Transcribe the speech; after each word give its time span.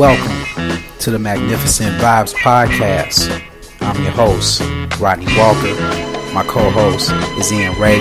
Welcome 0.00 0.80
to 1.00 1.10
the 1.10 1.18
Magnificent 1.18 2.00
Vibes 2.00 2.32
Podcast. 2.32 3.28
I'm 3.82 4.02
your 4.02 4.12
host, 4.12 4.62
Rodney 4.98 5.26
Walker. 5.36 5.76
My 6.32 6.42
co-host 6.48 7.12
is 7.36 7.52
Ian 7.52 7.78
Ray. 7.78 7.98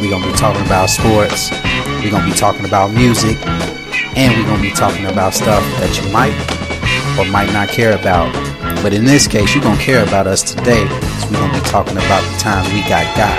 We're 0.00 0.08
gonna 0.08 0.24
be 0.24 0.32
talking 0.38 0.64
about 0.64 0.88
sports. 0.88 1.50
We're 2.00 2.10
gonna 2.10 2.24
be 2.24 2.32
talking 2.32 2.64
about 2.64 2.92
music, 2.92 3.36
and 4.16 4.32
we're 4.32 4.48
gonna 4.48 4.62
be 4.62 4.70
talking 4.70 5.04
about 5.12 5.34
stuff 5.34 5.62
that 5.76 5.92
you 5.92 6.08
might 6.10 6.32
or 7.20 7.30
might 7.30 7.52
not 7.52 7.68
care 7.68 7.92
about. 7.92 8.32
But 8.82 8.94
in 8.94 9.04
this 9.04 9.28
case, 9.28 9.54
you're 9.54 9.62
gonna 9.62 9.76
care 9.76 10.02
about 10.02 10.26
us 10.26 10.40
today, 10.40 10.88
so 11.20 11.28
we're 11.28 11.36
gonna 11.36 11.52
be 11.52 11.68
talking 11.68 11.98
about 11.98 12.24
the 12.32 12.38
times 12.38 12.66
we 12.72 12.80
got 12.88 13.04
got. 13.14 13.36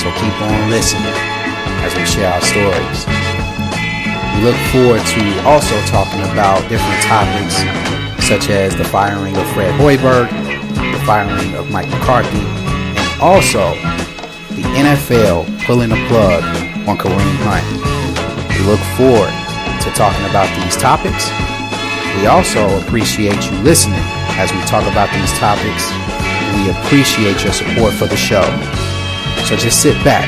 So 0.00 0.08
keep 0.16 0.32
on 0.40 0.70
listening 0.70 1.12
as 1.84 1.94
we 1.94 2.06
share 2.06 2.32
our 2.32 2.40
stories. 2.40 3.21
Look 4.42 4.56
forward 4.74 5.06
to 5.06 5.44
also 5.46 5.80
talking 5.86 6.20
about 6.32 6.68
different 6.68 7.00
topics 7.02 7.54
such 8.26 8.50
as 8.50 8.74
the 8.74 8.82
firing 8.82 9.36
of 9.36 9.46
Fred 9.54 9.70
Hoiberg, 9.78 10.26
the 10.74 11.04
firing 11.06 11.54
of 11.54 11.70
Mike 11.70 11.88
McCarthy, 11.90 12.40
and 12.40 13.20
also 13.20 13.70
the 14.58 14.66
NFL 14.74 15.46
pulling 15.64 15.90
the 15.90 16.06
plug 16.08 16.42
on 16.88 16.98
Kareem 16.98 17.36
Hunt. 17.46 17.62
We 18.58 18.66
look 18.66 18.82
forward 18.98 19.30
to 19.82 19.90
talking 19.94 20.26
about 20.26 20.50
these 20.58 20.76
topics. 20.76 21.30
We 22.18 22.26
also 22.26 22.66
appreciate 22.82 23.38
you 23.48 23.56
listening 23.58 24.02
as 24.42 24.50
we 24.50 24.58
talk 24.62 24.82
about 24.90 25.06
these 25.14 25.32
topics. 25.38 25.86
We 26.58 26.70
appreciate 26.74 27.44
your 27.44 27.52
support 27.52 27.94
for 27.94 28.08
the 28.08 28.16
show. 28.16 28.42
So 29.46 29.54
just 29.54 29.80
sit 29.80 29.94
back, 30.02 30.26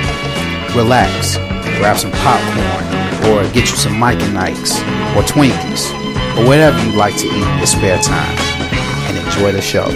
relax, 0.76 1.36
grab 1.78 1.98
some 1.98 2.12
popcorn, 2.12 2.83
get 3.52 3.70
you 3.70 3.76
some 3.76 3.98
Mike 3.98 4.20
and 4.22 4.38
Ikes, 4.38 4.78
or 5.16 5.22
Twinkies, 5.22 5.92
or 6.38 6.46
whatever 6.46 6.78
you 6.84 6.96
like 6.96 7.16
to 7.18 7.26
eat 7.26 7.32
in 7.32 7.58
your 7.58 7.66
spare 7.66 7.98
time, 7.98 8.36
and 9.08 9.18
enjoy 9.18 9.52
the 9.52 9.60
show. 9.60 9.86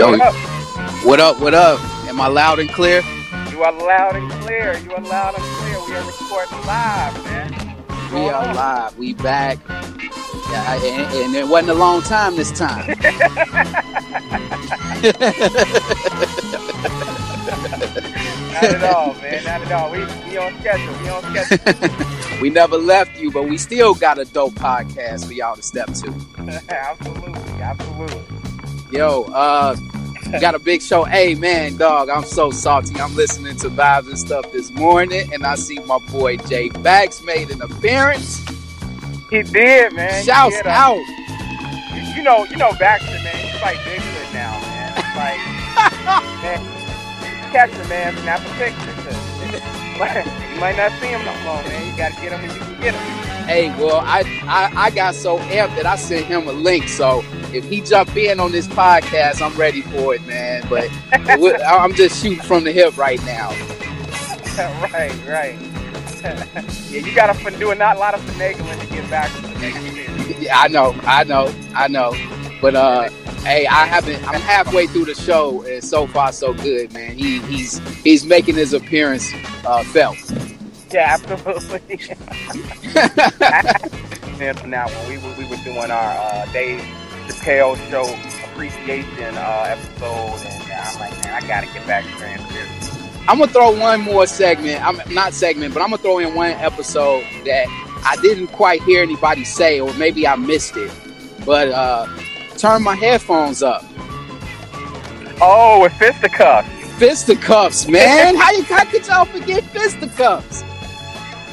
Up? 0.00 0.10
Yo. 0.10 0.10
What 0.12 0.20
up? 0.20 1.04
What 1.04 1.20
up? 1.20 1.40
What 1.40 1.54
up? 1.54 1.80
Am 2.08 2.20
I 2.20 2.26
loud 2.28 2.58
and 2.58 2.70
clear? 2.70 3.02
You 3.50 3.62
are 3.62 3.72
loud 3.72 4.16
and 4.16 4.30
clear. 4.42 4.78
You 4.78 4.92
are 4.92 5.02
loud 5.02 5.34
and 5.34 5.42
clear. 5.42 5.78
We 5.86 5.94
are 5.94 6.06
recording 6.06 6.66
live, 6.66 7.24
man. 7.24 7.76
We 8.12 8.28
are 8.28 8.48
on? 8.48 8.54
live. 8.54 8.98
We 8.98 9.14
back. 9.14 9.58
Yeah, 9.68 10.74
and, 10.82 11.14
and 11.14 11.34
it 11.34 11.48
wasn't 11.48 11.70
a 11.70 11.74
long 11.74 12.02
time 12.02 12.36
this 12.36 12.56
time. 12.56 12.88
Not 18.60 18.64
at 18.64 18.82
all, 18.84 19.14
man. 19.14 19.44
Not 19.44 19.60
at 19.62 19.72
all. 19.72 19.90
We 19.92 19.98
we 19.98 20.36
on 20.38 20.58
schedule. 20.60 20.94
We 21.02 21.08
on 21.08 21.46
schedule. 21.46 21.96
we 22.42 22.50
never 22.50 22.76
left 22.76 23.18
you, 23.20 23.30
but 23.30 23.44
we 23.44 23.58
still 23.58 23.94
got 23.94 24.18
a 24.18 24.24
dope 24.24 24.54
podcast 24.54 25.26
for 25.26 25.32
y'all 25.32 25.54
to 25.54 25.62
step 25.62 25.86
to. 25.88 26.12
absolutely, 26.68 27.62
absolutely. 27.62 28.28
Yo, 28.90 29.24
uh, 29.24 29.76
got 30.32 30.54
a 30.54 30.58
big 30.58 30.82
show. 30.82 31.04
Hey, 31.04 31.34
man, 31.34 31.76
dog, 31.76 32.08
I'm 32.08 32.24
so 32.24 32.50
salty. 32.50 33.00
I'm 33.00 33.14
listening 33.14 33.56
to 33.56 33.68
vibes 33.70 34.08
and 34.08 34.18
stuff 34.18 34.50
this 34.52 34.70
morning, 34.70 35.32
and 35.32 35.44
I 35.44 35.54
see 35.54 35.78
my 35.80 35.98
boy 36.10 36.36
Jay 36.36 36.68
Bax 36.68 37.22
made 37.22 37.50
an 37.50 37.62
appearance. 37.62 38.44
He 39.30 39.42
did, 39.42 39.92
man. 39.94 40.24
Shouts 40.24 40.56
did, 40.56 40.66
uh, 40.66 40.70
out. 40.70 41.06
You, 41.94 42.16
you 42.16 42.22
know, 42.22 42.44
you 42.44 42.56
know 42.56 42.72
Baxter, 42.78 43.10
man. 43.22 43.36
He's 43.36 43.60
like 43.62 43.76
Bigfoot 43.78 44.32
now, 44.32 44.60
man. 44.60 44.92
It's 44.96 45.16
like, 45.16 45.38
man, 46.42 46.74
catch 47.48 47.70
the 47.72 47.84
man, 47.88 48.16
snap 48.18 48.40
a 48.40 48.50
picture. 48.54 48.92
you 50.54 50.60
might 50.60 50.76
not 50.76 50.92
see 51.00 51.08
him 51.08 51.24
no 51.24 51.32
more, 51.44 51.62
man. 51.64 51.90
You 51.90 51.96
gotta 51.96 52.14
get 52.20 52.32
him 52.32 52.40
when 52.42 52.50
you 52.50 52.60
can 52.60 52.80
get 52.80 52.94
him. 52.94 53.28
Hey, 53.46 53.68
well, 53.82 53.96
I, 54.04 54.20
I 54.46 54.72
I 54.76 54.90
got 54.90 55.14
so 55.14 55.38
amped 55.38 55.74
that 55.76 55.86
I 55.86 55.96
sent 55.96 56.26
him 56.26 56.48
a 56.48 56.52
link. 56.52 56.88
So 56.88 57.22
if 57.52 57.64
he 57.64 57.80
jump 57.80 58.14
in 58.16 58.40
on 58.40 58.52
this 58.52 58.66
podcast, 58.66 59.40
I'm 59.40 59.56
ready 59.56 59.80
for 59.82 60.14
it, 60.14 60.26
man. 60.26 60.66
But 60.68 60.90
I'm 61.12 61.94
just 61.94 62.22
shooting 62.22 62.42
from 62.42 62.64
the 62.64 62.72
hip 62.72 62.96
right 62.98 63.22
now. 63.24 63.50
right, 64.92 65.26
right. 65.26 65.58
yeah, 66.90 67.00
you 67.00 67.14
gotta 67.14 67.58
do 67.58 67.70
a 67.70 67.74
not 67.74 67.96
a 67.96 67.98
lot 67.98 68.12
of 68.12 68.20
finagling 68.22 68.80
to 68.80 68.86
get 68.88 69.08
back 69.08 69.34
to 69.34 69.42
the 69.42 69.48
next 69.60 69.82
year. 69.94 70.36
Yeah, 70.40 70.58
I 70.58 70.68
know, 70.68 70.94
I 71.04 71.24
know, 71.24 71.54
I 71.74 71.88
know. 71.88 72.12
But 72.60 72.74
uh, 72.74 73.08
hey, 73.40 73.66
I 73.66 73.86
haven't. 73.86 74.26
I'm 74.28 74.40
halfway 74.40 74.86
through 74.86 75.06
the 75.06 75.14
show, 75.14 75.62
and 75.62 75.82
so 75.82 76.06
far 76.06 76.30
so 76.32 76.54
good, 76.54 76.92
man. 76.92 77.16
He 77.16 77.40
he's 77.40 77.78
he's 78.02 78.24
making 78.24 78.54
his 78.54 78.72
appearance 78.72 79.32
uh, 79.66 79.82
felt. 79.84 80.16
Yeah, 80.90 81.18
absolutely. 81.20 81.96
From 84.54 84.70
now 84.70 84.86
when 84.86 85.08
we 85.08 85.18
were, 85.18 85.34
we 85.36 85.44
were 85.44 85.56
doing 85.64 85.90
our 85.90 85.90
uh, 85.90 86.46
Dave 86.52 86.80
Chappelle 87.26 87.76
show 87.90 88.04
appreciation 88.58 89.36
uh, 89.36 89.66
episode, 89.68 90.46
and 90.46 90.70
uh, 90.70 90.74
I'm 90.74 91.00
like, 91.00 91.24
man, 91.24 91.34
I 91.34 91.40
gotta 91.46 91.66
get 91.66 91.86
back 91.86 92.04
to 92.04 92.10
transparency. 92.10 92.98
I'm 93.28 93.38
gonna 93.38 93.52
throw 93.52 93.78
one 93.78 94.00
more 94.00 94.26
segment. 94.26 94.84
I'm 94.84 95.00
not 95.12 95.34
segment, 95.34 95.74
but 95.74 95.82
I'm 95.82 95.90
gonna 95.90 96.02
throw 96.02 96.18
in 96.18 96.34
one 96.34 96.52
episode 96.52 97.24
that 97.44 97.66
I 98.04 98.16
didn't 98.22 98.48
quite 98.48 98.82
hear 98.82 99.02
anybody 99.02 99.44
say, 99.44 99.80
or 99.80 99.92
maybe 99.94 100.26
I 100.26 100.36
missed 100.36 100.76
it. 100.76 100.90
But 101.44 101.68
uh, 101.68 102.06
turn 102.58 102.82
my 102.82 102.94
headphones 102.96 103.62
up. 103.62 103.84
Oh, 105.40 105.80
with 105.82 105.92
fisticuffs. 105.94 106.68
Fisticuffs, 106.98 107.88
man. 107.88 108.34
how 108.36 108.50
you 108.52 108.62
how 108.64 108.84
could 108.84 109.06
y'all 109.06 109.24
forget 109.24 109.62
fisticuffs? 109.64 110.62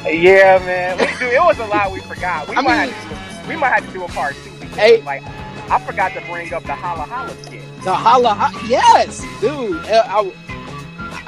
Yeah, 0.06 0.60
man. 0.66 0.98
We 0.98 1.06
do. 1.20 1.26
It 1.36 1.42
was 1.44 1.60
a 1.60 1.66
lot 1.68 1.92
we 1.92 2.00
forgot. 2.02 2.48
We 2.50 2.56
I 2.58 2.62
might 2.62 2.86
mean- 2.88 2.94
have 2.94 3.40
to 3.42 3.44
do, 3.44 3.50
we 3.50 3.56
might 3.56 3.70
have 3.70 3.86
to 3.88 3.94
do 3.94 4.04
a 4.04 4.08
part 4.08 4.36
two 4.44 4.52
because 4.60 4.76
Hey. 4.76 5.02
like 5.04 5.24
I 5.70 5.80
forgot 5.86 6.14
to 6.14 6.22
bring 6.30 6.54
up 6.54 6.64
the 6.64 6.74
holla 6.76 7.04
holla 7.04 7.36
skit. 7.44 7.64
The 7.84 7.94
holla, 7.94 8.34
ho- 8.34 8.68
yes, 8.68 9.22
dude. 9.42 9.78
Uh, 9.86 10.04
I, 10.08 10.34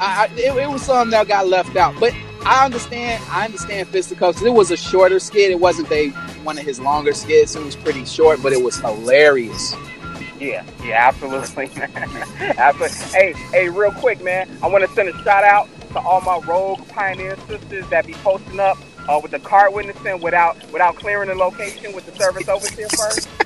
I, 0.00 0.28
it, 0.36 0.56
it 0.56 0.68
was 0.68 0.82
something 0.82 1.10
that 1.10 1.28
got 1.28 1.46
left 1.46 1.76
out, 1.76 1.94
but 2.00 2.12
I 2.44 2.64
understand. 2.64 3.22
I 3.28 3.44
understand 3.44 3.88
fisticuffs. 3.88 4.42
It 4.42 4.52
was 4.52 4.70
a 4.70 4.76
shorter 4.76 5.18
skit. 5.18 5.50
It 5.50 5.60
wasn't 5.60 5.88
they 5.88 6.08
one 6.44 6.58
of 6.58 6.64
his 6.64 6.80
longer 6.80 7.12
skits. 7.12 7.56
It 7.56 7.64
was 7.64 7.76
pretty 7.76 8.04
short, 8.04 8.42
but 8.42 8.52
it 8.52 8.62
was 8.62 8.76
hilarious. 8.76 9.74
Yeah, 10.38 10.64
yeah, 10.84 11.08
absolutely, 11.08 11.68
absolutely. 12.56 12.96
Hey, 13.08 13.32
hey, 13.50 13.68
real 13.68 13.90
quick, 13.90 14.22
man. 14.22 14.48
I 14.62 14.68
want 14.68 14.84
to 14.84 14.90
send 14.94 15.08
a 15.08 15.22
shout 15.24 15.42
out 15.42 15.68
to 15.92 15.98
all 15.98 16.20
my 16.20 16.38
rogue 16.46 16.86
pioneer 16.88 17.36
sisters 17.48 17.88
that 17.88 18.06
be 18.06 18.12
posting 18.14 18.60
up 18.60 18.78
uh, 19.08 19.18
with 19.20 19.32
the 19.32 19.40
card 19.40 19.74
witnessing 19.74 20.20
without 20.20 20.56
without 20.70 20.94
clearing 20.96 21.28
the 21.28 21.34
location 21.34 21.92
with 21.92 22.06
the 22.06 22.16
service 22.16 22.48
overseer 22.48 22.88
first. 22.90 23.28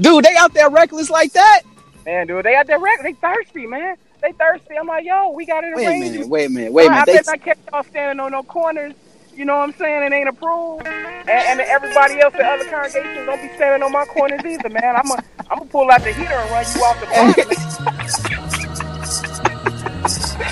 Dude, 0.00 0.24
they 0.24 0.36
out 0.36 0.52
there 0.52 0.68
reckless 0.68 1.08
like 1.08 1.32
that? 1.32 1.62
Man, 2.04 2.26
dude, 2.26 2.44
they 2.44 2.54
out 2.54 2.66
there 2.66 2.78
reckless. 2.78 3.04
they 3.04 3.12
thirsty, 3.14 3.66
man. 3.66 3.96
They 4.26 4.32
thirsty. 4.32 4.74
I'm 4.76 4.88
like, 4.88 5.04
yo, 5.04 5.30
we 5.30 5.46
got 5.46 5.62
it 5.62 5.72
Wait 5.76 5.86
a 5.86 5.90
minute. 5.90 6.26
Wait 6.28 6.46
a 6.46 6.50
minute. 6.50 6.72
Wait 6.72 6.86
a 6.86 6.90
minute. 6.90 7.06
bet 7.06 7.26
They, 7.26 7.32
not 7.32 7.42
catch 7.42 7.58
y'all 7.72 7.84
standing 7.84 8.18
on 8.18 8.32
no 8.32 8.42
corners. 8.42 8.92
You 9.36 9.44
know 9.44 9.54
what 9.56 9.68
I'm 9.68 9.74
saying? 9.74 10.02
It 10.02 10.12
ain't 10.12 10.28
approved. 10.28 10.84
And, 10.84 11.28
and 11.28 11.60
everybody 11.60 12.18
else 12.18 12.34
in 12.34 12.40
other 12.40 12.64
congregations 12.64 13.24
don't 13.24 13.40
be 13.40 13.54
standing 13.54 13.84
on 13.84 13.92
my 13.92 14.04
corners 14.06 14.44
either, 14.44 14.68
man. 14.68 14.96
I'm 14.96 15.06
gonna 15.06 15.22
I'm 15.48 15.58
gonna 15.58 15.70
pull 15.70 15.88
out 15.92 16.02
the 16.02 16.12
heater 16.12 16.34
and 16.34 16.50
run 16.50 16.66
you 16.74 16.82
off 16.82 17.00
the. 17.00 18.52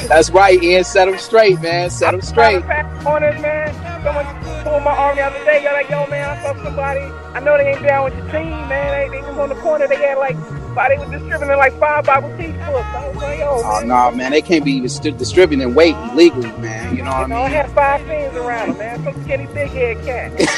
that's 0.09 0.31
right, 0.31 0.63
Ian. 0.63 0.85
Set 0.85 1.07
them 1.07 1.19
straight, 1.19 1.61
man. 1.61 1.91
Set 1.91 2.13
them 2.13 2.21
straight. 2.23 2.63
Pass 2.65 3.03
corners, 3.03 3.41
man. 3.41 3.73
Someone 4.05 4.27
pulled 4.65 4.83
my 4.83 4.91
arm 4.91 5.17
the 5.17 5.23
other 5.23 5.45
day. 5.45 5.63
You're 5.63 5.73
like, 5.73 5.89
yo, 5.89 6.07
man, 6.09 6.29
I 6.31 6.43
saw 6.43 6.55
somebody. 6.63 7.01
I 7.35 7.41
know 7.41 7.57
they 7.57 7.71
ain't 7.73 7.83
down 7.83 8.05
with 8.05 8.15
your 8.17 8.27
team, 8.31 8.51
man. 8.69 9.11
They, 9.11 9.17
they 9.19 9.23
was 9.27 9.39
on 9.39 9.49
the 9.49 9.55
corner. 9.57 9.87
They 9.89 9.97
had 9.97 10.19
like 10.19 10.37
Why 10.77 10.89
they 10.89 10.99
was 10.99 11.09
distributing 11.11 11.57
like 11.57 11.79
five 11.81 12.05
Bible 12.05 12.29
teach 12.37 12.55
books? 12.55 12.87
I 12.95 13.09
was 13.09 13.17
like, 13.17 13.39
yo, 13.39 13.61
Oh 13.65 13.79
man. 13.81 13.89
no, 13.89 14.11
man, 14.13 14.31
they 14.33 14.43
can't 14.43 14.65
be 14.65 14.81
distri- 14.81 15.17
distributing 15.17 15.75
weight 15.75 15.97
illegally, 16.13 16.53
man. 16.59 16.95
You 16.97 17.03
know 17.03 17.11
You 17.15 17.21
what 17.21 17.29
know, 17.31 17.37
I 17.37 17.41
I 17.41 17.49
mean? 17.49 17.57
had 17.57 17.71
five 17.73 18.01
fins 18.07 18.37
around 18.37 18.71
him, 18.73 18.79
man. 18.79 19.05
Some 19.05 19.23
skinny, 19.25 19.47
big 19.47 19.71
head 19.71 20.05
cat. 20.05 20.33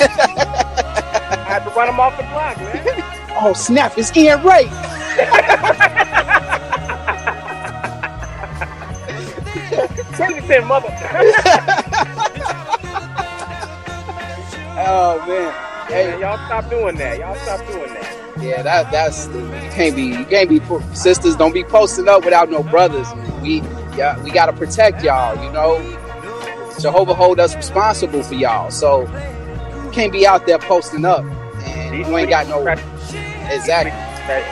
I 0.00 1.44
had 1.46 1.64
to 1.64 1.70
run 1.70 1.88
him 1.88 2.00
off 2.00 2.16
the 2.16 2.22
block, 2.24 2.56
man. 2.58 3.02
Oh 3.36 3.52
snap, 3.52 3.96
it's 3.98 4.16
Ian 4.16 4.40
Ray. 9.88 9.88
Kensington, 10.16 10.66
mother. 10.68 10.90
Oh 14.76 15.24
man. 15.26 15.56
Hey, 15.88 16.12
Hey, 16.12 16.20
y'all 16.20 16.38
stop 16.46 16.70
doing 16.70 16.96
that. 16.96 17.18
Y'all 17.18 17.36
stop 17.36 17.66
doing 17.66 17.94
that. 17.94 18.10
yeah, 18.36 18.62
that 18.62 18.90
that's 18.92 19.28
you 19.28 19.70
can't 19.72 19.96
be 19.96 20.04
you 20.04 20.26
can't 20.26 20.48
be 20.50 20.60
sisters. 20.94 21.36
Don't 21.36 21.54
be 21.54 21.64
posting 21.64 22.08
up 22.08 22.24
without 22.24 22.50
no 22.50 22.62
brothers. 22.62 23.08
We 23.42 23.62
yeah, 23.96 24.22
we 24.22 24.30
gotta 24.32 24.52
protect 24.52 25.02
y'all. 25.04 25.36
You 25.44 25.52
know, 25.52 25.78
Jehovah 26.80 27.14
hold 27.14 27.40
us 27.40 27.56
responsible 27.56 28.22
for 28.22 28.34
y'all. 28.34 28.70
So 28.70 29.02
you 29.84 29.90
can't 29.92 30.12
be 30.12 30.26
out 30.26 30.46
there 30.46 30.58
posting 30.58 31.04
up 31.04 31.24
and 31.24 31.96
you 31.98 32.16
ain't 32.18 32.30
got 32.30 32.48
no 32.48 32.66
exactly. 33.50 33.92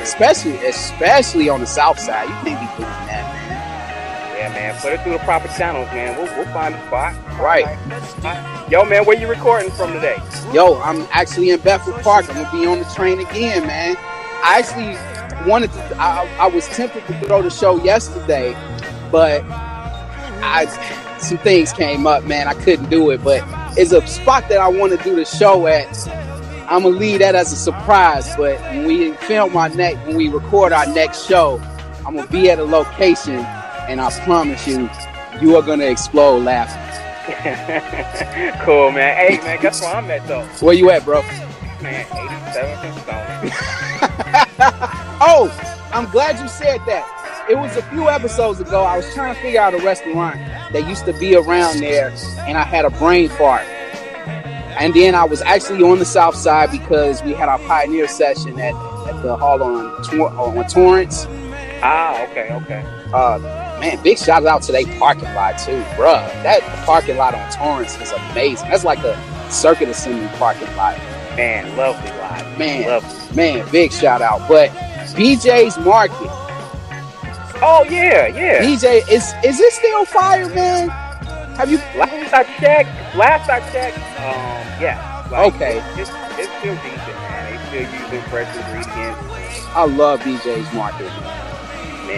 Especially 0.02 0.56
especially 0.66 1.48
on 1.48 1.60
the 1.60 1.66
south 1.66 1.98
side, 1.98 2.28
you 2.28 2.34
can't 2.36 2.60
be 2.60 2.66
doing 2.76 2.90
that, 2.90 3.08
Yeah, 3.08 3.11
man. 4.52 4.80
Put 4.80 4.92
it 4.92 5.02
through 5.02 5.12
the 5.12 5.18
proper 5.20 5.48
channels, 5.48 5.86
man. 5.88 6.16
We'll, 6.16 6.34
we'll 6.36 6.52
find 6.52 6.74
a 6.74 6.86
spot. 6.86 7.14
man. 7.14 7.40
Right. 7.40 8.70
Yo, 8.70 8.84
man, 8.84 9.04
where 9.04 9.18
you 9.18 9.28
recording 9.28 9.70
from 9.70 9.92
today? 9.92 10.16
Yo, 10.52 10.80
I'm 10.80 11.06
actually 11.10 11.50
in 11.50 11.60
Bedford 11.60 12.02
Park. 12.02 12.28
I'm 12.28 12.42
gonna 12.42 12.52
be 12.52 12.66
on 12.66 12.78
the 12.78 12.84
train 12.94 13.20
again, 13.20 13.66
man. 13.66 13.96
I 14.44 14.58
actually 14.58 14.96
wanted 15.48 15.72
to. 15.72 15.96
I, 16.00 16.26
I 16.38 16.46
was 16.46 16.66
tempted 16.68 17.06
to 17.06 17.20
throw 17.20 17.42
the 17.42 17.50
show 17.50 17.82
yesterday, 17.82 18.52
but 19.10 19.42
I 20.42 20.66
some 21.18 21.38
things 21.38 21.72
came 21.72 22.06
up, 22.06 22.24
man. 22.24 22.48
I 22.48 22.54
couldn't 22.54 22.90
do 22.90 23.10
it, 23.10 23.22
but 23.22 23.42
it's 23.78 23.92
a 23.92 24.04
spot 24.06 24.48
that 24.48 24.58
I 24.58 24.68
want 24.68 24.96
to 24.96 25.02
do 25.04 25.16
the 25.16 25.24
show 25.24 25.66
at. 25.66 26.08
I'm 26.68 26.82
gonna 26.82 26.96
leave 26.96 27.20
that 27.20 27.34
as 27.34 27.52
a 27.52 27.56
surprise. 27.56 28.34
But 28.36 28.60
when 28.60 28.86
we 28.86 29.12
film 29.14 29.56
our 29.56 29.68
next, 29.68 30.06
when 30.06 30.16
we 30.16 30.28
record 30.28 30.72
our 30.72 30.86
next 30.86 31.26
show, 31.26 31.60
I'm 32.06 32.16
gonna 32.16 32.26
be 32.28 32.50
at 32.50 32.58
a 32.58 32.64
location, 32.64 33.46
and 33.88 34.00
I 34.00 34.10
promise 34.24 34.66
you, 34.66 34.88
you 35.40 35.56
are 35.56 35.62
gonna 35.62 35.84
explode 35.84 36.44
laughing. 36.44 36.80
cool, 38.64 38.90
man. 38.90 39.16
Hey, 39.16 39.38
man, 39.38 39.60
guess 39.60 39.80
where 39.80 39.94
I'm 39.94 40.10
at, 40.10 40.26
though? 40.26 40.44
Where 40.60 40.74
you 40.74 40.90
at, 40.90 41.04
bro? 41.04 41.22
Man, 41.80 42.04
87th 42.06 42.84
and 42.84 43.50
Stone. 43.50 44.98
Oh, 45.24 45.48
I'm 45.92 46.10
glad 46.10 46.40
you 46.40 46.48
said 46.48 46.78
that. 46.86 47.46
It 47.48 47.56
was 47.56 47.76
a 47.76 47.82
few 47.90 48.08
episodes 48.08 48.58
ago. 48.60 48.82
I 48.82 48.96
was 48.96 49.14
trying 49.14 49.34
to 49.34 49.40
figure 49.40 49.60
out 49.60 49.72
a 49.72 49.78
restaurant 49.78 50.36
that 50.72 50.88
used 50.88 51.04
to 51.04 51.12
be 51.12 51.36
around 51.36 51.78
there, 51.78 52.12
and 52.40 52.58
I 52.58 52.64
had 52.64 52.84
a 52.84 52.90
brain 52.90 53.28
fart. 53.28 53.62
And 54.80 54.92
then 54.94 55.14
I 55.14 55.22
was 55.24 55.40
actually 55.42 55.82
on 55.84 56.00
the 56.00 56.04
south 56.04 56.34
side 56.34 56.72
because 56.72 57.22
we 57.22 57.34
had 57.34 57.48
our 57.48 57.58
pioneer 57.60 58.08
session 58.08 58.58
at, 58.58 58.74
at 59.06 59.22
the 59.22 59.36
hall 59.36 59.62
on, 59.62 59.86
on 60.20 60.66
Torrance. 60.66 61.26
Ah, 61.84 62.20
okay, 62.24 62.52
okay. 62.52 62.84
Uh, 63.12 63.61
man, 63.82 64.02
big 64.02 64.16
shout 64.16 64.46
out 64.46 64.62
to 64.62 64.72
their 64.72 64.86
parking 64.98 65.24
lot 65.34 65.58
too, 65.58 65.82
bruh. 65.98 66.22
That 66.44 66.62
parking 66.86 67.16
lot 67.16 67.34
on 67.34 67.50
Torrance 67.50 68.00
is 68.00 68.12
amazing. 68.12 68.68
That's 68.70 68.84
like 68.84 69.00
a 69.00 69.18
circuit 69.50 69.88
assembly 69.88 70.28
parking 70.38 70.74
lot. 70.76 70.96
Man, 71.36 71.76
lovely 71.76 72.10
live. 72.10 72.58
Man, 72.58 72.86
Lovely. 72.88 73.36
man, 73.36 73.70
big 73.72 73.92
shout 73.92 74.22
out. 74.22 74.46
But 74.48 74.70
BJ's 75.16 75.78
Market. 75.78 76.16
Oh, 77.64 77.84
yeah, 77.88 78.26
yeah. 78.28 78.62
DJ, 78.62 79.00
is 79.10 79.32
is 79.44 79.58
it 79.60 79.72
still 79.72 80.04
fire, 80.04 80.48
man? 80.54 80.88
Have 81.56 81.70
you? 81.70 81.78
Last 81.96 82.32
I 82.34 82.44
checked, 82.60 83.16
last 83.16 83.48
I 83.50 83.60
checked, 83.72 83.98
um, 83.98 84.82
yeah. 84.82 85.26
Like, 85.30 85.54
Okay. 85.54 85.78
It's, 86.00 86.10
it's 86.38 86.52
still 86.58 86.74
decent, 86.76 87.06
man. 87.06 87.70
They 87.72 87.84
still 87.86 88.00
using 88.02 88.22
fresh 88.30 88.56
ingredients. 88.56 89.66
I 89.74 89.84
love 89.86 90.20
BJ's 90.20 90.72
Market. 90.74 91.06
Man, 91.06 91.51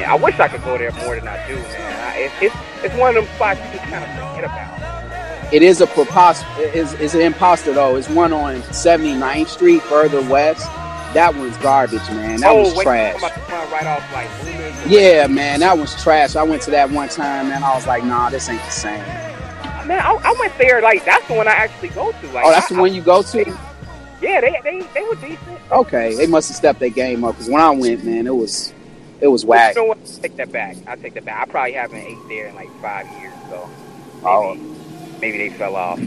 I 0.03 0.15
wish 0.17 0.39
I 0.41 0.49
could 0.49 0.63
go 0.65 0.77
there 0.79 0.93
more 0.93 1.17
than 1.17 1.29
I 1.29 1.47
do, 1.47 1.55
man. 1.57 2.13
I, 2.13 2.19
it's, 2.19 2.35
it's, 2.43 2.85
it's 2.85 2.95
one 2.97 3.17
of 3.17 3.25
them 3.25 3.35
spots 3.35 3.61
you 3.61 3.79
just 3.79 3.85
kind 3.85 4.05
of 4.05 4.11
forget 4.11 4.45
about. 4.45 5.53
It 5.53 5.63
is 5.63 5.81
a 5.81 5.87
propos- 5.87 6.43
is 6.59 6.95
is 6.95 7.15
an 7.15 7.21
imposter 7.21 7.73
though. 7.73 7.97
It's 7.97 8.09
one 8.09 8.33
on 8.33 8.57
79th 8.63 9.49
Street, 9.49 9.83
further 9.83 10.21
west. 10.29 10.67
That 11.15 11.33
one's 11.37 11.57
garbage, 11.59 12.09
man. 12.11 12.41
That 12.41 12.51
oh, 12.51 12.63
was 12.63 12.75
wait, 12.75 12.85
trash. 12.85 13.15
I'm 13.15 13.19
about 13.19 13.35
to 13.35 13.53
run 13.53 13.71
right 13.71 13.87
off 13.87 14.13
like 14.13 14.91
Yeah, 14.91 15.29
man, 15.29 15.61
that 15.61 15.79
was 15.79 15.95
trash. 16.03 16.35
I 16.35 16.43
went 16.43 16.63
to 16.63 16.73
that 16.73 16.91
one 16.91 17.09
time, 17.09 17.53
and 17.53 17.63
I 17.63 17.73
was 17.75 17.87
like, 17.87 18.03
nah, 18.03 18.31
this 18.31 18.49
ain't 18.49 18.65
the 18.65 18.71
same. 18.71 18.99
Man, 19.87 20.01
I, 20.01 20.19
I 20.25 20.35
went 20.41 20.57
there 20.59 20.81
like 20.83 21.05
that's 21.05 21.27
the 21.29 21.35
one 21.35 21.47
I 21.47 21.53
actually 21.53 21.91
go 21.91 22.11
to. 22.11 22.27
Like, 22.33 22.47
Oh, 22.47 22.51
that's 22.51 22.73
I, 22.73 22.75
the 22.75 22.81
one 22.81 22.93
you 22.93 23.03
go 23.03 23.23
to? 23.23 23.59
Yeah, 24.21 24.41
they 24.41 24.59
they 24.65 24.81
they 24.95 25.03
were 25.03 25.15
decent. 25.17 25.61
Okay, 25.71 26.17
they 26.17 26.27
must 26.27 26.49
have 26.49 26.57
stepped 26.57 26.81
their 26.81 26.89
game 26.89 27.23
up 27.23 27.35
because 27.35 27.49
when 27.49 27.61
I 27.61 27.71
went, 27.71 28.03
man, 28.03 28.27
it 28.27 28.35
was 28.35 28.73
it 29.25 29.29
was 29.29 29.45
whack. 29.45 29.75
You 29.75 29.87
know 29.89 29.95
take 30.21 30.37
that 30.37 30.53
back. 30.53 30.77
I 30.87 30.97
take 30.97 31.15
that 31.15 31.25
back. 31.25 31.41
I 31.49 31.51
probably 31.51 31.73
haven't 31.73 31.99
ate 31.99 32.19
there 32.29 32.49
in 32.49 32.55
like 32.55 32.71
five 32.83 33.07
years, 33.21 33.33
so 33.49 33.69
maybe 34.17 34.27
Oh. 34.27 34.55
maybe 35.21 35.39
they 35.39 35.51
fell 35.51 35.77
off. 35.77 35.99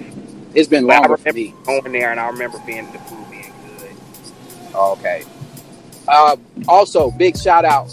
It's 0.54 0.70
been 0.70 0.86
longer 0.86 1.18
for 1.18 1.24
remember 1.30 1.40
me. 1.40 1.54
going 1.66 1.92
there, 1.94 2.12
and 2.12 2.20
I 2.20 2.28
remember 2.28 2.60
being 2.66 2.86
the 2.92 3.00
food 3.00 3.30
being 3.32 3.52
good. 3.78 4.76
Okay. 4.76 5.24
Uh, 6.08 6.36
also, 6.68 7.10
big 7.12 7.38
shout 7.38 7.66
out. 7.66 7.90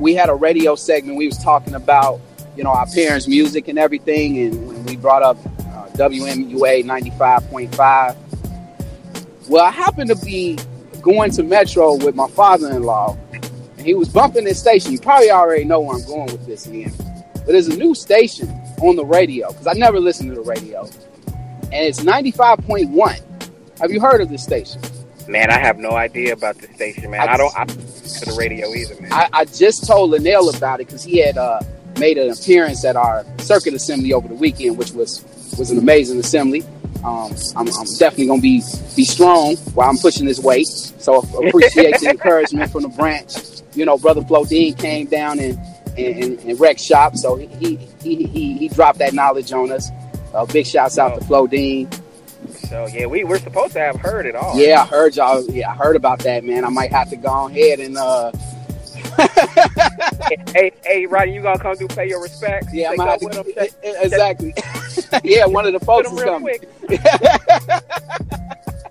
We 0.00 0.14
had 0.14 0.28
a 0.30 0.34
radio 0.34 0.74
segment. 0.74 1.16
We 1.18 1.26
was 1.26 1.38
talking 1.38 1.74
about, 1.74 2.20
you 2.56 2.64
know, 2.64 2.70
our 2.70 2.86
parents' 2.86 3.28
music 3.28 3.68
and 3.68 3.78
everything, 3.78 4.38
and 4.38 4.66
when 4.66 4.84
we 4.86 4.96
brought 4.96 5.22
up 5.22 5.36
uh, 5.60 5.88
WMUA 5.94 6.84
ninety 6.86 7.10
five 7.10 7.48
point 7.50 7.74
five. 7.74 8.16
Well, 9.48 9.62
I 9.64 9.70
happened 9.70 10.08
to 10.08 10.16
be 10.24 10.58
going 11.02 11.30
to 11.32 11.42
Metro 11.42 11.96
with 11.96 12.14
my 12.14 12.28
father 12.28 12.70
in 12.70 12.82
law, 12.82 13.16
he 13.84 13.94
was 13.94 14.08
bumping 14.08 14.44
this 14.44 14.58
station. 14.58 14.92
You 14.92 14.98
probably 14.98 15.30
already 15.30 15.64
know 15.64 15.80
where 15.80 15.96
I'm 15.96 16.06
going 16.06 16.26
with 16.26 16.46
this, 16.46 16.66
Ian. 16.66 16.92
But 17.34 17.46
there's 17.48 17.68
a 17.68 17.76
new 17.76 17.94
station 17.94 18.48
on 18.80 18.96
the 18.96 19.04
radio 19.04 19.48
because 19.52 19.66
I 19.66 19.74
never 19.74 20.00
listened 20.00 20.30
to 20.30 20.34
the 20.34 20.40
radio, 20.40 20.88
and 21.26 21.74
it's 21.74 22.02
ninety 22.02 22.30
five 22.30 22.58
point 22.60 22.88
one. 22.90 23.18
Have 23.80 23.90
you 23.90 24.00
heard 24.00 24.20
of 24.20 24.30
this 24.30 24.42
station? 24.42 24.80
Man, 25.28 25.50
I 25.50 25.58
have 25.58 25.78
no 25.78 25.92
idea 25.92 26.32
about 26.32 26.56
this 26.56 26.74
station, 26.74 27.10
man. 27.10 27.28
I 27.28 27.34
I, 27.34 27.36
don't. 27.36 27.56
I 27.56 27.64
listen 27.64 28.26
to 28.26 28.32
the 28.32 28.38
radio 28.38 28.72
either, 28.74 29.00
man. 29.00 29.12
I, 29.12 29.28
I 29.32 29.44
just 29.44 29.86
told 29.86 30.10
Linnell 30.10 30.54
about 30.54 30.80
it 30.80 30.86
because 30.86 31.02
he 31.02 31.18
had 31.18 31.36
uh, 31.36 31.60
made 31.98 32.18
an 32.18 32.30
appearance 32.30 32.84
at 32.84 32.96
our 32.96 33.24
circuit 33.38 33.74
assembly 33.74 34.12
over 34.12 34.28
the 34.28 34.34
weekend, 34.34 34.78
which 34.78 34.92
was 34.92 35.24
was 35.58 35.70
an 35.70 35.78
amazing 35.78 36.18
assembly. 36.18 36.62
Um, 37.04 37.34
I'm, 37.56 37.68
I'm 37.68 37.86
definitely 37.98 38.26
gonna 38.26 38.40
be 38.40 38.62
be 38.96 39.04
strong 39.04 39.56
while 39.74 39.90
I'm 39.90 39.98
pushing 39.98 40.26
this 40.26 40.40
weight. 40.40 40.66
So 40.68 41.18
appreciate 41.46 42.00
the 42.00 42.10
encouragement 42.10 42.70
from 42.70 42.82
the 42.82 42.88
branch. 42.88 43.53
You 43.74 43.84
know, 43.84 43.98
brother 43.98 44.22
Flo 44.22 44.44
Dean 44.44 44.74
came 44.74 45.06
down 45.06 45.38
and 45.38 45.58
and, 45.96 46.40
and, 46.40 46.80
shop, 46.80 47.16
so 47.16 47.36
he 47.36 47.76
he, 48.02 48.26
he 48.26 48.58
he 48.58 48.68
dropped 48.68 48.98
that 48.98 49.14
knowledge 49.14 49.52
on 49.52 49.70
us. 49.70 49.90
Uh, 50.34 50.44
big 50.46 50.66
shouts 50.66 50.98
out 50.98 51.18
to 51.18 51.24
Flo 51.24 51.46
Dean. 51.46 51.88
so 52.68 52.86
yeah, 52.86 53.06
we 53.06 53.24
we're 53.24 53.38
supposed 53.38 53.72
to 53.74 53.78
have 53.78 53.96
heard 53.96 54.26
it 54.26 54.34
all. 54.34 54.58
Yeah, 54.58 54.82
I 54.82 54.86
heard 54.86 55.16
y'all. 55.16 55.44
Yeah, 55.50 55.70
I 55.70 55.74
heard 55.74 55.96
about 55.96 56.20
that, 56.20 56.44
man. 56.44 56.64
I 56.64 56.70
might 56.70 56.90
have 56.90 57.10
to 57.10 57.16
go 57.16 57.46
ahead 57.46 57.78
and 57.78 57.96
uh, 57.96 58.32
hey, 60.52 60.72
hey, 60.84 61.06
Roddy, 61.06 61.32
you 61.32 61.42
gonna 61.42 61.58
come 61.58 61.76
through 61.76 61.88
pay 61.88 62.08
your 62.08 62.22
respects? 62.22 62.72
Yeah, 62.72 62.90
I'm 62.90 62.96
gonna 62.96 63.10
have 63.12 63.20
to 63.20 63.54
check- 63.54 63.70
exactly. 63.82 64.54
yeah, 65.24 65.46
one 65.46 65.66
of 65.66 65.72
the 65.72 65.80
folks 65.80 66.10
is 66.10 66.22
coming. 66.22 66.58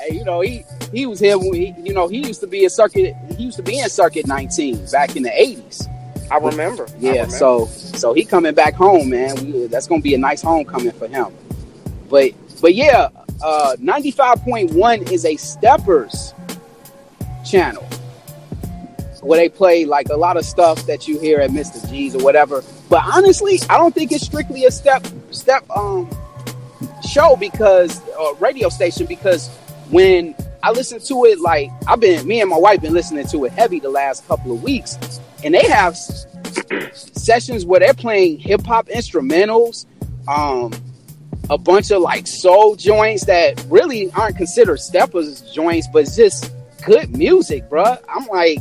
hey, 0.00 0.14
you 0.16 0.24
know 0.24 0.40
he 0.40 0.64
he 0.92 1.06
was 1.06 1.20
here. 1.20 1.38
When 1.38 1.54
he, 1.54 1.74
you 1.82 1.92
know 1.92 2.08
he 2.08 2.26
used 2.26 2.40
to 2.40 2.46
be 2.46 2.64
a 2.64 2.70
circuit. 2.70 3.14
He 3.36 3.44
used 3.44 3.56
to 3.58 3.62
be 3.62 3.78
in 3.80 3.88
Circuit 3.88 4.26
19 4.26 4.86
back 4.92 5.16
in 5.16 5.22
the 5.22 5.30
80s. 5.30 5.88
I 6.30 6.38
remember. 6.38 6.84
I 6.84 6.92
Yeah, 6.98 7.10
remember. 7.12 7.34
so 7.36 7.66
so 7.66 8.14
he 8.14 8.24
coming 8.24 8.54
back 8.54 8.74
home, 8.74 9.10
man. 9.10 9.36
We, 9.44 9.66
that's 9.66 9.86
gonna 9.86 10.02
be 10.02 10.14
a 10.14 10.18
nice 10.18 10.42
homecoming 10.42 10.92
for 10.92 11.08
him. 11.08 11.28
But 12.08 12.32
but 12.60 12.74
yeah, 12.74 13.08
uh, 13.42 13.76
95.1 13.80 15.10
is 15.10 15.24
a 15.24 15.36
Steppers 15.36 16.34
channel 17.44 17.86
where 19.22 19.38
they 19.38 19.48
play 19.48 19.84
like 19.84 20.08
a 20.10 20.16
lot 20.16 20.36
of 20.36 20.44
stuff 20.44 20.86
that 20.86 21.06
you 21.06 21.18
hear 21.20 21.40
at 21.40 21.50
Mr. 21.50 21.88
G's 21.90 22.14
or 22.14 22.22
whatever. 22.22 22.62
But 22.88 23.02
honestly, 23.04 23.60
I 23.68 23.76
don't 23.76 23.94
think 23.94 24.12
it's 24.12 24.24
strictly 24.24 24.64
a 24.64 24.70
step 24.70 25.06
step 25.30 25.68
um 25.70 26.08
show 27.08 27.36
because 27.36 28.00
uh, 28.10 28.34
radio 28.34 28.68
station 28.68 29.06
because 29.06 29.50
when 29.90 30.34
I 30.62 30.70
listen 30.70 31.00
to 31.00 31.24
it, 31.24 31.40
like 31.40 31.70
I've 31.86 32.00
been 32.00 32.26
me 32.26 32.40
and 32.40 32.50
my 32.50 32.58
wife 32.58 32.80
been 32.80 32.94
listening 32.94 33.26
to 33.28 33.44
it 33.44 33.52
heavy 33.52 33.80
the 33.80 33.90
last 33.90 34.26
couple 34.26 34.52
of 34.52 34.62
weeks, 34.62 34.98
and 35.44 35.54
they 35.54 35.66
have 35.68 35.96
sessions 36.94 37.64
where 37.64 37.80
they're 37.80 37.94
playing 37.94 38.38
hip 38.38 38.64
hop 38.64 38.88
instrumentals, 38.88 39.86
um, 40.28 40.72
a 41.48 41.58
bunch 41.58 41.90
of 41.90 42.02
like 42.02 42.26
soul 42.26 42.76
joints 42.76 43.24
that 43.26 43.64
really 43.68 44.10
aren't 44.12 44.36
considered 44.36 44.78
steppers 44.78 45.40
joints, 45.52 45.88
but 45.92 46.04
just 46.14 46.52
good 46.84 47.16
music, 47.16 47.68
bro. 47.68 47.96
I'm 48.08 48.26
like, 48.26 48.58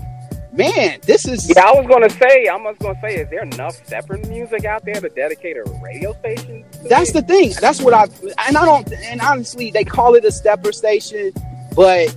man, 0.51 0.99
this 1.03 1.27
is. 1.27 1.49
Yeah, 1.49 1.65
I 1.65 1.71
was 1.79 1.87
gonna 1.87 2.09
say, 2.09 2.47
I 2.47 2.55
was 2.55 2.75
gonna 2.79 2.99
say, 3.01 3.15
is 3.17 3.29
there 3.29 3.43
enough 3.43 3.85
separate 3.85 4.27
music 4.27 4.65
out 4.65 4.85
there 4.85 4.95
to 4.95 5.09
dedicate 5.09 5.57
a 5.57 5.63
radio 5.83 6.13
station? 6.19 6.65
That's 6.87 7.11
the 7.11 7.21
thing. 7.21 7.53
That's 7.59 7.81
what 7.81 7.93
I 7.93 8.03
and 8.47 8.57
I 8.57 8.65
don't. 8.65 8.91
And 8.91 9.21
honestly, 9.21 9.71
they 9.71 9.83
call 9.83 10.15
it 10.15 10.25
a 10.25 10.31
stepper 10.31 10.71
station, 10.71 11.31
but 11.75 12.15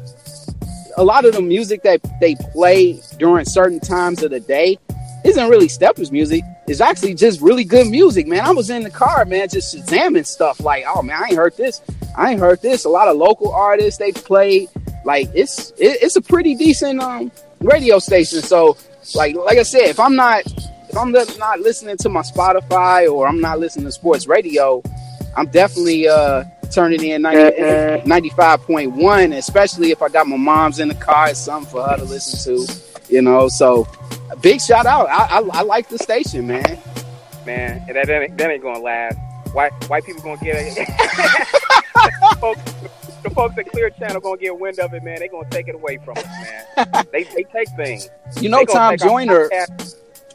a 0.97 1.05
lot 1.05 1.25
of 1.25 1.35
the 1.35 1.43
music 1.43 1.83
that 1.83 2.01
they 2.21 2.35
play 2.53 3.01
during 3.19 3.45
certain 3.45 3.81
times 3.81 4.23
of 4.23 4.31
the 4.31 4.41
day 4.41 4.79
isn't 5.25 5.49
really 5.49 5.69
steppers 5.69 6.11
music. 6.11 6.43
It's 6.67 6.81
actually 6.81 7.15
just 7.15 7.41
really 7.41 7.65
good 7.65 7.87
music, 7.89 8.27
man. 8.27 8.41
I 8.41 8.51
was 8.53 8.71
in 8.71 8.83
the 8.83 8.91
car, 8.91 9.25
man, 9.25 9.49
just 9.49 9.75
examining 9.75 10.25
stuff 10.25 10.61
like, 10.61 10.85
oh 10.87 11.03
man, 11.03 11.23
I 11.23 11.27
ain't 11.29 11.37
heard 11.37 11.57
this. 11.57 11.81
I 12.17 12.33
ain't 12.33 12.41
heard 12.41 12.61
this. 12.63 12.85
A 12.85 12.89
lot 12.89 13.09
of 13.09 13.17
local 13.17 13.53
artists 13.53 13.99
they 13.99 14.13
played. 14.13 14.69
Like 15.05 15.29
it's 15.35 15.71
it, 15.73 16.03
it's 16.03 16.17
a 16.17 16.23
pretty 16.23 16.55
decent 16.55 17.01
um 17.01 17.33
radio 17.63 17.99
station. 17.99 18.43
So 18.43 18.77
like 19.15 19.35
like 19.35 19.59
I 19.59 19.63
said, 19.63 19.89
if 19.89 20.01
I'm 20.01 20.17
not 20.17 20.43
if 20.47 20.97
I'm 20.97 21.13
not 21.13 21.61
listening 21.61 21.97
to 21.99 22.09
my 22.09 22.23
Spotify 22.23 23.11
or 23.11 23.27
I'm 23.27 23.41
not 23.41 23.59
listening 23.59 23.87
to 23.87 23.93
sports 23.93 24.27
radio, 24.27 24.83
I'm 25.37 25.47
definitely 25.47 26.09
uh 26.09 26.45
turning 26.71 27.05
in 27.05 27.23
95.1, 27.23 29.37
especially 29.37 29.91
if 29.91 30.03
I 30.03 30.09
got 30.09 30.27
my 30.27 30.37
mom's 30.37 30.81
in 30.81 30.89
the 30.89 30.95
car, 30.95 31.29
it's 31.29 31.41
something 31.41 31.71
for 31.71 31.87
her 31.87 31.99
to 31.99 32.05
listen 32.05 32.57
to, 32.57 32.67
you 33.09 33.23
know. 33.23 33.49
So 33.49 33.87
big 34.41 34.61
shout 34.61 34.87
out. 34.87 35.09
I, 35.09 35.39
I, 35.39 35.41
I 35.53 35.63
like 35.63 35.89
the 35.89 35.99
station, 35.99 36.47
man. 36.47 36.79
Man, 37.45 37.85
that, 37.87 38.07
that, 38.07 38.23
ain't, 38.23 38.39
that 38.39 38.51
ain't 38.51 38.63
gonna 38.63 38.79
last. 38.79 39.19
White 39.53 39.73
white 39.89 40.05
people 40.05 40.23
gonna 40.23 40.41
get 40.43 40.57
it. 40.59 40.89
the 43.23 43.31
folks 43.31 43.57
at 43.59 43.71
Clear 43.71 43.91
Channel 43.91 44.21
gonna 44.21 44.37
get 44.37 44.59
wind 44.59 44.79
of 44.79 44.95
it, 44.95 45.03
man. 45.03 45.19
They 45.21 45.29
gonna 45.29 45.49
take 45.51 45.69
it 45.69 45.75
away 45.75 45.99
from 45.99 46.17
us, 46.19 46.25
man. 46.25 47.07
they 47.13 47.25
they 47.25 47.45
take 47.45 47.69
things. 47.71 48.09
You 48.41 48.49
know, 48.49 48.65
Tom 48.65 48.97
Joyner. 48.97 49.49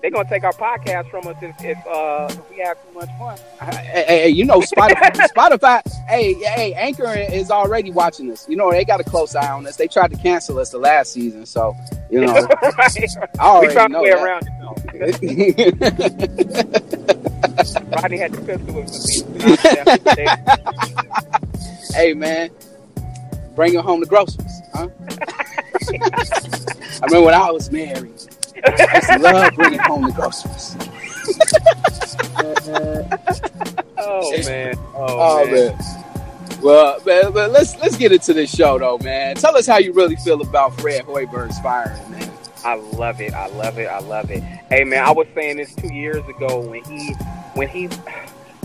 They're 0.01 0.11
gonna 0.11 0.29
take 0.29 0.43
our 0.43 0.53
podcast 0.53 1.09
from 1.09 1.27
us 1.27 1.35
if, 1.41 1.55
if, 1.63 1.77
uh, 1.87 2.27
if 2.29 2.49
we 2.49 2.59
have 2.59 2.77
too 2.83 2.93
much 2.93 3.09
fun. 3.17 3.37
Hey, 3.59 4.05
hey 4.07 4.29
you 4.29 4.45
know, 4.45 4.59
Spotify, 4.59 5.11
Spotify. 5.35 5.81
Hey, 6.07 6.33
hey, 6.33 6.73
Anchor 6.73 7.11
is 7.13 7.49
already 7.49 7.91
watching 7.91 8.31
us. 8.31 8.47
You 8.47 8.55
know, 8.55 8.71
they 8.71 8.85
got 8.85 9.01
a 9.01 9.03
close 9.03 9.35
eye 9.35 9.51
on 9.51 9.65
us. 9.65 9.75
They 9.75 9.87
tried 9.87 10.11
to 10.11 10.17
cancel 10.17 10.59
us 10.59 10.69
the 10.69 10.77
last 10.77 11.13
season, 11.13 11.45
so 11.45 11.75
you 12.11 12.21
know, 12.21 12.33
right. 12.77 13.17
I 13.39 13.43
already 13.43 13.67
we 13.67 13.73
trying 13.73 13.91
know 13.91 14.05
to 14.05 14.11
play 14.11 14.21
around 14.21 14.47
it. 14.47 14.53
Rodney 17.91 18.17
had 18.17 18.31
the 18.31 18.41
pistol 18.45 18.75
with 18.75 18.87
me. 21.91 21.95
hey, 21.95 22.13
man, 22.13 22.49
bringing 23.57 23.79
home 23.79 23.99
the 23.99 24.05
groceries, 24.05 24.61
huh? 24.71 24.87
I 27.01 27.05
remember 27.07 27.25
when 27.25 27.33
I 27.33 27.49
was 27.49 27.71
married. 27.71 28.13
I 28.63 28.95
used 28.95 29.09
to 29.09 29.17
love 29.17 29.55
bringing 29.55 29.79
home 29.79 30.03
the 30.03 30.11
groceries. 30.11 30.77
oh 33.97 34.31
man! 34.45 34.77
Oh, 34.93 35.07
oh 35.09 35.45
man. 35.45 35.75
man. 35.75 36.59
Well, 36.61 37.01
man, 37.03 37.33
but 37.33 37.51
let's 37.51 37.75
let's 37.79 37.97
get 37.97 38.11
into 38.11 38.33
this 38.33 38.55
show 38.55 38.77
though, 38.77 38.99
man. 38.99 39.35
Tell 39.35 39.57
us 39.57 39.65
how 39.65 39.77
you 39.77 39.91
really 39.91 40.17
feel 40.17 40.39
about 40.41 40.79
Fred 40.79 41.05
Hoiberg's 41.05 41.59
firing, 41.59 42.11
man. 42.11 42.31
I 42.63 42.75
love 42.75 43.21
it. 43.21 43.33
I 43.33 43.47
love 43.47 43.79
it. 43.79 43.87
I 43.87 43.99
love 43.99 44.29
it. 44.29 44.43
Hey, 44.69 44.83
man, 44.83 45.03
I 45.03 45.11
was 45.11 45.27
saying 45.33 45.57
this 45.57 45.73
two 45.73 45.91
years 45.91 46.27
ago 46.27 46.59
when 46.59 46.83
he 46.83 47.13
when 47.55 47.69
he 47.69 47.89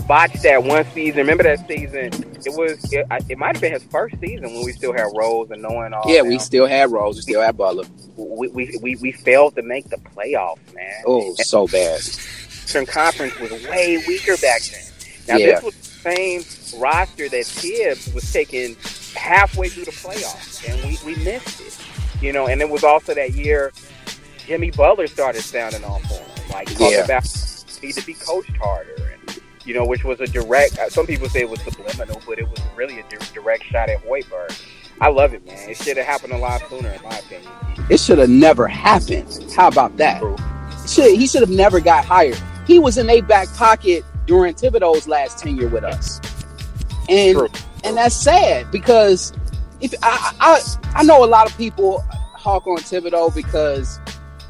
botched 0.07 0.43
that 0.43 0.63
one 0.63 0.85
season. 0.91 1.17
Remember 1.17 1.43
that 1.43 1.67
season? 1.67 2.07
It 2.45 2.53
was 2.57 2.91
it, 2.91 3.05
it 3.29 3.37
might 3.37 3.55
have 3.55 3.61
been 3.61 3.73
his 3.73 3.83
first 3.83 4.19
season 4.19 4.53
when 4.53 4.65
we 4.65 4.71
still 4.71 4.93
had 4.93 5.07
Rose 5.15 5.49
and 5.51 5.61
knowing 5.61 5.93
all. 5.93 6.03
Yeah, 6.05 6.21
we 6.21 6.39
still 6.39 6.67
had 6.67 6.91
Rose. 6.91 7.15
We 7.15 7.21
still 7.21 7.41
had 7.41 7.57
Butler. 7.57 7.85
We 8.15 8.47
we, 8.49 8.79
we, 8.81 8.95
we 8.97 9.11
failed 9.11 9.55
to 9.55 9.61
make 9.61 9.89
the 9.89 9.97
playoffs, 9.97 10.73
man. 10.73 11.03
Oh, 11.05 11.27
and 11.27 11.37
so 11.37 11.67
bad. 11.67 11.99
Eastern 11.99 12.85
Conference 12.85 13.37
was 13.39 13.51
way 13.51 14.03
weaker 14.07 14.37
back 14.37 14.61
then. 14.61 14.81
Now 15.27 15.37
yeah. 15.37 15.55
this 15.55 15.63
was 15.63 15.75
the 15.75 16.15
same 16.15 16.81
roster 16.81 17.29
that 17.29 17.45
Thibs 17.45 18.13
was 18.13 18.31
taking 18.31 18.75
halfway 19.15 19.69
through 19.69 19.85
the 19.85 19.91
playoffs, 19.91 20.67
and 20.69 20.81
we, 20.83 21.15
we 21.15 21.23
missed 21.23 21.61
it. 21.61 21.77
You 22.21 22.31
know, 22.31 22.47
and 22.47 22.61
it 22.61 22.69
was 22.69 22.83
also 22.83 23.13
that 23.13 23.33
year 23.33 23.71
Jimmy 24.45 24.71
Butler 24.71 25.07
started 25.07 25.41
sounding 25.41 25.83
off 25.83 26.03
on 26.11 26.17
him, 26.17 26.49
like 26.49 26.67
talking 26.67 26.91
yeah. 26.91 27.05
about 27.05 27.25
need 27.83 27.95
to 27.95 28.05
be 28.05 28.13
coached 28.13 28.55
harder, 28.57 28.95
and 28.95 29.22
you 29.65 29.73
know, 29.73 29.85
which 29.85 30.03
was 30.03 30.19
a 30.19 30.27
direct. 30.27 30.77
Uh, 30.77 30.89
some 30.89 31.05
people 31.05 31.29
say 31.29 31.41
it 31.41 31.49
was 31.49 31.61
subliminal, 31.61 32.21
but 32.27 32.39
it 32.39 32.49
was 32.49 32.59
really 32.75 32.99
a 32.99 33.03
direct 33.33 33.63
shot 33.63 33.89
at 33.89 34.03
Hoiberg. 34.03 34.59
I 35.01 35.09
love 35.09 35.33
it, 35.33 35.45
man. 35.45 35.69
It 35.69 35.77
should 35.77 35.97
have 35.97 36.05
happened 36.05 36.33
a 36.33 36.37
lot 36.37 36.61
sooner, 36.69 36.89
in 36.89 37.01
my 37.01 37.17
opinion. 37.17 37.51
It 37.89 37.99
should 37.99 38.19
have 38.19 38.29
never 38.29 38.67
happened. 38.67 39.51
How 39.55 39.67
about 39.67 39.97
that? 39.97 40.21
Should, 40.87 41.17
he 41.17 41.27
should 41.27 41.41
have 41.41 41.49
never 41.49 41.79
got 41.79 42.05
hired. 42.05 42.39
He 42.67 42.79
was 42.79 42.97
in 42.97 43.09
a 43.09 43.21
back 43.21 43.47
pocket 43.55 44.05
during 44.25 44.53
Thibodeau's 44.53 45.07
last 45.07 45.39
tenure 45.39 45.67
with 45.67 45.83
us, 45.83 46.21
and 47.09 47.37
True. 47.37 47.49
and 47.83 47.97
that's 47.97 48.15
sad 48.15 48.71
because 48.71 49.33
if 49.81 49.93
I, 50.01 50.33
I 50.39 50.61
I 50.99 51.03
know 51.03 51.23
a 51.23 51.27
lot 51.27 51.49
of 51.49 51.57
people 51.57 51.99
hawk 52.33 52.65
on 52.67 52.77
Thibodeau 52.77 53.33
because 53.35 53.99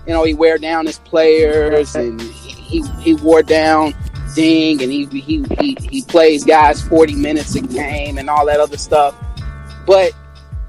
you 0.05 0.13
know 0.13 0.23
he 0.23 0.33
wear 0.33 0.59
down 0.59 0.85
his 0.85 0.99
players 0.99 1.95
and 1.95 2.21
he 2.21 2.51
he, 2.51 2.87
he 2.99 3.13
wore 3.15 3.41
down 3.41 3.95
Deng 4.35 4.81
and 4.81 4.91
he, 4.91 5.05
he 5.05 5.43
he 5.59 5.77
he 5.89 6.01
plays 6.03 6.43
guys 6.43 6.81
40 6.81 7.15
minutes 7.15 7.55
a 7.55 7.61
game 7.61 8.17
and 8.17 8.29
all 8.29 8.45
that 8.45 8.59
other 8.59 8.77
stuff. 8.77 9.15
But 9.85 10.13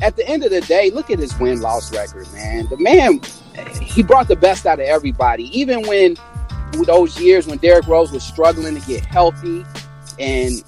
at 0.03 0.17
the 0.17 0.29
end 0.29 0.45
of 0.45 0.51
the 0.51 0.61
day, 0.63 0.91
look 0.91 1.11
at 1.11 1.19
his 1.19 1.39
win 1.39 1.61
loss 1.61 1.93
record, 1.93 2.31
man. 2.33 2.67
The 2.69 2.77
man 2.77 3.21
he 3.81 4.03
brought 4.03 4.29
the 4.29 4.37
best 4.37 4.67
out 4.67 4.81
of 4.81 4.87
everybody, 4.87 5.45
even 5.59 5.87
when 5.87 6.17
those 6.87 7.21
years 7.21 7.47
when 7.47 7.59
Derrick 7.59 7.87
Rose 7.87 8.11
was 8.11 8.25
struggling 8.25 8.79
to 8.79 8.87
get 8.87 9.05
healthy, 9.05 9.65
and 10.19 10.63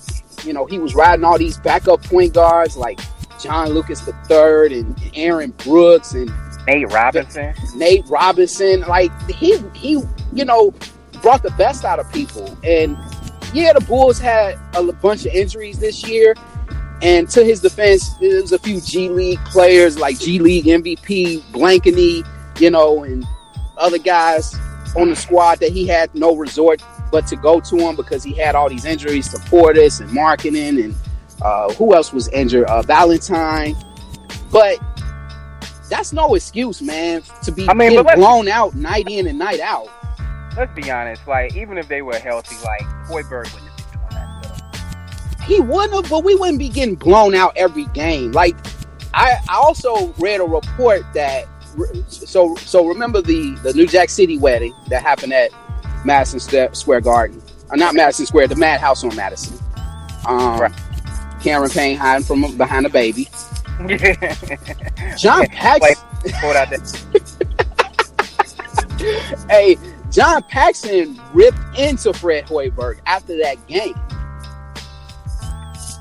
you 0.44 0.52
know 0.52 0.66
he 0.66 0.78
was 0.78 0.94
riding 0.94 1.24
all 1.24 1.38
these 1.38 1.58
backup 1.58 2.02
point 2.04 2.34
guards 2.34 2.76
like 2.76 3.00
John 3.40 3.70
Lucas 3.70 4.06
III 4.06 4.78
and 4.78 5.10
Aaron 5.14 5.50
Brooks 5.58 6.12
and 6.12 6.30
Nate 6.66 6.90
Robinson. 6.92 7.54
Nate 7.74 8.06
Robinson, 8.06 8.80
like 8.82 9.10
he 9.30 9.58
he 9.74 10.02
you 10.32 10.44
know 10.44 10.72
brought 11.22 11.42
the 11.42 11.50
best 11.52 11.84
out 11.84 11.98
of 11.98 12.10
people. 12.12 12.56
And 12.64 12.96
yeah, 13.52 13.72
the 13.72 13.80
Bulls 13.80 14.18
had 14.18 14.58
a 14.74 14.92
bunch 14.92 15.26
of 15.26 15.32
injuries 15.32 15.78
this 15.78 16.06
year. 16.06 16.34
And 17.02 17.28
to 17.30 17.44
his 17.44 17.60
defense, 17.60 18.08
there's 18.20 18.52
a 18.52 18.58
few 18.58 18.80
G 18.80 19.08
League 19.08 19.44
players 19.46 19.98
like 19.98 20.18
G 20.18 20.38
League 20.38 20.64
MVP 20.64 21.52
Blakeney, 21.52 22.24
you 22.58 22.70
know, 22.70 23.04
and 23.04 23.24
other 23.76 23.98
guys 23.98 24.54
on 24.96 25.10
the 25.10 25.16
squad 25.16 25.60
that 25.60 25.72
he 25.72 25.86
had 25.86 26.14
no 26.14 26.34
resort 26.34 26.82
but 27.12 27.26
to 27.26 27.36
go 27.36 27.60
to 27.60 27.76
him 27.76 27.96
because 27.96 28.24
he 28.24 28.32
had 28.34 28.54
all 28.54 28.68
these 28.68 28.84
injuries 28.84 29.28
to 29.28 29.36
Portis 29.38 30.00
and 30.00 30.10
Markkanen 30.10 30.82
and 30.82 30.94
uh, 31.42 31.72
who 31.74 31.94
else 31.94 32.12
was 32.12 32.28
injured? 32.28 32.64
Uh, 32.64 32.82
Valentine. 32.82 33.76
But 34.50 34.78
that's 35.88 36.12
no 36.12 36.34
excuse, 36.34 36.82
man, 36.82 37.22
to 37.44 37.52
be 37.52 37.68
I 37.68 37.74
mean, 37.74 38.02
blown 38.14 38.48
out 38.48 38.74
night 38.74 39.08
in 39.08 39.26
and 39.26 39.38
night 39.38 39.60
out. 39.60 39.88
Let's 40.56 40.74
be 40.74 40.90
honest. 40.90 41.26
Like, 41.26 41.56
even 41.56 41.78
if 41.78 41.88
they 41.88 42.02
were 42.02 42.16
healthy, 42.16 42.56
like 42.64 42.82
Hoiberg 43.08 43.52
wouldn't 43.52 43.70
have 43.70 43.92
been 43.92 44.00
doing 44.00 44.12
that. 44.12 45.42
He 45.46 45.60
wouldn't 45.60 45.94
have, 45.94 46.10
but 46.10 46.24
we 46.24 46.34
wouldn't 46.34 46.58
be 46.58 46.68
getting 46.68 46.94
blown 46.94 47.34
out 47.34 47.56
every 47.56 47.86
game. 47.86 48.32
Like, 48.32 48.56
I, 49.12 49.38
I 49.48 49.56
also 49.56 50.12
read 50.14 50.40
a 50.40 50.44
report 50.44 51.02
that 51.14 51.46
so 52.08 52.54
so 52.56 52.86
remember 52.86 53.20
the 53.20 53.50
the 53.62 53.72
New 53.74 53.86
Jack 53.86 54.08
City 54.08 54.38
wedding 54.38 54.74
that 54.88 55.02
happened 55.02 55.32
at 55.32 55.50
Madison 56.04 56.40
Square 56.74 57.02
Garden, 57.02 57.42
uh, 57.70 57.76
not 57.76 57.94
Madison 57.94 58.26
Square, 58.26 58.48
the 58.48 58.56
Madhouse 58.56 59.04
on 59.04 59.14
Madison. 59.14 59.58
Um, 60.26 60.58
right. 60.58 60.72
Cameron 61.40 61.70
Payne 61.70 61.96
hiding 61.96 62.24
from 62.24 62.56
behind 62.56 62.86
a 62.86 62.88
baby. 62.88 63.28
John 65.16 65.46
Paxson. 65.48 65.96
hey, 69.48 69.76
John 70.10 70.42
Paxson 70.44 71.20
ripped 71.32 71.58
into 71.78 72.12
Fred 72.12 72.46
Hoiberg 72.46 73.00
after 73.06 73.36
that 73.38 73.66
game. 73.66 73.94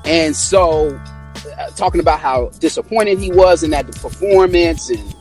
And 0.04 0.36
so, 0.36 0.98
uh, 1.58 1.70
talking 1.70 2.00
about 2.00 2.20
how 2.20 2.50
disappointed 2.60 3.18
he 3.18 3.32
was 3.32 3.62
in 3.62 3.70
that 3.70 3.90
performance, 3.90 4.88
and 4.88 5.14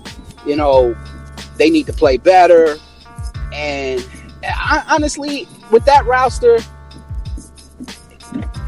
you 0.45 0.55
know, 0.55 0.95
they 1.57 1.69
need 1.69 1.87
to 1.87 1.93
play 1.93 2.17
better. 2.17 2.77
And 3.53 4.07
I, 4.43 4.83
honestly, 4.89 5.47
with 5.71 5.85
that 5.85 6.05
roster, 6.05 6.59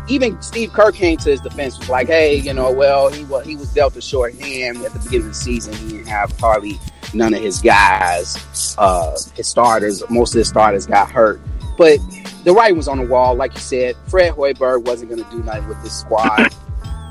even 0.07 0.41
Steve 0.41 0.73
Kerr 0.73 0.91
came 0.91 1.17
to 1.17 1.29
his 1.29 1.41
defense 1.41 1.77
was 1.77 1.89
like, 1.89 2.07
"Hey, 2.07 2.35
you 2.35 2.53
know, 2.53 2.71
well, 2.71 3.09
he 3.09 3.23
was 3.25 3.45
he 3.45 3.55
was 3.55 3.71
dealt 3.73 3.95
a 3.95 4.01
short 4.01 4.33
hand 4.35 4.77
at 4.77 4.93
the 4.93 4.99
beginning 4.99 5.27
of 5.27 5.33
the 5.33 5.33
season. 5.35 5.73
He 5.75 5.89
didn't 5.89 6.07
have 6.07 6.37
hardly 6.39 6.79
none 7.13 7.33
of 7.33 7.41
his 7.41 7.61
guys, 7.61 8.75
uh, 8.77 9.17
his 9.35 9.47
starters. 9.47 10.03
Most 10.09 10.33
of 10.33 10.39
his 10.39 10.49
starters 10.49 10.85
got 10.85 11.11
hurt, 11.11 11.41
but 11.77 11.99
the 12.43 12.53
writing 12.53 12.77
was 12.77 12.87
on 12.87 12.97
the 12.97 13.05
wall. 13.05 13.35
Like 13.35 13.53
you 13.53 13.59
said, 13.59 13.95
Fred 14.07 14.33
Hoiberg 14.33 14.85
wasn't 14.85 15.11
going 15.11 15.23
to 15.23 15.29
do 15.29 15.43
nothing 15.43 15.67
with 15.67 15.81
this 15.83 15.99
squad. 15.99 16.53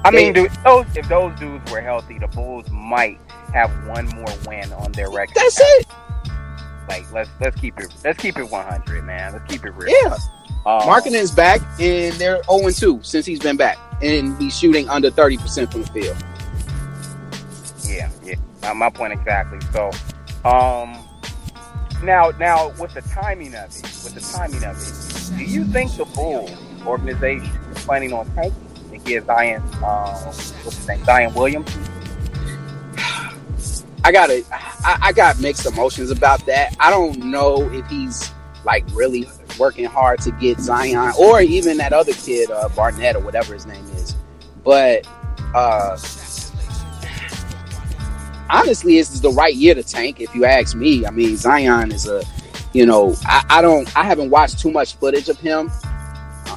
I 0.05 0.11
mean, 0.11 0.33
dude, 0.33 0.51
those, 0.65 0.87
if 0.97 1.09
those 1.09 1.37
dudes 1.39 1.71
were 1.71 1.81
healthy, 1.81 2.19
the 2.19 2.29
Bulls 2.29 2.71
might 2.71 3.19
have 3.53 3.71
one 3.89 4.07
more 4.09 4.33
win 4.47 4.73
on 4.75 4.93
their 4.93 5.11
record. 5.11 5.35
That's 5.35 5.59
it. 5.61 5.87
Like 6.89 7.11
let's 7.13 7.31
let's 7.41 7.61
keep 7.61 7.79
it 7.81 7.93
let's 8.05 8.19
keep 8.19 8.39
it 8.39 8.45
100, 8.45 9.03
man. 9.03 9.33
Let's 9.33 9.51
keep 9.51 9.65
it 9.65 9.71
real. 9.71 9.89
Yeah. 10.05 10.17
Um, 10.65 10.83
Markkanen's 10.83 11.33
back, 11.33 11.61
and 11.81 12.15
they're 12.15 12.43
0 12.45 12.71
2 12.71 13.01
since 13.03 13.27
he's 13.27 13.41
been 13.41 13.57
back, 13.57 13.79
and 14.03 14.41
he's 14.41 14.57
shooting 14.57 14.89
under 14.89 15.11
30% 15.11 15.71
from 15.71 15.83
the 15.83 15.89
field. 15.89 16.17
Yeah, 17.89 18.11
yeah. 18.25 18.35
Uh, 18.67 18.75
my 18.75 18.91
point 18.91 19.13
exactly. 19.13 19.61
So, 19.73 19.91
um, 20.45 20.99
now, 22.03 22.31
now 22.39 22.71
with 22.81 22.95
the 22.95 23.03
timing 23.03 23.55
of 23.55 23.71
it, 23.71 23.83
with 24.03 24.15
the 24.15 24.21
timing 24.21 24.65
of 24.65 24.77
it, 24.77 25.39
do 25.39 25.45
you 25.45 25.65
think 25.65 25.97
the 25.97 26.05
Bulls 26.05 26.51
organization 26.85 27.47
is 27.71 27.85
planning 27.85 28.13
on 28.13 28.27
tanking 28.35 28.67
to 28.91 28.99
give 28.99 29.27
Zion, 29.27 29.63
um, 29.63 29.71
what's 29.83 30.77
his 30.77 30.89
name, 30.89 31.05
Zion 31.05 31.35
Williams? 31.35 31.75
I 34.05 34.13
got. 34.13 34.31
I, 34.31 34.99
I 35.03 35.13
got 35.13 35.41
mixed 35.41 35.67
emotions 35.67 36.13
about 36.13 36.47
that. 36.47 36.77
I 36.79 36.91
don't 36.91 37.19
know 37.19 37.69
if 37.73 37.85
he's 37.89 38.31
like 38.65 38.85
really 38.93 39.29
working 39.59 39.85
hard 39.87 40.21
to 40.21 40.31
get 40.33 40.61
Zion 40.61 41.13
or 41.19 41.41
even 41.41 41.77
that 41.79 41.93
other 41.93 42.13
kid, 42.13 42.51
uh, 42.53 42.69
Barnett 42.69 43.17
or 43.17 43.21
whatever 43.21 43.53
his 43.53 43.67
name 43.67 43.85
is. 43.97 44.15
But 44.63 45.09
uh, 45.55 45.97
honestly, 48.51 48.97
this 48.97 49.13
is 49.13 49.21
the 49.21 49.31
right 49.31 49.55
year 49.55 49.75
to 49.75 49.83
tank. 49.83 50.21
If 50.21 50.35
you 50.35 50.45
ask 50.45 50.77
me, 50.77 51.07
I 51.07 51.11
mean, 51.11 51.37
Zion 51.37 51.93
is 51.93 52.07
a, 52.07 52.23
you 52.73 52.87
know, 52.87 53.15
I, 53.25 53.45
I 53.49 53.63
don't, 53.63 53.95
I 53.97 54.05
haven't 54.05 54.31
watched 54.31 54.59
too 54.61 54.71
much 54.71 54.95
footage 54.97 55.29
of 55.29 55.39
him. 55.39 55.71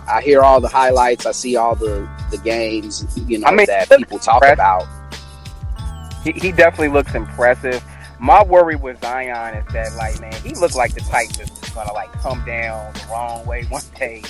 I 0.07 0.21
hear 0.21 0.41
all 0.41 0.59
the 0.59 0.67
highlights. 0.67 1.25
I 1.25 1.31
see 1.31 1.55
all 1.55 1.75
the 1.75 2.07
the 2.31 2.37
games, 2.37 3.05
you 3.27 3.39
know, 3.39 3.47
I 3.47 3.51
mean, 3.51 3.65
that 3.67 3.89
people 3.89 4.19
talk 4.19 4.43
impressive. 4.43 4.53
about. 4.53 4.87
He, 6.23 6.31
he 6.33 6.51
definitely 6.51 6.89
looks 6.89 7.15
impressive. 7.15 7.83
My 8.19 8.43
worry 8.43 8.75
with 8.75 9.01
Zion 9.01 9.55
is 9.55 9.73
that, 9.73 9.95
like, 9.95 10.19
man, 10.19 10.33
he 10.43 10.53
looked 10.55 10.75
like 10.75 10.93
the 10.93 11.01
type 11.01 11.29
that's 11.29 11.69
gonna 11.71 11.93
like 11.93 12.11
come 12.21 12.43
down 12.45 12.93
the 12.93 13.07
wrong 13.09 13.45
way 13.45 13.63
one 13.65 13.81
day 13.97 14.21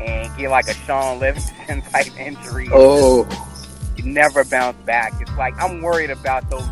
and 0.00 0.34
get 0.38 0.50
like 0.50 0.68
a 0.68 0.74
Shaun 0.74 1.18
Livingston 1.18 1.82
type 1.90 2.18
injury. 2.18 2.68
Oh, 2.72 3.26
You 3.96 4.04
never 4.04 4.44
bounce 4.44 4.76
back. 4.84 5.12
It's 5.20 5.32
like 5.36 5.54
I'm 5.60 5.82
worried 5.82 6.10
about 6.10 6.48
those 6.48 6.66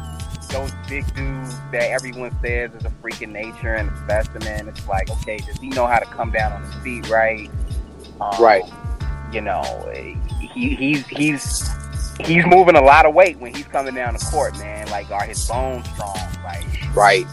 those 0.52 0.72
big 0.88 1.04
dudes 1.14 1.58
that 1.72 1.90
everyone 1.90 2.36
says 2.42 2.74
is 2.74 2.84
a 2.84 2.90
freak 3.02 3.22
in 3.22 3.32
nature 3.32 3.74
and 3.74 3.90
a 3.90 3.96
specimen. 4.04 4.68
It's 4.68 4.86
like, 4.86 5.10
okay, 5.10 5.38
does 5.38 5.58
he 5.58 5.68
know 5.68 5.86
how 5.86 5.98
to 5.98 6.06
come 6.06 6.30
down 6.30 6.52
on 6.52 6.62
his 6.62 6.74
feet 6.82 7.08
right? 7.08 7.50
Um, 8.20 8.40
Right. 8.40 8.64
You 9.32 9.40
know, 9.40 9.62
he 10.40 10.74
he's 10.74 11.06
he's 11.06 11.70
he's 12.20 12.46
moving 12.46 12.76
a 12.76 12.82
lot 12.82 13.06
of 13.06 13.14
weight 13.14 13.38
when 13.38 13.54
he's 13.54 13.66
coming 13.66 13.94
down 13.94 14.14
the 14.14 14.20
court, 14.30 14.56
man. 14.58 14.88
Like, 14.88 15.10
are 15.10 15.24
his 15.24 15.46
bones 15.48 15.88
strong? 15.90 16.16
Like, 16.44 16.66
right. 16.94 17.26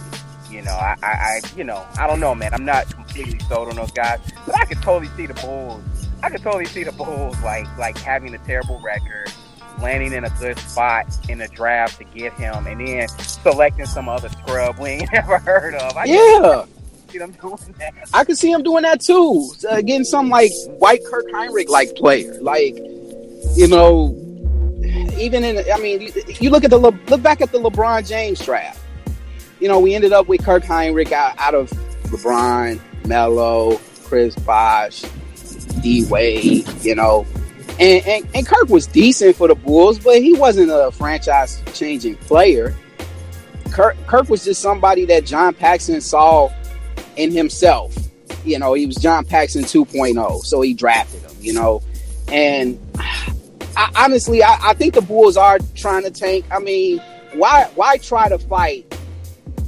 you 0.49 0.61
know, 0.61 0.71
I, 0.71 0.95
I, 1.03 1.07
I 1.07 1.41
you 1.57 1.63
know, 1.63 1.85
I 1.97 2.07
don't 2.07 2.19
know, 2.19 2.33
man. 2.33 2.53
I'm 2.53 2.65
not 2.65 2.89
completely 2.89 3.39
sold 3.39 3.67
on 3.69 3.75
those 3.75 3.91
guys, 3.91 4.19
but 4.45 4.57
I 4.57 4.65
could 4.65 4.81
totally 4.81 5.11
see 5.17 5.25
the 5.25 5.33
Bulls. 5.35 5.83
I 6.23 6.29
could 6.29 6.41
totally 6.41 6.65
see 6.65 6.83
the 6.83 6.91
Bulls 6.93 7.41
like 7.43 7.67
like 7.77 7.97
having 7.97 8.33
a 8.33 8.39
terrible 8.39 8.79
record, 8.81 9.31
landing 9.81 10.13
in 10.13 10.23
a 10.25 10.29
good 10.39 10.57
spot 10.59 11.05
in 11.29 11.37
the 11.39 11.47
draft 11.49 11.97
to 11.99 12.03
get 12.05 12.33
him, 12.33 12.67
and 12.67 12.85
then 12.85 13.07
selecting 13.19 13.85
some 13.85 14.07
other 14.09 14.29
scrub 14.29 14.77
we 14.79 14.89
ain't 14.89 15.09
never 15.13 15.37
heard 15.39 15.75
of. 15.75 15.95
I 15.97 16.05
Yeah. 16.05 16.65
can 16.65 16.67
see 17.11 17.17
them 17.19 17.31
doing 17.33 17.75
that. 17.79 17.93
I 18.13 18.23
could 18.23 18.37
see 18.37 18.51
him 18.51 18.63
doing 18.63 18.83
that 18.83 19.01
too. 19.01 19.49
Uh, 19.69 19.77
getting 19.81 20.03
some 20.03 20.29
like 20.29 20.51
white 20.77 21.01
Kirk 21.09 21.25
Hinrich 21.31 21.67
like 21.69 21.95
player, 21.95 22.37
like 22.41 22.75
you 23.55 23.67
know, 23.67 24.15
even 25.17 25.43
in. 25.43 25.63
I 25.73 25.77
mean, 25.79 26.01
you, 26.01 26.11
you 26.39 26.49
look 26.49 26.63
at 26.63 26.69
the 26.69 26.77
Le, 26.77 26.91
look 27.07 27.21
back 27.23 27.41
at 27.41 27.51
the 27.51 27.57
LeBron 27.59 28.07
James 28.07 28.39
draft. 28.43 28.79
You 29.59 29.67
know, 29.67 29.79
we 29.79 29.93
ended 29.95 30.13
up 30.13 30.27
with 30.27 30.43
Kirk 30.45 30.63
Hinrich 30.63 31.11
out, 31.11 31.33
out 31.39 31.53
of 31.55 31.69
LeBron, 32.05 32.79
Melo, 33.07 33.79
Chris 34.05 34.35
Bosh, 34.35 35.03
D 35.81 36.05
Wade. 36.05 36.67
You 36.83 36.95
know, 36.95 37.25
and, 37.79 38.05
and 38.05 38.27
and 38.35 38.45
Kirk 38.45 38.69
was 38.69 38.87
decent 38.87 39.35
for 39.35 39.47
the 39.47 39.55
Bulls, 39.55 39.99
but 39.99 40.21
he 40.21 40.33
wasn't 40.33 40.69
a 40.71 40.91
franchise 40.91 41.63
changing 41.73 42.15
player. 42.17 42.75
Kirk, 43.71 43.95
Kirk 44.05 44.29
was 44.29 44.43
just 44.43 44.61
somebody 44.61 45.05
that 45.05 45.25
John 45.25 45.53
Paxson 45.53 46.01
saw 46.01 46.49
in 47.15 47.31
himself. 47.31 47.95
You 48.43 48.59
know, 48.59 48.73
he 48.73 48.85
was 48.85 48.97
John 48.97 49.25
Paxson 49.25 49.63
2.0, 49.63 50.41
so 50.41 50.61
he 50.61 50.73
drafted 50.73 51.21
him, 51.21 51.37
you 51.39 51.53
know. 51.53 51.81
And 52.31 52.79
I, 53.77 53.91
honestly, 53.95 54.43
I, 54.43 54.57
I 54.61 54.73
think 54.73 54.93
the 54.93 55.01
Bulls 55.01 55.37
are 55.37 55.59
trying 55.75 56.03
to 56.03 56.11
tank. 56.11 56.45
I 56.51 56.59
mean, 56.59 56.99
why 57.33 57.69
why 57.75 57.97
try 57.97 58.27
to 58.27 58.39
fight? 58.39 58.93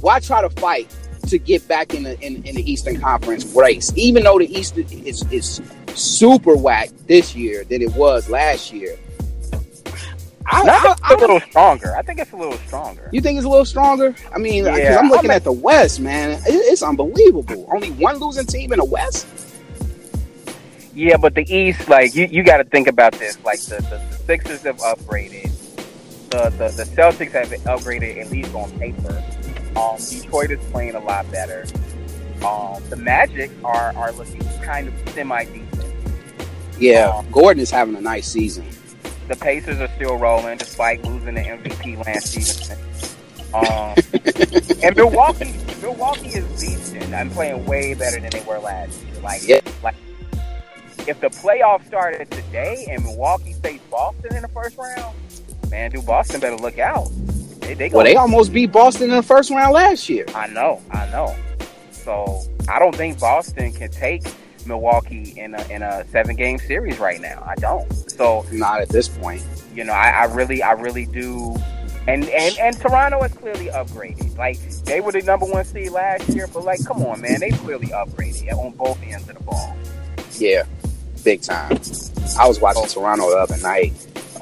Why 0.00 0.20
try 0.20 0.42
to 0.42 0.50
fight 0.50 0.94
to 1.32 1.38
get 1.38 1.66
back 1.68 1.92
in 1.94 2.04
the 2.04 2.18
in, 2.20 2.36
in 2.44 2.54
the 2.54 2.70
Eastern 2.70 3.00
Conference 3.00 3.44
race? 3.56 3.92
Even 3.96 4.22
though 4.24 4.38
the 4.38 4.50
East 4.56 4.78
is 4.78 5.24
is 5.32 5.60
super 5.94 6.54
whack 6.56 6.88
this 7.06 7.34
year 7.34 7.64
than 7.64 7.82
it 7.82 7.92
was 7.94 8.30
last 8.30 8.72
year. 8.72 8.96
I, 10.44 10.64
No, 10.64 10.72
I 10.72 10.92
it's 10.92 11.10
a 11.10 11.16
little 11.16 11.40
stronger. 11.40 11.94
I 11.96 12.02
think 12.02 12.18
it's 12.18 12.32
a 12.32 12.36
little 12.36 12.58
stronger. 12.66 13.08
you 13.12 13.20
think 13.20 13.36
it's 13.38 13.46
a 13.46 13.48
little 13.48 13.64
stronger? 13.64 14.14
I 14.34 14.38
mean, 14.38 14.64
Yeah, 14.64 14.98
I'm 14.98 15.08
looking 15.08 15.30
I'm- 15.30 15.36
at 15.36 15.44
the 15.44 15.52
West, 15.52 16.00
man. 16.00 16.32
It, 16.32 16.42
it's 16.46 16.82
unbelievable. 16.82 17.68
Only 17.72 17.90
one 17.92 18.16
losing 18.18 18.46
team 18.46 18.72
in 18.72 18.78
the 18.80 18.84
West. 18.84 19.26
Yeah, 20.94 21.16
but 21.16 21.34
the 21.34 21.44
East, 21.52 21.88
like 21.88 22.14
you, 22.14 22.26
you 22.26 22.42
got 22.42 22.58
to 22.58 22.64
think 22.64 22.86
about 22.88 23.12
this. 23.14 23.38
Like 23.44 23.60
the, 23.60 23.76
the, 23.76 24.00
the 24.10 24.16
Sixers 24.26 24.62
have 24.62 24.78
upgraded. 24.78 25.50
The, 26.30 26.50
the 26.50 26.68
the 26.76 26.84
Celtics 26.96 27.32
have 27.32 27.48
upgraded 27.64 28.18
at 28.20 28.30
least 28.30 28.54
on 28.54 28.70
paper. 28.78 29.22
Um, 29.76 29.96
Detroit 29.98 30.50
is 30.50 30.64
playing 30.70 30.94
a 30.94 31.00
lot 31.00 31.30
better. 31.30 31.64
Um, 32.46 32.82
the 32.90 32.96
Magic 32.96 33.50
are 33.64 33.92
are 33.96 34.12
looking 34.12 34.42
kind 34.62 34.88
of 34.88 34.94
semi 35.10 35.44
decent. 35.44 35.94
Yeah, 36.78 37.08
Um, 37.14 37.30
Gordon 37.30 37.62
is 37.62 37.70
having 37.70 37.94
a 37.96 38.00
nice 38.00 38.26
season. 38.28 38.64
The 39.28 39.36
Pacers 39.36 39.78
are 39.80 39.88
still 39.96 40.16
rolling 40.16 40.58
despite 40.58 41.04
losing 41.04 41.34
the 41.34 41.42
MVP 41.42 42.04
last 42.04 42.26
season. 42.32 42.76
Um, 43.54 43.94
and 44.82 44.96
Milwaukee, 44.96 45.54
Milwaukee 45.80 46.28
is 46.28 46.60
decent. 46.60 47.14
I'm 47.14 47.30
playing 47.30 47.64
way 47.66 47.94
better 47.94 48.18
than 48.18 48.30
they 48.30 48.40
were 48.42 48.58
last 48.58 49.00
year. 49.04 49.20
Like, 49.22 49.46
Yeah. 49.46 49.60
like 49.82 49.94
if 51.06 51.20
the 51.20 51.28
playoffs 51.28 51.86
started 51.86 52.30
today 52.30 52.86
and 52.90 53.04
Milwaukee 53.04 53.52
faced 53.62 53.88
Boston 53.90 54.34
in 54.34 54.42
the 54.42 54.48
first 54.48 54.76
round, 54.78 55.14
man, 55.70 55.90
do 55.90 56.02
Boston 56.02 56.40
better 56.40 56.56
look 56.56 56.78
out. 56.78 57.08
They, 57.62 57.74
they 57.74 57.88
Well, 57.88 58.04
they 58.04 58.16
almost 58.16 58.52
beat 58.52 58.72
Boston 58.72 59.10
in 59.10 59.16
the 59.16 59.22
first 59.22 59.50
round 59.50 59.72
last 59.72 60.08
year. 60.08 60.26
I 60.34 60.46
know, 60.48 60.80
I 60.90 61.08
know. 61.10 61.34
So 61.90 62.42
I 62.68 62.78
don't 62.78 62.94
think 62.94 63.18
Boston 63.20 63.72
can 63.72 63.90
take 63.90 64.22
Milwaukee 64.66 65.34
in 65.36 65.54
a 65.54 65.62
in 65.68 65.82
a 65.82 66.06
seven 66.08 66.36
game 66.36 66.58
series 66.58 66.98
right 66.98 67.20
now. 67.20 67.42
I 67.46 67.54
don't. 67.56 67.90
So 68.10 68.44
Not 68.52 68.80
at 68.80 68.88
this 68.88 69.08
point. 69.08 69.42
you 69.74 69.84
know, 69.84 69.92
I, 69.92 70.10
I 70.10 70.24
really, 70.24 70.62
I 70.62 70.72
really 70.72 71.06
do. 71.06 71.56
And, 72.08 72.24
and 72.28 72.58
and 72.58 72.76
Toronto 72.80 73.22
has 73.22 73.32
clearly 73.34 73.66
upgraded. 73.66 74.36
Like 74.36 74.58
they 74.84 75.00
were 75.00 75.12
the 75.12 75.22
number 75.22 75.46
one 75.46 75.64
seed 75.64 75.90
last 75.92 76.28
year, 76.30 76.48
but 76.52 76.64
like, 76.64 76.84
come 76.84 77.02
on, 77.02 77.20
man, 77.20 77.38
they 77.40 77.50
clearly 77.50 77.88
upgraded 77.88 78.52
on 78.52 78.72
both 78.72 79.00
ends 79.04 79.28
of 79.28 79.38
the 79.38 79.44
ball. 79.44 79.76
Yeah, 80.32 80.64
big 81.22 81.42
time. 81.42 81.78
I 82.38 82.48
was 82.48 82.60
watching 82.60 82.86
Toronto 82.86 83.30
the 83.30 83.36
other 83.36 83.58
night 83.58 83.92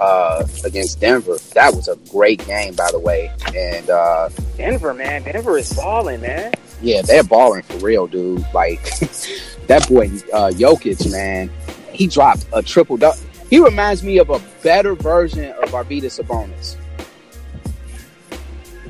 uh, 0.00 0.46
against 0.64 1.00
Denver. 1.00 1.36
That 1.54 1.74
was 1.74 1.88
a 1.88 1.96
great 2.10 2.44
game, 2.46 2.74
by 2.74 2.90
the 2.90 2.98
way. 2.98 3.30
And 3.54 3.88
uh, 3.90 4.30
Denver, 4.56 4.94
man, 4.94 5.22
Denver 5.22 5.58
is 5.58 5.72
balling, 5.72 6.20
man. 6.22 6.52
yeah, 6.82 7.02
they're 7.02 7.22
balling 7.22 7.62
for 7.62 7.76
real, 7.78 8.06
dude. 8.06 8.44
Like 8.54 8.82
that 9.66 9.86
boy 9.88 10.06
uh, 10.32 10.50
Jokic, 10.50 11.10
man, 11.12 11.50
he 11.92 12.06
dropped 12.06 12.46
a 12.52 12.62
triple 12.62 12.96
double. 12.96 13.18
He 13.48 13.58
reminds 13.58 14.02
me 14.02 14.18
of 14.18 14.30
a 14.30 14.40
better 14.62 14.94
version 14.94 15.52
of 15.62 15.70
Arvydas 15.70 16.20
Sabonis. 16.22 16.76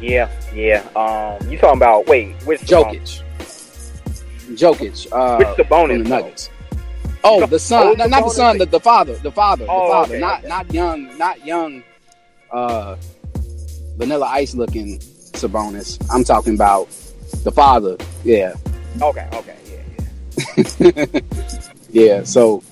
Yeah, 0.00 0.30
yeah. 0.54 0.86
Um, 0.96 1.50
you 1.50 1.58
talking 1.58 1.78
about 1.78 2.06
wait, 2.06 2.34
which 2.44 2.60
Jokic. 2.62 3.22
Jokic. 4.50 5.06
Uh, 5.12 5.36
Which 5.56 5.66
from 5.66 5.88
the 5.88 6.08
Nuggets. 6.08 6.50
Oh, 7.22 7.46
the 7.46 7.58
son, 7.58 7.86
Oh, 7.88 7.92
no, 7.92 8.06
not 8.06 8.24
the 8.24 8.30
son, 8.30 8.58
the, 8.58 8.66
the 8.66 8.80
father, 8.80 9.14
the 9.16 9.30
father, 9.32 9.64
the 9.66 9.70
Oh, 9.70 9.88
father, 9.90 10.14
okay, 10.14 10.20
not 10.20 10.38
okay. 10.40 10.48
not 10.48 10.72
young, 10.72 11.18
not 11.18 11.44
young, 11.46 11.82
uh, 12.50 12.96
Vanilla 13.96 14.26
Ice 14.26 14.54
looking 14.54 14.98
Sabonis. 14.98 15.98
I'm 16.12 16.24
talking 16.24 16.54
about 16.54 16.88
the 17.44 17.52
father. 17.52 17.96
Yeah, 18.24 18.54
Okay, 19.02 19.28
okay, 19.34 19.56
yeah, 19.70 21.06
yeah. 21.06 21.20
yeah. 21.90 22.24
So 22.24 22.62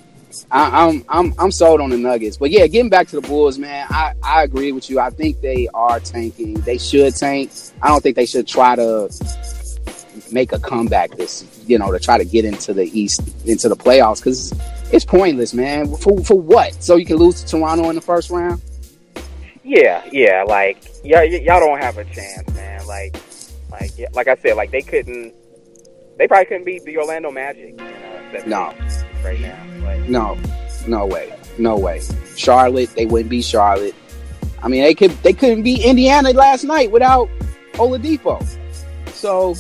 I, 0.50 0.86
I'm 0.86 1.04
I'm 1.08 1.34
I'm 1.38 1.50
sold 1.52 1.80
on 1.80 1.90
the 1.90 1.98
Nuggets, 1.98 2.36
but 2.36 2.50
yeah, 2.50 2.66
getting 2.66 2.90
back 2.90 3.08
to 3.08 3.20
the 3.20 3.26
Bulls, 3.28 3.58
man, 3.58 3.86
I 3.90 4.12
I 4.22 4.42
agree 4.42 4.72
with 4.72 4.88
you. 4.90 4.98
I 5.00 5.10
think 5.10 5.40
they 5.40 5.68
are 5.74 6.00
tanking. 6.00 6.54
They 6.54 6.78
should 6.78 7.14
tank. 7.16 7.50
I 7.82 7.88
don't 7.88 8.02
think 8.02 8.16
they 8.16 8.26
should 8.26 8.46
try 8.46 8.76
to 8.76 9.08
make 10.32 10.52
a 10.52 10.58
comeback 10.58 11.10
this, 11.12 11.44
you 11.66 11.78
know, 11.78 11.90
to 11.92 11.98
try 11.98 12.18
to 12.18 12.24
get 12.24 12.44
into 12.44 12.72
the 12.74 12.84
East, 12.98 13.20
into 13.46 13.68
the 13.68 13.76
playoffs, 13.76 14.18
because 14.18 14.52
it's 14.92 15.04
pointless, 15.04 15.54
man. 15.54 15.94
For 15.96 16.18
for 16.24 16.40
what? 16.40 16.82
So 16.82 16.96
you 16.96 17.06
can 17.06 17.16
lose 17.16 17.42
to 17.42 17.46
Toronto 17.46 17.88
in 17.90 17.94
the 17.96 18.00
first 18.02 18.30
round? 18.30 18.60
Yeah, 19.64 20.02
yeah, 20.12 20.44
like 20.46 20.82
yeah, 21.04 21.20
y- 21.20 21.42
y'all 21.44 21.60
don't 21.60 21.80
have 21.80 21.98
a 21.98 22.04
chance, 22.04 22.48
man. 22.54 22.86
Like, 22.86 23.16
like, 23.70 23.90
yeah, 23.98 24.08
like 24.14 24.28
I 24.28 24.36
said, 24.36 24.56
like 24.56 24.70
they 24.70 24.80
couldn't, 24.82 25.34
they 26.16 26.26
probably 26.26 26.46
couldn't 26.46 26.64
beat 26.64 26.84
the 26.84 26.96
Orlando 26.96 27.30
Magic. 27.30 27.70
You 27.70 27.76
know, 27.76 28.42
No. 28.46 28.74
right 29.24 29.40
now. 29.40 29.64
Like, 29.84 30.08
No, 30.08 30.38
no 30.86 31.06
way, 31.06 31.32
no 31.58 31.76
way. 31.78 32.00
Charlotte, 32.36 32.90
they 32.96 33.04
wouldn't 33.06 33.30
be 33.30 33.42
Charlotte. 33.42 33.94
I 34.62 34.68
mean, 34.68 34.82
they 34.82 34.94
could 34.94 35.10
they 35.22 35.32
couldn't 35.34 35.62
beat 35.62 35.84
Indiana 35.84 36.30
last 36.32 36.64
night 36.64 36.90
without 36.90 37.28
Oladipo. 37.74 38.42
So 39.12 39.54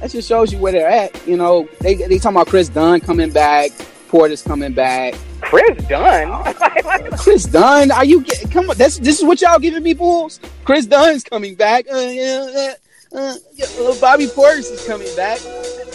that 0.00 0.10
just 0.10 0.28
shows 0.28 0.52
you 0.52 0.58
where 0.58 0.72
they're 0.72 0.88
at. 0.88 1.26
You 1.26 1.36
know, 1.36 1.68
they 1.80 1.94
they 1.94 2.18
talking 2.18 2.36
about 2.36 2.48
Kris 2.48 2.68
Dunn 2.68 3.00
coming 3.00 3.30
back, 3.30 3.70
Portis 4.08 4.44
coming 4.44 4.72
back. 4.72 5.14
Kris 5.40 5.84
Dunn. 5.88 6.54
Kris 7.18 7.44
Dunn, 7.44 7.90
are 7.90 8.04
you 8.04 8.22
get, 8.22 8.50
come 8.50 8.70
on? 8.70 8.76
That's 8.76 8.98
this 8.98 9.18
is 9.18 9.24
what 9.24 9.40
y'all 9.40 9.58
giving 9.58 9.82
me 9.82 9.94
bulls. 9.94 10.40
Kris 10.64 10.86
Dunn's 10.86 11.24
coming 11.24 11.54
back. 11.54 11.86
Uh, 11.92 11.98
yeah, 11.98 12.74
uh, 13.14 13.18
uh, 13.18 14.00
Bobby 14.00 14.26
Portis 14.26 14.70
is 14.72 14.86
coming 14.86 15.14
back. 15.16 15.40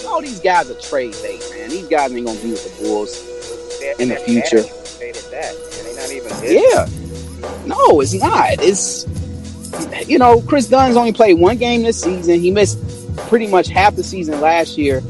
All 0.07 0.21
these 0.21 0.39
guys 0.39 0.69
are 0.69 0.79
trade 0.79 1.15
bait, 1.23 1.41
man. 1.51 1.69
These 1.69 1.87
guys 1.87 2.11
ain't 2.13 2.25
gonna 2.25 2.39
be 2.41 2.51
with 2.51 2.77
the 2.77 2.83
Bulls. 2.83 3.35
In 3.99 4.09
the 4.09 4.15
future. 4.15 4.57
manager 4.57 4.85
Stated 4.85 5.23
that, 5.31 5.53
and 5.53 5.85
they 5.85 5.95
not 5.95 6.11
even. 6.11 6.41
good. 6.41 6.63
Yeah. 6.63 7.65
No, 7.65 8.01
it's 8.01 8.13
not. 8.13 8.55
It's 8.59 9.05
you 10.07 10.17
know, 10.17 10.41
Kris 10.41 10.67
Dunn's 10.67 10.95
only 10.95 11.13
played 11.13 11.39
one 11.39 11.57
game 11.57 11.83
this 11.83 12.01
season. 12.01 12.39
He 12.39 12.51
missed 12.51 12.79
pretty 13.27 13.47
much 13.47 13.67
half 13.67 13.95
the 13.95 14.03
season 14.03 14.39
last 14.41 14.77
year. 14.77 15.01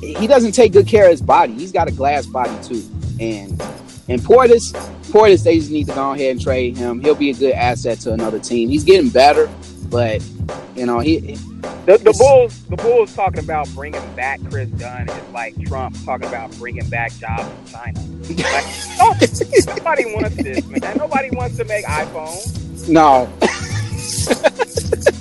He 0.00 0.26
doesn't 0.26 0.52
take 0.52 0.72
good 0.72 0.86
care 0.86 1.04
of 1.04 1.10
his 1.10 1.22
body. 1.22 1.52
He's 1.54 1.72
got 1.72 1.88
a 1.88 1.92
glass 1.92 2.26
body 2.26 2.56
too. 2.62 2.82
And 3.20 3.60
and 4.08 4.22
Portis, 4.22 4.72
Portis, 5.10 5.44
they 5.44 5.58
just 5.58 5.70
need 5.70 5.86
to 5.86 5.94
go 5.94 6.12
ahead 6.12 6.30
and 6.32 6.40
trade 6.40 6.76
him. 6.76 7.00
He'll 7.00 7.14
be 7.14 7.30
a 7.30 7.34
good 7.34 7.52
asset 7.52 8.00
to 8.00 8.12
another 8.12 8.38
team. 8.38 8.68
He's 8.68 8.84
getting 8.84 9.10
better, 9.10 9.50
but 9.90 10.24
you 10.76 10.86
know, 10.86 11.00
he 11.00 11.18
The, 11.84 11.98
the 11.98 12.14
Bulls, 12.18 12.62
the 12.64 12.76
Bulls 12.76 13.14
talking 13.14 13.40
about 13.40 13.68
bringing 13.74 14.14
back 14.14 14.40
Kris 14.50 14.68
Dunn 14.70 15.08
is 15.08 15.28
like 15.32 15.62
Trump 15.66 15.96
talking 16.04 16.28
about 16.28 16.56
bringing 16.58 16.88
back 16.88 17.12
jobs 17.14 17.44
in 17.44 17.72
China. 17.72 18.00
Like, 18.50 18.64
oh, 19.00 19.14
nobody 19.66 20.04
wants 20.14 20.36
this, 20.36 20.64
man. 20.66 20.96
Nobody 20.96 21.30
wants 21.32 21.56
to 21.58 21.64
make 21.64 21.84
iPhones. 21.84 22.88
No. 22.88 23.30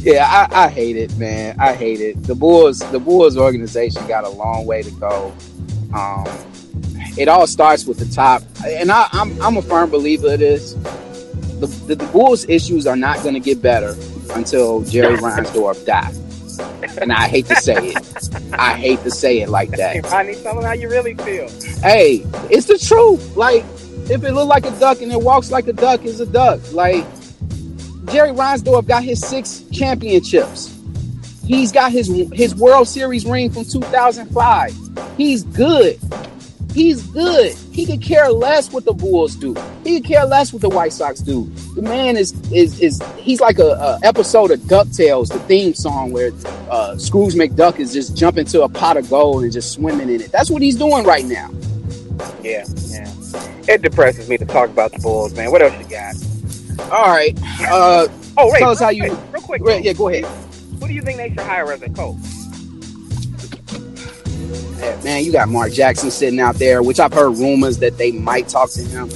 yeah, 0.00 0.48
I, 0.50 0.64
I 0.64 0.68
hate 0.68 0.96
it, 0.96 1.16
man. 1.16 1.56
I 1.58 1.74
hate 1.74 2.00
it. 2.00 2.22
The 2.24 2.34
Bulls, 2.34 2.78
the 2.90 2.98
Bulls 2.98 3.36
organization 3.36 4.06
got 4.06 4.24
a 4.24 4.28
long 4.28 4.66
way 4.66 4.82
to 4.82 4.90
go. 4.92 5.34
Um, 5.94 6.26
it 7.18 7.28
all 7.28 7.46
starts 7.46 7.84
with 7.86 7.98
the 7.98 8.14
top, 8.14 8.42
and 8.64 8.90
I, 8.90 9.08
I'm 9.12 9.40
I'm 9.42 9.56
a 9.56 9.62
firm 9.62 9.90
believer 9.90 10.34
of 10.34 10.40
this. 10.40 10.74
The, 10.74 11.66
the, 11.86 11.94
the 11.96 12.06
Bulls' 12.06 12.48
issues 12.48 12.86
are 12.86 12.96
not 12.96 13.22
going 13.22 13.34
to 13.34 13.40
get 13.40 13.60
better 13.60 13.96
until 14.34 14.82
Jerry 14.82 15.16
Reinsdorf 15.16 15.84
dies. 15.84 16.18
And 17.00 17.12
I 17.12 17.28
hate 17.28 17.46
to 17.46 17.56
say 17.56 17.88
it. 17.88 18.28
I 18.52 18.74
hate 18.74 19.02
to 19.02 19.10
say 19.10 19.40
it 19.40 19.48
like 19.48 19.70
that. 19.70 20.04
Rodney, 20.04 20.34
tell 20.36 20.54
them 20.54 20.64
how 20.64 20.72
you 20.72 20.88
really 20.88 21.14
feel. 21.14 21.48
hey, 21.80 22.24
it's 22.50 22.66
the 22.66 22.78
truth. 22.78 23.36
Like, 23.36 23.64
if 24.10 24.22
it 24.24 24.32
look 24.32 24.48
like 24.48 24.64
a 24.64 24.78
duck 24.78 25.02
and 25.02 25.12
it 25.12 25.20
walks 25.20 25.50
like 25.50 25.66
a 25.68 25.72
duck, 25.72 26.04
it's 26.04 26.20
a 26.20 26.26
duck. 26.26 26.60
Like, 26.72 27.04
Jerry 28.10 28.30
Reinsdorf 28.30 28.86
got 28.86 29.02
his 29.04 29.20
six 29.20 29.62
championships. 29.72 30.74
He's 31.44 31.72
got 31.72 31.92
his 31.92 32.08
his 32.32 32.54
World 32.54 32.88
Series 32.88 33.24
ring 33.24 33.50
from 33.50 33.64
2005. 33.64 35.16
He's 35.16 35.44
good. 35.44 35.98
He's 36.74 37.02
good. 37.08 37.56
He 37.72 37.86
could 37.86 38.02
care 38.02 38.30
less 38.30 38.70
what 38.70 38.84
the 38.84 38.92
Bulls 38.92 39.34
do. 39.34 39.54
He 39.82 39.98
could 39.98 40.08
care 40.08 40.24
less 40.26 40.52
what 40.52 40.62
the 40.62 40.68
White 40.68 40.92
Sox 40.92 41.20
do. 41.20 41.50
The 41.74 41.82
man 41.82 42.16
is 42.16 42.32
is 42.52 42.78
is 42.80 43.02
he's 43.16 43.40
like 43.40 43.58
a, 43.58 43.70
a 43.70 43.98
episode 44.02 44.50
of 44.50 44.60
Ducktales, 44.60 45.28
the 45.28 45.40
theme 45.40 45.74
song 45.74 46.12
where 46.12 46.30
uh, 46.70 46.96
Scrooge 46.98 47.34
McDuck 47.34 47.78
is 47.80 47.92
just 47.92 48.16
jumping 48.16 48.44
to 48.46 48.62
a 48.62 48.68
pot 48.68 48.96
of 48.96 49.08
gold 49.08 49.42
and 49.42 49.52
just 49.52 49.72
swimming 49.72 50.10
in 50.10 50.20
it. 50.20 50.30
That's 50.30 50.50
what 50.50 50.62
he's 50.62 50.76
doing 50.76 51.04
right 51.04 51.24
now. 51.24 51.50
Yeah, 52.42 52.64
yeah. 52.88 53.12
It 53.66 53.82
depresses 53.82 54.28
me 54.28 54.38
to 54.38 54.46
talk 54.46 54.70
about 54.70 54.92
the 54.92 54.98
Bulls, 54.98 55.34
man. 55.34 55.50
What 55.50 55.62
else 55.62 55.76
you 55.78 55.88
got? 55.88 56.14
All 56.78 57.08
right. 57.08 57.36
Uh, 57.62 58.08
Oh, 58.40 58.52
wait, 58.52 58.60
Tell 58.60 58.70
us 58.70 58.78
how 58.80 58.90
you- 58.90 59.02
quick, 59.10 59.18
real 59.32 59.42
quick. 59.42 59.62
yeah, 59.66 59.76
yeah, 59.78 59.92
go 59.94 60.08
ahead. 60.08 60.24
Who 60.80 60.86
do 60.86 60.94
you 60.94 61.02
think 61.02 61.16
they 61.16 61.28
should 61.30 61.40
hire 61.40 61.72
as 61.72 61.82
a 61.82 61.88
coach? 61.90 62.14
Man, 65.04 65.24
you 65.24 65.32
got 65.32 65.48
Mark 65.48 65.72
Jackson 65.72 66.10
sitting 66.10 66.38
out 66.38 66.54
there, 66.56 66.82
which 66.82 67.00
I've 67.00 67.12
heard 67.12 67.30
rumors 67.36 67.78
that 67.78 67.98
they 67.98 68.12
might 68.12 68.48
talk 68.48 68.70
to 68.70 68.82
him. 68.82 69.10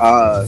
Uh, 0.00 0.46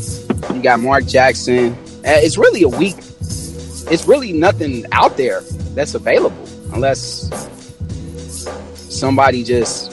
you 0.55 0.63
got 0.63 0.81
Mark 0.81 1.07
Jackson. 1.07 1.73
Uh, 1.99 2.17
It's 2.17 2.39
really 2.39 2.63
a 2.63 2.69
weak. 2.69 2.97
It's 2.99 4.07
really 4.09 4.33
nothing 4.33 4.87
out 4.93 5.17
there 5.19 5.43
that's 5.75 5.95
available 5.95 6.49
unless 6.73 7.31
somebody 8.75 9.45
just 9.45 9.93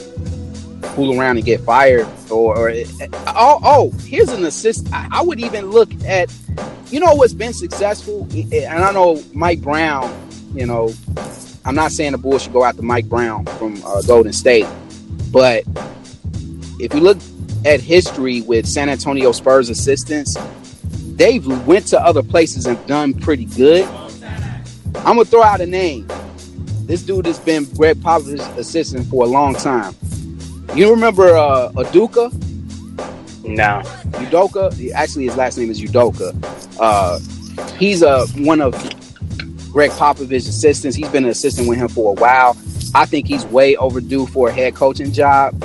fool 0.92 1.20
around 1.20 1.38
and 1.38 1.46
get 1.46 1.62
fired 1.62 2.08
or, 2.30 2.58
or 2.58 2.70
eh, 2.70 2.86
eh, 3.00 3.08
oh, 3.28 3.60
oh 3.64 3.92
here's 4.06 4.30
an 4.30 4.46
assist. 4.46 4.92
I, 4.94 5.08
I 5.12 5.22
would 5.22 5.40
even 5.40 5.72
look 5.72 5.92
at 6.06 6.34
you 6.88 7.00
know 7.00 7.14
what's 7.16 7.34
been 7.34 7.54
successful? 7.54 8.28
Eh, 8.34 8.66
and 8.66 8.84
i 8.84 8.92
know 8.92 9.24
mike 9.34 9.62
brown 9.62 10.14
you 10.54 10.66
know 10.66 10.94
i'm 11.66 11.76
not 11.76 11.92
saying 11.92 12.12
the 12.12 12.18
bulls 12.18 12.44
should 12.44 12.54
go 12.54 12.64
after 12.64 12.82
mike 12.82 13.08
brown 13.08 13.46
from 13.46 13.82
uh, 13.86 14.02
golden 14.02 14.34
state 14.34 14.68
but 15.32 15.64
if 16.80 16.94
you 16.94 17.00
look 17.00 17.18
at 17.66 17.80
history 17.80 18.42
with 18.42 18.68
san 18.68 18.90
antonio 18.90 19.32
spurs 19.32 19.70
assistants 19.70 20.36
they've 21.22 21.46
went 21.68 21.86
to 21.86 22.02
other 22.02 22.24
places 22.24 22.66
and 22.66 22.84
done 22.88 23.14
pretty 23.14 23.46
good. 23.46 23.88
I'm 24.96 25.18
gonna 25.18 25.26
throw 25.26 25.44
out 25.44 25.62
a 25.62 25.68
name. 25.68 26.08
This 26.88 27.04
dude 27.04 27.28
has 27.28 27.38
been 27.38 27.66
gregg 27.66 27.98
popovich's 27.98 28.58
assistant 28.58 29.06
for 29.08 29.24
a 29.24 29.28
long 29.28 29.54
time 29.54 29.94
you 30.76 30.90
remember 30.92 31.36
uh, 31.36 31.72
Aduka? 31.76 32.32
No. 33.44 33.82
Udoka? 34.20 34.92
Actually, 34.94 35.26
his 35.26 35.36
last 35.36 35.58
name 35.58 35.70
is 35.70 35.82
Udoka. 35.82 36.34
Uh, 36.80 37.20
he's 37.78 38.04
uh, 38.04 38.26
one 38.38 38.62
of 38.62 38.74
Gregg 39.72 39.92
Popovich's 39.92 40.48
assistants. 40.48 40.96
He's 40.96 41.10
been 41.10 41.26
an 41.26 41.30
assistant 41.30 41.68
with 41.68 41.78
him 41.78 41.88
for 41.88 42.12
a 42.12 42.20
while. 42.20 42.58
I 42.94 43.06
think 43.06 43.28
he's 43.28 43.46
way 43.46 43.76
overdue 43.76 44.26
for 44.28 44.50
a 44.50 44.52
head 44.52 44.76
coaching 44.76 45.12
job. 45.12 45.62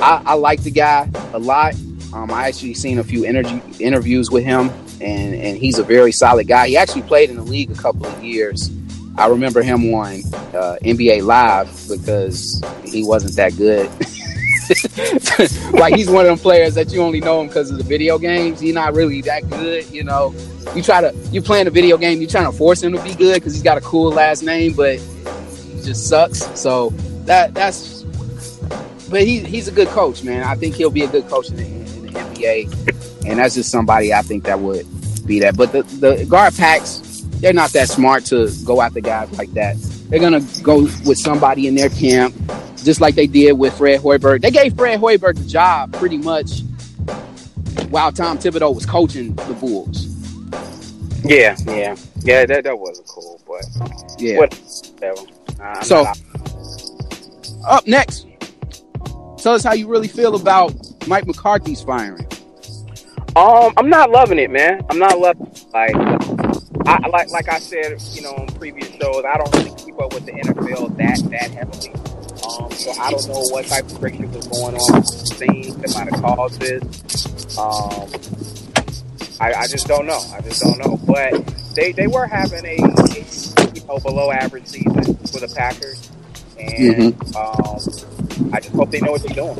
I, 0.00 0.22
I 0.26 0.34
like 0.34 0.62
the 0.62 0.70
guy 0.70 1.08
a 1.32 1.38
lot. 1.38 1.74
Um, 2.12 2.30
I 2.30 2.46
actually 2.48 2.74
seen 2.74 2.98
a 2.98 3.04
few 3.04 3.24
energy 3.24 3.60
interviews 3.80 4.30
with 4.30 4.44
him, 4.44 4.70
and, 5.00 5.34
and 5.34 5.58
he's 5.58 5.78
a 5.78 5.84
very 5.84 6.12
solid 6.12 6.46
guy. 6.46 6.68
He 6.68 6.76
actually 6.76 7.02
played 7.02 7.30
in 7.30 7.36
the 7.36 7.42
league 7.42 7.70
a 7.70 7.74
couple 7.74 8.06
of 8.06 8.22
years. 8.22 8.70
I 9.16 9.28
remember 9.28 9.62
him 9.62 9.94
on 9.94 10.14
uh, 10.54 10.76
NBA 10.82 11.22
Live 11.24 11.70
because 11.88 12.60
he 12.84 13.04
wasn't 13.04 13.36
that 13.36 13.56
good. 13.56 13.90
like 15.74 15.94
he's 15.94 16.08
one 16.08 16.24
of 16.24 16.30
them 16.30 16.38
players 16.38 16.74
that 16.74 16.90
you 16.90 17.00
only 17.02 17.20
know 17.20 17.40
him 17.40 17.48
because 17.48 17.70
of 17.70 17.78
the 17.78 17.84
video 17.84 18.18
games. 18.18 18.60
He's 18.60 18.74
not 18.74 18.94
really 18.94 19.20
that 19.22 19.48
good, 19.48 19.88
you 19.90 20.02
know. 20.02 20.34
You 20.74 20.82
try 20.82 21.00
to 21.00 21.14
you 21.30 21.42
playing 21.42 21.66
a 21.66 21.70
video 21.70 21.96
game, 21.96 22.20
you 22.20 22.26
trying 22.26 22.50
to 22.50 22.56
force 22.56 22.82
him 22.82 22.92
to 22.92 23.02
be 23.02 23.14
good 23.14 23.34
because 23.34 23.52
he's 23.52 23.62
got 23.62 23.78
a 23.78 23.82
cool 23.82 24.10
last 24.10 24.42
name, 24.42 24.72
but 24.72 24.98
he 24.98 25.82
just 25.82 26.08
sucks. 26.08 26.38
So 26.58 26.90
that 27.24 27.54
that's. 27.54 28.02
But 29.10 29.22
he 29.22 29.40
he's 29.40 29.68
a 29.68 29.72
good 29.72 29.88
coach, 29.88 30.24
man. 30.24 30.42
I 30.42 30.56
think 30.56 30.74
he'll 30.74 30.90
be 30.90 31.02
a 31.02 31.08
good 31.08 31.28
coach 31.28 31.50
in 31.50 31.56
the, 31.56 31.66
in 31.66 32.06
the 32.06 32.18
NBA, 32.18 33.26
and 33.26 33.38
that's 33.38 33.54
just 33.54 33.70
somebody 33.70 34.12
I 34.12 34.22
think 34.22 34.44
that 34.44 34.58
would 34.58 34.86
be 35.26 35.40
that. 35.40 35.56
But 35.56 35.72
the 35.72 35.82
the 35.82 36.16
GarPax, 36.24 37.13
they're 37.40 37.52
not 37.52 37.70
that 37.72 37.88
smart 37.88 38.24
to 38.26 38.50
go 38.64 38.80
after 38.82 39.00
guys 39.00 39.30
like 39.38 39.50
that. 39.52 39.76
They're 40.08 40.20
gonna 40.20 40.42
go 40.62 40.82
with 41.04 41.18
somebody 41.18 41.66
in 41.66 41.74
their 41.74 41.88
camp, 41.88 42.34
just 42.82 43.00
like 43.00 43.14
they 43.14 43.26
did 43.26 43.52
with 43.54 43.76
Fred 43.76 44.00
Hoiberg. 44.00 44.40
They 44.42 44.50
gave 44.50 44.76
Fred 44.76 45.00
Hoiberg 45.00 45.36
the 45.36 45.44
job 45.44 45.92
pretty 45.94 46.18
much 46.18 46.60
while 47.90 48.12
Tom 48.12 48.38
Thibodeau 48.38 48.74
was 48.74 48.86
coaching 48.86 49.34
the 49.34 49.54
Bulls. 49.54 50.06
Yeah, 51.24 51.56
yeah, 51.66 51.96
yeah. 52.22 52.44
That 52.46 52.64
that 52.64 52.78
wasn't 52.78 53.06
cool, 53.08 53.40
but 53.46 53.64
Yeah. 54.18 54.38
Whatever. 54.38 55.20
Uh, 55.60 55.82
So- 55.82 56.02
not- 56.02 56.18
Up 57.66 57.86
next, 57.86 58.26
tell 59.38 59.54
us 59.54 59.64
how 59.64 59.72
you 59.72 59.88
really 59.88 60.08
feel 60.08 60.34
about 60.34 60.74
Mike 61.06 61.26
McCarthy's 61.26 61.80
firing. 61.82 62.26
Um, 63.36 63.72
I'm 63.78 63.88
not 63.88 64.10
loving 64.10 64.38
it, 64.38 64.50
man. 64.50 64.82
I'm 64.90 64.98
not 64.98 65.18
loving 65.18 65.46
it. 65.46 65.64
like 65.72 65.94
I 66.86 67.08
like 67.08 67.30
like 67.30 67.48
I 67.48 67.58
said, 67.58 68.00
you 68.12 68.22
know, 68.22 68.34
on 68.34 68.46
previous 68.48 68.88
shows, 68.90 69.24
I 69.24 69.36
don't 69.38 69.54
really 69.56 69.76
keep 69.76 70.00
up 70.00 70.12
with 70.14 70.26
the 70.26 70.32
NFL 70.32 70.96
that 70.96 71.30
that 71.30 71.50
heavily. 71.50 71.90
Um, 72.44 72.70
so 72.72 72.90
I 73.00 73.10
don't 73.10 73.26
know 73.28 73.40
what 73.50 73.66
type 73.66 73.84
of 73.86 73.98
friction 73.98 74.30
was 74.32 74.46
going 74.48 74.76
on 74.76 74.96
with 74.96 75.06
the 75.06 75.26
scene 75.26 75.80
that 75.80 75.94
might 75.94 76.12
have 76.12 76.22
caused 76.22 76.60
this. 76.60 77.58
Um, 77.58 78.10
I, 79.40 79.62
I 79.62 79.66
just 79.66 79.86
don't 79.86 80.06
know. 80.06 80.20
I 80.32 80.40
just 80.42 80.62
don't 80.62 80.78
know. 80.78 80.96
But 81.06 81.46
they 81.74 81.92
they 81.92 82.06
were 82.06 82.26
having 82.26 82.64
a, 82.64 82.76
a 82.76 83.74
you 83.74 83.84
know 83.86 83.98
below 83.98 84.30
average 84.30 84.66
season 84.66 85.16
for 85.26 85.40
the 85.40 85.52
Packers, 85.56 86.10
and 86.58 87.14
um, 87.34 88.52
I 88.52 88.60
just 88.60 88.74
hope 88.74 88.90
they 88.90 89.00
know 89.00 89.12
what 89.12 89.22
they're 89.22 89.34
doing. 89.34 89.58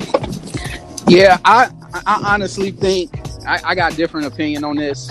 Yeah, 1.09 1.39
I 1.45 1.71
I 2.07 2.23
honestly 2.35 2.71
think 2.71 3.11
I, 3.47 3.61
I 3.65 3.75
got 3.75 3.97
different 3.97 4.27
opinion 4.27 4.65
on 4.65 4.77
this. 4.77 5.11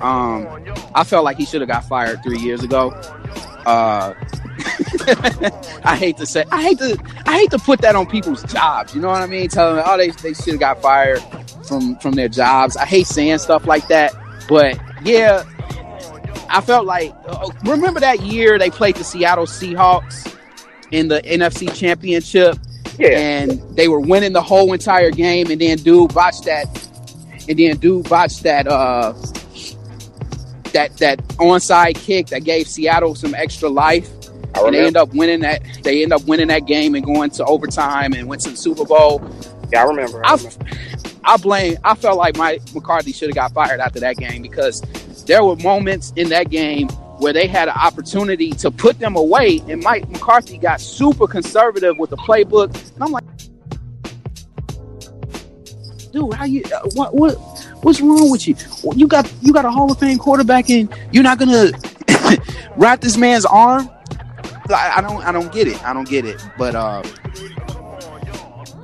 Um, 0.00 0.48
I 0.94 1.04
felt 1.04 1.24
like 1.24 1.36
he 1.36 1.44
should 1.44 1.60
have 1.60 1.68
got 1.68 1.84
fired 1.84 2.22
three 2.22 2.38
years 2.38 2.62
ago. 2.62 2.90
Uh, 3.66 4.14
I 5.84 5.96
hate 5.98 6.16
to 6.18 6.26
say, 6.26 6.44
I 6.50 6.62
hate 6.62 6.78
to, 6.78 6.98
I 7.26 7.38
hate 7.38 7.50
to 7.50 7.58
put 7.58 7.80
that 7.82 7.94
on 7.96 8.06
people's 8.06 8.42
jobs. 8.44 8.94
You 8.94 9.00
know 9.00 9.08
what 9.08 9.22
I 9.22 9.26
mean? 9.26 9.48
Telling 9.48 9.76
them, 9.76 9.84
oh, 9.86 9.96
they 9.96 10.10
they 10.10 10.32
should 10.34 10.54
have 10.54 10.60
got 10.60 10.80
fired 10.82 11.20
from 11.66 11.96
from 11.98 12.12
their 12.12 12.28
jobs. 12.28 12.76
I 12.76 12.84
hate 12.86 13.06
saying 13.06 13.38
stuff 13.38 13.66
like 13.66 13.88
that, 13.88 14.12
but 14.48 14.78
yeah, 15.02 15.44
I 16.48 16.60
felt 16.60 16.86
like 16.86 17.14
uh, 17.26 17.50
remember 17.64 18.00
that 18.00 18.20
year 18.22 18.58
they 18.58 18.70
played 18.70 18.96
the 18.96 19.04
Seattle 19.04 19.46
Seahawks 19.46 20.34
in 20.90 21.08
the 21.08 21.20
NFC 21.22 21.72
Championship, 21.74 22.56
Yeah. 22.98 23.08
and 23.18 23.60
they 23.76 23.88
were 23.88 24.00
winning 24.00 24.32
the 24.32 24.42
whole 24.42 24.72
entire 24.72 25.10
game, 25.10 25.50
and 25.50 25.60
then 25.60 25.78
dude 25.78 26.12
botched 26.14 26.44
that, 26.44 26.66
and 27.48 27.58
then 27.58 27.76
dude 27.78 28.08
botched 28.08 28.42
that 28.44 28.66
uh 28.66 29.12
that 30.72 30.96
that 30.98 31.18
onside 31.38 31.96
kick 31.96 32.28
that 32.28 32.44
gave 32.44 32.68
Seattle 32.68 33.14
some 33.14 33.34
extra 33.34 33.68
life, 33.68 34.08
I 34.54 34.60
and 34.62 34.74
they 34.74 34.86
end 34.86 34.96
up 34.96 35.12
winning 35.14 35.40
that. 35.40 35.62
They 35.82 36.02
end 36.02 36.12
up 36.12 36.24
winning 36.24 36.48
that 36.48 36.66
game 36.66 36.94
and 36.94 37.04
going 37.04 37.30
to 37.30 37.44
overtime 37.44 38.12
and 38.12 38.28
went 38.28 38.42
to 38.42 38.50
the 38.50 38.56
Super 38.56 38.84
Bowl. 38.84 39.22
yeah, 39.72 39.82
I 39.84 39.86
remember. 39.86 40.24
I 40.24 40.32
I, 40.32 40.34
remember. 40.34 40.66
I 41.24 41.36
blame. 41.36 41.78
I 41.84 41.94
felt 41.94 42.18
like 42.18 42.36
Mike 42.36 42.62
McCarthy 42.74 43.12
should 43.12 43.28
have 43.28 43.34
got 43.36 43.52
fired 43.52 43.80
after 43.80 44.00
that 44.00 44.16
game 44.16 44.42
because 44.42 44.80
there 45.24 45.44
were 45.44 45.56
moments 45.56 46.12
in 46.16 46.28
that 46.30 46.50
game 46.50 46.88
where 47.18 47.32
they 47.32 47.46
had 47.46 47.68
an 47.68 47.74
opportunity 47.74 48.50
to 48.52 48.70
put 48.70 48.98
them 48.98 49.14
away, 49.14 49.62
and 49.68 49.82
Mike 49.82 50.08
McCarthy 50.08 50.56
got 50.56 50.80
super 50.80 51.26
conservative 51.26 51.98
with 51.98 52.10
the 52.10 52.16
playbook. 52.16 52.74
And 52.94 53.04
I'm 53.04 53.12
like, 53.12 53.24
dude, 56.12 56.32
how 56.34 56.44
you? 56.44 56.62
Uh, 56.74 56.88
what? 56.94 57.14
What? 57.14 57.59
What's 57.82 58.00
wrong 58.00 58.30
with 58.30 58.46
you? 58.46 58.54
You 58.94 59.06
got 59.06 59.32
you 59.40 59.52
got 59.52 59.64
a 59.64 59.70
Hall 59.70 59.90
of 59.90 59.98
Fame 59.98 60.18
quarterback, 60.18 60.68
and 60.70 60.94
you're 61.12 61.22
not 61.22 61.38
gonna 61.38 61.70
wrap 62.76 63.00
this 63.00 63.16
man's 63.16 63.44
arm. 63.44 63.90
I, 64.68 64.94
I 64.96 65.00
don't. 65.00 65.22
I 65.24 65.32
don't 65.32 65.52
get 65.52 65.66
it. 65.66 65.82
I 65.84 65.92
don't 65.92 66.08
get 66.08 66.24
it. 66.24 66.42
But 66.58 66.74
uh, 66.74 67.02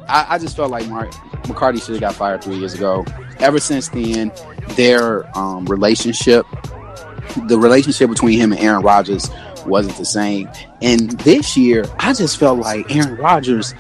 I, 0.09 0.27
I 0.31 0.39
just 0.39 0.57
felt 0.57 0.71
like 0.71 0.89
Mark 0.89 1.13
McCarty 1.45 1.85
should 1.85 1.95
have 1.95 2.01
got 2.01 2.15
fired 2.15 2.43
three 2.43 2.57
years 2.57 2.75
ago. 2.75 3.05
Ever 3.39 3.59
since 3.59 3.89
then, 3.89 4.33
their 4.71 5.27
um, 5.37 5.67
relationship, 5.67 6.47
the 7.47 7.59
relationship 7.59 8.09
between 8.09 8.39
him 8.39 8.53
and 8.53 8.61
Aaron 8.61 8.83
Rodgers, 8.83 9.31
wasn't 9.67 9.97
the 9.97 10.05
same. 10.05 10.49
And 10.81 11.11
this 11.21 11.57
year, 11.57 11.85
I 11.99 12.13
just 12.13 12.39
felt 12.39 12.59
like 12.59 12.95
Aaron 12.95 13.17
Rodgers, 13.17 13.75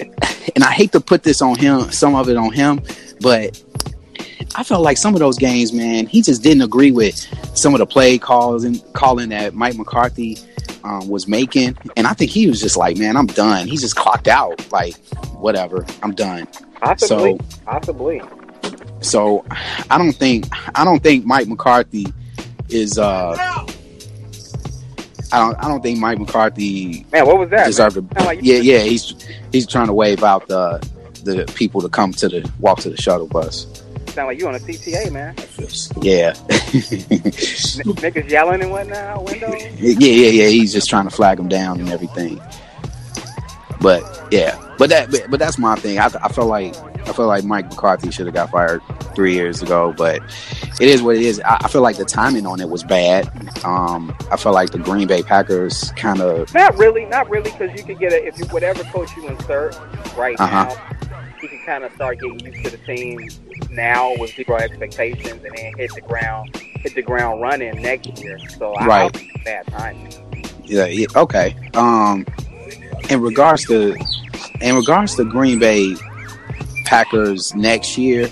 and 0.54 0.64
I 0.64 0.72
hate 0.72 0.92
to 0.92 1.00
put 1.00 1.22
this 1.22 1.42
on 1.42 1.58
him, 1.58 1.90
some 1.92 2.14
of 2.14 2.28
it 2.28 2.36
on 2.36 2.52
him, 2.52 2.80
but 3.20 3.62
I 4.54 4.62
felt 4.62 4.82
like 4.82 4.96
some 4.96 5.14
of 5.14 5.20
those 5.20 5.38
games, 5.38 5.72
man, 5.72 6.06
he 6.06 6.22
just 6.22 6.42
didn't 6.42 6.62
agree 6.62 6.90
with 6.90 7.16
some 7.56 7.74
of 7.74 7.78
the 7.78 7.86
play 7.86 8.18
calls 8.18 8.64
and 8.64 8.82
calling 8.92 9.28
that 9.30 9.54
Mike 9.54 9.76
McCarthy 9.76 10.38
um, 10.84 11.08
was 11.08 11.26
making. 11.26 11.76
And 11.96 12.06
I 12.06 12.12
think 12.12 12.30
he 12.30 12.46
was 12.46 12.60
just 12.60 12.76
like, 12.76 12.96
man, 12.96 13.16
I'm 13.16 13.26
done. 13.26 13.66
He's 13.66 13.80
just 13.80 13.96
clocked 13.96 14.28
out. 14.28 14.70
Like, 14.72 14.96
whatever, 15.34 15.84
I'm 16.02 16.14
done. 16.14 16.46
Possibly. 16.80 17.38
So, 17.38 17.38
Possibly. 17.64 18.22
so 19.00 19.44
I 19.90 19.98
don't 19.98 20.12
think 20.12 20.46
I 20.78 20.84
don't 20.84 21.02
think 21.02 21.24
Mike 21.24 21.48
McCarthy 21.48 22.06
is. 22.68 22.98
uh 22.98 23.34
I 25.32 25.40
don't. 25.40 25.56
I 25.56 25.68
don't 25.68 25.82
think 25.82 25.98
Mike 25.98 26.18
McCarthy 26.20 27.04
Man, 27.12 27.26
what 27.26 27.38
was 27.38 27.50
that? 27.50 27.66
deserved 27.66 27.96
man? 27.96 28.08
to. 28.10 28.24
Like 28.24 28.38
Yeah, 28.42 28.58
yeah. 28.58 28.78
He's 28.80 29.14
he's 29.52 29.66
trying 29.66 29.88
to 29.88 29.92
wave 29.92 30.22
out 30.22 30.46
the 30.46 30.78
the 31.24 31.50
people 31.56 31.80
to 31.80 31.88
come 31.88 32.12
to 32.12 32.28
the 32.28 32.52
walk 32.60 32.78
to 32.80 32.90
the 32.90 32.96
shuttle 32.96 33.26
bus. 33.26 33.66
Sound 34.16 34.28
like 34.28 34.38
you 34.38 34.48
on 34.48 34.54
a 34.54 34.58
CTA, 34.58 35.12
man. 35.12 35.34
Yeah, 36.00 36.32
niggas 38.00 38.30
yelling 38.30 38.62
and 38.62 38.70
whatnot 38.70 38.96
out 38.96 39.24
windows. 39.24 39.62
yeah, 39.78 39.94
yeah, 39.98 40.30
yeah. 40.30 40.46
He's 40.48 40.72
just 40.72 40.88
trying 40.88 41.04
to 41.04 41.10
flag 41.14 41.36
them 41.36 41.48
down 41.48 41.80
and 41.80 41.90
everything. 41.90 42.40
But 43.78 44.02
yeah, 44.30 44.58
but 44.78 44.88
that 44.88 45.10
but, 45.10 45.30
but 45.30 45.38
that's 45.38 45.58
my 45.58 45.76
thing. 45.76 45.98
I, 45.98 46.06
I 46.22 46.28
feel 46.32 46.46
like 46.46 46.74
I 47.06 47.12
feel 47.12 47.26
like 47.26 47.44
Mike 47.44 47.66
McCarthy 47.68 48.10
should 48.10 48.24
have 48.24 48.34
got 48.34 48.48
fired 48.50 48.80
three 49.14 49.34
years 49.34 49.60
ago. 49.60 49.92
But 49.94 50.22
it 50.80 50.88
is 50.88 51.02
what 51.02 51.16
it 51.16 51.22
is. 51.22 51.38
I, 51.40 51.56
I 51.64 51.68
feel 51.68 51.82
like 51.82 51.98
the 51.98 52.06
timing 52.06 52.46
on 52.46 52.58
it 52.60 52.70
was 52.70 52.82
bad. 52.84 53.28
Um, 53.66 54.16
I 54.32 54.38
feel 54.38 54.52
like 54.54 54.70
the 54.70 54.78
Green 54.78 55.06
Bay 55.06 55.22
Packers 55.24 55.92
kind 55.94 56.22
of 56.22 56.54
Not 56.54 56.74
really, 56.78 57.04
not 57.04 57.28
really, 57.28 57.50
because 57.50 57.78
you 57.78 57.84
could 57.84 57.98
get 57.98 58.14
it 58.14 58.24
if 58.24 58.38
you 58.38 58.46
whatever 58.46 58.82
coach 58.84 59.14
you 59.14 59.28
insert 59.28 59.76
right 60.16 60.40
Uh-huh. 60.40 60.64
now, 60.64 61.15
you 61.42 61.48
can 61.48 61.58
kind 61.64 61.84
of 61.84 61.92
start 61.94 62.20
getting 62.20 62.40
used 62.40 62.64
to 62.64 62.70
the 62.70 62.78
team 62.78 63.28
now 63.70 64.14
with 64.18 64.34
zero 64.34 64.56
expectations, 64.58 65.42
and 65.44 65.54
then 65.56 65.72
hit 65.76 65.94
the 65.94 66.00
ground, 66.00 66.54
hit 66.56 66.94
the 66.94 67.02
ground 67.02 67.40
running 67.42 67.80
next 67.82 68.22
year. 68.22 68.38
So 68.58 68.72
I 68.74 68.86
Right. 68.86 69.02
don't 69.12 69.16
think 69.16 69.30
it's 69.34 69.44
bad 69.44 69.66
timing. 69.68 70.12
yeah, 70.64 70.86
yeah 70.86 71.06
okay. 71.16 71.56
Um, 71.74 72.26
in 73.10 73.20
regards 73.20 73.66
to 73.66 73.96
in 74.60 74.74
regards 74.76 75.14
to 75.16 75.24
Green 75.24 75.58
Bay 75.58 75.94
Packers 76.84 77.54
next 77.54 77.98
year, 77.98 78.28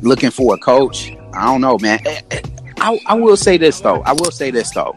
looking 0.00 0.30
for 0.30 0.54
a 0.54 0.58
coach. 0.58 1.12
I 1.34 1.44
don't 1.46 1.60
know, 1.60 1.78
man. 1.78 2.00
Eh, 2.06 2.20
eh, 2.32 2.40
I, 2.80 2.98
I 3.06 3.14
will 3.14 3.36
say 3.36 3.56
this 3.56 3.80
though. 3.80 4.02
I 4.02 4.12
will 4.12 4.30
say 4.30 4.50
this 4.50 4.70
though. 4.72 4.96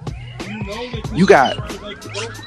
You 1.13 1.25
got 1.27 1.55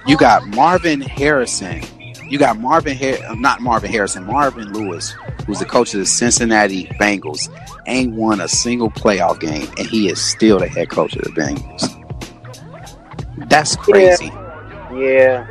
you 0.07 0.17
got 0.17 0.47
Marvin 0.49 1.01
Harrison. 1.01 1.83
You 2.29 2.39
got 2.39 2.59
Marvin 2.59 2.97
Har- 2.97 3.25
uh, 3.29 3.35
not 3.35 3.61
Marvin 3.61 3.91
Harrison, 3.91 4.25
Marvin 4.25 4.73
Lewis, 4.73 5.15
who's 5.47 5.59
the 5.61 5.65
coach 5.65 5.95
of 5.95 6.01
the 6.01 6.07
Cincinnati 6.07 6.87
Bengals, 7.01 7.49
ain't 7.87 8.15
won 8.15 8.41
a 8.41 8.49
single 8.49 8.91
playoff 8.91 9.39
game, 9.41 9.69
and 9.79 9.87
he 9.87 10.09
is 10.09 10.21
still 10.21 10.59
the 10.59 10.69
head 10.69 10.91
coach 10.91 11.15
of 11.17 11.23
the 11.23 11.31
Bengals. 11.31 11.93
That's 13.49 13.77
crazy. 13.77 14.33
Yeah, 14.95 15.47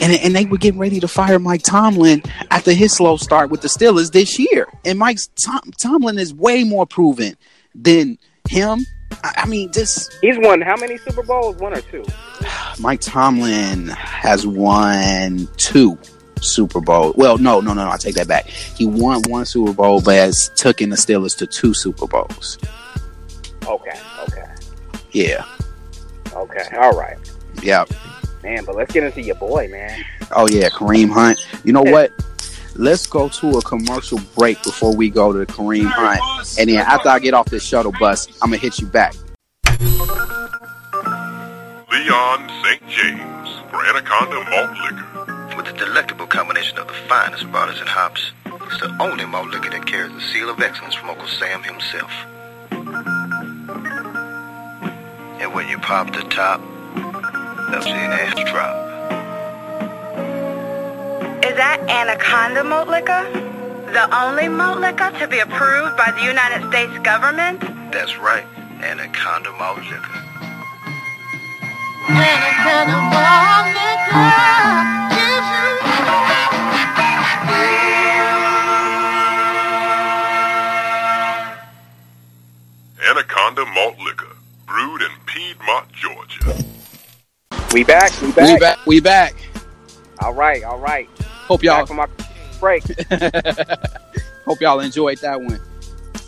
And 0.00 0.12
and 0.12 0.34
they 0.34 0.44
were 0.44 0.58
getting 0.58 0.80
ready 0.80 0.98
to 1.00 1.08
fire 1.08 1.38
Mike 1.38 1.62
Tomlin 1.62 2.22
after 2.50 2.72
his 2.72 2.92
slow 2.92 3.16
start 3.16 3.48
with 3.50 3.62
the 3.62 3.68
Steelers 3.68 4.12
this 4.12 4.38
year. 4.38 4.66
And 4.84 4.98
Mike 4.98 5.18
Tom, 5.42 5.70
Tomlin 5.80 6.18
is 6.18 6.34
way 6.34 6.64
more 6.64 6.84
proven 6.86 7.36
than 7.74 8.18
him. 8.48 8.84
I, 9.24 9.46
mean, 9.46 9.70
just 9.72 10.18
he's 10.20 10.36
won 10.38 10.60
how 10.60 10.76
many 10.76 10.98
Super 10.98 11.22
Bowls? 11.22 11.56
One 11.56 11.72
or 11.74 11.80
two? 11.80 12.04
Mike 12.80 13.00
Tomlin 13.00 13.88
has 13.88 14.46
won 14.46 15.48
two 15.56 15.98
Super 16.40 16.80
Bowl. 16.80 17.12
Well, 17.16 17.38
no, 17.38 17.60
no, 17.60 17.72
no, 17.72 17.84
no. 17.84 17.90
I 17.90 17.96
take 17.96 18.14
that 18.16 18.28
back. 18.28 18.46
He 18.46 18.84
won 18.86 19.22
one 19.28 19.44
Super 19.44 19.72
Bowl, 19.72 20.00
but 20.00 20.14
has 20.14 20.50
taken 20.56 20.90
the 20.90 20.96
Steelers 20.96 21.36
to 21.38 21.46
two 21.46 21.74
Super 21.74 22.06
Bowls. 22.06 22.58
Okay, 23.66 23.98
okay, 24.28 24.54
Yeah, 25.12 25.44
okay. 26.34 26.64
All 26.76 26.96
right, 26.98 27.16
yeah. 27.62 27.84
man. 28.42 28.64
But 28.64 28.74
let's 28.76 28.92
get 28.92 29.04
into 29.04 29.22
your 29.22 29.36
boy, 29.36 29.68
man. 29.70 30.04
Oh 30.32 30.48
yeah, 30.48 30.68
Kareem 30.68 31.10
Hunt. 31.10 31.46
You 31.64 31.72
know 31.72 31.82
what? 31.82 32.10
Let's 32.76 33.06
go 33.06 33.28
to 33.28 33.58
a 33.58 33.62
commercial 33.62 34.18
break 34.36 34.62
before 34.62 34.94
we 34.96 35.10
go 35.10 35.32
to 35.32 35.38
the 35.38 35.46
Kareem 35.46 35.86
Hunt. 35.86 36.20
And 36.58 36.70
then 36.70 36.78
after 36.78 37.10
I 37.10 37.18
get 37.18 37.34
off 37.34 37.46
this 37.46 37.62
shuttle 37.64 37.92
bus, 38.00 38.28
I'm 38.40 38.50
gonna 38.50 38.56
hit 38.56 38.78
you 38.78 38.86
back. 38.86 39.14
Leon 41.92 42.48
St. 42.64 42.88
James 42.88 43.50
for 43.70 43.84
Anaconda 43.84 44.42
Malt 44.50 44.70
Liquor. 44.84 45.56
With 45.56 45.68
a 45.68 45.72
delectable 45.76 46.26
combination 46.26 46.78
of 46.78 46.86
the 46.86 46.94
finest 47.08 47.44
bitters 47.52 47.78
and 47.78 47.88
hops, 47.88 48.32
it's 48.46 48.80
the 48.80 48.96
only 49.00 49.26
malt 49.26 49.48
liquor 49.48 49.68
that 49.70 49.86
carries 49.86 50.12
the 50.14 50.20
seal 50.20 50.48
of 50.48 50.58
excellence 50.60 50.94
from 50.94 51.10
Uncle 51.10 51.28
Sam 51.28 51.62
himself. 51.62 52.10
And 55.40 55.52
when 55.52 55.68
you 55.68 55.76
pop 55.78 56.12
the 56.14 56.22
top, 56.22 56.62
they'll 57.70 57.82
see 57.82 57.90
an 57.90 58.12
ass 58.12 58.50
drop. 58.50 58.91
Is 61.52 61.58
that 61.58 61.84
Anaconda 61.84 62.64
malt 62.64 62.88
liquor? 62.88 63.28
The 63.92 64.08
only 64.16 64.48
malt 64.48 64.80
liquor 64.80 65.12
to 65.18 65.28
be 65.28 65.40
approved 65.40 65.98
by 65.98 66.10
the 66.16 66.24
United 66.24 66.66
States 66.70 66.96
government? 67.04 67.60
That's 67.92 68.16
right, 68.16 68.46
Anaconda 68.80 69.52
malt 69.60 69.76
liquor. 69.84 70.16
Anaconda 72.08 72.96
Malt 73.12 73.68
Liquor. 73.76 74.32
Anaconda 83.10 83.66
Malt 83.66 83.98
Liquor, 83.98 84.36
brewed 84.66 85.02
in 85.02 85.10
Piedmont, 85.26 85.92
Georgia. 85.92 86.64
We 87.74 87.84
back. 87.84 88.10
We 88.22 88.32
back. 88.32 88.48
We 88.48 88.58
back. 88.58 88.86
We 88.86 89.00
back. 89.00 89.34
All 90.22 90.32
right, 90.32 90.64
all 90.64 90.78
right. 90.78 91.10
Hope 91.46 91.62
y'all 91.62 91.86
from 91.86 91.96
my 91.96 92.08
break. 92.60 92.84
hope 94.44 94.60
y'all 94.60 94.80
enjoyed 94.80 95.18
that 95.18 95.40
one. 95.40 95.60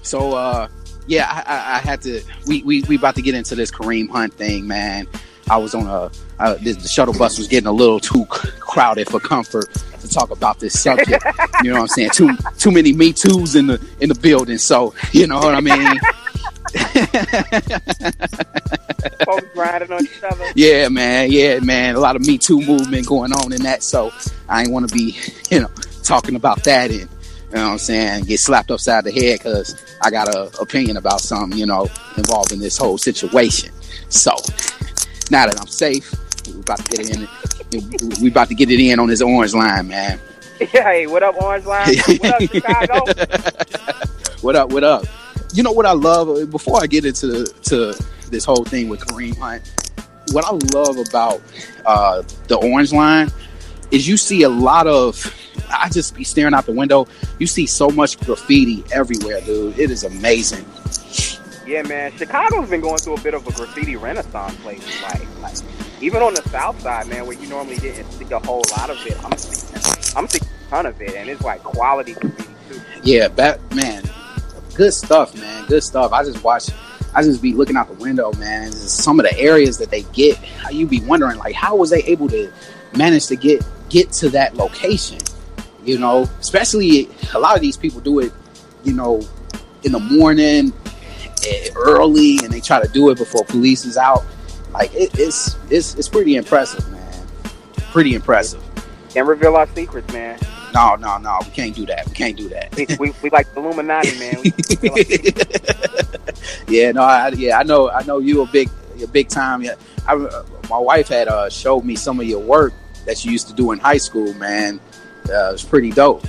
So 0.02 0.36
uh 0.36 0.68
yeah, 1.06 1.26
I, 1.30 1.54
I, 1.54 1.76
I 1.76 1.78
had 1.78 2.00
to 2.02 2.22
we, 2.46 2.62
we 2.62 2.82
we 2.82 2.96
about 2.96 3.14
to 3.16 3.22
get 3.22 3.34
into 3.34 3.54
this 3.54 3.70
Kareem 3.70 4.08
Hunt 4.10 4.34
thing, 4.34 4.66
man. 4.66 5.06
I 5.50 5.58
was 5.58 5.74
on 5.74 5.86
a 5.86 6.10
uh, 6.38 6.54
this, 6.60 6.76
the 6.76 6.88
shuttle 6.88 7.14
bus 7.14 7.38
was 7.38 7.48
getting 7.48 7.66
a 7.66 7.72
little 7.72 8.00
too 8.00 8.24
crowded 8.26 9.08
for 9.08 9.20
comfort 9.20 9.70
to 10.00 10.08
talk 10.08 10.30
about 10.30 10.58
this 10.58 10.80
subject. 10.80 11.24
you 11.62 11.70
know 11.70 11.76
what 11.76 11.82
I'm 11.82 11.88
saying? 11.88 12.10
Too 12.10 12.36
too 12.58 12.70
many 12.70 12.92
me 12.92 13.12
too's 13.12 13.54
in 13.54 13.66
the 13.66 13.86
in 14.00 14.08
the 14.08 14.14
building. 14.14 14.58
So 14.58 14.94
you 15.12 15.26
know 15.26 15.38
what 15.38 15.54
I 15.54 15.60
mean. 15.60 16.00
Folks 19.24 19.46
grinding 19.54 19.92
on 19.92 20.02
each 20.02 20.22
other. 20.22 20.44
Yeah, 20.54 20.88
man. 20.88 21.30
Yeah, 21.30 21.60
man. 21.60 21.94
A 21.94 22.00
lot 22.00 22.16
of 22.16 22.26
Me 22.26 22.38
Too 22.38 22.60
movement 22.60 23.06
going 23.06 23.32
on 23.32 23.52
in 23.52 23.62
that. 23.62 23.82
So 23.82 24.12
I 24.48 24.62
ain't 24.62 24.72
want 24.72 24.88
to 24.88 24.94
be, 24.94 25.16
you 25.50 25.60
know, 25.60 25.70
talking 26.02 26.36
about 26.36 26.64
that 26.64 26.90
and, 26.90 27.00
you 27.00 27.06
know 27.54 27.66
what 27.66 27.72
I'm 27.72 27.78
saying, 27.78 28.24
get 28.24 28.40
slapped 28.40 28.70
upside 28.70 29.04
the 29.04 29.12
head 29.12 29.38
because 29.38 29.76
I 30.02 30.10
got 30.10 30.34
an 30.34 30.48
opinion 30.60 30.96
about 30.96 31.20
something, 31.20 31.58
you 31.58 31.66
know, 31.66 31.88
involving 32.16 32.58
this 32.58 32.76
whole 32.76 32.98
situation. 32.98 33.72
So 34.08 34.32
now 35.30 35.46
that 35.46 35.58
I'm 35.60 35.68
safe, 35.68 36.12
we 36.46 36.60
about 36.60 36.84
to 36.84 36.96
get 36.96 37.08
it 37.08 37.16
in. 37.16 37.28
We 38.22 38.30
about 38.30 38.48
to 38.48 38.54
get 38.54 38.70
it 38.70 38.80
in 38.80 38.98
on 38.98 39.08
this 39.08 39.22
orange 39.22 39.54
line, 39.54 39.88
man. 39.88 40.18
Hey, 40.58 41.08
what 41.08 41.24
up, 41.24 41.34
Orange 41.42 41.66
Line? 41.66 41.96
What 42.06 42.24
up, 42.26 42.42
Chicago? 42.52 43.04
what 44.40 44.54
up? 44.54 44.72
What 44.72 44.84
up? 44.84 45.04
You 45.54 45.62
know 45.62 45.70
what 45.70 45.86
I 45.86 45.92
love? 45.92 46.50
Before 46.50 46.82
I 46.82 46.88
get 46.88 47.04
into 47.04 47.44
to 47.44 47.94
this 48.28 48.44
whole 48.44 48.64
thing 48.64 48.88
with 48.88 49.00
Kareem 49.06 49.38
Hunt, 49.38 49.62
what 50.32 50.44
I 50.44 50.50
love 50.76 50.98
about 50.98 51.40
uh, 51.86 52.22
the 52.48 52.56
orange 52.56 52.92
line 52.92 53.30
is 53.92 54.08
you 54.08 54.16
see 54.16 54.42
a 54.42 54.48
lot 54.48 54.88
of. 54.88 55.32
I 55.70 55.88
just 55.90 56.16
be 56.16 56.24
staring 56.24 56.54
out 56.54 56.66
the 56.66 56.72
window. 56.72 57.06
You 57.38 57.46
see 57.46 57.66
so 57.66 57.88
much 57.88 58.18
graffiti 58.18 58.82
everywhere, 58.92 59.40
dude. 59.42 59.78
It 59.78 59.92
is 59.92 60.02
amazing. 60.02 60.66
Yeah, 61.64 61.82
man. 61.82 62.10
Chicago's 62.18 62.68
been 62.68 62.80
going 62.80 62.98
through 62.98 63.14
a 63.14 63.20
bit 63.20 63.34
of 63.34 63.46
a 63.46 63.52
graffiti 63.52 63.94
renaissance 63.94 64.62
lately. 64.64 64.92
Like, 65.02 65.40
like 65.40 65.56
even 66.00 66.20
on 66.20 66.34
the 66.34 66.42
south 66.48 66.80
side, 66.80 67.06
man, 67.06 67.26
where 67.26 67.38
you 67.38 67.48
normally 67.48 67.76
didn't 67.76 68.10
see 68.10 68.28
a 68.32 68.40
whole 68.40 68.64
lot 68.76 68.90
of 68.90 69.06
it, 69.06 69.16
I'm 69.24 69.36
seeing, 69.38 70.16
I'm 70.16 70.26
seeing 70.26 70.50
a 70.66 70.68
ton 70.70 70.86
of 70.86 71.00
it, 71.00 71.14
and 71.14 71.30
it's 71.30 71.42
like 71.42 71.62
quality 71.62 72.14
graffiti 72.14 72.50
too. 72.68 72.80
Yeah, 73.04 73.28
Batman. 73.28 74.02
Good 74.74 74.92
stuff, 74.92 75.34
man. 75.36 75.66
Good 75.66 75.82
stuff. 75.82 76.12
I 76.12 76.24
just 76.24 76.42
watch. 76.42 76.68
I 77.14 77.22
just 77.22 77.40
be 77.40 77.52
looking 77.52 77.76
out 77.76 77.86
the 77.86 77.94
window, 77.94 78.32
man. 78.32 78.72
Some 78.72 79.20
of 79.20 79.26
the 79.26 79.38
areas 79.38 79.78
that 79.78 79.90
they 79.90 80.02
get, 80.12 80.36
you 80.72 80.86
be 80.86 81.00
wondering, 81.02 81.38
like, 81.38 81.54
how 81.54 81.76
was 81.76 81.90
they 81.90 82.02
able 82.04 82.28
to 82.30 82.52
manage 82.96 83.26
to 83.26 83.36
get 83.36 83.64
get 83.88 84.10
to 84.12 84.28
that 84.30 84.56
location? 84.56 85.18
You 85.84 85.98
know, 85.98 86.22
especially 86.40 87.08
a 87.34 87.38
lot 87.38 87.54
of 87.54 87.60
these 87.60 87.76
people 87.76 88.00
do 88.00 88.18
it, 88.18 88.32
you 88.82 88.92
know, 88.92 89.22
in 89.84 89.92
the 89.92 90.00
morning, 90.00 90.72
eh, 91.46 91.68
early, 91.76 92.38
and 92.42 92.52
they 92.52 92.60
try 92.60 92.82
to 92.82 92.88
do 92.88 93.10
it 93.10 93.18
before 93.18 93.44
police 93.44 93.84
is 93.84 93.96
out. 93.96 94.24
Like, 94.72 94.92
it, 94.92 95.10
it's 95.16 95.56
it's 95.70 95.94
it's 95.94 96.08
pretty 96.08 96.34
impressive, 96.34 96.90
man. 96.90 97.26
Pretty 97.92 98.14
impressive. 98.14 98.62
Can't 99.10 99.28
reveal 99.28 99.54
our 99.54 99.68
secrets, 99.68 100.12
man. 100.12 100.36
No, 100.74 100.96
no, 100.96 101.18
no. 101.18 101.38
We 101.44 101.50
can't 101.50 101.74
do 101.74 101.86
that. 101.86 102.06
We 102.08 102.12
can't 102.14 102.36
do 102.36 102.48
that. 102.48 102.74
We, 102.74 102.86
we, 102.98 103.12
we 103.22 103.30
like 103.30 103.52
the 103.54 103.60
Illuminati, 103.60 104.18
man. 104.18 104.36
We, 104.42 104.52
like- 104.90 106.68
yeah, 106.68 106.90
no, 106.92 107.02
I, 107.02 107.28
yeah, 107.28 107.58
I 107.58 107.62
know, 107.62 107.90
I 107.90 108.02
know 108.02 108.18
you 108.18 108.42
a 108.42 108.46
big, 108.46 108.68
a 109.02 109.06
big 109.06 109.28
time. 109.28 109.62
Yeah, 109.62 109.74
I, 110.06 110.14
uh, 110.14 110.44
my 110.68 110.78
wife 110.78 111.08
had 111.08 111.28
uh, 111.28 111.48
showed 111.48 111.84
me 111.84 111.94
some 111.96 112.18
of 112.18 112.26
your 112.26 112.40
work 112.40 112.72
that 113.06 113.24
you 113.24 113.30
used 113.32 113.48
to 113.48 113.54
do 113.54 113.70
in 113.72 113.78
high 113.78 113.98
school. 113.98 114.34
Man, 114.34 114.80
uh, 115.28 115.50
it 115.50 115.52
was 115.52 115.62
pretty 115.64 115.90
dope. 115.92 116.26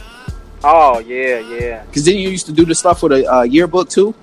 oh 0.64 1.00
yeah, 1.00 1.40
yeah. 1.40 1.84
Cause 1.86 2.06
then 2.06 2.16
you 2.18 2.30
used 2.30 2.46
to 2.46 2.52
do 2.52 2.66
the 2.66 2.76
stuff 2.76 3.00
for 3.00 3.10
the 3.10 3.26
uh, 3.32 3.42
yearbook 3.44 3.90
too. 3.90 4.14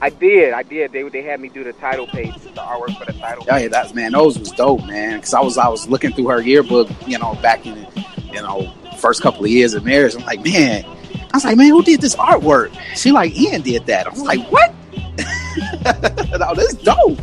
I 0.00 0.10
did, 0.10 0.52
I 0.52 0.64
did. 0.64 0.90
They 0.90 1.08
they 1.08 1.22
had 1.22 1.40
me 1.40 1.48
do 1.48 1.62
the 1.62 1.72
title 1.74 2.08
page, 2.08 2.34
the 2.34 2.50
artwork 2.60 2.98
for 2.98 3.04
the 3.04 3.12
title. 3.12 3.44
Yeah, 3.46 3.68
that's 3.68 3.94
man, 3.94 4.10
those 4.12 4.36
was 4.38 4.50
dope, 4.50 4.84
man. 4.86 5.20
Cause 5.20 5.34
I 5.34 5.40
was 5.40 5.56
I 5.56 5.68
was 5.68 5.88
looking 5.88 6.12
through 6.12 6.28
her 6.28 6.40
yearbook, 6.42 6.88
you 7.06 7.18
know, 7.18 7.34
back 7.36 7.64
in 7.66 7.86
you 8.32 8.42
know 8.42 8.74
first 9.02 9.20
couple 9.20 9.44
of 9.44 9.50
years 9.50 9.74
of 9.74 9.84
marriage. 9.84 10.14
I'm 10.14 10.24
like, 10.24 10.42
man, 10.44 10.84
I 10.84 11.28
was 11.34 11.44
like, 11.44 11.56
man, 11.56 11.68
who 11.70 11.82
did 11.82 12.00
this 12.00 12.16
artwork? 12.16 12.72
She 12.96 13.10
like 13.12 13.36
Ian 13.38 13.62
did 13.62 13.84
that. 13.86 14.06
I 14.06 14.10
was 14.10 14.22
like, 14.22 14.40
what? 14.50 14.72
no, 16.38 16.54
this 16.54 16.74
dope. 16.74 17.18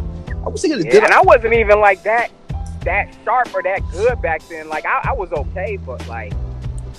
I 0.46 0.50
was 0.50 0.62
thinking, 0.62 0.86
Yeah, 0.86 1.06
and 1.06 1.14
I? 1.14 1.20
I 1.20 1.22
wasn't 1.22 1.54
even 1.54 1.80
like 1.80 2.04
that 2.04 2.30
that 2.84 3.14
sharp 3.26 3.54
or 3.54 3.62
that 3.64 3.82
good 3.92 4.22
back 4.22 4.42
then. 4.48 4.70
Like 4.70 4.86
I, 4.86 5.02
I 5.10 5.14
was 5.14 5.32
okay, 5.32 5.78
but 5.78 6.06
like 6.08 6.34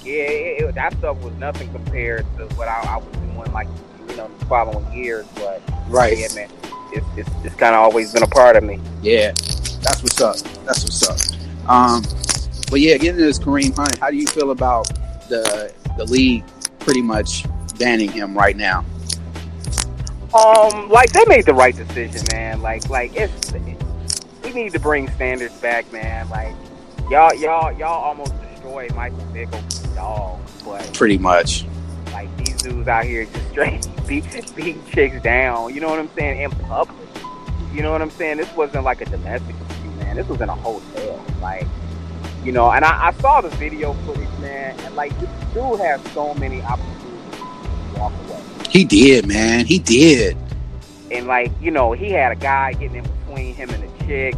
yeah, 0.02 0.14
it, 0.14 0.62
it, 0.62 0.74
that 0.74 0.92
stuff 0.98 1.18
was 1.22 1.34
nothing 1.34 1.70
compared 1.72 2.24
to 2.38 2.46
what 2.56 2.68
I, 2.68 2.80
I 2.94 2.96
was 2.96 3.12
doing 3.16 3.52
like 3.52 3.68
you 4.08 4.16
know 4.16 4.30
the 4.38 4.44
following 4.46 4.92
years. 4.92 5.26
But 5.36 5.62
Right. 5.88 6.16
yeah, 6.18 6.28
man, 6.34 6.48
it's 6.92 7.06
it's, 7.16 7.30
it's 7.44 7.54
kind 7.56 7.74
of 7.74 7.80
always 7.82 8.12
been 8.12 8.22
a 8.22 8.26
part 8.28 8.56
of 8.56 8.64
me. 8.64 8.80
Yeah, 9.02 9.32
that's 9.82 10.02
what's 10.02 10.20
up. 10.20 10.36
That's 10.64 10.82
what's 10.84 11.08
up. 11.08 11.18
Um, 11.68 12.02
but 12.70 12.80
yeah, 12.80 12.96
getting 12.96 13.16
this 13.16 13.38
Kareem 13.38 13.74
Hunt, 13.76 13.98
how 13.98 14.10
do 14.10 14.16
you 14.16 14.26
feel 14.26 14.50
about 14.52 14.88
the 15.28 15.72
the 15.96 16.04
league 16.04 16.44
pretty 16.78 17.02
much 17.02 17.44
banning 17.78 18.10
him 18.10 18.36
right 18.36 18.56
now? 18.56 18.84
Um, 20.32 20.88
like 20.88 21.12
they 21.12 21.24
made 21.26 21.44
the 21.44 21.54
right 21.54 21.74
decision, 21.76 22.22
man. 22.32 22.62
Like, 22.62 22.88
like 22.88 23.12
it's 23.16 23.52
we 24.44 24.52
need 24.52 24.72
to 24.72 24.78
bring 24.80 25.10
standards 25.12 25.54
back, 25.60 25.90
man. 25.92 26.28
Like, 26.28 26.54
y'all, 27.10 27.34
y'all, 27.34 27.72
y'all 27.72 28.04
almost 28.04 28.32
destroyed 28.42 28.94
Michael 28.94 29.18
Vick 29.32 29.52
over 29.52 29.66
the 29.66 29.92
dog, 29.94 30.40
but 30.64 30.94
Pretty 30.94 31.18
much. 31.18 31.64
like 32.12 32.34
these 32.36 32.56
dudes 32.62 32.86
out 32.88 33.04
here 33.04 33.24
just 33.24 33.48
straight 33.50 33.88
beat 34.06 34.24
beating 34.54 34.84
chicks 34.86 35.20
down. 35.22 35.74
You 35.74 35.80
know 35.80 35.88
what 35.88 35.98
I'm 35.98 36.10
saying 36.16 36.40
in 36.40 36.50
public. 36.50 36.96
You 37.72 37.82
know 37.82 37.92
what 37.92 38.02
I'm 38.02 38.10
saying? 38.10 38.36
This 38.38 38.52
wasn't 38.56 38.84
like 38.84 39.00
a 39.00 39.04
domestic 39.06 39.54
issue, 39.54 39.90
man. 39.98 40.16
This 40.16 40.28
was 40.28 40.40
in 40.40 40.48
a 40.48 40.54
hotel, 40.54 41.24
like. 41.40 41.66
You 42.44 42.52
know, 42.52 42.70
and 42.70 42.84
I, 42.84 43.08
I 43.08 43.12
saw 43.20 43.40
the 43.40 43.50
video 43.50 43.94
footage, 44.06 44.28
man, 44.40 44.78
and 44.80 44.94
like 44.96 45.18
this 45.20 45.30
dude 45.52 45.80
has 45.80 46.00
so 46.12 46.34
many 46.34 46.62
opportunities 46.62 47.36
to 47.92 47.98
walk 47.98 48.12
away. 48.28 48.42
He 48.70 48.84
did, 48.84 49.26
man. 49.26 49.66
He 49.66 49.78
did. 49.78 50.36
and 51.10 51.26
like 51.26 51.52
you 51.60 51.70
know 51.70 51.92
he 51.92 52.10
had 52.10 52.32
a 52.32 52.36
guy 52.36 52.72
getting 52.74 52.96
in 52.96 53.04
between 53.26 53.54
him 53.54 53.70
and 53.70 53.82
the 53.82 54.04
chick 54.06 54.34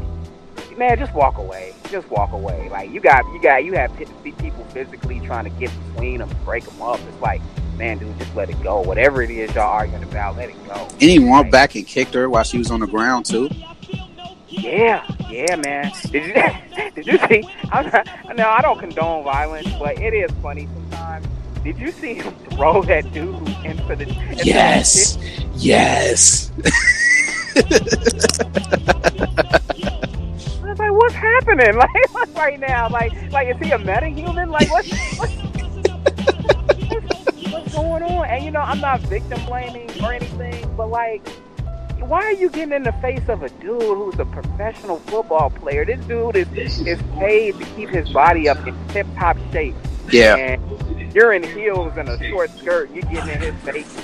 man 0.79 0.99
just 0.99 1.13
walk 1.15 1.37
away 1.37 1.75
just 1.91 2.09
walk 2.11 2.33
away 2.33 2.67
like 2.71 2.91
you 2.91 2.99
got 2.99 3.23
you 3.27 3.43
got 3.43 3.63
you 3.63 3.75
have 3.75 3.95
people 4.39 4.65
physically 4.73 5.21
trying 5.21 5.45
to 5.45 5.51
get 5.61 5.71
between 5.93 6.19
them 6.19 6.31
break 6.47 6.65
them 6.65 6.81
up 6.81 6.99
it's 7.09 7.21
like 7.21 7.43
man 7.77 7.99
dude 7.99 8.19
just 8.19 8.35
let 8.35 8.49
it 8.49 8.61
go 8.63 8.81
whatever 8.81 9.21
it 9.21 9.31
is 9.31 9.55
y'all 9.55 9.65
arguing 9.71 10.03
about 10.05 10.35
let 10.37 10.49
it 10.49 10.67
go 10.67 10.89
And 10.93 11.03
he 11.11 11.19
went 11.19 11.31
Like, 11.45 11.51
back 11.53 11.75
and 11.75 11.87
kicked 11.87 12.15
her 12.15 12.31
while 12.31 12.43
she 12.43 12.57
was 12.57 12.71
on 12.71 12.81
the 12.81 12.87
ground 12.87 13.27
too. 13.27 13.51
Yeah 14.53 15.05
yeah 15.31 15.57
man 15.57 15.91
did 16.11 16.27
you 16.27 16.35
did 16.95 17.07
you 17.07 17.19
see 17.29 17.49
I'm 17.73 17.87
not, 17.87 18.07
no 18.37 18.49
i 18.49 18.61
don't 18.61 18.79
condone 18.79 19.25
violence 19.25 19.69
but 19.79 19.99
it 19.99 20.13
is 20.15 20.31
funny 20.43 20.69
sometimes 20.75 21.27
did 21.65 21.79
you 21.79 21.91
see 21.93 22.15
him 22.15 22.35
throw 22.51 22.83
that 22.83 23.13
dude 23.13 23.35
into 23.65 23.97
the 23.97 24.09
into 24.09 24.37
the 24.37 24.43
Yes. 24.45 25.17
Yes. 25.55 26.51
I 30.63 30.69
was 30.69 30.79
like, 30.79 30.93
what's 30.93 31.15
happening? 31.15 31.77
Like, 32.13 32.35
right 32.35 32.59
now? 32.59 32.89
Like, 32.89 33.13
like 33.31 33.49
is 33.49 33.57
he 33.59 33.71
a 33.71 33.79
metahuman? 33.79 34.51
Like, 34.51 34.71
what's, 34.71 34.91
what's, 35.19 35.35
what's 37.53 37.75
going 37.75 38.03
on? 38.03 38.27
And 38.27 38.45
you 38.45 38.51
know, 38.51 38.61
I'm 38.61 38.81
not 38.81 39.01
victim 39.03 39.45
blaming 39.47 39.91
or 40.03 40.13
anything, 40.13 40.75
but 40.77 40.89
like, 40.91 41.23
why 42.09 42.23
are 42.25 42.33
you 42.33 42.51
getting 42.51 42.75
in 42.75 42.83
the 42.83 42.93
face 42.95 43.29
of 43.29 43.43
a 43.43 43.49
dude 43.49 43.81
who's 43.83 44.19
a 44.19 44.25
professional 44.25 44.99
football 45.01 45.51
player? 45.51 45.85
This 45.85 46.05
dude 46.07 46.37
is 46.37 46.81
is 46.81 47.01
paid 47.19 47.59
to 47.59 47.65
keep 47.77 47.89
his 47.91 48.11
body 48.11 48.49
up 48.49 48.67
in 48.67 48.77
tip 48.89 49.07
top 49.17 49.37
shape. 49.53 49.75
Yeah. 50.11 50.37
And 50.37 51.15
you're 51.15 51.33
in 51.33 51.43
heels 51.43 51.93
and 51.97 52.09
a 52.09 52.19
short 52.29 52.51
skirt. 52.59 52.91
You're 52.93 53.03
getting 53.03 53.35
in 53.35 53.41
his 53.41 53.55
face, 53.63 54.01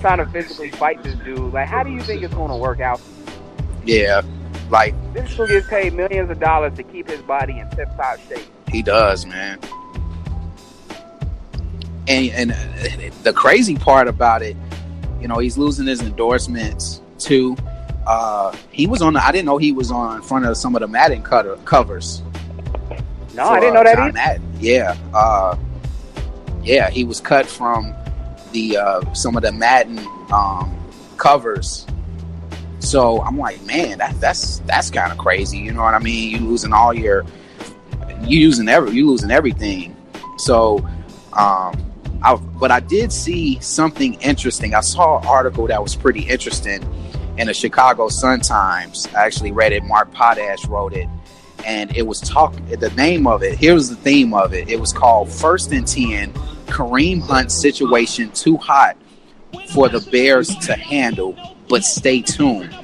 trying 0.00 0.18
to 0.18 0.26
physically 0.26 0.70
fight 0.70 1.02
this 1.02 1.14
dude. 1.16 1.52
Like, 1.52 1.68
how 1.68 1.82
do 1.82 1.90
you 1.90 2.00
think 2.00 2.22
it's 2.22 2.34
going 2.34 2.50
to 2.50 2.56
work 2.56 2.80
out? 2.80 3.00
Yeah. 3.84 4.22
Like 4.70 4.94
This 5.12 5.34
dude 5.36 5.48
gets 5.48 5.66
paid 5.68 5.94
millions 5.94 6.30
of 6.30 6.38
dollars 6.38 6.74
to 6.76 6.82
keep 6.84 7.08
his 7.08 7.20
body 7.22 7.58
in 7.58 7.68
tip 7.70 7.88
top 7.96 8.18
shape. 8.28 8.46
he 8.68 8.82
does, 8.82 9.26
man. 9.26 9.58
And 12.06 12.30
and 12.52 13.12
the 13.22 13.32
crazy 13.32 13.76
part 13.76 14.08
about 14.08 14.42
it, 14.42 14.56
you 15.20 15.28
know, 15.28 15.38
he's 15.38 15.58
losing 15.58 15.86
his 15.86 16.00
endorsements 16.00 17.00
too. 17.20 17.56
Uh, 18.06 18.56
he 18.72 18.86
was 18.86 19.02
on. 19.02 19.12
The, 19.12 19.24
I 19.24 19.30
didn't 19.30 19.46
know 19.46 19.58
he 19.58 19.72
was 19.72 19.90
on 19.90 20.22
front 20.22 20.46
of 20.46 20.56
some 20.56 20.74
of 20.74 20.80
the 20.80 20.88
Madden 20.88 21.22
cutter, 21.22 21.56
covers. 21.64 22.22
No, 23.34 23.44
for, 23.44 23.52
I 23.52 23.60
didn't 23.60 23.74
know 23.74 23.80
uh, 23.80 23.84
that 23.84 23.96
John 23.96 24.16
either. 24.16 24.42
Yeah, 24.58 24.96
uh, 25.14 25.56
yeah, 26.62 26.90
he 26.90 27.04
was 27.04 27.20
cut 27.20 27.46
from 27.46 27.94
the 28.52 28.76
uh, 28.78 29.14
some 29.14 29.36
of 29.36 29.42
the 29.42 29.52
Madden 29.52 29.98
um, 30.32 30.76
covers. 31.16 31.86
So 32.80 33.20
I'm 33.22 33.38
like, 33.38 33.62
man, 33.62 33.98
that, 33.98 34.18
that's 34.20 34.60
that's 34.60 34.90
kind 34.90 35.12
of 35.12 35.18
crazy. 35.18 35.58
You 35.58 35.72
know 35.72 35.82
what 35.82 35.94
I 35.94 35.98
mean? 35.98 36.30
You 36.30 36.38
losing 36.38 36.72
all 36.72 36.94
your, 36.94 37.24
you 38.22 38.40
using 38.40 38.68
every, 38.68 38.92
you 38.92 39.06
losing 39.06 39.30
everything. 39.30 39.94
So, 40.38 40.78
um, 41.34 41.92
I, 42.22 42.36
but 42.58 42.70
I 42.70 42.80
did 42.80 43.12
see 43.12 43.60
something 43.60 44.14
interesting. 44.14 44.74
I 44.74 44.80
saw 44.80 45.20
an 45.20 45.26
article 45.26 45.66
that 45.66 45.82
was 45.82 45.94
pretty 45.94 46.22
interesting 46.22 46.82
in 47.40 47.46
the 47.46 47.54
Chicago 47.54 48.10
Sun 48.10 48.40
Times. 48.40 49.08
I 49.16 49.24
actually 49.24 49.50
read 49.50 49.72
it. 49.72 49.82
Mark 49.82 50.12
Potash 50.12 50.66
wrote 50.66 50.92
it, 50.92 51.08
and 51.64 51.94
it 51.96 52.06
was 52.06 52.20
talk. 52.20 52.54
The 52.68 52.90
name 52.90 53.26
of 53.26 53.42
it. 53.42 53.58
Here's 53.58 53.88
the 53.88 53.96
theme 53.96 54.34
of 54.34 54.52
it. 54.52 54.68
It 54.68 54.78
was 54.78 54.92
called 54.92 55.30
First 55.30 55.72
and 55.72 55.86
Ten. 55.86 56.32
Kareem 56.66 57.22
Hunt 57.22 57.50
situation 57.50 58.30
too 58.32 58.58
hot 58.58 58.96
for 59.72 59.88
the 59.88 60.00
Bears 60.12 60.54
to 60.66 60.74
handle, 60.74 61.34
but 61.68 61.82
stay 61.82 62.20
tuned. 62.20 62.76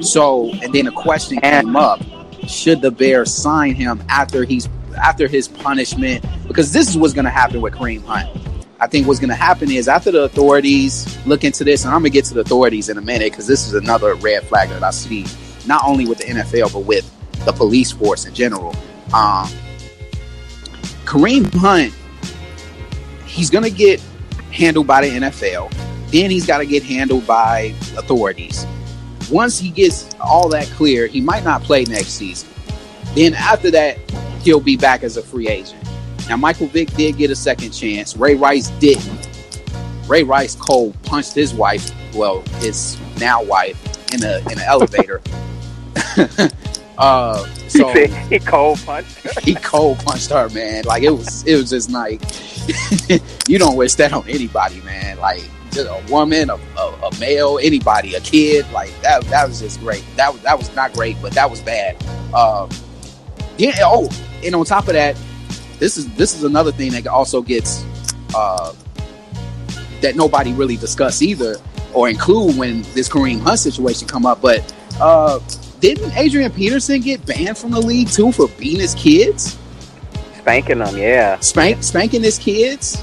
So, 0.00 0.50
and 0.54 0.72
then 0.72 0.88
a 0.88 0.92
question 0.92 1.40
came 1.40 1.76
up: 1.76 2.02
Should 2.48 2.82
the 2.82 2.90
Bears 2.90 3.32
sign 3.32 3.76
him 3.76 4.02
after 4.08 4.44
he's 4.44 4.68
after 5.00 5.28
his 5.28 5.46
punishment? 5.46 6.26
Because 6.48 6.72
this 6.72 6.88
is 6.88 6.96
what's 6.96 7.14
going 7.14 7.26
to 7.26 7.30
happen 7.30 7.60
with 7.60 7.74
Kareem 7.74 8.04
Hunt. 8.04 8.28
I 8.82 8.88
think 8.88 9.06
what's 9.06 9.20
going 9.20 9.30
to 9.30 9.36
happen 9.36 9.70
is 9.70 9.86
after 9.86 10.10
the 10.10 10.24
authorities 10.24 11.16
look 11.24 11.44
into 11.44 11.62
this, 11.62 11.84
and 11.84 11.94
I'm 11.94 12.00
going 12.00 12.10
to 12.10 12.18
get 12.18 12.24
to 12.26 12.34
the 12.34 12.40
authorities 12.40 12.88
in 12.88 12.98
a 12.98 13.00
minute 13.00 13.30
because 13.30 13.46
this 13.46 13.64
is 13.64 13.74
another 13.74 14.16
red 14.16 14.42
flag 14.42 14.70
that 14.70 14.82
I 14.82 14.90
see, 14.90 15.24
not 15.68 15.84
only 15.86 16.04
with 16.04 16.18
the 16.18 16.24
NFL 16.24 16.72
but 16.72 16.80
with 16.80 17.08
the 17.44 17.52
police 17.52 17.92
force 17.92 18.26
in 18.26 18.34
general. 18.34 18.74
Um, 19.14 19.48
Kareem 21.04 21.54
Hunt, 21.54 21.94
he's 23.24 23.50
going 23.50 23.62
to 23.62 23.70
get 23.70 24.00
handled 24.50 24.88
by 24.88 25.06
the 25.08 25.16
NFL. 25.16 25.72
Then 26.10 26.28
he's 26.32 26.44
got 26.44 26.58
to 26.58 26.66
get 26.66 26.82
handled 26.82 27.24
by 27.24 27.72
authorities. 27.96 28.66
Once 29.30 29.60
he 29.60 29.70
gets 29.70 30.12
all 30.20 30.48
that 30.48 30.66
clear, 30.70 31.06
he 31.06 31.20
might 31.20 31.44
not 31.44 31.62
play 31.62 31.84
next 31.84 32.14
season. 32.14 32.48
Then 33.14 33.34
after 33.34 33.70
that, 33.70 33.98
he'll 34.42 34.58
be 34.58 34.76
back 34.76 35.04
as 35.04 35.16
a 35.16 35.22
free 35.22 35.46
agent. 35.46 35.78
Now, 36.28 36.36
Michael 36.36 36.68
Vick 36.68 36.92
did 36.94 37.16
get 37.16 37.30
a 37.30 37.36
second 37.36 37.72
chance. 37.72 38.16
Ray 38.16 38.34
Rice 38.34 38.68
didn't. 38.78 39.28
Ray 40.08 40.22
Rice 40.22 40.54
Cole 40.54 40.92
punched 41.04 41.34
his 41.34 41.54
wife, 41.54 41.90
well, 42.14 42.42
his 42.58 42.98
now 43.18 43.42
wife, 43.42 43.78
in 44.12 44.22
a 44.22 44.38
in 44.50 44.58
an 44.58 44.64
elevator. 44.66 45.20
uh, 46.98 47.46
so 47.68 47.88
he, 48.28 48.38
cold 48.40 48.78
punched. 48.84 49.18
her. 49.20 49.40
he 49.42 49.54
cold 49.54 49.98
punched 50.00 50.30
her, 50.30 50.48
man. 50.50 50.84
Like 50.84 51.02
it 51.02 51.10
was, 51.10 51.46
it 51.46 51.56
was 51.56 51.70
just 51.70 51.90
like 51.90 52.20
you 53.48 53.58
don't 53.58 53.76
wish 53.76 53.94
that 53.94 54.12
on 54.12 54.28
anybody, 54.28 54.80
man. 54.82 55.18
Like 55.18 55.42
just 55.70 55.88
a 55.88 56.12
woman, 56.12 56.50
a, 56.50 56.54
a, 56.54 57.08
a 57.10 57.18
male, 57.18 57.58
anybody, 57.62 58.14
a 58.14 58.20
kid. 58.20 58.70
Like 58.72 58.90
that, 59.02 59.24
that 59.24 59.48
was 59.48 59.60
just 59.60 59.80
great. 59.80 60.04
That 60.16 60.32
was 60.32 60.42
that 60.42 60.58
was 60.58 60.74
not 60.74 60.92
great, 60.92 61.16
but 61.22 61.32
that 61.32 61.50
was 61.50 61.60
bad. 61.60 62.02
Um, 62.34 62.68
yeah. 63.56 63.76
Oh, 63.80 64.08
and 64.44 64.54
on 64.54 64.64
top 64.64 64.88
of 64.88 64.94
that, 64.94 65.16
this 65.82 65.96
is 65.96 66.06
this 66.14 66.32
is 66.32 66.44
another 66.44 66.70
thing 66.70 66.92
that 66.92 67.08
also 67.08 67.42
gets 67.42 67.84
uh, 68.36 68.72
that 70.00 70.14
nobody 70.14 70.52
really 70.52 70.76
discuss 70.76 71.20
either 71.22 71.56
or 71.92 72.08
include 72.08 72.56
when 72.56 72.82
this 72.94 73.08
Kareem 73.08 73.40
Hunt 73.40 73.58
situation 73.58 74.06
come 74.06 74.24
up. 74.24 74.40
But 74.40 74.72
uh, 75.00 75.40
didn't 75.80 76.16
Adrian 76.16 76.52
Peterson 76.52 77.00
get 77.00 77.26
banned 77.26 77.58
from 77.58 77.72
the 77.72 77.80
league 77.80 78.08
too 78.08 78.30
for 78.30 78.46
beating 78.60 78.78
his 78.78 78.94
kids, 78.94 79.58
Spanking 80.38 80.78
them, 80.78 80.96
yeah. 80.96 81.40
spank 81.40 81.82
spanking 81.82 82.22
his 82.22 82.38
kids? 82.38 83.02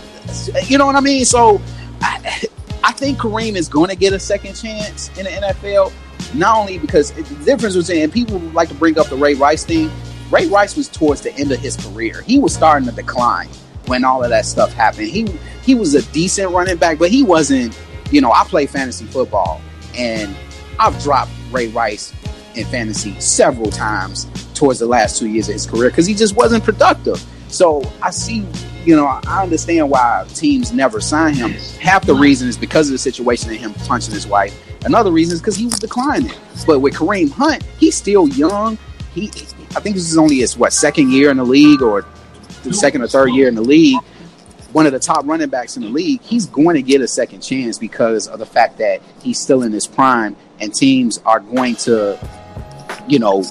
You 0.69 0.77
know 0.77 0.85
what 0.85 0.95
I 0.95 1.01
mean? 1.01 1.25
So 1.25 1.59
I, 2.01 2.45
I 2.85 2.93
think 2.93 3.17
Kareem 3.17 3.57
is 3.57 3.67
going 3.67 3.89
to 3.89 3.95
get 3.97 4.13
a 4.13 4.19
second 4.19 4.53
chance 4.53 5.09
in 5.17 5.25
the 5.25 5.31
NFL. 5.31 5.91
Not 6.33 6.57
only 6.57 6.77
because 6.77 7.11
the 7.11 7.23
difference 7.43 7.75
was 7.75 7.89
in 7.89 8.09
people 8.09 8.39
like 8.39 8.69
to 8.69 8.75
bring 8.75 8.97
up 8.97 9.07
the 9.07 9.17
Ray 9.17 9.33
Rice 9.33 9.65
thing. 9.65 9.91
Ray 10.31 10.47
Rice 10.47 10.75
was 10.75 10.87
towards 10.87 11.21
the 11.21 11.33
end 11.35 11.51
of 11.51 11.59
his 11.59 11.75
career. 11.77 12.21
He 12.21 12.39
was 12.39 12.53
starting 12.53 12.87
to 12.87 12.95
decline 12.95 13.49
when 13.87 14.03
all 14.03 14.23
of 14.23 14.29
that 14.29 14.45
stuff 14.45 14.71
happened. 14.73 15.07
He 15.07 15.27
he 15.63 15.75
was 15.75 15.95
a 15.95 16.01
decent 16.11 16.51
running 16.51 16.77
back, 16.77 16.99
but 16.99 17.09
he 17.09 17.23
wasn't. 17.23 17.77
You 18.11 18.21
know, 18.21 18.31
I 18.31 18.43
play 18.43 18.65
fantasy 18.65 19.05
football, 19.05 19.61
and 19.95 20.35
I've 20.79 20.99
dropped 21.03 21.31
Ray 21.51 21.67
Rice 21.67 22.13
in 22.55 22.65
fantasy 22.65 23.19
several 23.19 23.69
times 23.69 24.27
towards 24.53 24.79
the 24.79 24.87
last 24.87 25.19
two 25.19 25.27
years 25.27 25.47
of 25.47 25.53
his 25.53 25.65
career 25.65 25.89
because 25.89 26.05
he 26.05 26.13
just 26.13 26.35
wasn't 26.35 26.63
productive. 26.63 27.23
So 27.49 27.81
I 28.01 28.11
see, 28.11 28.45
you 28.83 28.95
know, 28.95 29.05
I 29.05 29.43
understand 29.43 29.89
why 29.89 30.25
teams 30.33 30.71
never 30.71 31.01
sign 31.01 31.33
him. 31.33 31.51
Half 31.79 32.05
the 32.05 32.15
reason 32.15 32.47
is 32.47 32.57
because 32.57 32.87
of 32.87 32.93
the 32.93 32.97
situation 32.97 33.51
of 33.51 33.57
him 33.57 33.73
punching 33.73 34.13
his 34.13 34.27
wife. 34.27 34.55
Another 34.85 35.11
reason 35.11 35.35
is 35.35 35.41
because 35.41 35.55
he 35.55 35.65
was 35.65 35.79
declining. 35.79 36.31
But 36.65 36.79
with 36.79 36.93
Kareem 36.93 37.31
Hunt, 37.31 37.63
he's 37.77 37.95
still 37.95 38.27
young. 38.29 38.77
He, 39.13 39.31
I 39.75 39.79
think 39.79 39.95
this 39.95 40.09
is 40.09 40.17
only 40.17 40.37
his 40.37 40.57
what 40.57 40.73
second 40.73 41.11
year 41.11 41.29
in 41.31 41.37
the 41.37 41.43
league 41.43 41.81
or 41.81 42.05
the 42.63 42.73
second 42.73 43.01
or 43.01 43.07
third 43.07 43.29
year 43.29 43.47
in 43.47 43.55
the 43.55 43.61
league. 43.61 43.99
One 44.71 44.85
of 44.85 44.91
the 44.91 44.99
top 44.99 45.25
running 45.25 45.49
backs 45.49 45.77
in 45.77 45.83
the 45.83 45.89
league. 45.89 46.21
He's 46.21 46.45
going 46.45 46.75
to 46.75 46.83
get 46.83 47.01
a 47.01 47.07
second 47.07 47.41
chance 47.41 47.79
because 47.79 48.27
of 48.27 48.37
the 48.39 48.45
fact 48.45 48.77
that 48.77 49.01
he's 49.21 49.39
still 49.39 49.63
in 49.63 49.71
his 49.71 49.87
prime, 49.87 50.35
and 50.59 50.73
teams 50.73 51.17
are 51.25 51.39
going 51.39 51.75
to, 51.77 52.19
you 53.07 53.17
know, 53.17 53.43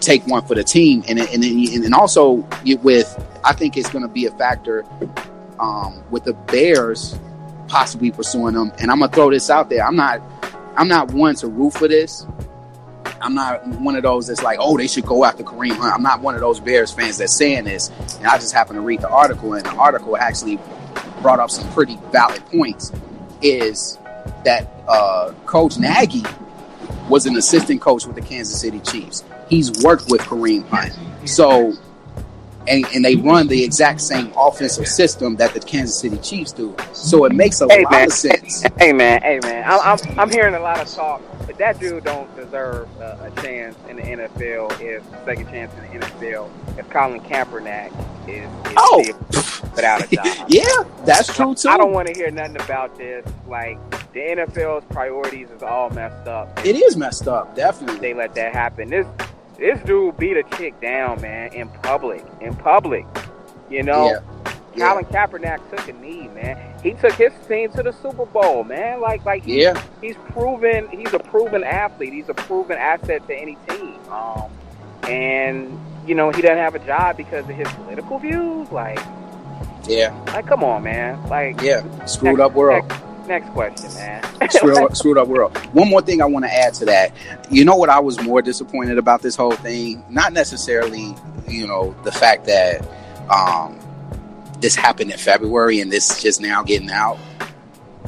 take 0.00 0.26
one 0.26 0.44
for 0.46 0.54
the 0.54 0.64
team, 0.64 1.02
and 1.08 1.18
and 1.18 1.42
and, 1.42 1.94
also 1.94 2.46
with 2.82 3.26
I 3.44 3.54
think 3.54 3.78
it's 3.78 3.88
going 3.88 4.02
to 4.02 4.12
be 4.12 4.26
a 4.26 4.30
factor 4.32 4.84
um, 5.58 6.02
with 6.10 6.24
the 6.24 6.34
Bears 6.34 7.18
possibly 7.68 8.10
pursuing 8.10 8.54
them. 8.54 8.72
And 8.78 8.90
I'm 8.90 9.00
gonna 9.00 9.12
throw 9.12 9.30
this 9.30 9.50
out 9.50 9.68
there. 9.68 9.84
I'm 9.84 9.96
not 9.96 10.20
I'm 10.76 10.88
not 10.88 11.12
one 11.12 11.34
to 11.36 11.48
root 11.48 11.72
for 11.72 11.88
this. 11.88 12.26
I'm 13.20 13.34
not 13.34 13.66
one 13.66 13.96
of 13.96 14.02
those 14.02 14.26
that's 14.26 14.42
like, 14.42 14.58
oh, 14.60 14.76
they 14.76 14.86
should 14.86 15.06
go 15.06 15.24
after 15.24 15.42
Kareem 15.42 15.76
Hunt. 15.76 15.94
I'm 15.94 16.02
not 16.02 16.20
one 16.20 16.34
of 16.34 16.40
those 16.40 16.60
Bears 16.60 16.92
fans 16.92 17.18
that's 17.18 17.36
saying 17.36 17.64
this. 17.64 17.90
And 18.18 18.26
I 18.26 18.36
just 18.36 18.52
happened 18.52 18.76
to 18.76 18.80
read 18.80 19.00
the 19.00 19.08
article, 19.08 19.54
and 19.54 19.64
the 19.64 19.74
article 19.74 20.16
actually 20.16 20.58
brought 21.22 21.40
up 21.40 21.50
some 21.50 21.70
pretty 21.72 21.98
valid 22.12 22.44
points. 22.46 22.92
Is 23.42 23.98
that 24.44 24.68
uh, 24.88 25.32
Coach 25.44 25.78
Nagy 25.78 26.22
was 27.08 27.26
an 27.26 27.36
assistant 27.36 27.80
coach 27.80 28.06
with 28.06 28.16
the 28.16 28.22
Kansas 28.22 28.60
City 28.60 28.80
Chiefs. 28.80 29.22
He's 29.48 29.70
worked 29.84 30.06
with 30.08 30.20
Kareem 30.22 30.66
Hunt. 30.68 30.92
So, 31.28 31.72
and, 32.66 32.84
and 32.94 33.04
they 33.04 33.14
run 33.14 33.46
the 33.46 33.62
exact 33.62 34.00
same 34.00 34.32
offensive 34.36 34.88
system 34.88 35.36
that 35.36 35.54
the 35.54 35.60
Kansas 35.60 36.00
City 36.00 36.16
Chiefs 36.18 36.52
do. 36.52 36.74
So 36.92 37.24
it 37.24 37.32
makes 37.32 37.60
a 37.60 37.68
Hey 37.68 37.84
lot 37.84 37.92
man, 37.92 38.06
of 38.06 38.12
sense. 38.12 38.64
hey 38.78 38.92
man, 38.92 39.22
hey 39.22 39.38
man. 39.42 39.62
I'm, 39.66 39.80
I'm 39.80 40.18
I'm 40.18 40.30
hearing 40.30 40.54
a 40.54 40.60
lot 40.60 40.80
of 40.80 40.88
talk, 40.88 41.20
that 41.58 41.78
dude 41.80 42.04
don't 42.04 42.34
deserve 42.36 42.88
a, 43.00 43.30
a 43.36 43.42
chance 43.42 43.76
in 43.88 43.96
the 43.96 44.02
NFL. 44.02 44.80
If 44.80 45.02
second 45.24 45.48
chance 45.48 45.72
in 45.74 45.98
the 46.00 46.06
NFL, 46.06 46.50
if 46.78 46.88
Colin 46.90 47.20
Kaepernick 47.20 47.92
is, 48.28 48.44
is 48.44 48.74
Oh. 48.76 49.04
without 49.74 50.04
a 50.04 50.08
job. 50.14 50.26
Yeah, 50.48 50.64
that's 51.04 51.34
true 51.34 51.54
too. 51.54 51.68
I 51.68 51.76
don't 51.76 51.92
want 51.92 52.08
to 52.08 52.14
hear 52.14 52.30
nothing 52.30 52.60
about 52.60 52.96
this. 52.98 53.26
Like 53.48 53.78
the 54.12 54.20
NFL's 54.20 54.84
priorities 54.90 55.50
is 55.50 55.62
all 55.62 55.90
messed 55.90 56.26
up. 56.28 56.64
It 56.64 56.76
is 56.76 56.96
messed 56.96 57.28
up, 57.28 57.54
definitely. 57.56 58.00
They 58.00 58.14
let 58.14 58.34
that 58.34 58.52
happen. 58.52 58.88
This 58.90 59.06
this 59.58 59.80
dude 59.84 60.16
beat 60.18 60.36
a 60.36 60.42
chick 60.56 60.78
down, 60.80 61.20
man, 61.22 61.52
in 61.54 61.68
public. 61.68 62.24
In 62.40 62.54
public, 62.56 63.06
you 63.70 63.82
know. 63.82 64.10
Yeah. 64.10 64.52
Yeah. 64.76 64.90
Colin 64.90 65.04
Kaepernick 65.06 65.70
took 65.70 65.88
a 65.88 65.92
knee, 65.94 66.28
man. 66.28 66.58
He 66.82 66.92
took 66.92 67.12
his 67.14 67.32
team 67.48 67.70
to 67.72 67.82
the 67.82 67.92
Super 67.92 68.26
Bowl, 68.26 68.62
man. 68.64 69.00
Like, 69.00 69.24
like 69.24 69.44
he, 69.44 69.62
Yeah. 69.62 69.80
he's 70.00 70.16
proven. 70.30 70.88
He's 70.88 71.12
a 71.12 71.18
proven 71.18 71.64
athlete. 71.64 72.12
He's 72.12 72.28
a 72.28 72.34
proven 72.34 72.76
asset 72.78 73.26
to 73.26 73.34
any 73.34 73.56
team. 73.68 73.98
Um, 74.10 74.50
and 75.08 75.78
you 76.06 76.14
know 76.14 76.30
he 76.30 76.42
doesn't 76.42 76.58
have 76.58 76.74
a 76.74 76.78
job 76.80 77.16
because 77.16 77.48
of 77.48 77.54
his 77.54 77.68
political 77.68 78.18
views. 78.18 78.70
Like, 78.70 78.98
Yeah, 79.88 80.12
like, 80.32 80.46
come 80.46 80.64
on, 80.64 80.82
man. 80.82 81.22
Like, 81.28 81.60
yeah. 81.62 81.82
Screwed 82.06 82.40
up 82.40 82.52
world. 82.54 82.88
Next, 82.88 83.28
next 83.28 83.50
question, 83.50 83.94
man. 83.94 84.22
screwed, 84.50 84.76
up, 84.78 84.96
screwed 84.96 85.18
up 85.18 85.28
world. 85.28 85.56
One 85.72 85.88
more 85.88 86.02
thing 86.02 86.20
I 86.20 86.24
want 86.26 86.44
to 86.44 86.52
add 86.52 86.74
to 86.74 86.84
that. 86.86 87.12
You 87.50 87.64
know 87.64 87.76
what 87.76 87.88
I 87.88 88.00
was 88.00 88.20
more 88.20 88.42
disappointed 88.42 88.98
about 88.98 89.22
this 89.22 89.36
whole 89.36 89.52
thing? 89.52 90.04
Not 90.10 90.32
necessarily, 90.32 91.14
you 91.48 91.66
know, 91.68 91.94
the 92.02 92.10
fact 92.12 92.46
that 92.46 92.82
um, 93.30 93.78
this 94.60 94.74
happened 94.74 95.10
in 95.10 95.18
February 95.18 95.80
and 95.80 95.90
this 95.92 96.22
just 96.22 96.40
now 96.40 96.62
getting 96.62 96.90
out. 96.90 97.18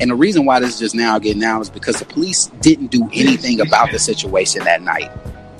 And 0.00 0.10
the 0.10 0.14
reason 0.14 0.44
why 0.44 0.60
this 0.60 0.74
is 0.74 0.78
just 0.78 0.94
now 0.94 1.18
getting 1.18 1.42
out 1.42 1.60
is 1.60 1.70
because 1.70 1.98
the 1.98 2.04
police 2.04 2.46
didn't 2.60 2.88
do 2.88 3.08
anything 3.12 3.60
about 3.60 3.90
the 3.90 3.98
situation 3.98 4.62
that 4.64 4.82
night. 4.82 5.10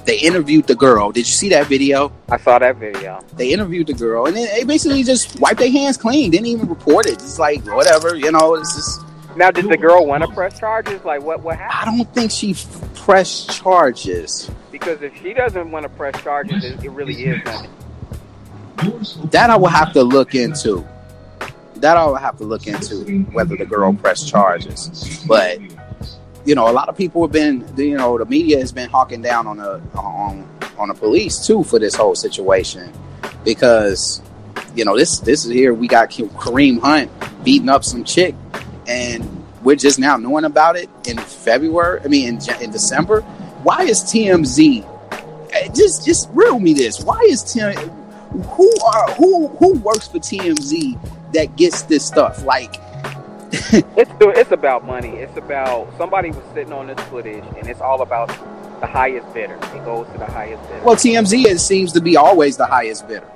They 0.05 0.17
interviewed 0.19 0.67
the 0.67 0.75
girl. 0.77 1.11
Did 1.13 1.27
you 1.27 1.33
see 1.33 1.49
that 1.51 1.67
video? 1.67 2.13
I 2.31 2.39
saw 2.39 2.59
that 2.59 2.77
video. 2.77 3.21
They 3.37 3.53
interviewed 3.53 3.89
the 3.89 3.93
girl, 3.95 4.27
and 4.27 4.35
they 4.37 4.65
basically 4.65 5.03
just 5.03 5.39
wiped 5.39 5.59
their 5.59 5.71
hands 5.71 5.97
clean. 5.99 6.31
Didn't 6.31 6.47
even 6.47 6.69
report 6.69 7.07
it. 7.07 7.15
It's 7.15 7.39
like 7.39 7.63
whatever, 7.67 8.15
you 8.15 8.33
know. 8.33 8.55
It's 8.55 8.75
just 8.75 9.01
Now, 9.37 9.51
did 9.51 9.69
the 9.69 9.77
girl 9.77 10.07
want 10.07 10.23
to 10.25 10.31
press 10.31 10.59
charges? 10.59 11.05
Like, 11.05 11.23
what 11.23 11.43
what 11.43 11.59
happened? 11.59 11.91
I 11.91 11.97
don't 11.97 12.15
think 12.15 12.31
she 12.31 12.53
f- 12.53 12.95
pressed 12.95 13.51
charges. 13.51 14.51
Because 14.73 15.03
if 15.03 15.15
she 15.21 15.35
doesn't 15.35 15.71
want 15.71 15.83
to 15.83 15.91
press 15.91 16.19
charges, 16.23 16.65
it, 16.65 16.83
it 16.85 16.91
really 16.91 17.25
is 17.25 17.45
nothing. 17.45 17.71
That 19.31 19.51
I 19.51 19.57
will 19.57 19.69
have 19.69 19.93
to 19.95 20.03
look 20.03 20.35
into. 20.35 20.87
That 21.77 21.97
I 21.97 22.07
will 22.07 22.17
have 22.17 22.37
to 22.39 22.45
look 22.45 22.67
into 22.67 23.23
whether 23.33 23.57
the 23.57 23.67
girl 23.67 23.93
pressed 23.93 24.29
charges. 24.29 25.25
But 25.27 25.61
you 26.45 26.55
know, 26.55 26.69
a 26.69 26.73
lot 26.73 26.89
of 26.89 26.97
people 26.97 27.23
have 27.23 27.33
been, 27.33 27.65
you 27.77 27.97
know, 27.97 28.17
the 28.19 28.25
media 28.25 28.59
has 28.59 28.73
been 28.73 28.89
hawking 28.89 29.23
down 29.23 29.47
on 29.47 29.59
the 29.59 29.81
on 29.95 30.49
on 30.79 30.89
the 30.89 30.95
police 30.95 31.47
too 31.47 31.65
for 31.65 31.79
this 31.79 31.95
whole 31.95 32.15
situation 32.15 32.93
because 33.45 34.23
you 34.75 34.85
know 34.85 34.97
this 34.97 35.19
this 35.21 35.45
is 35.45 35.51
here 35.51 35.75
we 35.75 35.89
got 35.89 36.11
Kareem 36.11 36.81
Hunt 36.81 37.11
beating 37.45 37.69
up 37.69 37.85
some 37.85 38.05
chick 38.05 38.35
and 38.87 39.25
we're 39.63 39.77
just 39.77 39.99
now 39.99 40.17
knowing 40.17 40.45
about 40.45 40.77
it 40.77 40.89
in 41.07 41.19
February. 41.19 42.01
I 42.05 42.09
mean, 42.09 42.29
in, 42.29 42.63
in 42.63 42.71
December. 42.71 43.23
Why 43.63 43.83
is 43.83 44.03
TMZ 44.03 44.87
eh, 45.53 45.69
just 45.75 46.05
just 46.05 46.29
riddle 46.33 46.61
me 46.61 46.75
this. 46.75 47.01
Why 47.01 47.21
is 47.29 47.43
Tim? 47.43 47.75
Who 48.31 48.73
are 48.85 49.15
who 49.15 49.49
who 49.49 49.79
works 49.79 50.09
for 50.09 50.19
TMZ 50.19 51.33
that 51.33 51.57
gets 51.57 51.83
this 51.83 52.05
stuff? 52.07 52.45
Like, 52.45 52.77
It's 53.51 54.11
it's 54.21 54.53
about 54.53 54.85
money. 54.85 55.11
It's 55.17 55.37
about 55.37 55.89
somebody 55.97 56.31
was 56.31 56.45
sitting 56.55 56.73
on 56.73 56.89
this 56.89 57.01
footage, 57.09 57.45
and 57.57 57.67
it's 57.69 57.81
all 57.81 58.03
about 58.03 58.29
the 58.81 58.87
highest 58.87 59.33
bidder. 59.33 59.55
It 59.55 59.85
goes 59.85 60.07
to 60.13 60.19
the 60.19 60.27
highest 60.27 60.63
bidder. 60.69 60.83
well, 60.85 60.97
TMZ 60.97 61.45
it 61.47 61.59
seems 61.61 61.93
to 61.93 62.01
be 62.01 62.17
always 62.17 62.57
the 62.59 62.67
highest 62.67 63.09
bidder. 63.09 63.27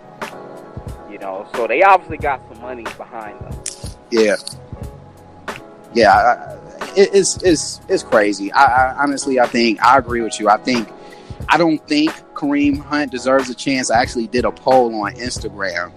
you 1.11 1.19
know, 1.19 1.47
so 1.55 1.67
they 1.67 1.83
obviously 1.83 2.19
got 2.19 2.41
some 2.53 2.61
money 2.61 2.85
behind 2.85 3.39
them. 3.41 3.55
Yeah, 4.11 4.37
yeah. 5.95 6.13
I, 6.13 6.59
it, 6.95 7.11
it's 7.15 7.43
it's 7.43 7.81
it's 7.89 8.03
crazy. 8.03 8.53
I, 8.53 8.65
I 8.93 9.03
honestly, 9.03 9.41
I 9.41 9.47
think 9.47 9.83
I 9.83 9.97
agree 9.99 10.21
with 10.21 10.39
you. 10.39 10.49
I 10.51 10.59
think 10.59 10.89
I 11.49 11.59
don't 11.59 11.87
think 11.89 12.11
Kareem 12.35 12.79
Hunt 12.79 13.11
deserves 13.11 13.51
a 13.51 13.55
chance. 13.55 13.91
I 13.91 14.01
actually 14.01 14.27
did 14.27 14.45
a 14.45 14.53
poll 14.53 14.95
on 15.03 15.15
Instagram, 15.15 15.93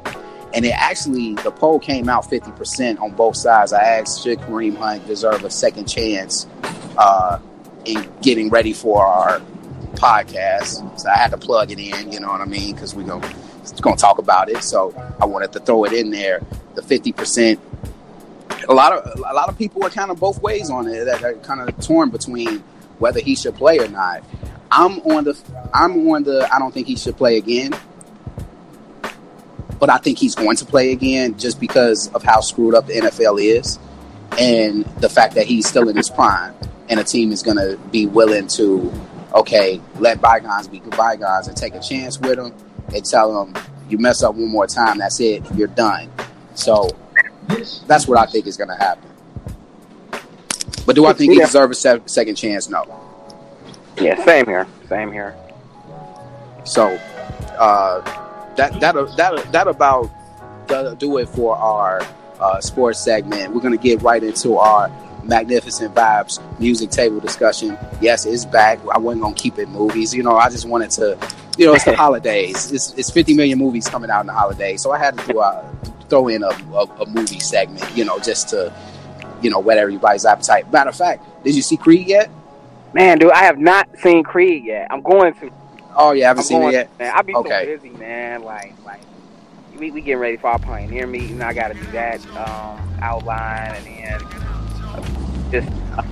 and 0.54 0.66
it 0.66 0.74
actually 0.76 1.36
the 1.36 1.52
poll 1.52 1.80
came 1.80 2.10
out 2.10 2.30
fifty 2.30 2.52
percent 2.52 3.00
on 3.00 3.12
both 3.12 3.36
sides. 3.36 3.74
I 3.74 3.82
asked 3.82 4.24
should 4.24 4.40
Kareem 4.40 4.76
Hunt 4.78 5.06
deserve 5.08 5.44
a 5.44 5.50
second 5.50 5.86
chance 5.86 6.48
uh, 6.98 7.40
in 7.86 8.10
getting 8.22 8.50
ready 8.50 8.74
for 8.74 9.06
our 9.06 9.40
podcast. 9.94 11.00
So 11.00 11.10
I 11.10 11.18
had 11.18 11.32
to 11.32 11.38
plug 11.38 11.72
it 11.72 11.80
in. 11.80 12.12
You 12.12 12.20
know 12.20 12.30
what 12.30 12.42
I 12.42 12.46
mean? 12.46 12.76
Because 12.76 12.96
we're 12.96 13.08
gonna 13.08 13.34
gonna 13.82 13.98
talk 13.98 14.18
about 14.18 14.50
it. 14.50 14.64
So 14.64 14.94
I 15.20 15.26
wanted 15.26 15.52
to 15.54 15.60
throw 15.60 15.86
it 15.86 15.94
in 15.94 16.12
there. 16.12 16.42
The 16.76 16.82
fifty 16.82 17.12
percent 17.12 17.60
a 18.68 18.74
lot 18.74 18.94
of 18.94 19.20
a 19.20 19.34
lot 19.34 19.50
of 19.50 19.58
people 19.58 19.84
are 19.84 19.90
kind 19.90 20.12
of 20.12 20.20
both 20.20 20.42
ways 20.42 20.70
on 20.70 20.88
it 20.88 21.06
that 21.06 21.24
are 21.24 21.34
kind 21.36 21.62
of 21.62 21.86
torn 21.86 22.10
between 22.10 22.64
whether 23.00 23.20
he 23.20 23.36
should 23.36 23.56
play 23.56 23.80
or 23.80 23.88
not. 23.88 24.24
I'm 24.72 25.00
on 25.02 25.24
the 25.24 25.38
I'm 25.74 26.08
on 26.10 26.24
the 26.24 26.48
I 26.52 26.60
don't 26.60 26.74
think 26.74 26.88
he 26.88 26.96
should 26.96 27.18
play 27.18 27.38
again. 27.38 27.74
But 29.80 29.90
I 29.90 29.98
think 29.98 30.18
he's 30.18 30.36
going 30.36 30.56
to 30.58 30.66
play 30.66 30.92
again 30.92 31.38
just 31.38 31.60
because 31.60 32.08
of 32.14 32.24
how 32.24 32.40
screwed 32.40 32.76
up 32.76 32.88
the 32.88 32.94
NFL 32.94 33.42
is 33.42 33.78
and 34.40 34.86
the 35.02 35.10
fact 35.10 35.36
that 35.36 35.46
he's 35.46 35.68
still 35.68 35.90
in 35.90 35.96
his 35.96 36.10
prime 36.10 36.54
and 36.90 37.00
a 37.00 37.04
team 37.04 37.32
is 37.32 37.44
going 37.44 37.58
to 37.58 37.78
be 37.92 38.06
willing 38.06 38.48
to 38.48 38.92
okay, 39.34 39.82
let 40.00 40.22
bygones 40.22 40.68
be 40.68 40.80
bygones 40.80 41.48
and 41.48 41.58
take 41.58 41.76
a 41.76 41.80
chance 41.80 42.18
with 42.20 42.40
him 42.40 42.54
and 42.94 43.06
tell 43.06 43.44
him 43.44 43.54
you 43.90 43.98
mess 43.98 44.24
up 44.24 44.36
one 44.36 44.50
more 44.50 44.66
time, 44.66 44.98
that's 44.98 45.20
it, 45.20 45.44
you're 45.56 45.68
done. 45.68 46.10
So 46.56 46.90
that's 47.86 48.08
what 48.08 48.18
I 48.18 48.26
think 48.26 48.48
is 48.48 48.58
going 48.58 48.70
to 48.70 48.76
happen. 48.76 49.10
But 50.86 50.96
do 50.96 51.06
I 51.06 51.14
think 51.14 51.34
he 51.34 51.40
deserves 51.40 51.86
a 51.86 52.02
second 52.06 52.36
chance? 52.36 52.70
No. 52.70 53.05
Yeah, 54.00 54.24
same 54.26 54.46
here. 54.46 54.68
Same 54.90 55.12
here. 55.12 55.36
So 56.66 56.88
uh, 57.58 58.02
that 58.56 58.80
that 58.80 58.96
that 59.18 59.52
that 59.52 59.68
about 59.68 60.10
do- 60.68 60.96
do 60.98 61.18
it 61.18 61.30
for 61.30 61.56
our 61.56 62.02
uh, 62.40 62.60
sports 62.62 63.00
segment. 63.00 63.54
We're 63.54 63.62
gonna 63.62 63.78
get 63.78 64.02
right 64.02 64.24
into 64.24 64.58
our 64.58 64.90
magnificent 65.24 65.96
vibes 65.96 66.40
music 66.60 66.92
table 66.92 67.20
discussion. 67.20 67.78
Yes, 68.02 68.26
it's 68.26 68.46
back. 68.46 68.80
I 68.92 68.98
wasn't 68.98 69.24
gonna 69.24 69.36
keep 69.36 69.58
it 69.58 69.70
movies. 69.70 70.14
You 70.14 70.24
know, 70.24 70.36
I 70.36 70.50
just 70.50 70.68
wanted 70.68 70.92
to. 70.92 71.18
You 71.58 71.68
know, 71.68 71.74
it's 71.74 71.86
the 71.86 71.96
holidays. 72.06 72.72
It's, 72.74 72.94
it's 72.96 73.10
50 73.10 73.34
million 73.34 73.58
movies 73.58 73.88
coming 73.88 74.10
out 74.10 74.22
in 74.22 74.28
the 74.28 74.34
holidays, 74.34 74.82
so 74.82 74.92
I 74.92 74.98
had 74.98 75.18
to 75.18 75.26
do 75.26 75.40
a, 75.40 75.64
throw 76.10 76.28
in 76.28 76.44
a, 76.44 76.50
a, 76.50 76.84
a 77.02 77.06
movie 77.08 77.40
segment. 77.40 77.86
You 77.96 78.04
know, 78.04 78.20
just 78.20 78.50
to 78.50 78.74
you 79.42 79.50
know 79.50 79.60
whet 79.60 79.78
everybody's 79.78 80.26
appetite. 80.26 80.72
Matter 80.72 80.90
of 80.90 80.96
fact, 80.98 81.24
did 81.44 81.56
you 81.56 81.62
see 81.62 81.78
Creed 81.78 82.08
yet? 82.08 82.30
Man, 82.96 83.20
dude, 83.20 83.32
I 83.34 83.44
have 83.44 83.60
not 83.60 83.90
seen 84.00 84.24
Creed 84.24 84.64
yet. 84.66 84.88
I'm 84.90 85.02
going 85.02 85.34
to. 85.36 85.52
Oh, 85.98 86.14
yeah, 86.14 86.26
I 86.26 86.28
haven't 86.30 86.42
I'm 86.44 86.46
seen 86.46 86.64
it 86.64 86.72
yet. 86.74 86.90
to, 86.98 87.04
man. 87.04 87.14
I 87.16 87.22
be 87.24 87.36
Okay. 87.36 87.66
so 87.66 87.78
busy, 87.78 87.90
man. 87.92 88.44
Like, 88.44 88.74
like 88.86 89.02
we 89.78 89.92
we 89.92 90.02
getting 90.02 90.20
ready 90.20 90.38
for 90.38 90.48
our 90.50 90.60
pioneer 90.60 91.06
meeting. 91.08 91.42
I 91.42 91.54
got 91.54 91.70
to 91.70 91.76
do 91.76 91.92
that 91.92 92.22
um, 92.38 92.82
outline 93.02 93.76
and 93.76 93.86
then 93.86 94.24
uh, 94.94 95.02
just 95.52 95.70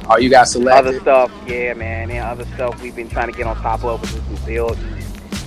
Oh, 0.09 0.17
you 0.17 0.29
got 0.29 0.47
other 0.73 0.93
stuff. 1.01 1.31
Yeah, 1.47 1.73
man. 1.75 2.11
And 2.11 2.19
other 2.19 2.45
stuff 2.55 2.81
we've 2.81 2.95
been 2.95 3.09
trying 3.09 3.27
to 3.27 3.33
get 3.33 3.47
on 3.47 3.55
top 3.57 3.83
of 3.85 4.01
with 4.01 4.11
this 4.13 4.27
new 4.29 4.37
building, 4.45 4.83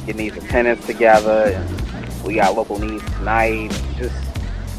getting 0.06 0.16
these 0.16 0.36
attendants 0.36 0.86
together, 0.86 1.52
and 1.54 2.22
we 2.24 2.36
got 2.36 2.56
local 2.56 2.78
needs 2.78 3.04
tonight. 3.16 3.72
And 3.72 3.96
just 3.96 4.16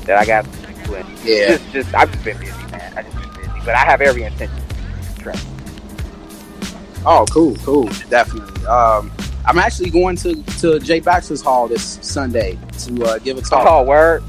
that 0.05 0.17
I 0.19 0.25
got 0.25 0.45
to 0.45 0.51
do. 0.85 0.95
And 0.95 1.19
Yeah. 1.23 1.57
Just, 1.57 1.71
just 1.71 1.95
I've 1.95 2.11
just 2.11 2.23
been 2.25 2.39
busy, 2.39 2.65
man. 2.71 2.93
I 2.97 3.03
just 3.03 3.15
been 3.21 3.31
busy, 3.35 3.61
but 3.65 3.75
I 3.75 3.79
have 3.85 4.01
every 4.01 4.23
intention. 4.23 4.57
to 5.15 5.21
train. 5.21 5.37
Oh, 7.09 7.25
cool, 7.31 7.55
cool, 7.57 7.85
definitely. 8.09 8.65
Um, 8.65 9.11
I'm 9.45 9.57
actually 9.57 9.89
going 9.89 10.17
to 10.17 10.43
to 10.59 10.77
Jay 10.79 10.99
Baxter's 10.99 11.41
Hall 11.41 11.67
this 11.69 11.99
Sunday 12.01 12.57
to 12.79 13.03
uh, 13.05 13.17
give 13.19 13.37
a 13.37 13.41
talk. 13.41 13.65
Oh, 13.65 13.83
word. 13.83 14.23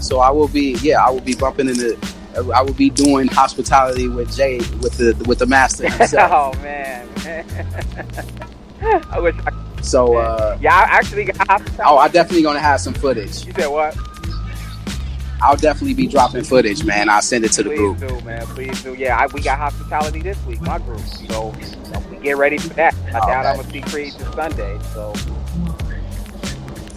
So 0.00 0.18
I 0.20 0.30
will 0.30 0.48
be, 0.48 0.74
yeah, 0.82 1.02
I 1.02 1.10
will 1.10 1.22
be 1.22 1.34
bumping 1.34 1.68
into, 1.68 1.96
I 2.54 2.62
will 2.62 2.74
be 2.74 2.90
doing 2.90 3.26
hospitality 3.28 4.08
with 4.08 4.34
Jay 4.36 4.58
with 4.58 4.98
the 4.98 5.14
with 5.26 5.38
the 5.38 5.46
master 5.46 5.88
himself. 5.88 6.54
oh 6.58 6.62
man. 6.62 7.08
I 9.10 9.18
wish. 9.18 9.34
I, 9.46 9.80
So, 9.82 10.16
uh, 10.16 10.58
yeah, 10.60 10.74
I 10.74 10.82
actually 10.82 11.24
got 11.24 11.38
hospitality. 11.48 11.82
oh, 11.86 11.98
I'm 11.98 12.10
definitely 12.10 12.42
gonna 12.42 12.60
have 12.60 12.80
some 12.80 12.92
footage. 12.94 13.46
You 13.46 13.52
said 13.54 13.68
what? 13.68 13.96
I'll 15.42 15.56
definitely 15.56 15.94
be 15.94 16.06
dropping 16.06 16.44
footage, 16.44 16.84
man. 16.84 17.08
I'll 17.08 17.22
send 17.22 17.46
it 17.46 17.52
to 17.52 17.62
the 17.62 17.70
Please 17.70 17.78
group. 17.78 17.98
do, 17.98 18.20
man. 18.26 18.46
Please 18.48 18.82
do. 18.82 18.92
Yeah, 18.94 19.16
I, 19.16 19.26
we 19.28 19.40
got 19.40 19.58
hospitality 19.58 20.20
this 20.20 20.36
week, 20.44 20.60
my 20.60 20.78
group. 20.78 21.00
So 21.00 21.54
get 22.22 22.36
ready 22.36 22.58
for 22.58 22.68
that. 22.74 22.94
I 23.12 23.18
Oh, 23.22 23.26
doubt. 23.26 23.46
I'm 23.46 23.56
gonna 23.56 23.70
see 23.70 23.80
Creed 23.82 24.12
this 24.14 24.34
Sunday. 24.34 24.78
So 24.94 25.12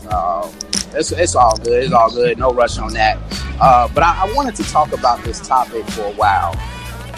Uh, 0.09 0.51
it's, 0.93 1.11
it's 1.11 1.35
all 1.35 1.57
good. 1.57 1.83
It's 1.83 1.93
all 1.93 2.11
good. 2.11 2.37
No 2.37 2.53
rush 2.53 2.77
on 2.77 2.93
that. 2.93 3.17
Uh, 3.59 3.87
but 3.93 4.03
I, 4.03 4.25
I 4.27 4.33
wanted 4.35 4.55
to 4.55 4.63
talk 4.63 4.91
about 4.93 5.23
this 5.23 5.45
topic 5.45 5.85
for 5.91 6.03
a 6.03 6.11
while. 6.11 6.53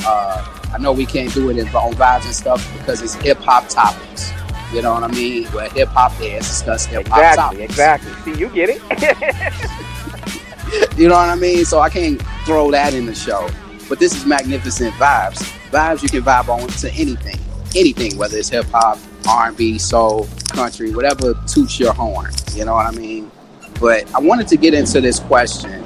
Uh, 0.06 0.46
I 0.74 0.78
know 0.80 0.92
we 0.92 1.06
can't 1.06 1.34
do 1.34 1.50
it 1.50 1.58
in, 1.58 1.68
on 1.70 1.94
vibes 1.94 2.26
and 2.26 2.34
stuff 2.36 2.72
because 2.78 3.02
it's 3.02 3.16
hip 3.16 3.38
hop 3.40 3.68
topics. 3.70 4.32
You 4.74 4.82
know 4.82 4.94
what 4.94 5.04
I 5.04 5.08
mean? 5.08 5.46
Where 5.48 5.70
hip 5.70 5.90
hop 5.90 6.14
is 6.22 6.48
discuss 6.48 6.86
hip 6.86 7.08
hop 7.08 7.20
exactly, 7.20 7.68
topics. 7.68 7.74
exactly. 7.74 8.34
See, 8.34 8.40
you 8.40 8.50
get 8.50 8.70
it. 8.72 9.52
You 10.98 11.08
know 11.08 11.16
what 11.16 11.30
I 11.30 11.36
mean? 11.36 11.64
So 11.64 11.80
I 11.80 11.90
can't 11.90 12.22
throw 12.46 12.72
that 12.72 12.94
in 12.94 13.06
the 13.06 13.14
show. 13.16 13.48
But 13.88 14.00
this 14.00 14.16
is 14.16 14.26
magnificent 14.26 14.94
vibes. 14.96 15.38
Vibes 15.70 16.02
you 16.04 16.10
can 16.10 16.22
vibe 16.22 16.50
on 16.50 16.68
to 16.68 16.92
anything, 16.94 17.40
anything, 17.76 18.18
whether 18.18 18.38
it's 18.38 18.50
hip 18.50 18.66
hop, 18.72 18.98
R 19.28 19.48
and 19.48 19.58
B, 19.58 19.78
soul, 19.78 20.28
country, 20.50 20.94
whatever 20.94 21.34
toots 21.48 21.80
your 21.80 21.94
horn. 21.94 22.32
You 22.54 22.66
know 22.66 22.74
what 22.74 22.86
I 22.86 22.92
mean? 22.92 23.32
But 23.80 24.14
I 24.16 24.20
wanted 24.20 24.48
to 24.50 24.58
get 24.58 24.74
into 24.74 25.02
this 25.02 25.20
question: 25.20 25.82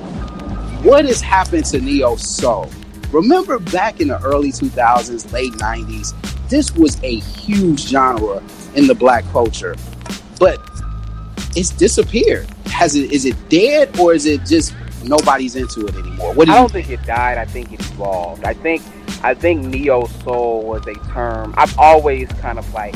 What 0.84 1.06
has 1.06 1.22
happened 1.22 1.66
to 1.66 1.80
neo 1.82 2.16
soul? 2.16 2.70
Remember 3.12 3.58
back 3.58 4.02
in 4.02 4.08
the 4.08 4.22
early 4.22 4.52
2000s, 4.52 5.32
late 5.32 5.52
90s, 5.54 6.14
this 6.48 6.72
was 6.76 7.02
a 7.04 7.16
huge 7.16 7.88
genre 7.88 8.44
in 8.76 8.86
the 8.86 8.94
black 8.94 9.26
culture, 9.32 9.76
but 10.40 10.60
it's 11.56 11.72
disappeared. 11.72 12.48
Has 12.68 12.96
it? 12.96 13.12
Is 13.12 13.26
it 13.26 13.36
dead, 13.50 14.00
or 14.00 14.14
is 14.14 14.26
it 14.26 14.46
just 14.46 14.74
nobody's 15.04 15.56
into 15.56 15.88
it 15.88 15.96
anymore? 15.96 16.34
What 16.34 16.46
do 16.46 16.52
I 16.52 16.56
don't 16.56 16.72
think 16.72 16.90
it 16.90 17.04
died. 17.04 17.38
I 17.38 17.46
think 17.46 17.72
it 17.72 17.80
evolved. 17.80 18.44
I 18.44 18.54
think 18.54 18.84
I 19.22 19.34
think 19.34 19.66
neo 19.66 20.06
soul 20.24 20.64
was 20.64 20.86
a 20.88 20.96
term. 21.12 21.54
I've 21.58 21.78
always 21.78 22.28
kind 22.40 22.58
of 22.58 22.74
like 22.74 22.96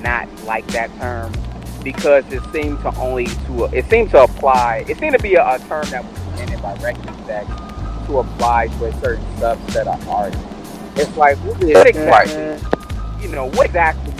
not 0.00 0.28
liked 0.44 0.68
that 0.68 0.90
term 0.98 1.32
because 1.82 2.24
it 2.32 2.42
seemed 2.52 2.80
to 2.80 2.94
only 2.96 3.26
to 3.26 3.64
it 3.72 3.88
seemed 3.90 4.10
to 4.10 4.22
apply. 4.22 4.84
It 4.88 4.98
seemed 4.98 5.16
to 5.16 5.22
be 5.22 5.34
a, 5.34 5.42
a 5.42 5.58
term 5.60 5.84
that 5.90 6.04
was 6.04 6.20
invented 6.40 6.62
by 6.62 6.74
that 7.26 7.46
to 8.06 8.18
apply 8.18 8.68
to 8.68 8.84
a 8.86 9.00
certain 9.00 9.24
subset 9.36 9.86
of 9.86 10.08
artists. 10.08 10.44
It's 10.96 11.16
like 11.16 11.36
what 11.38 11.62
what 11.62 11.86
exactly, 11.86 13.22
you 13.22 13.34
know, 13.34 13.46
what 13.50 13.66
exactly 13.66 14.14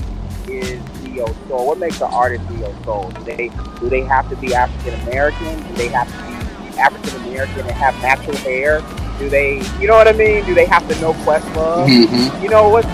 is 0.53 0.81
neo 1.03 1.27
soul? 1.49 1.67
What 1.69 1.79
makes 1.79 2.01
an 2.01 2.09
artist 2.13 2.49
neo 2.51 2.75
soul? 2.85 3.11
Do 3.11 3.25
they 3.25 3.51
do 3.81 3.89
they 3.89 4.03
have 4.03 4.29
to 4.31 4.37
be 4.37 4.55
African 4.55 5.01
American? 5.09 5.63
Do 5.69 5.75
they 5.75 5.89
have 5.89 6.09
to 6.09 6.73
be 6.73 6.79
African 6.79 7.27
American 7.27 7.61
and 7.61 7.71
have 7.71 7.95
natural 8.03 8.37
hair? 8.39 8.83
Do 9.19 9.29
they, 9.29 9.63
you 9.81 9.87
know 9.89 9.95
what 9.97 10.09
I 10.09 10.13
mean? 10.13 10.45
Do 10.45 10.55
they 10.55 10.67
have 10.67 10.87
to 10.89 11.01
know 11.01 11.13
Questlove? 11.25 11.87
Mhm. 11.89 12.43
You 12.43 12.49
know 12.51 12.69
what's 12.69 12.87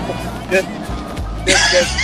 just, 0.50 0.68
just, 1.46 1.72
just 1.72 1.98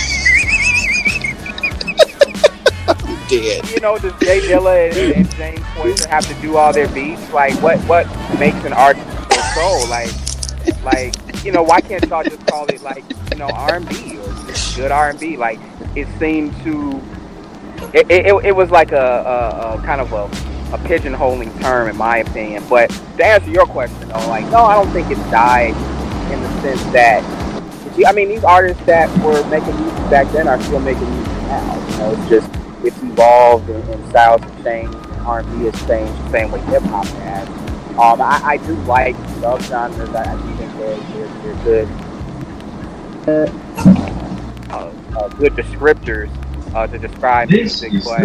dead? 3.29 3.69
you 3.69 3.79
know, 3.79 3.97
does 3.97 4.13
J 4.19 4.39
Dilla 4.41 4.89
and, 4.89 5.13
and 5.13 5.29
James 5.35 5.59
Poyser 5.75 6.05
have 6.07 6.25
to 6.27 6.33
do 6.41 6.57
all 6.57 6.73
their 6.73 6.87
beats? 6.89 7.31
Like, 7.31 7.53
what 7.61 7.77
what 7.81 8.07
makes 8.39 8.57
an 8.65 8.73
artist 8.73 9.05
so 9.31 9.41
soul? 9.61 9.87
Like, 9.87 10.11
like 10.83 11.15
you 11.45 11.51
know, 11.51 11.63
why 11.63 11.79
can't 11.81 12.05
y'all 12.07 12.23
just 12.23 12.45
call 12.47 12.65
it 12.67 12.81
like 12.81 13.03
you 13.31 13.37
know 13.37 13.47
R 13.53 13.75
and 13.75 13.87
B 13.87 14.17
or 14.17 14.27
good 14.75 14.91
R 14.91 15.09
and 15.11 15.19
B? 15.19 15.37
Like, 15.37 15.59
it 15.95 16.07
seemed 16.19 16.53
to, 16.63 17.01
it, 17.93 18.09
it, 18.11 18.45
it 18.45 18.55
was 18.55 18.69
like 18.71 18.91
a, 18.91 18.97
a, 18.97 19.75
a 19.77 19.81
kind 19.83 20.01
of 20.01 20.11
a, 20.11 20.27
a 20.73 20.77
pigeonholing 20.77 21.59
term 21.61 21.89
in 21.89 21.97
my 21.97 22.17
opinion. 22.17 22.63
But 22.69 22.89
to 23.17 23.25
answer 23.25 23.49
your 23.49 23.65
question, 23.65 24.07
though, 24.09 24.27
like, 24.27 24.45
no, 24.45 24.63
I 24.63 24.75
don't 24.75 24.91
think 24.91 25.09
it's 25.09 25.31
died 25.31 25.75
in 26.31 26.41
the 26.41 26.61
sense 26.61 26.83
that. 26.93 27.23
I 28.05 28.13
mean, 28.13 28.29
these 28.29 28.45
artists 28.45 28.81
that 28.85 29.09
were 29.25 29.45
making 29.49 29.75
music 29.81 30.09
back 30.09 30.31
then 30.31 30.47
are 30.47 30.61
still 30.61 30.79
making 30.79 31.09
music 31.09 31.33
now. 31.43 31.89
You 31.89 31.97
know, 31.97 32.11
it's 32.13 32.29
just 32.29 32.49
it's 32.85 33.03
evolved 33.03 33.69
and, 33.69 33.83
and 33.89 34.09
styles 34.09 34.41
have 34.41 34.63
changed, 34.63 34.95
and 34.95 35.21
R&B 35.21 35.65
has 35.65 35.87
changed 35.87 36.25
the 36.25 36.31
same 36.31 36.51
way 36.51 36.61
hip 36.61 36.81
hop 36.83 37.05
has. 37.05 37.47
Um, 37.99 38.21
I, 38.21 38.41
I 38.41 38.57
do 38.57 38.73
like 38.83 39.17
love 39.41 39.61
genres. 39.65 40.09
I, 40.11 40.33
I 40.33 40.41
do 40.41 40.55
think 40.55 40.77
they're 40.77 40.97
they're, 40.97 41.63
they're 41.65 41.87
good. 43.27 43.59
Uh, 44.69 44.91
uh, 45.17 45.27
good 45.29 45.53
descriptors 45.53 46.29
uh, 46.73 46.87
to 46.87 46.97
describe 46.97 47.49
music, 47.49 47.91
but 48.05 48.23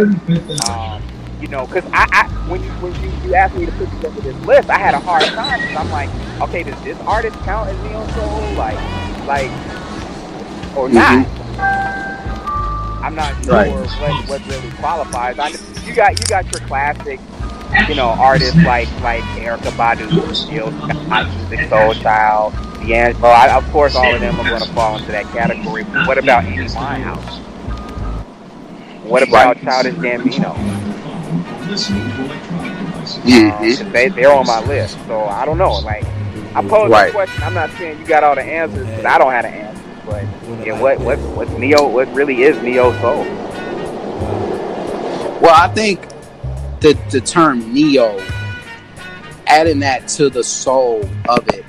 um, 0.68 1.02
you 1.44 1.50
know, 1.50 1.66
because 1.66 1.84
I, 1.92 2.08
I 2.10 2.26
when 2.48 2.64
you 2.64 2.70
when 2.80 2.94
you, 3.02 3.10
you 3.22 3.34
asked 3.34 3.54
me 3.54 3.66
to 3.66 3.72
put 3.72 3.90
together 3.90 4.18
this 4.22 4.46
list, 4.46 4.70
I 4.70 4.78
had 4.78 4.94
a 4.94 4.98
hard 4.98 5.24
time 5.24 5.60
because 5.60 5.76
I'm 5.76 5.90
like, 5.90 6.08
okay, 6.40 6.62
does 6.62 6.82
this 6.82 6.98
artist 7.00 7.36
count 7.40 7.68
as 7.68 7.76
neo 7.84 8.06
soul, 8.12 8.40
like, 8.56 8.78
like, 9.26 9.50
or 10.74 10.88
mm-hmm. 10.88 10.94
not? 10.94 11.26
I'm 13.04 13.14
not 13.14 13.44
sure 13.44 13.52
Right. 13.52 13.70
what, 13.70 14.40
what 14.40 14.46
really 14.46 14.70
qualifies. 14.78 15.38
I 15.38 15.48
you 15.86 15.94
got 15.94 16.18
you 16.18 16.26
got 16.28 16.50
your 16.50 16.66
classic, 16.66 17.20
you 17.90 17.94
know, 17.94 18.08
artists 18.08 18.56
like 18.64 18.88
like 19.02 19.22
Erykah 19.36 19.76
Badu, 19.76 20.08
Jill 20.48 20.72
Scott, 20.72 21.26
Musiq 21.26 21.68
Soulchild, 21.68 22.54
D'Angelo. 22.88 23.28
I, 23.28 23.54
of 23.54 23.70
course, 23.70 23.94
all 23.96 24.14
of 24.14 24.18
them 24.18 24.40
are 24.40 24.48
going 24.48 24.62
to 24.62 24.72
fall 24.72 24.96
into 24.96 25.12
that 25.12 25.26
category. 25.26 25.84
But 25.84 26.06
what 26.06 26.16
about 26.16 26.44
Amy 26.44 26.64
Winehouse? 26.68 27.40
What 29.04 29.22
about 29.22 29.60
Childish 29.60 29.96
Gambino? 29.96 30.83
Um, 31.64 33.50
'cause 33.58 33.82
they 33.92 34.08
they're 34.08 34.32
on 34.32 34.46
my 34.46 34.60
list, 34.66 34.96
so 35.06 35.24
I 35.24 35.44
don't 35.44 35.58
know. 35.58 35.72
Like 35.80 36.04
I 36.54 36.62
posed 36.62 36.90
Right. 36.92 37.06
the 37.06 37.12
question. 37.12 37.42
I'm 37.42 37.54
not 37.54 37.70
saying 37.78 37.98
you 38.00 38.06
got 38.06 38.22
all 38.22 38.34
the 38.34 38.42
answers, 38.42 38.86
because 38.86 39.04
I 39.04 39.18
don't 39.18 39.32
have 39.32 39.42
the 39.44 39.48
answers. 39.50 39.82
But 40.06 40.24
yeah, 40.66 40.78
what 40.80 41.00
what 41.00 41.18
what's 41.18 41.50
neo? 41.52 41.86
What 41.88 42.12
really 42.14 42.42
is 42.42 42.60
neo 42.62 42.92
soul? 43.00 43.24
Well, 45.40 45.54
I 45.54 45.68
think 45.74 46.06
the 46.80 46.96
the 47.10 47.20
term 47.20 47.72
neo, 47.72 48.20
adding 49.46 49.80
that 49.80 50.08
to 50.08 50.28
the 50.30 50.44
soul 50.44 51.08
of 51.28 51.46
it, 51.48 51.64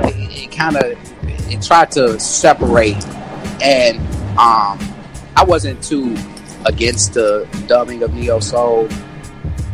it, 0.00 0.44
it 0.44 0.52
kind 0.52 0.76
of 0.76 0.96
it 1.50 1.62
tried 1.62 1.90
to 1.92 2.18
separate, 2.18 3.04
and 3.62 3.98
um, 4.38 4.78
I 5.36 5.44
wasn't 5.46 5.82
too 5.82 6.16
against 6.66 7.14
the 7.14 7.46
dubbing 7.66 8.02
of 8.02 8.12
neo 8.14 8.40
soul. 8.40 8.88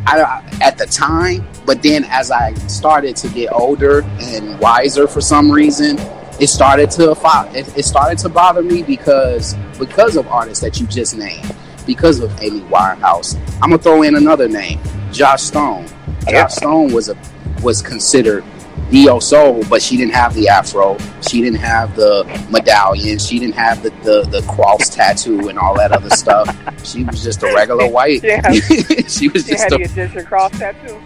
I, 0.06 0.42
at 0.60 0.78
the 0.78 0.86
time, 0.86 1.46
but 1.66 1.82
then 1.82 2.04
as 2.04 2.30
I 2.30 2.54
started 2.68 3.16
to 3.16 3.28
get 3.28 3.52
older 3.52 4.02
and 4.20 4.58
wiser 4.60 5.08
for 5.08 5.20
some 5.20 5.50
reason, 5.50 5.98
it 6.40 6.48
started 6.48 6.90
to 6.92 7.12
it, 7.54 7.78
it 7.78 7.84
started 7.84 8.18
to 8.18 8.28
bother 8.28 8.62
me 8.62 8.82
because 8.82 9.54
because 9.78 10.16
of 10.16 10.26
artists 10.28 10.62
that 10.62 10.80
you 10.80 10.86
just 10.86 11.16
named, 11.16 11.54
because 11.86 12.20
of 12.20 12.30
Amy 12.42 12.60
Winehouse. 12.62 13.36
I'm 13.62 13.70
gonna 13.70 13.78
throw 13.78 14.02
in 14.02 14.16
another 14.16 14.48
name, 14.48 14.80
Joss 15.12 15.44
Stone. 15.44 15.86
Joss 16.28 16.56
Stone 16.56 16.92
was 16.92 17.08
a 17.08 17.16
was 17.62 17.80
considered 17.80 18.44
neo 18.90 19.18
soul, 19.18 19.62
but 19.68 19.80
she 19.82 19.96
didn't 19.96 20.14
have 20.14 20.34
the 20.34 20.48
afro, 20.48 20.96
she 21.22 21.40
didn't 21.42 21.58
have 21.60 21.94
the 21.96 22.24
medallion, 22.50 23.18
she 23.18 23.38
didn't 23.38 23.54
have 23.54 23.82
the, 23.82 23.90
the, 24.02 24.22
the 24.30 24.42
cross 24.52 24.88
tattoo 24.88 25.48
and 25.48 25.58
all 25.58 25.74
that 25.76 25.92
other 25.92 26.10
stuff. 26.10 26.48
She 26.86 27.04
was 27.04 27.22
just 27.22 27.42
a 27.42 27.52
regular 27.54 27.88
white. 27.90 28.22
Yeah. 28.22 28.40
she 29.08 29.28
was 29.28 29.44
She 29.46 29.52
just 29.52 29.62
had 29.64 29.72
a 29.72 29.78
the 29.78 29.84
Egyptian 29.84 30.24
cross 30.26 30.50
tattoo. 30.58 31.00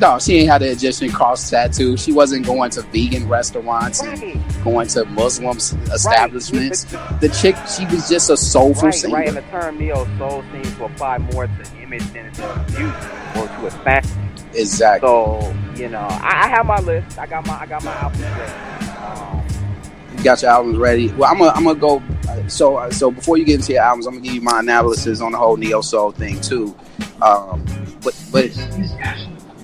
no, 0.00 0.18
she 0.18 0.38
ain't 0.38 0.48
had 0.50 0.60
the 0.62 0.70
Egyptian 0.70 1.10
cross 1.10 1.48
tattoo. 1.50 1.96
She 1.96 2.12
wasn't 2.12 2.46
going 2.46 2.70
to 2.72 2.82
vegan 2.82 3.28
restaurants 3.28 4.02
and 4.02 4.20
Right, 4.22 4.64
going 4.64 4.86
to 4.88 5.04
Muslim 5.06 5.56
establishments. 5.56 6.92
Right, 6.92 7.20
The 7.20 7.28
chick, 7.30 7.56
she 7.66 7.84
was 7.86 8.08
just 8.08 8.30
a 8.30 8.36
soulful 8.36 8.84
right, 8.84 8.94
singer. 8.94 9.14
right. 9.16 9.28
And 9.28 9.36
the 9.36 9.42
term 9.42 9.78
neo 9.78 10.06
soul 10.18 10.44
seems 10.52 10.72
to 10.76 10.84
apply 10.84 11.18
more 11.18 11.46
to 11.46 11.82
image 11.82 12.04
than 12.12 12.30
to 12.32 12.64
music 12.78 13.36
or 13.36 13.46
to 13.48 13.66
a 13.66 13.70
sound. 13.84 14.06
Exactly. 14.54 15.08
So 15.08 15.54
you 15.76 15.88
know, 15.88 15.98
I, 16.00 16.44
I 16.44 16.48
have 16.48 16.66
my 16.66 16.78
list. 16.80 17.18
I 17.18 17.26
got 17.26 17.46
my 17.46 17.58
I 17.60 17.66
got 17.66 17.84
my 17.84 17.92
album 17.94 18.22
ready. 18.22 18.52
Um, 18.96 19.46
You 20.16 20.24
got 20.24 20.40
your 20.42 20.50
albums 20.50 20.78
ready. 20.78 21.12
Well, 21.12 21.30
I'm 21.30 21.38
gonna 21.38 21.50
I'm 21.52 21.64
gonna 21.64 21.78
go. 21.78 22.02
uh, 22.28 22.48
So 22.48 22.76
uh, 22.76 22.90
so 22.90 23.10
before 23.10 23.36
you 23.36 23.44
get 23.44 23.56
into 23.56 23.72
your 23.74 23.82
albums, 23.82 24.06
I'm 24.06 24.14
gonna 24.14 24.24
give 24.24 24.34
you 24.34 24.40
my 24.40 24.60
analysis 24.60 25.20
on 25.20 25.32
the 25.32 25.38
whole 25.38 25.56
neo 25.56 25.80
soul 25.82 26.12
thing 26.12 26.40
too. 26.40 26.74
Um, 27.20 27.64
but 28.02 28.14
but 28.32 28.50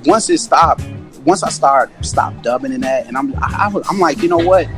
once 0.04 0.28
it 0.30 0.38
stopped, 0.38 0.84
once 1.24 1.42
I 1.42 1.48
start 1.50 1.90
stop 2.04 2.40
dubbing 2.42 2.72
in 2.72 2.80
that, 2.82 3.06
and 3.06 3.16
I'm 3.16 3.34
I, 3.36 3.64
I 3.64 3.68
was, 3.68 3.86
I'm 3.88 3.98
like, 3.98 4.22
you 4.22 4.28
know 4.28 4.38
what? 4.38 4.68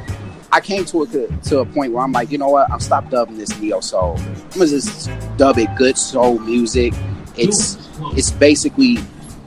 I 0.53 0.61
came 0.61 0.85
to 0.87 1.03
a 1.03 1.07
to 1.07 1.59
a 1.59 1.67
point 1.67 1.93
where 1.93 2.05
I'm 2.05 2.13
like, 2.13 2.31
you 2.31 2.39
know 2.39 2.51
what? 2.51 2.71
I'm 2.71 2.79
stop 2.79 3.11
dubbing 3.11 3.39
this 3.39 3.59
neo 3.61 3.81
soul. 3.81 4.17
I'm 4.19 4.51
gonna 4.53 4.67
just 4.69 5.11
dub 5.37 5.59
it 5.59 5.69
good 5.77 5.99
soul 5.99 6.39
music. 6.39 6.93
It's 7.37 7.77
it's 8.17 8.31
basically 8.31 8.99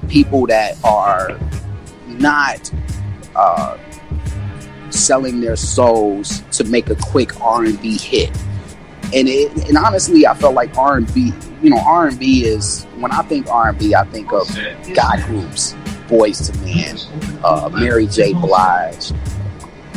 people 0.07 0.47
that 0.47 0.77
are 0.83 1.37
not 2.07 2.71
uh, 3.35 3.77
selling 4.89 5.41
their 5.41 5.55
souls 5.55 6.41
to 6.51 6.63
make 6.63 6.89
a 6.89 6.95
quick 6.95 7.39
R&B 7.41 7.97
hit. 7.97 8.29
And 9.13 9.27
it, 9.29 9.69
and 9.69 9.77
honestly, 9.77 10.27
I 10.27 10.33
felt 10.33 10.53
like 10.53 10.75
R&B, 10.77 11.33
you 11.61 11.69
know, 11.69 11.79
R&B 11.79 12.45
is 12.45 12.83
when 12.97 13.11
I 13.11 13.21
think 13.23 13.47
R&B, 13.49 13.95
I 13.95 14.03
think 14.05 14.33
of 14.33 14.47
guy 14.93 15.25
groups, 15.27 15.73
Boyz 16.07 16.53
II 16.65 16.75
Men, 16.75 16.97
uh, 17.43 17.69
Mary 17.71 18.07
J. 18.07 18.33
Blige, 18.33 19.11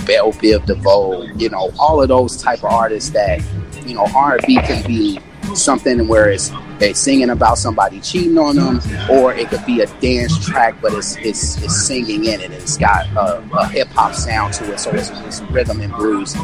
Bell 0.07 0.33
Biv 0.33 0.65
DeVoe, 0.67 1.23
you 1.37 1.49
know, 1.49 1.73
all 1.79 2.01
of 2.01 2.09
those 2.09 2.41
type 2.41 2.59
of 2.59 2.67
artists 2.67 3.11
that, 3.11 3.43
you 3.85 3.95
know, 3.95 4.07
R&B 4.15 4.57
can 4.57 4.87
be 4.87 5.19
something 5.55 6.07
where 6.09 6.31
it's 6.31 6.51
they're 6.79 6.95
singing 6.95 7.31
about 7.31 7.59
somebody 7.59 8.01
cheating 8.01 8.39
on 8.39 8.57
them, 8.57 8.81
or 9.11 9.35
it 9.35 9.49
could 9.49 9.65
be 9.67 9.81
a 9.81 9.87
dance 10.01 10.45
track, 10.47 10.81
but 10.81 10.93
it's 10.95 11.17
it's, 11.17 11.63
it's 11.63 11.87
singing 11.87 12.25
in 12.25 12.41
it. 12.41 12.51
It's 12.53 12.79
got 12.79 13.07
a, 13.09 13.47
a 13.53 13.69
hip 13.69 13.89
hop 13.89 14.15
sound 14.15 14.55
to 14.55 14.73
it, 14.73 14.81
so 14.81 14.91
it's, 14.91 15.11
it's 15.11 15.41
rhythm 15.43 15.81
and 15.81 15.93
blues. 15.93 16.35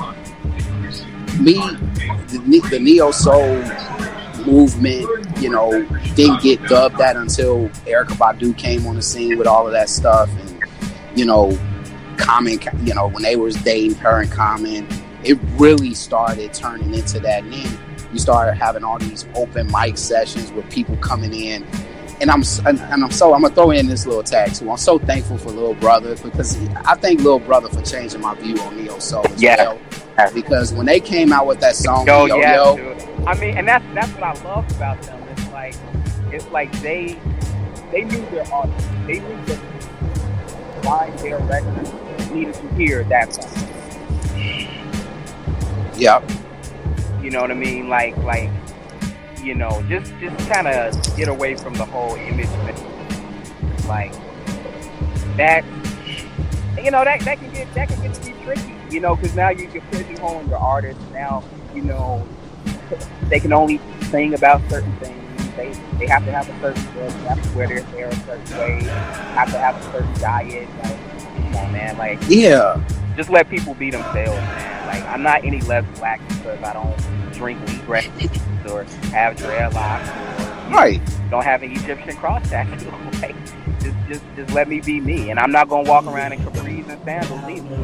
Me, 1.41 1.55
the, 2.29 2.63
the 2.71 2.79
neo 2.79 3.11
soul 3.11 3.57
movement, 4.47 5.07
you 5.41 5.51
know, 5.51 5.83
didn't 6.15 6.43
get 6.43 6.63
dubbed 6.65 6.99
that 6.99 7.17
until 7.17 7.69
Erykah 7.87 8.17
Badu 8.17 8.57
came 8.57 8.87
on 8.87 8.97
the 8.97 9.03
scene 9.03 9.37
with 9.39 9.47
all 9.47 9.67
of 9.67 9.73
that 9.73 9.89
stuff, 9.89 10.29
and 10.29 10.63
you 11.19 11.25
know, 11.25 11.59
Common, 12.19 12.59
you 12.83 12.95
know, 12.95 13.09
when 13.09 13.23
they 13.23 13.37
was 13.37 13.57
dating 13.57 13.95
her 13.97 14.23
and 14.23 14.31
Common, 14.31 14.87
it 15.25 15.39
really 15.57 15.95
started 15.95 16.53
turning 16.55 16.95
into 16.95 17.21
that. 17.21 17.43
Then 17.51 17.79
you 18.17 18.21
started 18.21 18.55
having 18.55 18.83
all 18.83 18.99
these 18.99 19.27
open 19.35 19.71
mic 19.71 19.99
sessions 19.99 20.51
with 20.53 20.69
people 20.71 20.97
coming 20.97 21.35
in. 21.35 21.67
And 22.23 22.31
I'm 22.31 22.43
and, 22.65 22.81
and 22.81 23.05
I'm 23.05 23.11
so 23.11 23.35
I'm 23.35 23.43
gonna 23.43 23.55
throw 23.55 23.73
in 23.73 23.87
this 23.89 24.07
little 24.07 24.23
tag 24.23 24.55
too. 24.55 24.71
I'm 24.71 24.79
so 24.79 24.99
thankful 24.99 25.37
for 25.37 25.51
Lil 25.51 25.75
Brother 25.75 26.17
because 26.17 26.57
I 26.87 26.95
thank 26.95 27.21
Lil 27.21 27.41
Brother 27.41 27.69
for 27.69 27.83
changing 27.83 28.23
my 28.23 28.35
view 28.37 28.59
on 28.63 28.75
neo 28.83 28.99
soul 28.99 29.27
as 29.27 29.43
Yeah. 29.43 29.75
well. 30.17 30.31
Because 30.33 30.73
when 30.73 30.87
they 30.87 30.99
came 30.99 31.31
out 31.31 31.47
with 31.47 31.61
that 31.61 31.77
song, 31.77 32.07
Yo, 32.07 32.25
Yo 32.25 32.39
yeah, 32.39 32.55
Yo, 32.55 32.77
dude. 32.79 33.03
I 33.27 33.39
mean, 33.39 33.59
and 33.59 33.69
that's 33.69 33.85
that's 33.93 34.11
what 34.13 34.23
I 34.23 34.33
love 34.45 34.71
about 34.77 35.03
them. 35.03 35.23
It's 35.31 35.47
like 35.53 35.75
it's 36.33 36.47
like 36.47 36.73
they 36.81 37.21
they 37.93 38.05
knew 38.05 38.25
their 38.31 38.51
audience. 38.51 38.87
They 39.07 39.19
knew 39.21 39.45
that 39.45 39.59
why 40.87 41.11
their 41.19 41.39
records 41.41 41.93
needed 42.31 42.55
to 42.55 42.69
hear 42.77 43.05
that 43.05 43.35
song. 43.35 43.53
yeah, 45.99 46.21
You 47.27 47.33
know 47.33 47.41
what 47.41 47.51
I 47.51 47.55
mean? 47.55 47.89
Like 47.89 48.17
like 48.19 48.49
you 49.43 49.57
know, 49.57 49.83
just 49.89 50.13
just 50.21 50.49
kind 50.49 50.69
of 50.69 51.17
get 51.17 51.27
away 51.27 51.57
from 51.57 51.75
the 51.75 51.85
whole 51.85 52.15
image 52.15 52.47
thing. 52.47 53.89
Like 53.89 54.13
that. 55.37 55.65
You 56.81 56.93
know 56.93 57.03
that 57.03 57.23
that 57.23 57.39
can 57.39 57.53
get 57.53 57.75
that 57.75 57.89
can 57.89 58.01
get 58.01 58.15
to 58.15 58.27
be 58.27 58.45
tricky. 58.45 58.77
You 58.93 59.01
know, 59.01 59.17
because 59.17 59.35
now 59.35 59.49
you, 59.49 59.69
you're 59.73 59.83
pigeonholing 59.91 60.49
your 60.49 60.59
artist. 60.59 61.01
Now 61.13 61.43
you 61.75 61.83
know 61.83 62.25
they 63.29 63.41
can 63.41 63.53
only 63.53 63.81
sing 64.03 64.33
about 64.35 64.63
certain 64.71 64.95
things. 64.99 65.57
They 65.57 65.73
they 65.99 66.07
have 66.07 66.25
to 66.27 66.31
have 66.31 66.49
a 66.49 66.61
certain 66.61 66.85
look. 66.95 67.13
They 67.13 67.27
have 67.27 67.43
to 67.43 67.57
wear 67.59 67.67
their 67.67 67.83
hair 67.83 68.07
a 68.07 68.15
certain 68.15 68.57
way. 68.57 68.83
Have 68.85 69.51
to 69.51 69.59
have 69.59 69.75
a 69.75 69.83
certain 69.91 70.15
diet. 70.21 70.69
Like, 70.81 71.19
come 71.19 71.57
on, 71.57 71.73
man. 71.73 71.99
Like 71.99 72.21
yeah, 72.29 72.81
just 73.17 73.31
let 73.31 73.49
people 73.49 73.75
be 73.75 73.91
themselves, 73.91 74.29
man. 74.29 74.87
Like 74.87 75.03
I'm 75.05 75.23
not 75.23 75.45
any 75.45 75.61
less 75.63 75.85
black 75.99 76.21
because 76.29 76.63
I 76.63 76.73
don't 76.73 77.33
drink 77.33 77.61
wheatgrass 77.61 78.71
or 78.71 78.85
have 79.11 79.37
dreadlocks 79.37 80.09
or 80.09 80.73
right. 80.73 81.01
don't 81.31 81.45
have 81.45 81.63
an 81.63 81.73
Egyptian 81.73 82.17
cross 82.17 82.49
tattoo. 82.49 82.91
like, 83.23 83.35
just, 83.81 83.97
just, 84.09 84.23
just 84.37 84.53
let 84.55 84.69
me 84.69 84.81
be 84.81 85.01
me, 85.01 85.31
and 85.31 85.39
I'm 85.39 85.51
not 85.53 85.69
gonna 85.69 85.89
walk 85.89 86.07
around 86.07 86.33
in 86.33 86.41
capris 86.41 86.89
and 86.89 87.03
sandals 87.05 87.43
either. 87.45 87.77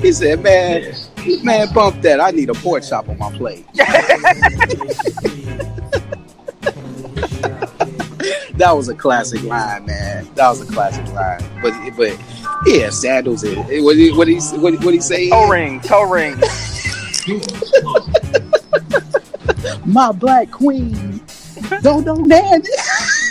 he 0.00 0.12
said, 0.12 0.42
"Man, 0.42 0.94
man, 1.42 1.72
bump 1.72 2.02
that. 2.02 2.20
I 2.20 2.30
need 2.30 2.50
a 2.50 2.54
pork 2.54 2.84
chop 2.84 3.08
on 3.08 3.18
my 3.18 3.30
plate." 3.36 3.66
that 8.54 8.72
was 8.72 8.88
a 8.88 8.94
classic 8.94 9.42
line, 9.42 9.86
man. 9.86 10.28
That 10.34 10.48
was 10.48 10.60
a 10.60 10.72
classic 10.72 11.06
line. 11.12 11.40
But, 11.62 11.74
but 11.96 12.18
yeah, 12.66 12.90
sandals. 12.90 13.44
It. 13.44 13.58
Eh, 13.58 13.82
what 13.82 13.96
he, 13.96 14.12
what 14.12 14.28
he, 14.28 14.38
what, 14.58 14.74
what 14.84 14.94
he 14.94 15.00
say? 15.00 15.30
Toe 15.30 15.48
ring, 15.48 15.80
toe 15.80 16.10
ring. 16.10 16.36
my 19.86 20.12
black 20.12 20.50
queen. 20.50 21.20
don't 21.82 22.04
don't 22.04 22.28
dance. 22.28 22.68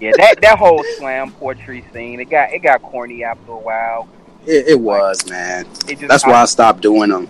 Yeah, 0.00 0.12
that 0.16 0.40
that 0.40 0.58
whole 0.58 0.82
slam 0.96 1.30
poetry 1.32 1.84
scene, 1.92 2.20
it 2.20 2.30
got 2.30 2.54
it 2.54 2.60
got 2.60 2.80
corny 2.80 3.22
after 3.22 3.52
a 3.52 3.58
while. 3.58 4.08
It, 4.46 4.68
it 4.68 4.80
was, 4.80 5.28
man. 5.28 5.66
It 5.86 5.98
just, 5.98 6.08
That's 6.08 6.24
why 6.24 6.40
I 6.40 6.46
stopped 6.46 6.80
doing 6.80 7.10
them. 7.10 7.28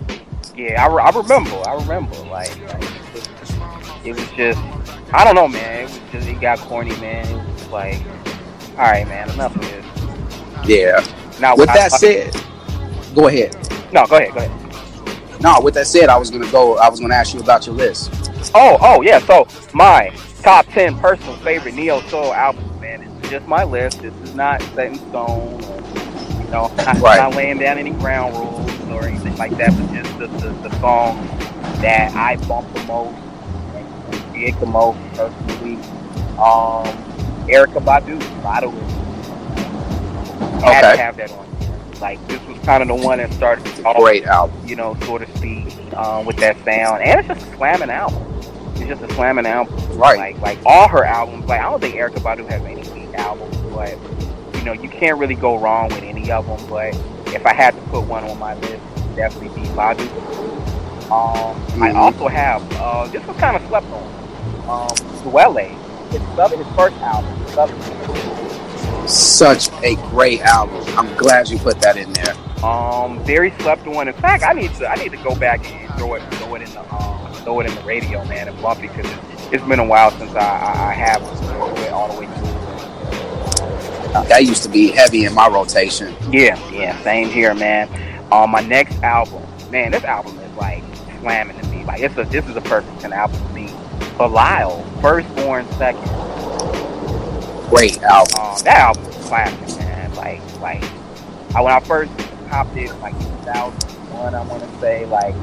Yeah, 0.55 0.85
I, 0.85 0.89
I 0.89 1.09
remember. 1.09 1.51
I 1.67 1.73
remember. 1.81 2.15
Like, 2.29 2.57
like 2.71 2.83
it 4.05 4.13
was 4.13 4.29
just, 4.37 4.57
I 5.13 5.23
don't 5.23 5.35
know, 5.35 5.47
man. 5.47 5.81
It 5.81 5.83
was 5.83 5.99
just, 6.11 6.27
it 6.27 6.39
got 6.41 6.59
corny, 6.59 6.91
man. 7.01 7.25
It 7.27 7.35
was 7.35 7.59
just 7.59 7.71
like, 7.71 8.01
all 8.71 8.89
right, 8.89 9.07
man, 9.07 9.29
enough 9.31 9.55
of 9.55 9.61
this. 9.61 9.85
Yeah. 10.67 11.05
Now, 11.39 11.55
With 11.55 11.69
I- 11.69 11.75
that 11.77 11.91
said, 11.91 12.33
go 13.15 13.27
ahead. 13.27 13.55
no, 13.91 14.05
go 14.05 14.17
ahead, 14.17 14.33
go 14.33 14.39
ahead. 14.39 15.41
No, 15.41 15.59
with 15.59 15.73
that 15.73 15.87
said, 15.87 16.07
I 16.07 16.17
was 16.17 16.29
gonna 16.29 16.49
go. 16.51 16.77
I 16.77 16.87
was 16.87 16.99
gonna 16.99 17.15
ask 17.15 17.33
you 17.33 17.39
about 17.39 17.65
your 17.65 17.73
list. 17.73 18.11
Oh, 18.53 18.77
oh, 18.79 19.01
yeah. 19.01 19.17
So 19.19 19.47
my 19.73 20.09
top 20.43 20.67
ten 20.67 20.95
personal 20.99 21.35
favorite 21.37 21.73
neo 21.73 21.99
soul 22.01 22.31
albums, 22.31 22.79
man. 22.79 23.01
It's 23.01 23.29
just 23.31 23.47
my 23.47 23.63
list. 23.63 24.03
This 24.03 24.13
is 24.23 24.35
not 24.35 24.61
set 24.75 24.87
in 24.91 24.95
stone. 25.09 25.63
Or, 25.63 25.77
you 26.43 26.47
know, 26.51 26.67
not, 26.77 26.97
Right. 26.99 27.17
not 27.17 27.33
laying 27.35 27.57
down 27.57 27.79
any 27.79 27.89
ground 27.89 28.35
rules 28.37 28.71
or 28.91 29.03
anything 29.07 29.35
like 29.37 29.57
that. 29.57 29.71
But 29.75 29.93
just 29.95 30.19
the, 30.19 30.27
the, 30.27 30.69
the 30.69 30.79
song 30.79 31.25
that 31.81 32.13
I 32.15 32.35
bump 32.47 32.71
the 32.75 32.83
most, 32.83 33.17
dig 34.41 34.59
the 34.59 34.65
most 34.65 34.97
personally. 35.13 35.75
Um, 36.37 36.97
Erykah 37.47 37.83
Badu, 37.83 38.19
Badu. 38.41 38.71
Had 40.61 40.83
Okay. 40.83 40.95
to 40.97 41.01
have 41.01 41.17
that 41.17 41.31
on. 41.31 41.47
Like 41.99 42.25
this 42.27 42.43
was 42.47 42.57
kind 42.59 42.81
of 42.81 42.87
the 42.87 42.95
one 42.95 43.19
that 43.19 43.31
started 43.33 43.67
off 43.85 43.97
Great 43.97 44.25
album. 44.25 44.55
you 44.67 44.75
know, 44.75 44.95
so 45.05 45.17
to 45.19 45.27
speak, 45.37 45.67
um, 45.95 46.25
with 46.25 46.37
that 46.37 46.57
sound. 46.65 47.03
And 47.03 47.19
it's 47.19 47.27
just 47.27 47.47
a 47.53 47.55
slamming 47.57 47.89
album. 47.91 48.23
It's 48.75 48.87
just 48.87 49.01
a 49.03 49.13
slamming 49.13 49.45
album. 49.45 49.75
Right. 49.97 50.17
Like 50.17 50.41
like 50.41 50.59
all 50.65 50.87
her 50.87 51.05
albums. 51.05 51.47
Like 51.47 51.59
I 51.59 51.63
don't 51.69 51.79
think 51.79 51.95
Erykah 51.95 52.21
Badu 52.23 52.47
has 52.49 52.61
any 52.63 52.83
weak 52.99 53.13
albums, 53.15 53.55
but 53.71 53.97
you 54.57 54.63
know, 54.63 54.73
you 54.73 54.89
can't 54.89 55.17
really 55.19 55.35
go 55.35 55.57
wrong 55.59 55.89
with 55.89 56.01
any 56.03 56.31
of 56.31 56.47
them. 56.47 56.59
But 56.67 56.95
if 57.35 57.45
I 57.45 57.53
had 57.53 57.75
to 57.75 57.81
put 57.91 58.01
one 58.07 58.23
on 58.23 58.37
my 58.39 58.55
list, 58.55 58.81
definitely 59.15 59.49
be 59.61 59.67
Badu. 59.69 60.07
Um, 61.11 61.55
I 61.83 61.89
Mhm. 61.91 61.95
also 61.95 62.27
have 62.27 62.63
uh, 62.79 63.05
this 63.07 63.25
was 63.27 63.37
kind 63.37 63.55
of 63.55 63.67
slept 63.67 63.85
on. 63.91 64.20
Um, 64.69 64.89
Dwele. 65.23 65.77
It's 66.13 66.23
Southern, 66.35 66.63
his 66.63 66.75
first 66.75 66.95
album. 66.97 67.37
Such 69.07 69.69
a 69.83 69.95
great 70.09 70.41
album. 70.41 70.83
I'm 70.97 71.13
glad 71.15 71.49
you 71.49 71.57
put 71.57 71.79
that 71.81 71.97
in 71.97 72.11
there. 72.13 72.35
Um, 72.63 73.23
very 73.23 73.51
slept 73.59 73.87
on. 73.87 74.07
In 74.07 74.13
fact, 74.13 74.43
I 74.43 74.53
need 74.53 74.73
to 74.75 74.87
I 74.87 74.95
need 74.95 75.11
to 75.11 75.17
go 75.17 75.35
back 75.35 75.65
and 75.69 75.93
throw 75.97 76.13
it 76.15 76.21
throw 76.35 76.55
it 76.55 76.61
in 76.61 76.71
the 76.73 76.93
um, 76.93 77.33
throw 77.43 77.59
it 77.61 77.67
in 77.67 77.75
the 77.75 77.81
radio, 77.81 78.23
man, 78.25 78.47
and 78.47 78.61
bump 78.61 78.83
it 78.83 78.93
because 78.93 79.11
it's, 79.11 79.53
it's 79.53 79.65
been 79.65 79.79
a 79.79 79.85
while 79.85 80.11
since 80.11 80.33
I, 80.35 80.39
I, 80.39 80.89
I 80.89 80.93
have 80.93 81.21
listened 81.23 81.49
to 81.49 81.85
it 81.85 81.91
all 81.91 82.13
the 82.13 82.19
way 82.19 82.27
through. 82.27 82.61
That 84.13 84.45
used 84.45 84.63
to 84.63 84.69
be 84.69 84.91
heavy 84.91 85.25
in 85.25 85.33
my 85.33 85.47
rotation. 85.47 86.15
Yeah, 86.29 86.57
yeah, 86.71 87.01
same 87.03 87.29
here, 87.29 87.53
man. 87.53 87.89
Um, 88.31 88.51
my 88.51 88.61
next 88.61 89.01
album, 89.01 89.41
man, 89.71 89.91
this 89.91 90.03
album 90.03 90.37
is 90.39 90.53
like 90.55 90.83
slamming 91.21 91.57
to 91.59 91.67
me. 91.67 91.83
Like 91.85 92.01
it's 92.01 92.17
a 92.17 92.23
this 92.25 92.45
is 92.47 92.55
a 92.55 92.61
perfect 92.61 92.99
10 93.01 93.13
album. 93.13 93.41
Bilal, 94.17 94.83
Firstborn 95.01 95.65
Second. 95.73 96.09
Great 97.69 98.01
album. 98.03 98.39
Um, 98.39 98.57
that 98.63 98.77
album 98.77 99.05
is 99.05 99.15
classic, 99.27 99.79
man. 99.79 100.13
Like, 100.15 100.41
like, 100.61 100.83
I, 101.55 101.61
when 101.61 101.71
I 101.73 101.79
first 101.79 102.11
hopped 102.49 102.75
in, 102.75 102.87
like 102.99 103.13
2001, 103.19 104.35
I 104.35 104.41
want 104.43 104.61
to 104.63 104.79
say, 104.79 105.05
like, 105.05 105.33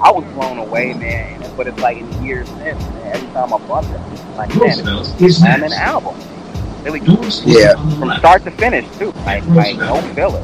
I 0.00 0.10
was 0.10 0.24
blown 0.34 0.58
away, 0.58 0.92
man. 0.94 1.42
But 1.56 1.68
it's 1.68 1.78
like 1.78 1.98
in 1.98 2.24
years 2.24 2.48
since, 2.48 2.82
man, 2.82 3.14
every 3.16 3.28
time 3.28 3.54
I 3.54 3.58
bump 3.66 3.88
it, 3.88 3.98
I'm 4.00 4.36
like, 4.36 4.48
man, 4.50 4.58
Roosevelt 4.58 5.08
it's 5.12 5.22
is 5.22 5.42
an 5.42 5.60
next. 5.60 5.74
album. 5.74 6.16
Really, 6.82 7.00
Doors 7.00 7.42
Yeah. 7.44 7.74
the 7.74 7.96
from 7.98 8.10
start 8.18 8.44
to 8.44 8.50
finish, 8.52 8.84
too. 8.98 9.12
Like, 9.24 9.46
like 9.48 9.76
no 9.76 10.00
filler. 10.14 10.42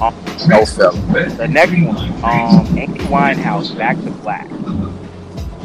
Um, 0.00 0.14
No 0.48 0.64
filler. 0.66 0.92
the 1.30 1.48
next 1.48 1.72
one, 1.72 2.12
um, 2.24 2.66
Amy 2.76 2.98
Winehouse, 3.08 3.76
Back 3.76 3.96
to 4.02 4.10
Black. 4.10 4.46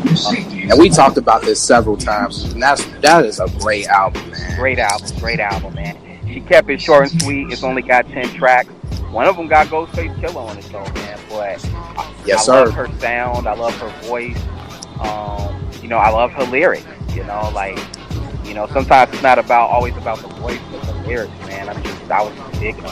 And 0.04 0.80
we 0.80 0.90
talked 0.90 1.18
about 1.18 1.42
this 1.42 1.62
several 1.62 1.98
times. 1.98 2.44
And 2.54 2.62
that's 2.62 2.86
that 3.02 3.26
is 3.26 3.40
a 3.40 3.48
great 3.60 3.88
album, 3.88 4.30
man. 4.32 4.56
Great 4.60 4.80
album, 4.80 5.10
great 5.20 5.40
album, 5.40 5.74
man. 5.76 5.98
She 6.28 6.42
kept 6.42 6.70
it 6.70 6.82
short 6.82 7.12
and 7.12 7.22
sweet. 7.22 7.52
It's 7.52 7.64
only 7.64 7.82
got 7.82 8.08
ten 8.10 8.28
tracks. 8.36 8.70
One 9.12 9.26
of 9.26 9.38
them 9.38 9.48
got 9.48 9.68
Ghostface 9.68 10.14
Killah 10.20 10.50
on 10.50 10.58
it, 10.58 10.66
though, 10.66 10.84
man. 10.94 11.20
But 11.30 11.66
I, 11.74 12.14
Yes, 12.26 12.42
I 12.42 12.44
sir. 12.54 12.66
love 12.66 12.74
her 12.74 13.00
sound. 13.00 13.48
I 13.48 13.54
love 13.54 13.74
her 13.80 13.90
voice. 14.08 14.38
Um, 15.00 15.70
you 15.82 15.88
know, 15.88 15.98
I 15.98 16.10
love 16.10 16.32
her 16.34 16.44
lyrics. 16.46 16.86
You 17.16 17.24
know, 17.24 17.50
like 17.54 17.80
you 18.46 18.54
know, 18.54 18.68
sometimes 18.68 19.12
it's 19.14 19.24
not 19.24 19.40
about 19.40 19.70
always 19.70 19.96
about 19.98 20.20
the 20.20 20.28
voice, 20.28 20.60
but 20.72 20.82
the 20.84 20.94
lyrics, 21.08 21.32
man. 21.48 21.70
I'm 21.70 21.82
just 21.84 22.12
I 22.12 22.22
was 22.22 22.36
just 22.36 22.60
digging. 22.60 22.86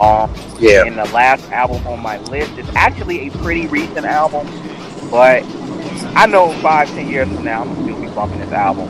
Um, 0.00 0.34
Yeah. 0.58 0.84
and 0.84 0.98
the 0.98 1.04
last 1.14 1.50
album 1.52 1.86
on 1.86 2.00
my 2.02 2.18
list 2.22 2.52
is 2.58 2.68
actually 2.74 3.28
a 3.28 3.30
pretty 3.30 3.66
recent 3.68 4.04
album, 4.04 4.46
but 5.10 5.42
I 6.16 6.26
know 6.26 6.52
five, 6.60 6.88
ten 6.88 7.08
years 7.08 7.28
from 7.28 7.44
now, 7.44 7.62
I'm 7.62 7.74
gonna 7.74 7.82
still 7.84 8.00
be 8.00 8.08
bumping 8.14 8.40
this 8.40 8.52
album. 8.52 8.88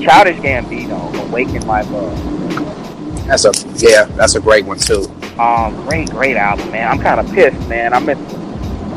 Childish 0.00 0.36
Gambino, 0.38 1.14
Awaken 1.28 1.66
My 1.66 1.82
Love. 1.82 3.26
That's 3.26 3.44
a 3.44 3.52
yeah, 3.76 4.04
that's 4.16 4.34
a 4.34 4.40
great 4.40 4.64
one 4.64 4.78
too. 4.78 5.04
Um, 5.38 5.74
great, 5.86 6.10
great 6.10 6.36
album, 6.36 6.70
man. 6.70 6.88
I'm 6.90 7.00
kind 7.00 7.20
of 7.20 7.32
pissed, 7.34 7.68
man. 7.68 7.92
I 7.94 7.98
meant, 8.00 8.18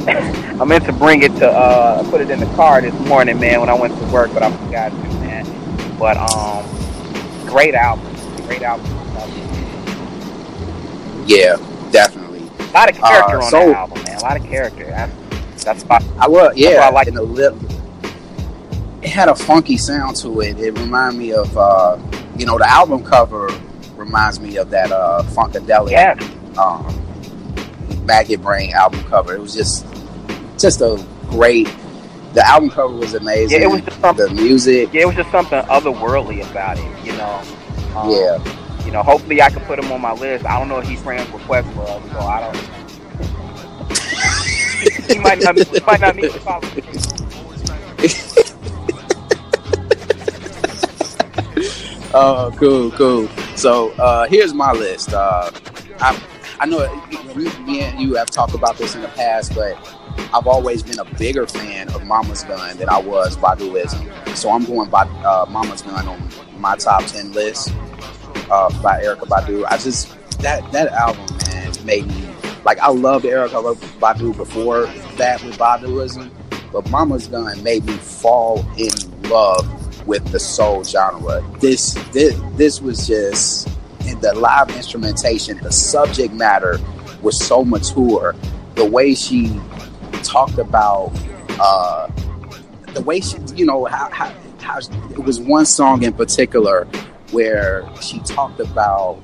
I 0.61 0.65
meant 0.65 0.85
to 0.85 0.93
bring 0.93 1.23
it 1.23 1.35
to, 1.37 1.47
uh, 1.49 2.09
put 2.09 2.21
it 2.21 2.29
in 2.29 2.39
the 2.39 2.45
car 2.55 2.81
this 2.81 2.93
morning, 3.07 3.39
man, 3.39 3.59
when 3.59 3.69
I 3.69 3.73
went 3.73 3.97
to 3.97 4.05
work, 4.07 4.33
but 4.33 4.43
I 4.43 4.51
forgot 4.65 4.89
to, 4.89 4.97
man. 5.19 5.45
But 5.99 6.17
um, 6.17 6.65
great 7.47 7.75
album, 7.75 8.13
great 8.47 8.61
album. 8.63 8.87
Yeah, 11.25 11.55
definitely. 11.91 12.41
A 12.59 12.71
lot 12.73 12.89
of 12.89 12.97
character 12.97 13.41
Uh, 13.41 13.45
on 13.45 13.51
so- 13.51 13.59
that 13.67 13.75
album, 13.75 14.03
man. 14.03 14.17
A 14.17 14.21
lot 14.23 14.37
of 14.37 14.43
character. 14.45 14.85
That's, 14.85 15.11
that's 15.63 15.83
why. 15.83 15.99
I 16.19 16.27
love 16.27 16.55
yeah, 16.57 16.81
I 16.83 16.89
like- 16.91 17.07
and 17.07 17.17
the 17.17 17.21
lip 17.23 17.55
it 19.01 19.09
had 19.09 19.27
a 19.27 19.35
funky 19.35 19.75
sound 19.77 20.15
to 20.17 20.39
it. 20.41 20.57
It 20.59 20.77
reminded 20.79 21.19
me 21.19 21.33
of 21.33 21.57
uh 21.57 21.97
you 22.37 22.45
know, 22.45 22.57
the 22.57 22.69
album 22.69 23.03
cover 23.03 23.49
reminds 23.95 24.39
me 24.39 24.57
of 24.57 24.69
that 24.71 24.91
uh 24.91 25.23
Funkadelic 25.27 25.91
Yeah, 25.91 26.15
um 26.61 28.05
Maggot 28.05 28.41
Brain 28.41 28.73
album 28.73 29.03
cover. 29.05 29.33
It 29.35 29.39
was 29.41 29.53
just 29.53 29.85
just 30.57 30.81
a 30.81 31.03
great 31.29 31.69
the 32.33 32.45
album 32.47 32.69
cover 32.71 32.95
was 32.95 33.13
amazing. 33.13 33.59
yeah. 33.61 33.67
It 33.67 33.71
was 33.71 33.81
just 33.81 33.99
something. 34.01 34.25
the 34.35 34.41
music, 34.41 34.89
Yeah, 34.93 35.01
it 35.03 35.05
was 35.07 35.15
just 35.15 35.29
something 35.31 35.61
otherworldly 35.65 36.49
about 36.49 36.79
it, 36.79 37.05
you 37.05 37.11
know. 37.13 37.41
Um, 37.95 38.09
yeah. 38.09 38.85
You 38.85 38.91
know, 38.91 39.03
hopefully 39.03 39.41
I 39.41 39.49
can 39.49 39.61
put 39.65 39.77
him 39.79 39.91
on 39.91 40.01
my 40.01 40.13
list. 40.13 40.43
I 40.45 40.57
don't 40.57 40.67
know 40.67 40.79
if 40.79 40.87
he's 40.87 40.99
friends 41.01 41.31
with 41.31 41.43
Questlove, 41.43 42.11
so 42.11 42.19
I 42.19 42.41
don't. 42.41 42.57
Oh, 52.15 52.51
cool, 52.57 52.91
cool. 52.91 53.27
So 53.55 53.89
uh, 53.93 54.27
here's 54.27 54.53
my 54.53 54.71
list. 54.71 55.13
Uh, 55.13 55.49
I 55.99 56.21
I 56.59 56.65
know 56.67 56.79
me, 57.65 57.81
and 57.81 57.99
you 57.99 58.13
have 58.15 58.29
talked 58.29 58.53
about 58.53 58.77
this 58.77 58.93
in 58.93 59.01
the 59.01 59.07
past, 59.09 59.55
but 59.55 59.75
I've 60.31 60.45
always 60.45 60.83
been 60.83 60.99
a 60.99 61.05
bigger 61.17 61.47
fan 61.47 61.89
of 61.89 62.05
Mama's 62.05 62.43
Gun 62.43 62.77
than 62.77 62.87
I 62.87 62.99
was 62.99 63.35
Baduizm. 63.37 64.37
So 64.37 64.51
I'm 64.51 64.63
going 64.63 64.91
by 64.91 65.03
uh, 65.25 65.47
Mama's 65.49 65.81
Gun 65.81 66.07
on 66.07 66.29
my 66.59 66.75
top 66.75 67.03
ten 67.05 67.31
list 67.31 67.73
uh, 68.51 68.69
by 68.83 69.01
Erykah 69.01 69.27
Badu. 69.27 69.65
I 69.67 69.77
just 69.77 70.15
that 70.39 70.71
that 70.71 70.89
album, 70.89 71.25
man, 71.47 71.73
made 71.83 72.05
me 72.05 72.22
like 72.65 72.79
I 72.79 72.89
loved 72.89 73.25
Erykah 73.25 73.75
Badu 73.99 74.35
before 74.35 74.85
that 75.17 75.43
with 75.43 75.57
Baduizm, 75.57 76.29
but 76.71 76.89
Mama's 76.89 77.27
Gun 77.27 77.61
made 77.63 77.85
me 77.85 77.93
fall 77.93 78.65
in 78.77 78.91
love 79.29 80.07
with 80.07 80.25
the 80.31 80.39
soul 80.39 80.83
genre. 80.83 81.43
This 81.59 81.93
this 82.11 82.39
this 82.55 82.81
was 82.81 83.07
just 83.07 83.67
in 84.07 84.19
the 84.19 84.33
live 84.33 84.69
instrumentation, 84.75 85.57
the 85.59 85.71
subject 85.71 86.33
matter 86.33 86.79
was 87.21 87.43
so 87.43 87.63
mature. 87.63 88.35
The 88.75 88.85
way 88.85 89.13
she 89.15 89.59
talked 90.23 90.57
about 90.57 91.11
uh 91.59 92.09
the 92.93 93.01
way 93.01 93.19
she 93.19 93.37
you 93.55 93.65
know 93.65 93.85
how 93.85 94.09
how, 94.11 94.33
how 94.61 94.79
it 95.11 95.19
was 95.19 95.39
one 95.39 95.65
song 95.65 96.03
in 96.03 96.13
particular 96.13 96.85
where 97.31 97.87
she 98.01 98.19
talked 98.19 98.59
about 98.59 99.19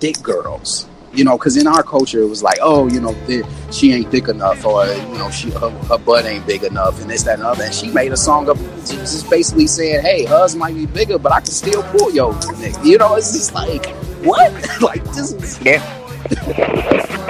thick 0.00 0.20
girls 0.22 0.88
you 1.14 1.24
know 1.24 1.36
because 1.38 1.56
in 1.56 1.66
our 1.66 1.82
culture 1.82 2.20
it 2.20 2.28
was 2.28 2.42
like 2.42 2.58
oh 2.60 2.88
you 2.88 3.00
know 3.00 3.14
th- 3.26 3.44
she 3.70 3.92
ain't 3.92 4.10
thick 4.10 4.28
enough 4.28 4.64
or 4.64 4.86
you 4.86 5.18
know 5.18 5.30
she 5.30 5.50
her, 5.50 5.70
her 5.70 5.98
butt 5.98 6.24
ain't 6.24 6.46
big 6.46 6.62
enough 6.62 7.00
and 7.00 7.10
this 7.10 7.22
that 7.22 7.34
and 7.34 7.42
other 7.42 7.64
and 7.64 7.74
she 7.74 7.88
made 7.90 8.12
a 8.12 8.16
song 8.16 8.48
up 8.48 8.56
just 8.86 9.28
basically 9.30 9.66
saying 9.66 10.00
hey 10.02 10.24
hers 10.24 10.54
might 10.54 10.74
be 10.74 10.86
bigger 10.86 11.18
but 11.18 11.32
i 11.32 11.40
can 11.40 11.46
still 11.46 11.82
pull 11.84 12.10
yo 12.12 12.32
nigga. 12.32 12.84
you 12.84 12.98
know 12.98 13.14
it's 13.16 13.32
just 13.32 13.54
like 13.54 13.86
what 14.24 14.52
like 14.80 15.04
this 15.12 15.32
is 15.32 15.60
Yeah. 15.62 15.82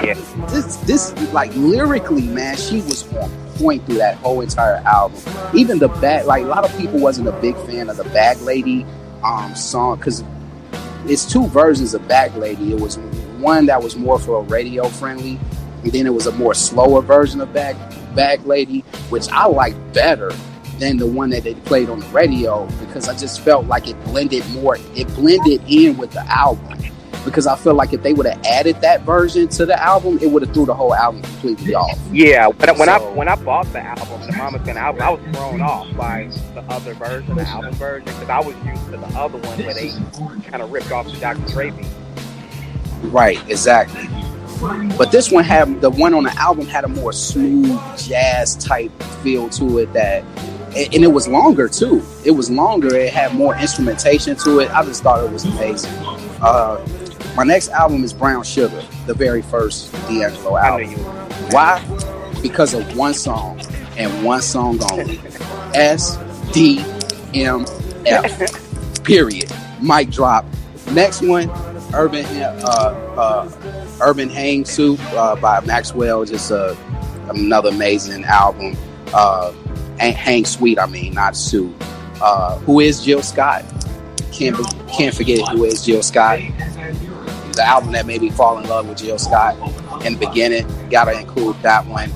Yeah. 0.05 0.15
this 0.51 0.77
this 0.77 1.33
like 1.33 1.55
lyrically 1.57 2.27
man 2.29 2.57
she 2.57 2.77
was 2.83 3.11
on 3.17 3.31
point 3.57 3.85
through 3.87 3.97
that 3.97 4.17
whole 4.19 4.41
entire 4.41 4.77
album. 4.87 5.21
Even 5.55 5.79
the 5.79 5.89
bag, 5.89 6.27
like 6.27 6.43
a 6.43 6.47
lot 6.47 6.65
of 6.65 6.77
people 6.79 6.99
wasn't 7.01 7.29
a 7.29 7.33
big 7.41 7.57
fan 7.67 7.89
of 7.89 7.97
the 7.97 8.05
Bag 8.05 8.41
Lady 8.41 8.85
um, 9.23 9.55
song 9.55 9.97
because 9.97 10.23
it's 11.07 11.25
two 11.25 11.47
versions 11.49 11.95
of 11.95 12.07
Bag 12.09 12.35
Lady. 12.37 12.73
It 12.73 12.81
was 12.81 12.99
one 13.39 13.67
that 13.67 13.83
was 13.83 13.97
more 13.97 14.19
for 14.19 14.41
a 14.41 14.43
radio 14.43 14.89
friendly, 14.89 15.39
and 15.83 15.93
then 15.93 16.07
it 16.07 16.15
was 16.15 16.27
a 16.27 16.33
more 16.33 16.55
slower 16.55 17.03
version 17.03 17.41
of 17.41 17.53
Bag 17.53 17.77
Bag 18.15 18.45
Lady, 18.47 18.81
which 19.11 19.29
I 19.29 19.47
liked 19.47 19.93
better 19.93 20.33
than 20.79 20.97
the 20.97 21.07
one 21.07 21.31
that 21.31 21.45
they 21.45 21.55
played 21.55 21.89
on 21.89 22.01
the 22.01 22.07
radio 22.09 22.67
because 22.81 23.09
I 23.09 23.17
just 23.17 23.41
felt 23.41 23.67
like 23.67 23.89
it 23.89 24.03
blended 24.05 24.49
more. 24.51 24.77
It 24.95 25.07
blended 25.15 25.63
in 25.69 25.97
with 25.97 26.13
the 26.13 26.25
album 26.27 26.79
because 27.25 27.47
I 27.47 27.57
feel 27.57 27.75
like 27.75 27.93
if 27.93 28.03
they 28.03 28.13
would 28.13 28.27
have 28.27 28.43
added 28.45 28.81
that 28.83 29.03
version 29.03 29.49
to 29.49 29.67
the 29.67 29.81
album, 29.83 30.19
it 30.21 30.27
would 30.27 30.43
have 30.43 30.53
threw 30.53 30.67
the 30.67 30.75
whole 30.75 30.95
album 30.95 31.23
completely 31.23 31.75
off. 31.75 31.99
Yeah, 32.13 32.49
when, 32.49 32.79
when 32.79 32.89
I 32.89 32.99
when 32.99 33.29
I 33.29 33.37
bought 33.37 33.73
the 33.73 33.81
album, 33.81 34.21
the 34.27 34.37
Mama's 34.37 34.63
Gonna 34.63 34.81
album, 34.81 35.03
I 35.03 35.11
was 35.11 35.37
thrown 35.37 35.61
off 35.63 35.97
by 35.97 36.25
the 36.55 36.61
other 36.69 36.95
version, 36.95 37.35
the 37.35 37.43
album 37.43 37.75
version, 37.75 38.05
because 38.05 38.29
I 38.29 38.41
was 38.41 38.55
used 38.65 38.85
to 38.87 38.91
the 38.93 39.19
other 39.19 39.39
one 39.39 39.59
where 39.59 39.75
they 39.75 39.91
kind 40.51 40.63
of 40.63 40.71
ripped 40.71 40.93
off 40.93 41.07
the 41.07 41.19
Dr. 41.19 41.47
Dre 41.53 41.71
beat. 41.71 41.87
Right, 43.11 43.39
exactly. 43.49 44.09
But 44.97 45.13
this 45.13 45.31
one 45.31 45.45
had 45.45 45.81
the 45.81 45.91
one 45.91 46.15
on 46.15 46.25
the 46.25 46.35
album 46.39 46.67
had 46.67 46.85
a 46.85 46.89
more 46.89 47.13
smooth 47.13 47.79
jazz 47.99 48.57
type 48.57 48.91
feel 49.23 49.49
to 49.51 49.79
it 49.79 49.93
that 49.93 50.25
and 50.77 51.05
it 51.05 51.13
was 51.13 51.29
longer 51.29 51.69
too. 51.69 52.03
It 52.25 52.33
was 52.33 52.51
longer. 52.51 52.95
It 52.97 53.13
had 53.13 53.35
more 53.35 53.57
instrumentation 53.57 54.37
to 54.37 54.61
it. 54.61 54.71
I 54.75 54.85
just 54.85 55.03
thought 55.03 55.25
it 55.25 55.31
was 55.31 55.45
amazing. 55.45 55.93
Uh, 56.41 56.85
my 57.37 57.45
next 57.45 57.69
album 57.71 58.03
is 58.05 58.13
Brown 58.13 58.43
Sugar, 58.43 58.83
the 59.07 59.15
very 59.15 59.43
first 59.43 59.93
D'Angelo 60.09 60.57
album. 60.57 60.91
you. 60.91 60.97
Why? 61.51 61.81
Because 62.43 62.75
of 62.75 62.97
one 62.97 63.15
song 63.15 63.61
and 63.97 64.25
one 64.25 64.43
song 64.43 64.81
only. 64.93 65.21
S 65.75 66.17
D 66.53 66.85
M 67.35 67.67
F. 68.07 69.05
Period. 69.05 69.53
Mic 69.81 70.11
drop. 70.11 70.45
Next 70.93 71.23
one, 71.23 71.49
Urban 71.95 72.25
uh, 72.43 73.15
uh, 73.17 73.51
Urban 74.03 74.29
Hang 74.29 74.65
Soup 74.65 74.99
uh, 75.15 75.37
by 75.37 75.61
Maxwell. 75.61 76.25
Just 76.25 76.51
another 77.29 77.71
amazing 77.71 78.25
album. 78.25 78.77
Hang- 79.99 80.45
Sweet, 80.45 80.79
I 80.79 80.87
mean, 80.87 81.15
not. 81.15 81.37
Uh, 82.21 82.59
who 82.61 82.81
is 82.81 83.05
Jill 83.05 83.23
Scott? 83.23 83.65
Can't 84.33 84.57
be- 84.57 84.65
can't 84.93 85.15
forget 85.15 85.47
who 85.49 85.65
is 85.65 85.85
Jill 85.85 86.03
Scott. 86.03 86.39
The 87.53 87.63
album 87.65 87.93
that 87.93 88.07
made 88.07 88.21
me 88.21 88.31
fall 88.31 88.59
in 88.59 88.69
love 88.69 88.89
with 88.89 88.99
Jill 88.99 89.19
Scott 89.19 89.55
in 90.05 90.15
the 90.15 90.27
beginning. 90.27 90.67
Gotta 90.91 91.19
include 91.19 91.57
that 91.63 91.87
one. 91.87 92.11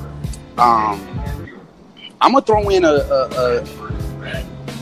Um, 0.59 1.01
I'm 2.21 2.33
gonna 2.33 2.43
throw 2.45 2.69
in 2.71 2.85
a. 2.85 2.89
a, 2.89 3.29
a 3.31 3.65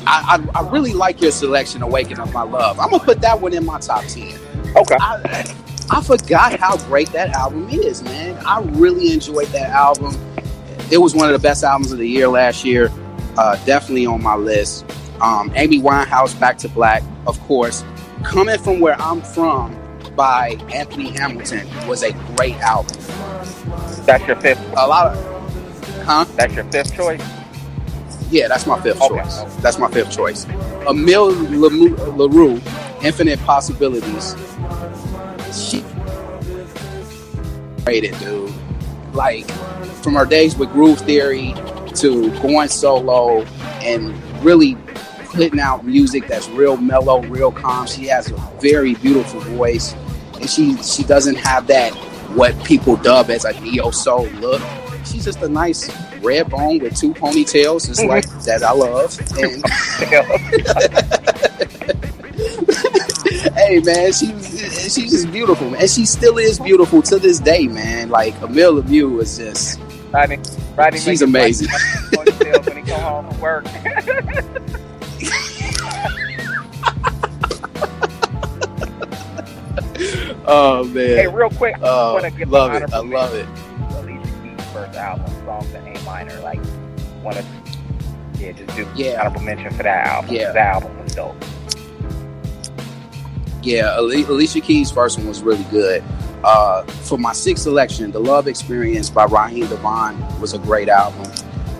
I, 0.09 0.38
I, 0.55 0.61
I 0.61 0.70
really 0.70 0.92
like 0.94 1.20
your 1.20 1.32
selection, 1.32 1.82
"Awaken 1.82 2.20
of 2.20 2.32
My 2.32 2.42
Love." 2.42 2.78
I'm 2.80 2.90
gonna 2.90 3.03
put 3.05 3.20
that 3.22 3.40
one 3.40 3.53
in 3.53 3.66
my 3.66 3.78
top 3.80 4.05
ten. 4.05 4.38
Okay. 4.76 4.96
I, 5.00 5.54
I 5.90 6.02
forgot 6.02 6.58
how 6.58 6.76
great 6.86 7.10
that 7.12 7.30
album 7.30 7.68
is, 7.70 8.02
man. 8.02 8.36
I 8.46 8.60
really 8.60 9.12
enjoyed 9.12 9.46
that 9.48 9.70
album. 9.70 10.14
It 10.90 10.98
was 10.98 11.14
one 11.14 11.26
of 11.26 11.32
the 11.32 11.38
best 11.38 11.64
albums 11.64 11.92
of 11.92 11.98
the 11.98 12.08
year 12.08 12.28
last 12.28 12.64
year. 12.64 12.90
Uh, 13.38 13.56
definitely 13.64 14.06
on 14.06 14.22
my 14.22 14.34
list. 14.36 14.84
Um, 15.20 15.50
Amy 15.54 15.80
Winehouse, 15.80 16.38
Back 16.38 16.58
to 16.58 16.68
Black, 16.68 17.02
of 17.26 17.40
course. 17.40 17.84
Coming 18.22 18.58
from 18.58 18.80
where 18.80 19.00
I'm 19.00 19.22
from 19.22 19.76
by 20.14 20.56
Anthony 20.72 21.10
Hamilton 21.10 21.66
was 21.86 22.02
a 22.02 22.12
great 22.36 22.56
album. 22.56 22.96
That's 24.04 24.26
your 24.26 24.36
fifth. 24.36 24.60
A 24.76 24.86
lot 24.86 25.08
of, 25.14 26.04
huh? 26.04 26.24
That's 26.36 26.54
your 26.54 26.64
fifth 26.64 26.94
choice. 26.94 27.22
Yeah, 28.30 28.48
that's 28.48 28.66
my 28.66 28.80
fifth 28.80 29.00
Okay. 29.00 29.22
choice. 29.22 29.42
That's 29.56 29.78
my 29.78 29.88
fifth 29.90 30.10
choice. 30.10 30.46
Lamu- 30.84 31.30
Larrieux, 32.16 32.60
Infinite 33.07 33.38
Possibilities. 33.40 34.34
She 35.54 35.84
rated, 37.86 38.18
dude. 38.18 38.52
Like, 39.12 39.48
from 40.02 40.14
her 40.14 40.26
days 40.26 40.57
with 40.57 40.70
Groove 40.72 40.98
Theory 40.98 41.54
to 41.94 42.30
going 42.40 42.68
solo 42.68 43.42
and 43.82 44.12
really 44.44 44.76
putting 45.26 45.61
out 45.61 45.84
music 45.84 46.26
that's 46.26 46.48
real 46.48 46.76
mellow, 46.76 47.22
real 47.22 47.52
calm. 47.52 47.86
She 47.86 48.07
has 48.07 48.32
a 48.32 48.36
very 48.61 48.94
beautiful 48.96 49.38
voice, 49.40 49.94
and 50.34 50.50
she 50.50 50.76
she 50.82 51.04
doesn't 51.04 51.36
have 51.36 51.68
that 51.68 51.92
what 52.34 52.61
people 52.64 52.96
dub 52.96 53.30
as 53.30 53.44
a 53.44 53.59
neo 53.61 53.92
soul 53.92 54.26
look. 54.40 54.61
She's 55.04 55.24
just 55.24 55.40
a 55.42 55.48
nice 55.48 55.88
red 56.22 56.50
bone 56.50 56.80
with 56.80 56.96
two 56.96 57.14
ponytails, 57.14 57.86
just 57.86 58.04
like 58.04 58.28
that 58.44 58.64
I 58.64 58.72
love. 58.72 59.16
And 59.38 59.62
hey, 63.54 63.80
man, 63.80 64.12
she 64.12 64.32
was- 64.32 64.92
she's 64.94 65.11
just 65.11 65.30
beautiful, 65.32 65.70
man. 65.70 65.80
And 65.80 65.90
she 65.90 66.07
still 66.07 66.38
is 66.38 66.59
beautiful 66.59 67.02
to 67.02 67.18
this 67.18 67.38
day, 67.40 67.66
man. 67.66 68.09
Like 68.09 68.34
Amel 68.42 68.74
Larrieux 68.82 69.20
is 69.22 69.36
just 69.38 69.80
Rodney, 70.12 70.38
Rodney 70.76 70.98
She's 71.00 71.22
amazing. 71.22 71.68
when 72.16 72.26
he 72.76 72.82
come 72.90 73.00
home 73.00 73.30
from 73.30 73.40
work. 73.40 73.66
oh 80.46 80.84
man. 80.92 80.94
hey, 81.16 81.26
real 81.28 81.50
quick, 81.50 81.76
I 81.76 81.80
Oh, 81.82 82.12
want 82.14 82.24
to 82.24 82.30
give 82.30 82.50
love 82.50 82.74
it. 82.74 82.92
I 82.92 82.98
love 82.98 83.34
it. 83.34 83.46
Alicia 83.96 84.32
Keys' 84.42 84.72
first 84.72 84.96
album, 84.98 85.26
songs 85.44 85.72
in 85.74 85.86
A 85.96 86.02
minor. 86.02 86.38
Like, 86.40 86.61
want 87.22 87.36
to 87.36 87.44
yeah, 88.38 88.52
just 88.52 88.76
do 88.76 88.86
Yeah. 88.94 89.20
honorable 89.20 89.40
mention 89.42 89.70
for 89.74 89.82
that 89.82 90.07
album. 90.07 90.34
Yeah. 90.34 90.52
that 90.52 90.74
album 90.74 91.02
was 91.02 91.14
dope. 91.14 91.36
Yeah, 93.66 93.98
Alicia 93.98 94.60
Keys' 94.60 94.92
first 94.92 95.18
one 95.18 95.26
was 95.26 95.42
really 95.42 95.64
good. 95.72 96.04
Uh, 96.44 96.84
for 96.84 97.18
my 97.18 97.32
sixth 97.32 97.64
selection, 97.64 98.12
The 98.12 98.20
Love 98.20 98.46
Experience 98.46 99.10
by 99.10 99.24
Raheem 99.24 99.66
DeVaughn 99.66 100.40
was 100.40 100.54
a 100.54 100.58
great 100.58 100.88
album. 100.88 101.28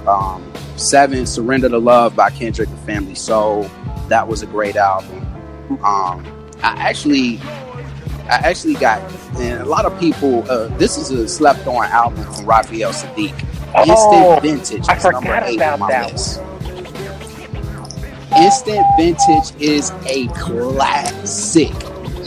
Um, 0.09 0.53
seven, 0.75 1.27
Surrender 1.27 1.69
to 1.69 1.79
Love 1.79 2.17
by 2.17 2.31
Kindred 2.31 2.69
and 2.69 2.79
Family 2.81 3.15
Soul. 3.15 3.71
That 4.09 4.27
was 4.27 4.43
a 4.43 4.47
great 4.47 4.75
album. 4.75 5.25
Um, 5.85 6.27
I 6.61 6.75
actually, 6.77 7.39
I 8.29 8.41
actually 8.43 8.75
got, 8.75 9.01
and 9.37 9.61
a 9.61 9.65
lot 9.65 9.85
of 9.85 9.97
people, 10.01 10.43
uh, 10.51 10.67
this 10.79 10.99
is 10.99 11.13
a 11.13 11.29
slept 11.29 11.69
on 11.69 11.85
album 11.85 12.25
from 12.33 12.47
Raphael 12.47 12.91
Saadiq. 12.91 13.33
Oh, 13.77 14.41
Instant 14.43 14.43
Vintage 14.43 14.89
I 14.89 14.99
forgot 14.99 15.45
eight 15.45 15.55
about 15.55 15.75
on 15.75 15.81
my 15.81 15.89
that 15.89 16.13
list. 16.13 16.41
Instant 18.39 18.85
Vintage 18.99 19.55
is 19.61 19.91
a 20.07 20.27
classic. 20.29 21.73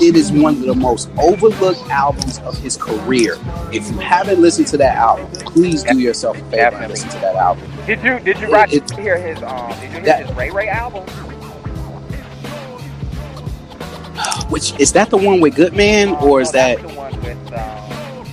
It 0.01 0.16
is 0.16 0.32
one 0.32 0.55
of 0.55 0.62
the 0.62 0.74
most 0.76 1.10
overlooked 1.22 1.82
albums 1.89 2.39
of 2.39 2.57
his 2.57 2.78
career. 2.78 3.36
If 3.72 3.89
you 3.91 3.97
haven't 3.99 4.41
listened 4.41 4.68
to 4.68 4.78
that 4.78 4.95
album, 4.95 5.30
please 5.53 5.84
do 5.84 5.99
yourself 5.99 6.38
a 6.38 6.43
favor 6.49 6.78
and 6.78 6.89
listen 6.91 7.10
to 7.10 7.20
that 7.20 7.36
album. 7.36 7.70
Did 7.86 8.01
you 8.03 8.20
did 8.20 8.39
you 8.39 8.55
It- 8.55 8.74
it- 8.74 8.91
hear 8.97 9.18
his 9.18 9.41
um? 9.43 9.70
Did 9.72 9.82
you 9.84 9.89
hear 9.89 10.01
That- 10.01 10.26
his 10.28 10.36
Ray 10.38 10.49
Ray 10.51 10.70
album? 10.70 11.03
Which 14.49 14.78
is 14.80 14.91
that 14.93 15.10
the 15.10 15.18
one 15.18 15.41
with 15.41 15.55
Goodman, 15.55 16.16
or 16.16 16.41
is 16.41 16.51
that 16.51 16.82
the 16.82 16.88
one 16.89 17.14
with 17.22 17.53
um? 17.53 18.26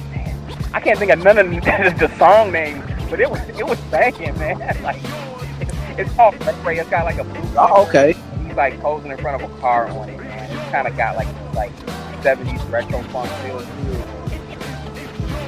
I 0.72 0.80
can't 0.80 0.98
think 0.98 1.10
of 1.10 1.22
none 1.22 1.38
of 1.38 1.50
the 1.98 2.10
song 2.18 2.52
names, 2.52 2.84
but 3.10 3.20
it 3.20 3.30
was 3.30 3.40
it 3.58 3.66
was 3.66 3.78
banging, 3.90 4.38
man. 4.38 4.58
Like 4.82 4.96
it's, 5.98 6.12
called 6.14 6.34
Ray 6.46 6.54
Ray. 6.64 6.78
It's 6.78 6.90
got 6.90 7.04
like 7.04 7.18
a 7.18 7.24
blue. 7.24 7.42
Oh, 7.56 7.86
okay. 7.88 8.14
He's 8.46 8.54
like 8.56 8.78
posing 8.80 9.10
in 9.10 9.18
front 9.18 9.42
of 9.42 9.50
a 9.50 9.60
car 9.60 9.88
on 9.88 10.08
it, 10.08 10.18
man. 10.18 10.50
It's 10.56 10.70
kind 10.70 10.86
of 10.88 10.96
got 10.96 11.16
like 11.16 11.28
like 11.54 11.74
70s 12.22 12.70
retro 12.70 13.02
funk 13.04 13.30
feel 13.42 13.58
to 13.58 13.64
it. 13.64 14.08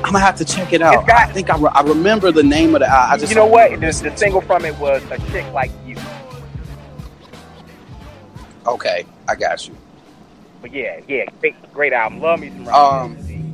I'm 0.05 0.13
gonna 0.13 0.21
have 0.21 0.37
to 0.37 0.45
check 0.45 0.73
it 0.73 0.81
out. 0.81 1.07
Got- 1.07 1.29
I 1.29 1.33
think 1.33 1.51
I, 1.51 1.59
re- 1.59 1.71
I 1.75 1.83
remember 1.83 2.31
the 2.33 2.43
name 2.43 2.75
of 2.75 2.81
the. 2.81 2.87
I 2.89 3.13
I 3.13 3.17
just 3.19 3.31
You 3.31 3.37
know 3.37 3.47
what? 3.47 3.73
The, 3.73 3.87
the 3.87 4.17
single 4.17 4.41
from 4.41 4.65
it 4.65 4.79
was 4.79 5.03
"A 5.11 5.19
Chick 5.31 5.45
Like 5.53 5.71
You." 5.87 5.97
Okay, 8.67 9.05
I 9.27 9.35
got 9.35 9.67
you. 9.67 9.77
But 10.63 10.73
yeah, 10.73 11.01
yeah, 11.09 11.25
great, 11.41 11.73
great 11.73 11.93
album. 11.93 12.21
Love 12.21 12.41
me 12.41 12.51
some 12.51 12.69
Um, 12.69 13.17
Ray 13.17 13.23
Ray. 13.23 13.53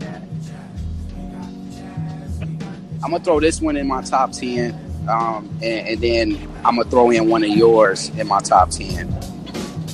I'm 3.03 3.11
gonna 3.11 3.21
throw 3.23 3.41
this 3.41 3.61
one 3.61 3.77
in 3.77 3.87
my 3.87 4.03
top 4.03 4.33
ten, 4.33 4.84
um, 5.09 5.49
and, 5.63 5.89
and 5.89 6.01
then 6.01 6.49
I'm 6.65 6.77
gonna 6.77 6.89
throw 6.91 7.11
in 7.11 7.29
one 7.29 7.45
of 7.45 7.51
yours 7.51 8.09
in 8.11 8.27
my 8.29 8.41
top 8.41 8.71
ten 8.71 9.13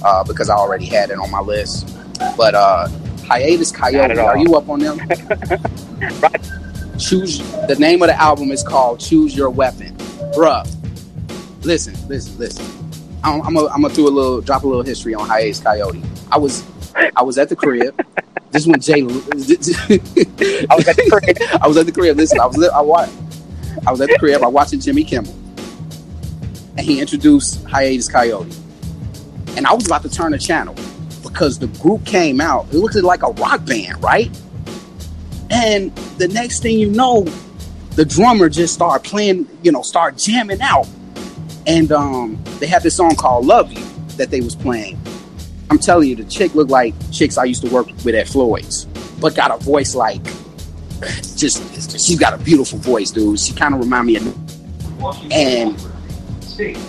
uh, 0.04 0.24
because 0.24 0.48
I 0.48 0.54
already 0.54 0.86
had 0.86 1.10
it 1.10 1.18
on 1.18 1.30
my 1.30 1.40
list. 1.40 1.96
But 2.36 2.54
uh, 2.54 2.88
Hiatus 3.26 3.72
Kaiyote, 3.72 4.22
are 4.22 4.38
you 4.38 4.56
up 4.56 4.68
on 4.68 4.80
them? 4.80 5.00
Right. 6.00 6.50
Choose. 6.98 7.38
The 7.66 7.76
name 7.78 8.00
of 8.02 8.08
the 8.08 8.18
album 8.18 8.50
is 8.50 8.62
called 8.62 9.00
"Choose 9.00 9.36
Your 9.36 9.50
Weapon," 9.50 9.94
bruh. 10.34 10.66
Listen, 11.62 11.94
listen, 12.08 12.38
listen. 12.38 12.64
I'm, 13.22 13.42
I'm 13.42 13.54
gonna 13.54 13.68
I'm 13.68 13.82
gonna 13.82 13.92
do 13.92 14.08
a 14.08 14.10
little 14.10 14.40
drop 14.40 14.64
a 14.64 14.66
little 14.66 14.82
history 14.82 15.14
on 15.14 15.28
Hiatus 15.28 15.60
Kaiyote. 15.60 16.02
I 16.30 16.38
was 16.38 16.64
I 17.16 17.22
was 17.22 17.36
at 17.36 17.50
the 17.50 17.56
crib. 17.56 17.98
This 18.50 18.66
when 18.66 18.80
Jay. 18.80 19.02
I 19.02 19.06
was 20.74 20.88
at 20.88 20.96
the 20.96 21.06
crib. 21.10 21.36
I 21.62 21.68
was 21.68 21.76
at 21.76 21.86
the 21.86 21.92
crib. 21.92 22.16
Listen, 22.16 22.40
I 22.40 22.46
was 22.46 22.62
I 22.68 22.80
watched 22.80 23.12
I 23.86 23.90
was 23.90 24.00
at 24.00 24.08
the 24.08 24.18
crib. 24.18 24.42
I 24.42 24.48
watching 24.48 24.80
Jimmy 24.80 25.04
Kimmel, 25.04 25.32
and 26.76 26.80
he 26.80 27.00
introduced 27.00 27.64
Hiatus 27.64 28.10
Kaiyote, 28.10 28.56
and 29.56 29.66
I 29.66 29.74
was 29.74 29.86
about 29.86 30.02
to 30.02 30.08
turn 30.08 30.32
the 30.32 30.38
channel 30.38 30.74
because 31.22 31.58
the 31.58 31.68
group 31.82 32.04
came 32.04 32.40
out. 32.40 32.66
It 32.68 32.74
looked 32.74 32.94
like 32.96 33.22
a 33.22 33.30
rock 33.32 33.64
band, 33.64 34.02
right? 34.02 34.30
And 35.50 35.94
the 36.18 36.28
next 36.28 36.62
thing 36.62 36.78
you 36.78 36.90
know, 36.90 37.24
the 37.96 38.04
drummer 38.04 38.48
just 38.48 38.74
started 38.74 39.08
playing, 39.08 39.48
you 39.62 39.72
know, 39.72 39.82
start 39.82 40.16
jamming 40.16 40.60
out. 40.60 40.88
And 41.66 41.92
um, 41.92 42.42
they 42.58 42.66
had 42.66 42.82
this 42.82 42.96
song 42.96 43.16
called 43.16 43.46
Love 43.46 43.72
You 43.72 43.84
that 44.16 44.30
they 44.30 44.40
was 44.40 44.54
playing. 44.54 44.98
I'm 45.70 45.78
telling 45.78 46.08
you, 46.08 46.16
the 46.16 46.24
chick 46.24 46.54
looked 46.54 46.70
like 46.70 46.94
chicks 47.12 47.36
I 47.38 47.44
used 47.44 47.62
to 47.62 47.70
work 47.70 47.86
with 48.04 48.14
at 48.14 48.28
Floyd's, 48.28 48.86
but 49.20 49.34
got 49.34 49.50
a 49.50 49.62
voice 49.62 49.94
like 49.94 50.22
just 51.36 52.00
she's 52.04 52.18
got 52.18 52.34
a 52.34 52.38
beautiful 52.38 52.78
voice, 52.78 53.10
dude. 53.10 53.38
She 53.38 53.52
kind 53.52 53.74
of 53.74 53.80
remind 53.80 54.06
me 54.06 54.16
of 54.16 55.32
and 55.32 55.76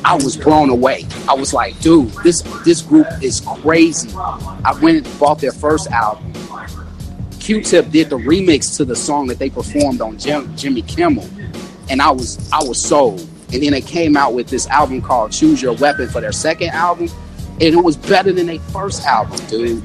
I 0.03 0.15
was 0.15 0.35
blown 0.35 0.69
away. 0.69 1.05
I 1.29 1.33
was 1.33 1.53
like, 1.53 1.79
dude, 1.79 2.09
this 2.23 2.41
this 2.65 2.81
group 2.81 3.07
is 3.21 3.41
crazy. 3.41 4.13
I 4.15 4.77
went 4.81 5.05
and 5.05 5.19
bought 5.19 5.39
their 5.39 5.53
first 5.53 5.89
album. 5.91 6.33
Q-Tip 7.39 7.89
did 7.89 8.09
the 8.09 8.17
remix 8.17 8.77
to 8.77 8.85
the 8.85 8.95
song 8.95 9.27
that 9.27 9.39
they 9.39 9.49
performed 9.49 9.99
on 9.99 10.17
Jim, 10.17 10.55
Jimmy 10.55 10.83
Kimmel, 10.83 11.27
and 11.89 12.01
I 12.01 12.11
was 12.11 12.51
I 12.51 12.63
was 12.63 12.81
sold. 12.81 13.27
And 13.53 13.61
then 13.61 13.71
they 13.71 13.81
came 13.81 14.15
out 14.15 14.33
with 14.33 14.47
this 14.47 14.67
album 14.67 15.01
called 15.01 15.31
Choose 15.31 15.61
Your 15.61 15.73
Weapon 15.73 16.07
for 16.07 16.21
their 16.21 16.31
second 16.31 16.69
album, 16.69 17.09
and 17.53 17.63
it 17.63 17.83
was 17.83 17.97
better 17.97 18.31
than 18.31 18.47
their 18.47 18.59
first 18.59 19.05
album, 19.05 19.37
dude. 19.47 19.83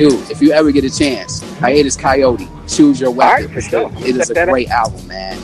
Dude, 0.00 0.30
if 0.30 0.40
you 0.40 0.52
ever 0.52 0.72
get 0.72 0.82
a 0.82 0.88
chance, 0.88 1.42
Hiatus 1.58 1.94
Kaiyote, 1.94 2.48
Choose 2.74 2.98
Your 2.98 3.10
Weapon. 3.10 3.52
Right, 3.52 3.62
sure. 3.62 3.92
It 3.98 4.16
is 4.16 4.30
a 4.30 4.32
that 4.32 4.48
great 4.48 4.70
album, 4.70 5.06
man. 5.06 5.36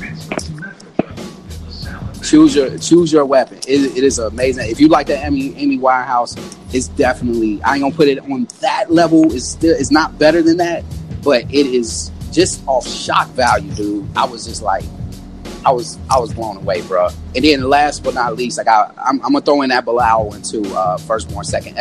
Choose 2.23 2.57
your 2.57 2.79
choose 2.79 3.13
your 3.13 3.27
weapon. 3.27 3.59
It, 3.69 3.99
it 3.99 4.03
is 4.03 4.19
amazing. 4.19 4.71
If 4.71 4.81
you 4.81 4.89
like 4.89 5.09
the 5.09 5.23
Amy 5.23 5.55
Amy 5.57 5.77
Winehouse, 5.77 6.39
it's 6.73 6.89
definitely 6.89 7.63
I 7.65 7.75
ain't 7.75 7.83
gonna 7.83 7.95
put 7.95 8.09
it 8.09 8.19
on 8.21 8.49
that 8.63 8.91
level. 8.91 9.31
It's 9.31 9.47
still 9.47 9.77
it's 9.79 9.91
not 9.91 10.19
better 10.19 10.41
than 10.41 10.57
that, 10.57 10.85
but 11.23 11.43
it 11.53 11.67
is 11.67 12.11
just 12.33 12.67
off 12.67 12.89
shock 12.89 13.29
value, 13.33 13.71
dude. 13.75 14.09
I 14.17 14.25
was 14.25 14.47
just 14.47 14.63
like, 14.63 14.85
I 15.67 15.71
was 15.71 15.99
I 16.11 16.19
was 16.19 16.33
blown 16.33 16.57
away, 16.57 16.81
bro. 16.81 17.11
And 17.35 17.45
then 17.45 17.69
last 17.69 18.03
but 18.03 18.15
not 18.15 18.37
least, 18.37 18.57
like 18.57 18.69
I 18.69 18.91
I'm, 18.97 19.23
I'm 19.23 19.35
gonna 19.35 19.43
throw 19.43 19.61
in 19.61 19.69
that 19.69 19.85
Bilal 19.85 20.33
into 20.35 20.63
uh, 20.75 20.97
firstborn 20.97 21.45
second. 21.45 21.77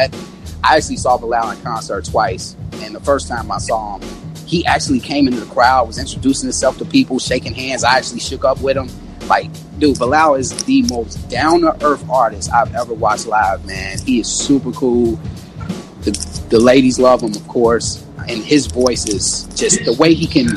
I 0.66 0.78
actually 0.78 0.98
saw 0.98 1.16
Bilal 1.16 1.52
in 1.52 1.62
concert 1.62 2.06
twice, 2.06 2.56
and 2.82 2.96
the 2.96 3.00
first 3.00 3.28
time 3.28 3.52
I 3.52 3.60
saw 3.60 4.00
him, 4.00 4.10
he 4.48 4.66
actually 4.66 5.00
came 5.00 5.28
into 5.28 5.40
the 5.40 5.54
crowd, 5.54 5.88
was 5.88 6.00
introducing 6.00 6.48
himself 6.48 6.80
to 6.80 6.86
people, 6.86 7.20
shaking 7.20 7.54
hands. 7.54 7.84
I 7.84 7.98
actually 7.98 8.20
shook 8.20 8.44
up 8.44 8.60
with 8.62 8.76
him. 8.76 8.90
Like, 9.28 9.52
dude, 9.78 10.00
Bilal 10.00 10.36
is 10.36 10.64
the 10.66 10.82
most 10.84 11.30
down 11.30 11.62
to 11.62 11.86
earth 11.86 12.04
artist 12.10 12.52
I've 12.52 12.74
ever 12.74 12.96
watched 12.96 13.28
live, 13.28 13.64
man. 13.68 14.00
He 14.00 14.20
is 14.20 14.28
super 14.28 14.72
cool. 14.72 15.20
The, 16.02 16.46
the 16.50 16.60
ladies 16.60 16.98
love 16.98 17.22
him, 17.22 17.36
of 17.36 17.48
course. 17.48 18.04
And 18.28 18.44
his 18.44 18.66
voice 18.66 19.08
is 19.08 19.44
just 19.56 19.86
the 19.86 19.94
way 19.94 20.16
he 20.16 20.26
can 20.26 20.48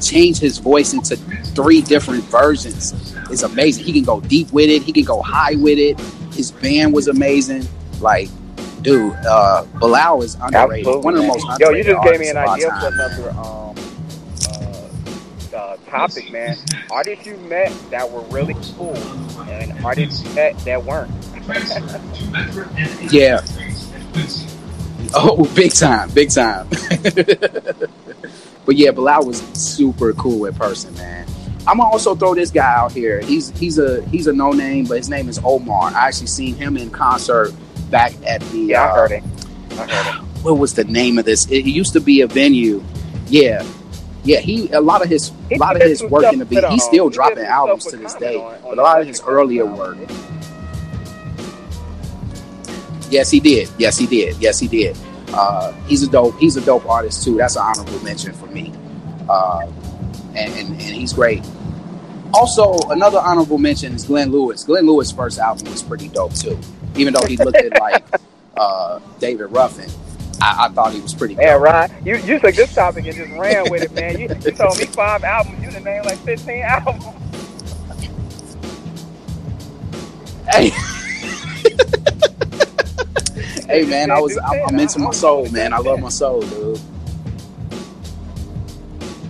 change 0.00 0.38
his 0.38 0.58
voice 0.58 0.92
into 0.92 1.16
three 1.56 1.80
different 1.80 2.22
versions 2.24 2.92
is 3.30 3.42
amazing. 3.42 3.84
He 3.84 3.92
can 3.92 4.04
go 4.04 4.20
deep 4.20 4.52
with 4.52 4.70
it, 4.70 4.82
he 4.82 4.92
can 4.92 5.04
go 5.04 5.20
high 5.20 5.56
with 5.56 5.78
it. 5.78 5.98
His 6.32 6.52
band 6.52 6.92
was 6.92 7.08
amazing. 7.08 7.66
Like, 8.00 8.28
dude, 8.86 9.12
uh, 9.26 9.64
Bilal 9.74 10.22
is 10.22 10.34
underrated. 10.36 10.86
Absolutely, 10.86 11.04
One 11.04 11.14
of 11.14 11.20
the 11.22 11.26
most 11.26 11.60
Yo, 11.60 11.70
you 11.70 11.84
just 11.84 12.02
gave 12.04 12.20
me 12.20 12.28
an 12.28 12.36
idea 12.36 12.70
for 12.80 12.88
another 12.88 13.30
um, 13.30 13.76
uh, 15.52 15.56
uh, 15.56 15.76
topic, 15.88 16.30
man. 16.30 16.56
Artists 16.90 17.26
you 17.26 17.36
met 17.38 17.72
that 17.90 18.08
were 18.08 18.22
really 18.22 18.54
cool, 18.76 18.96
and 19.48 19.84
artists 19.84 20.24
you 20.24 20.34
met 20.34 20.56
that 20.60 20.84
weren't. 20.84 21.10
Yeah. 23.12 23.40
Oh, 25.14 25.50
big 25.54 25.72
time, 25.72 26.10
big 26.10 26.30
time. 26.30 26.68
but 28.66 28.76
yeah, 28.76 28.90
Bilal 28.90 29.26
was 29.26 29.40
super 29.54 30.12
cool 30.14 30.46
in 30.46 30.54
person, 30.54 30.94
man. 30.94 31.26
I'm 31.68 31.78
gonna 31.78 31.90
also 31.90 32.14
throw 32.14 32.34
this 32.34 32.52
guy 32.52 32.74
out 32.74 32.92
here. 32.92 33.20
He's 33.20 33.50
he's 33.58 33.78
a 33.78 34.04
he's 34.06 34.28
a 34.28 34.32
no 34.32 34.52
name, 34.52 34.84
but 34.84 34.98
his 34.98 35.08
name 35.08 35.28
is 35.28 35.40
Omar. 35.44 35.90
I 35.90 36.08
actually 36.08 36.28
seen 36.28 36.54
him 36.54 36.76
in 36.76 36.90
concert 36.90 37.52
back 37.90 38.12
at 38.26 38.40
the 38.42 38.58
Yeah, 38.58 38.84
I 38.84 38.88
uh, 38.88 38.94
heard 38.94 39.12
it. 39.12 39.22
I 39.72 39.86
heard 39.86 40.16
it. 40.16 40.22
what 40.42 40.58
was 40.58 40.74
the 40.74 40.84
name 40.84 41.18
of 41.18 41.24
this? 41.24 41.46
It 41.50 41.64
used 41.64 41.92
to 41.94 42.00
be 42.00 42.20
a 42.20 42.26
venue. 42.26 42.82
Yeah. 43.28 43.66
Yeah, 44.24 44.40
he 44.40 44.68
a 44.72 44.80
lot 44.80 45.02
of 45.02 45.08
his 45.08 45.30
a 45.52 45.56
lot 45.56 45.76
of 45.76 45.82
his 45.82 46.02
work 46.02 46.32
in 46.32 46.40
the 46.40 46.44
beat. 46.44 46.64
He's 46.64 46.82
um, 46.82 46.88
still 46.88 47.08
dropping 47.08 47.44
albums 47.44 47.86
to 47.86 47.96
this 47.96 48.14
day. 48.14 48.36
But 48.62 48.76
a 48.76 48.82
lot 48.82 49.00
of 49.00 49.06
his 49.06 49.22
earlier 49.24 49.64
work. 49.64 49.98
Yes, 53.08 53.30
he 53.30 53.38
did. 53.38 53.68
Yes, 53.78 53.96
he 53.96 54.06
did. 54.06 54.36
Yes, 54.38 54.58
he 54.58 54.66
did. 54.66 54.96
Uh, 55.32 55.72
he's 55.86 56.02
a 56.02 56.10
dope. 56.10 56.36
He's 56.38 56.56
a 56.56 56.60
dope 56.60 56.88
artist 56.88 57.22
too. 57.22 57.36
That's 57.36 57.54
an 57.54 57.62
honorable 57.62 58.02
mention 58.02 58.32
for 58.32 58.46
me. 58.46 58.72
Uh, 59.28 59.70
and, 60.34 60.52
and 60.54 60.70
and 60.70 60.80
he's 60.80 61.12
great. 61.12 61.44
Also, 62.34 62.76
another 62.90 63.18
honorable 63.18 63.58
mention 63.58 63.94
is 63.94 64.04
Glenn 64.04 64.32
Lewis. 64.32 64.64
Glenn 64.64 64.86
Lewis' 64.86 65.12
first 65.12 65.38
album 65.38 65.70
was 65.70 65.82
pretty 65.84 66.08
dope 66.08 66.34
too. 66.34 66.58
Even 66.96 67.14
though 67.14 67.26
he 67.26 67.36
looked 67.36 67.56
at 67.56 67.78
like 67.78 68.04
uh, 68.56 69.00
David 69.18 69.46
Ruffin, 69.46 69.90
I, 70.40 70.66
I 70.66 70.68
thought 70.70 70.92
he 70.92 71.00
was 71.00 71.14
pretty. 71.14 71.34
Man, 71.34 71.46
dope. 71.46 71.62
Ryan, 71.62 72.06
you, 72.06 72.16
you 72.18 72.38
took 72.38 72.54
this 72.54 72.74
topic 72.74 73.06
and 73.06 73.16
just 73.16 73.32
ran 73.32 73.70
with 73.70 73.82
it, 73.82 73.92
man. 73.92 74.18
You, 74.18 74.28
you 74.28 74.52
told 74.52 74.78
me 74.78 74.86
five 74.86 75.24
albums. 75.24 75.64
You 75.64 75.70
done 75.70 75.84
named 75.84 76.06
like 76.06 76.18
15 76.18 76.62
albums. 76.62 77.04
Hey. 80.50 80.68
hey 83.66 83.84
man, 83.84 84.10
I 84.10 84.20
was 84.20 84.38
I'm, 84.38 84.68
I'm 84.68 84.78
into 84.78 84.98
my 84.98 85.10
soul, 85.10 85.48
man. 85.50 85.72
I 85.72 85.78
love 85.78 86.00
my 86.00 86.08
soul, 86.08 86.42
dude. 86.42 86.80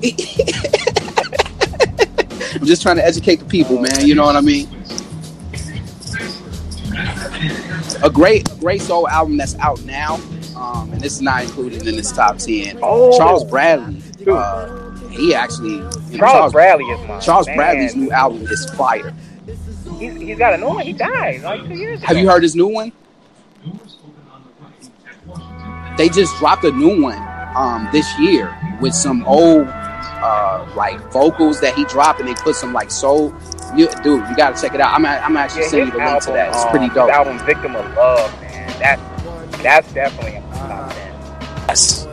I'm 2.55 2.67
just 2.67 2.83
trying 2.83 2.97
to 2.97 3.05
educate 3.05 3.37
the 3.37 3.47
people, 3.47 3.81
man. 3.81 4.07
You 4.07 4.15
know 4.15 4.25
what 4.25 4.37
I 4.37 4.41
mean? 4.41 4.76
A 8.03 8.11
great, 8.11 8.49
great 8.61 8.83
soul 8.83 9.09
album 9.09 9.37
that's 9.37 9.57
out 9.57 9.83
now, 9.85 10.15
um, 10.57 10.93
and 10.93 11.01
this 11.01 11.15
is 11.15 11.23
not 11.23 11.43
included 11.43 11.87
in 11.87 11.97
this 11.97 12.13
top 12.13 12.39
ten. 12.39 12.79
Oh. 12.83 13.17
Charles 13.17 13.45
Bradley, 13.45 14.03
uh, 14.31 14.91
he 15.09 15.35
actually, 15.35 15.79
know, 15.79 15.91
Charles 16.17 16.53
Bradley 16.53 16.85
is 16.85 17.09
my 17.09 17.19
Charles 17.21 17.47
man. 17.47 17.57
Bradley's 17.57 17.97
new 17.97 18.11
album 18.11 18.43
is 18.43 18.69
fire. 18.71 19.15
He's, 19.99 20.15
he's 20.15 20.39
got 20.39 20.55
a 20.55 20.59
new 20.59 20.69
one. 20.69 20.85
He 20.85 20.93
died 20.93 21.43
like 21.43 21.63
two 21.67 21.75
years 21.75 21.99
ago. 21.99 22.07
Have 22.07 22.19
you 22.19 22.29
heard 22.29 22.43
his 22.43 22.55
new 22.55 22.69
one? 22.69 22.93
They 25.97 26.11
just 26.11 26.37
dropped 26.37 26.65
a 26.65 26.71
new 26.73 27.01
one 27.01 27.19
um, 27.57 27.89
this 27.93 28.07
year 28.19 28.55
with 28.81 28.95
some 28.95 29.25
old 29.25 29.67
uh, 29.69 30.71
like 30.77 31.01
vocals 31.11 31.61
that 31.61 31.75
he 31.75 31.85
dropped, 31.87 32.21
and 32.21 32.29
they 32.29 32.35
put 32.35 32.57
some 32.57 32.73
like 32.75 32.91
soul. 32.91 33.35
You, 33.75 33.89
dude, 34.03 34.29
you 34.29 34.37
gotta 34.37 34.61
check 34.61 34.75
it 34.75 34.81
out. 34.81 34.95
I'm, 34.95 35.05
I'm 35.05 35.37
actually 35.37 35.63
Yeah, 35.63 35.69
sending 35.69 35.87
you 35.87 35.93
the 35.93 35.99
link 35.99 36.21
to 36.23 36.33
that. 36.33 36.49
It's 36.51 36.65
um, 36.65 36.71
pretty 36.71 36.89
dope. 36.91 37.11
album 37.11 37.39
"Victim 37.45 37.77
of 37.77 37.85
Love," 37.95 38.39
man. 38.41 38.79
That's 38.79 39.03
that's 39.63 39.93
definitely 39.93 40.37
in 40.37 40.45
my 40.45 40.57
top 40.57 40.89
ten. 40.93 41.15
That's 41.67 42.07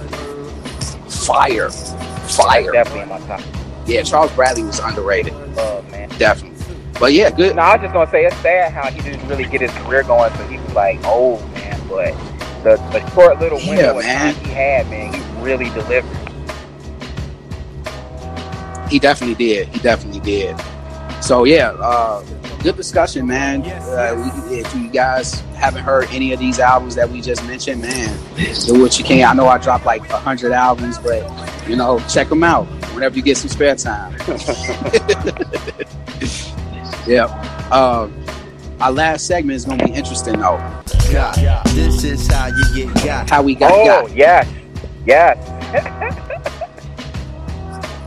fire, 1.07 1.69
fire. 1.69 2.71
Definitely 2.71 3.01
in 3.01 3.09
my 3.09 3.19
top 3.19 3.41
Yeah, 3.85 4.01
Charles 4.03 4.31
Bradley 4.33 4.63
was 4.63 4.79
underrated, 4.79 5.33
love, 5.55 5.89
man. 5.91 6.09
definitely. 6.17 6.57
But 6.99 7.13
yeah, 7.13 7.29
good. 7.31 7.55
No, 7.55 7.61
I 7.63 7.75
was 7.75 7.81
just 7.83 7.93
gonna 7.93 8.09
say 8.11 8.25
it's 8.25 8.35
sad 8.37 8.71
how 8.73 8.89
he 8.89 9.01
didn't 9.01 9.27
really 9.27 9.45
get 9.45 9.61
his 9.61 9.71
career 9.71 10.03
going, 10.03 10.33
so 10.35 10.47
he 10.47 10.57
was 10.57 10.73
like 10.73 11.03
old, 11.05 11.41
man. 11.53 11.79
But 11.89 12.13
the, 12.63 12.77
the 12.91 13.09
short 13.11 13.39
little 13.39 13.59
Yeah, 13.59 13.93
window 13.93 13.99
of 13.99 14.05
time 14.05 14.35
he 14.35 14.49
had, 14.51 14.89
man, 14.89 15.13
he 15.13 15.41
really 15.43 15.69
delivered. 15.69 16.17
He 18.89 18.99
definitely 18.99 19.35
did. 19.35 19.67
He 19.69 19.79
definitely 19.79 20.19
did. 20.21 20.55
So 21.23 21.45
yeah, 21.45 21.69
uh, 21.79 22.21
good 22.63 22.75
discussion, 22.75 23.25
man. 23.25 23.61
Uh, 23.61 24.13
we, 24.49 24.57
if 24.57 24.75
you 24.75 24.89
guys 24.89 25.39
haven't 25.55 25.83
heard 25.83 26.09
any 26.11 26.33
of 26.33 26.39
these 26.39 26.59
albums 26.59 26.95
that 26.95 27.09
we 27.09 27.21
just 27.21 27.41
mentioned, 27.47 27.81
man, 27.81 28.19
do 28.65 28.81
what 28.81 28.99
you 28.99 29.05
can. 29.05 29.23
I 29.23 29.31
know 29.33 29.47
I 29.47 29.57
dropped 29.57 29.85
like 29.85 30.09
a 30.09 30.17
hundred 30.17 30.51
albums, 30.51 30.97
but 30.97 31.23
you 31.65 31.77
know, 31.77 31.99
check 32.09 32.27
them 32.27 32.43
out 32.43 32.65
whenever 32.93 33.15
you 33.15 33.21
get 33.21 33.37
some 33.37 33.47
spare 33.47 33.77
time. 33.77 34.11
yeah. 37.07 37.23
Um, 37.71 38.13
our 38.81 38.91
last 38.91 39.25
segment 39.25 39.55
is 39.55 39.63
gonna 39.63 39.85
be 39.85 39.93
interesting 39.93 40.33
though. 40.33 40.57
got. 41.09 41.37
This 41.67 42.03
is 42.03 42.27
how 42.27 42.47
you 42.47 42.85
get 42.85 42.93
got. 43.05 43.29
How 43.29 43.41
we 43.41 43.55
got 43.55 43.71
Oh 43.71 43.85
got. 44.07 44.11
yes, 44.13 44.53
yes. 45.05 46.19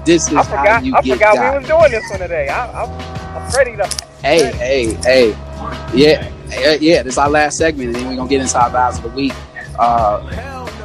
This 0.06 0.28
is 0.28 0.34
I 0.36 0.42
forgot. 0.44 0.84
you 0.84 0.94
I 0.96 1.02
forgot 1.02 1.34
got. 1.34 1.52
we 1.52 1.58
was 1.58 1.68
doing 1.68 1.90
this 1.90 2.10
one 2.10 2.20
today. 2.20 2.48
I, 2.48 2.84
I'm, 2.84 2.90
I'm 3.36 3.50
ready 3.52 3.76
to. 3.76 4.06
Hey, 4.22 4.52
hey, 4.52 4.94
hey. 5.02 5.30
Yeah, 5.94 6.32
yeah, 6.48 6.74
yeah. 6.74 7.02
This 7.02 7.14
is 7.14 7.18
our 7.18 7.28
last 7.28 7.58
segment, 7.58 7.88
and 7.88 7.96
then 7.96 8.08
we're 8.08 8.16
gonna 8.16 8.30
get 8.30 8.40
into 8.40 8.58
our 8.58 8.70
vibes 8.70 8.98
of 8.98 9.02
the 9.04 9.08
week. 9.10 9.32
Uh, 9.78 10.20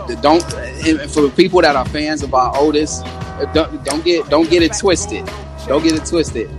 the- 0.08 0.16
don't 0.18 0.42
for 1.12 1.30
people 1.30 1.62
that 1.62 1.76
are 1.76 1.86
fans 1.86 2.24
of 2.24 2.34
our 2.34 2.52
Otis, 2.58 3.02
uh, 3.04 3.50
don't 3.54 3.84
don't 3.86 4.04
get 4.04 4.28
don't 4.30 4.50
get 4.50 4.64
it 4.64 4.74
twisted. 4.78 5.26
Don't 5.68 5.84
get 5.84 5.94
it 5.94 6.06
twisted. 6.06 6.50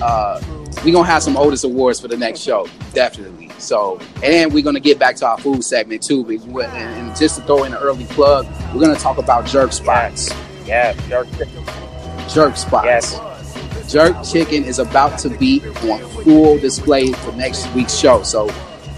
uh, 0.00 0.40
we're 0.84 0.92
gonna 0.92 1.04
have 1.08 1.24
some 1.24 1.36
Otis 1.36 1.64
awards 1.64 1.98
for 2.00 2.06
the 2.08 2.16
next 2.16 2.40
show, 2.40 2.68
definitely. 2.94 3.50
So, 3.58 3.98
and 4.22 4.52
we're 4.54 4.62
gonna 4.62 4.78
get 4.78 4.98
back 5.00 5.16
to 5.16 5.26
our 5.26 5.36
food 5.38 5.64
segment 5.64 6.02
too. 6.04 6.22
But, 6.24 6.46
we- 6.46 6.62
and, 6.64 6.74
and 7.08 7.16
just 7.16 7.36
to 7.36 7.42
throw 7.42 7.64
in 7.64 7.72
an 7.74 7.78
early 7.82 8.04
plug, 8.04 8.46
we're 8.72 8.80
gonna 8.80 8.94
talk 8.94 9.18
about 9.18 9.46
jerk 9.46 9.72
spots. 9.72 10.32
Yeah, 10.64 10.92
jerk. 11.08 11.26
Jerk 12.28 12.56
spots. 12.56 12.86
Yes. 12.86 13.92
Jerk 13.92 14.22
chicken 14.22 14.64
is 14.64 14.78
about 14.78 15.18
to 15.20 15.30
be 15.30 15.62
on 15.90 16.00
full 16.22 16.58
display 16.58 17.12
for 17.12 17.32
next 17.32 17.72
week's 17.74 17.94
show. 17.94 18.22
So 18.22 18.48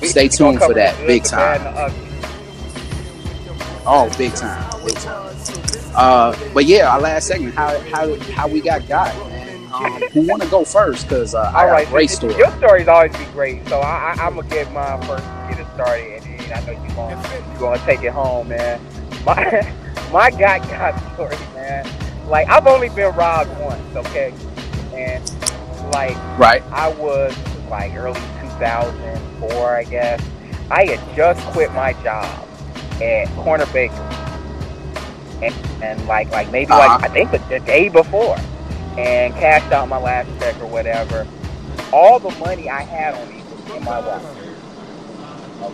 stay 0.02 0.28
tuned 0.28 0.60
for 0.60 0.74
that. 0.74 0.96
Big 1.06 1.22
time. 1.24 1.64
and 1.64 1.76
the 1.76 1.80
ugly. 1.80 2.06
Oh, 3.86 4.12
big 4.18 4.34
time, 4.34 4.84
big 4.84 4.96
time. 4.96 5.34
Uh, 5.94 6.36
but 6.52 6.66
yeah, 6.66 6.92
our 6.92 7.00
last 7.00 7.28
segment, 7.28 7.54
how 7.54 7.78
how 7.80 8.14
how 8.32 8.48
we 8.48 8.60
got 8.60 8.86
got, 8.88 9.14
man. 9.28 9.72
Um, 9.72 10.02
who 10.12 10.26
want 10.26 10.42
to 10.42 10.48
go 10.48 10.64
first? 10.64 11.08
Because 11.08 11.34
uh, 11.34 11.50
I 11.54 11.66
got 11.66 11.72
right, 11.72 11.86
a 11.86 11.90
great 11.90 12.10
story. 12.10 12.36
Your 12.36 12.50
stories 12.58 12.88
always 12.88 13.16
be 13.16 13.24
great, 13.26 13.66
so 13.68 13.78
I, 13.78 14.14
I, 14.18 14.26
I'm 14.26 14.34
gonna 14.34 14.48
get 14.48 14.72
mine 14.72 15.00
first 15.02 15.24
to 15.24 15.46
get 15.50 15.60
it 15.60 15.66
started, 15.74 16.22
and 16.22 16.40
then 16.40 16.52
I 16.52 16.66
know 16.66 16.82
you 16.82 16.94
gonna 16.94 17.52
you 17.52 17.58
gonna 17.58 17.78
take 17.84 18.02
it 18.02 18.12
home, 18.12 18.48
man. 18.48 18.80
My 19.24 19.34
my 20.12 20.30
got 20.30 20.62
got 20.68 21.14
story, 21.14 21.36
man. 21.54 22.09
Like 22.30 22.48
I've 22.48 22.66
only 22.66 22.88
been 22.90 23.14
robbed 23.16 23.50
once, 23.60 23.96
okay, 23.96 24.32
and 24.94 25.22
like 25.92 26.16
Right. 26.38 26.62
I 26.72 26.88
was 26.88 27.36
like 27.68 27.94
early 27.94 28.20
2004, 28.40 29.76
I 29.76 29.84
guess. 29.84 30.22
I 30.70 30.84
had 30.86 31.16
just 31.16 31.44
quit 31.48 31.72
my 31.72 31.92
job 32.04 32.46
at 33.02 33.26
Corner 33.36 33.66
Bakery, 33.66 33.98
and, 35.42 35.54
and 35.82 36.06
like 36.06 36.30
like 36.30 36.50
maybe 36.52 36.70
Uh-huh. 36.70 36.98
like 36.98 37.10
I 37.10 37.12
think 37.12 37.32
the, 37.32 37.38
the 37.48 37.58
day 37.60 37.88
before, 37.88 38.36
and 38.96 39.34
cashed 39.34 39.72
out 39.72 39.88
my 39.88 39.98
last 39.98 40.28
check 40.38 40.54
or 40.60 40.66
whatever. 40.66 41.26
All 41.92 42.20
the 42.20 42.30
money 42.38 42.70
I 42.70 42.82
had 42.82 43.14
on 43.14 43.28
me 43.28 43.42
was 43.42 43.76
in 43.76 43.84
my 43.84 43.98
wallet. 43.98 44.22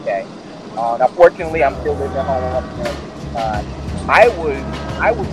Okay. 0.01 0.27
Uh, 0.79 0.97
now, 0.99 1.09
fortunately, 1.09 1.63
I'm 1.63 1.75
still 1.81 1.95
living 1.95 2.17
at 2.17 2.25
home. 2.25 2.65
Uh, 3.37 3.63
I 4.09 4.29
was 4.29 4.57
I 4.99 5.11
was 5.11 5.27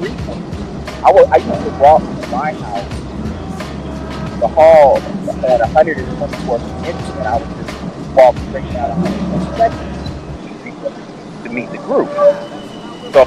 I 0.00 1.10
was 1.10 1.26
I 1.32 1.36
used 1.36 1.64
to 1.64 1.70
walk 1.80 2.02
from 2.02 2.30
my 2.30 2.52
house 2.52 2.98
the 4.38 4.46
hall 4.46 4.98
at 4.98 5.60
124th 5.60 6.86
inch, 6.86 7.00
and 7.18 7.26
I 7.26 7.38
would 7.38 7.48
just 7.66 7.74
walk 8.14 8.36
straight 8.48 8.72
down 8.72 9.02
122nd 9.02 11.42
to 11.42 11.48
meet 11.50 11.68
the 11.70 11.78
group. 11.78 12.08
So 13.12 13.24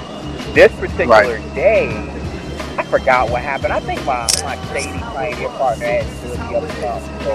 this 0.53 0.71
particular 0.79 1.39
day, 1.53 1.89
I 2.77 2.83
forgot 2.83 3.29
what 3.29 3.41
happened. 3.41 3.73
I 3.73 3.81
think 3.81 4.05
my, 4.05 4.25
my 4.43 4.55
shady 4.71 4.99
pioneer 4.99 5.49
partner 5.49 5.85
had 5.85 6.05
to 6.05 6.11
do 6.21 6.29
the 6.29 6.41
other 6.55 6.69
stuff. 6.69 7.03
So 7.23 7.31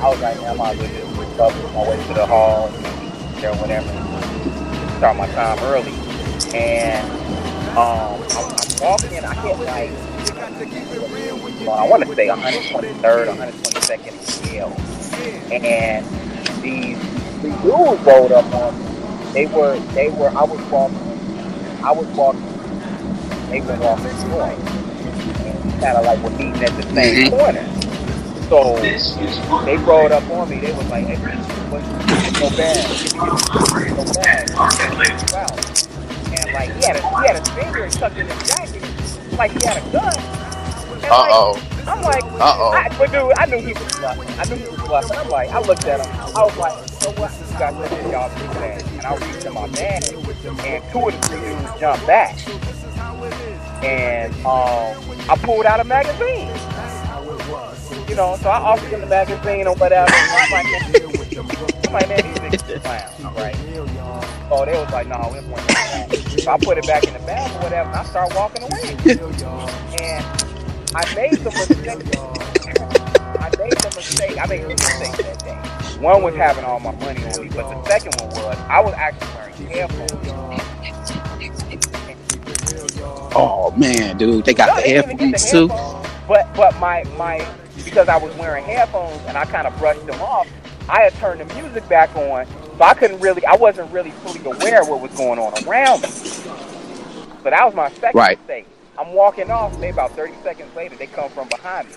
I 0.00 0.08
was 0.08 0.20
like, 0.20 0.40
man, 0.40 0.60
I 0.60 0.64
well 0.76 0.76
just 0.76 1.16
recover 1.18 1.68
my 1.72 1.88
way 1.88 1.96
to 2.06 2.14
the 2.14 2.26
hall 2.26 2.68
and 2.68 2.86
or 3.44 3.54
whatever. 3.56 3.88
Start 4.98 5.16
my 5.16 5.26
time 5.28 5.58
early. 5.60 5.92
And 6.54 7.06
um, 7.76 8.22
I'm, 8.36 8.48
I'm 8.54 8.80
walking, 8.80 9.24
I 9.24 9.34
hit 9.34 9.58
like 9.60 9.90
well, 11.66 11.76
I 11.78 11.84
want 11.88 12.04
to 12.04 12.14
say 12.14 12.28
123rd, 12.28 13.28
122nd 13.28 14.52
Yale. 14.52 14.76
And 15.52 16.06
these 16.62 16.98
these 17.42 17.54
dudes 17.62 18.02
rolled 18.02 18.32
up 18.32 18.52
on 18.54 18.78
me. 18.78 19.32
They 19.32 19.46
were, 19.46 19.78
they 19.94 20.08
were, 20.08 20.28
I 20.30 20.42
was 20.44 20.60
walking, 20.70 20.98
I 21.84 21.92
was 21.92 22.06
walking, 22.16 22.42
they 23.50 23.60
were 23.60 23.76
walking 23.76 24.28
north. 24.30 24.58
And 25.46 25.80
kind 25.80 25.96
of 25.98 26.04
like 26.04 26.22
we're 26.22 26.30
meeting 26.30 26.62
at 26.64 26.76
the 26.76 26.82
same 26.94 27.26
Mhm. 27.26 27.30
corner. 27.30 27.66
So 28.48 28.76
they 29.64 29.76
rolled 29.78 30.12
up 30.12 30.28
on 30.30 30.48
me. 30.48 30.58
They 30.58 30.72
was 30.72 30.88
like, 30.88 31.06
hey, 31.06 31.16
what's 31.70 31.86
no 32.40 32.50
bad? 32.50 33.96
No 33.96 34.04
bad. 34.14 34.50
Wow. 35.32 35.97
And 36.38 36.52
like 36.52 36.72
he 36.74 36.86
had 36.86 36.96
a 36.96 37.02
he 37.20 37.26
had 37.26 37.36
a 37.36 37.44
finger 37.52 37.88
tucked 37.90 38.16
in 38.16 38.26
his 38.26 38.48
jacket, 38.48 38.82
like 39.38 39.52
he 39.52 39.66
had 39.66 39.78
a 39.78 39.92
gun. 39.92 40.14
Uh 41.04 41.08
like, 41.08 41.30
oh. 41.32 41.68
I'm 41.86 42.02
like, 42.02 42.22
Uh-oh. 42.24 42.96
But 42.98 43.12
dude, 43.12 43.32
I 43.38 43.46
knew 43.46 43.66
he 43.66 43.72
was 43.72 43.98
bluffing. 43.98 44.28
I 44.38 44.44
knew 44.44 44.56
he 44.56 44.68
was 44.68 44.80
bluffing. 44.86 45.16
I'm 45.16 45.28
like, 45.30 45.50
I 45.50 45.60
looked 45.60 45.86
at 45.86 46.04
him. 46.04 46.36
I 46.36 46.44
was 46.44 46.56
like, 46.58 46.88
so 46.88 47.10
know 47.10 47.22
what? 47.22 47.32
You 47.32 47.58
got 47.58 47.90
this 47.90 48.12
y'all 48.12 48.28
big 48.34 48.56
ass. 48.58 48.82
And 48.92 49.06
I 49.06 49.16
reached 49.16 49.46
in 49.46 49.54
my 49.54 49.66
bag, 49.68 50.04
and 50.12 50.84
two 50.92 51.08
of 51.08 51.14
the 51.14 51.28
three 51.28 51.40
dudes 51.40 51.80
jumped 51.80 52.06
back. 52.06 52.36
And 53.82 54.34
um, 54.44 55.30
I 55.30 55.36
pulled 55.40 55.64
out 55.64 55.80
a 55.80 55.84
magazine. 55.84 56.48
You 58.08 58.16
know, 58.16 58.36
so 58.36 58.50
I 58.50 58.58
offered 58.58 58.88
him 58.88 59.00
the 59.00 59.06
magazine 59.06 59.66
or 59.66 59.74
whatever. 59.76 60.12
And 60.12 60.30
I'm 60.32 60.50
like, 60.50 61.86
I'm 61.86 61.92
like, 61.92 62.08
man, 62.08 62.50
these 62.50 62.60
niggas 62.60 62.82
clowns, 62.82 63.36
right? 63.36 64.37
So 64.48 64.64
they 64.66 64.72
was 64.78 64.92
like, 64.92 65.08
no, 65.08 65.28
we 65.32 65.40
don't 65.40 65.50
want 65.50 65.66
that. 65.68 66.08
So 66.44 66.52
I 66.52 66.58
put 66.58 66.78
it 66.78 66.86
back 66.86 67.06
in 67.06 67.14
the 67.14 67.20
bag 67.20 67.54
or 67.56 67.60
whatever, 67.64 67.90
and 67.90 67.98
I 67.98 68.04
start 68.04 68.32
walking 68.34 68.62
away. 68.64 68.98
and 70.00 70.26
I 70.94 71.04
made 71.14 71.44
the 71.44 71.52
mistake. 71.52 72.00
I 73.40 73.50
made 73.58 73.82
the 73.82 73.92
mistake. 73.96 74.38
I 74.40 74.46
made 74.46 74.68
two 74.68 74.76
mistakes 74.76 75.20
that 75.22 75.40
day. 75.44 75.64
One 76.00 76.22
was 76.22 76.34
having 76.36 76.64
all 76.64 76.80
my 76.80 76.92
money 76.92 77.24
on 77.24 77.40
me, 77.40 77.50
but 77.50 77.68
the 77.68 77.76
second 77.84 78.14
one 78.20 78.30
was 78.34 78.58
I 78.68 78.80
was 78.80 78.94
actually 78.94 79.28
wearing 79.34 79.56
headphones. 79.56 80.12
Oh 83.34 83.72
man, 83.76 84.16
dude, 84.18 84.44
they 84.46 84.54
got 84.54 84.66
No, 84.66 84.76
the 84.76 84.82
they 84.82 84.92
didn't 84.94 85.04
even 85.04 85.16
get 85.18 85.32
headphones 85.32 85.42
the 85.42 85.48
too. 85.50 85.68
headphones, 85.68 86.08
But 86.28 86.54
but 86.54 86.76
my 86.78 87.04
my 87.16 87.46
because 87.84 88.08
I 88.08 88.16
was 88.18 88.34
wearing 88.36 88.64
headphones 88.64 89.22
and 89.26 89.36
I 89.38 89.46
kind 89.46 89.66
of 89.66 89.76
brushed 89.78 90.06
them 90.06 90.20
off, 90.20 90.48
I 90.88 91.02
had 91.02 91.14
turned 91.16 91.40
the 91.40 91.46
music 91.54 91.88
back 91.88 92.14
on, 92.16 92.46
so 92.78 92.84
I 92.84 92.94
couldn't 92.94 93.20
really 93.20 93.44
I 93.46 93.56
wasn't 93.56 93.92
really 93.92 94.10
fully 94.12 94.44
aware 94.44 94.82
of 94.82 94.88
what 94.88 95.00
was 95.00 95.12
going 95.12 95.38
on 95.38 95.52
around 95.66 96.02
me. 96.02 96.08
So 97.42 97.50
that 97.50 97.64
was 97.64 97.74
my 97.74 97.90
second 97.90 98.18
Right. 98.18 98.38
mistake. 98.38 98.66
I'm 98.98 99.12
walking 99.12 99.50
off, 99.50 99.78
maybe 99.78 99.90
about 99.90 100.12
30 100.16 100.34
seconds 100.42 100.74
later, 100.74 100.96
they 100.96 101.06
come 101.06 101.30
from 101.30 101.48
behind 101.48 101.88
me, 101.88 101.94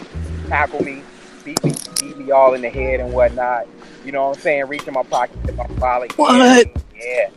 tackle 0.48 0.82
me, 0.82 1.04
beat 1.44 1.64
me, 1.64 1.74
beat 2.00 2.18
me 2.18 2.32
all 2.32 2.54
in 2.54 2.62
the 2.62 2.70
head 2.70 3.00
and 3.00 3.12
whatnot. 3.12 3.68
You 4.06 4.12
know 4.12 4.30
what 4.30 4.38
I'm 4.38 4.44
saying? 4.44 4.68
Reach 4.68 4.88
in 4.88 4.94
my 4.94 5.04
pocket, 5.04 5.44
get 5.46 5.56
my 5.56 5.66
wallet. 5.80 6.12
What? 6.18 6.68
Yeah, 6.96 7.30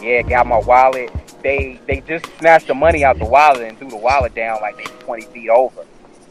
yeah, 0.00 0.22
got 0.22 0.46
my 0.46 0.58
wallet. 0.58 1.10
They 1.42 1.80
they 1.86 2.00
just 2.00 2.26
snatched 2.38 2.68
the 2.68 2.74
money 2.74 3.04
out 3.04 3.18
the 3.18 3.24
wallet 3.24 3.62
and 3.62 3.78
threw 3.78 3.90
the 3.90 3.96
wallet 3.96 4.34
down 4.34 4.60
like 4.60 4.76
they 4.76 4.84
20 5.04 5.22
feet 5.26 5.48
over. 5.48 5.84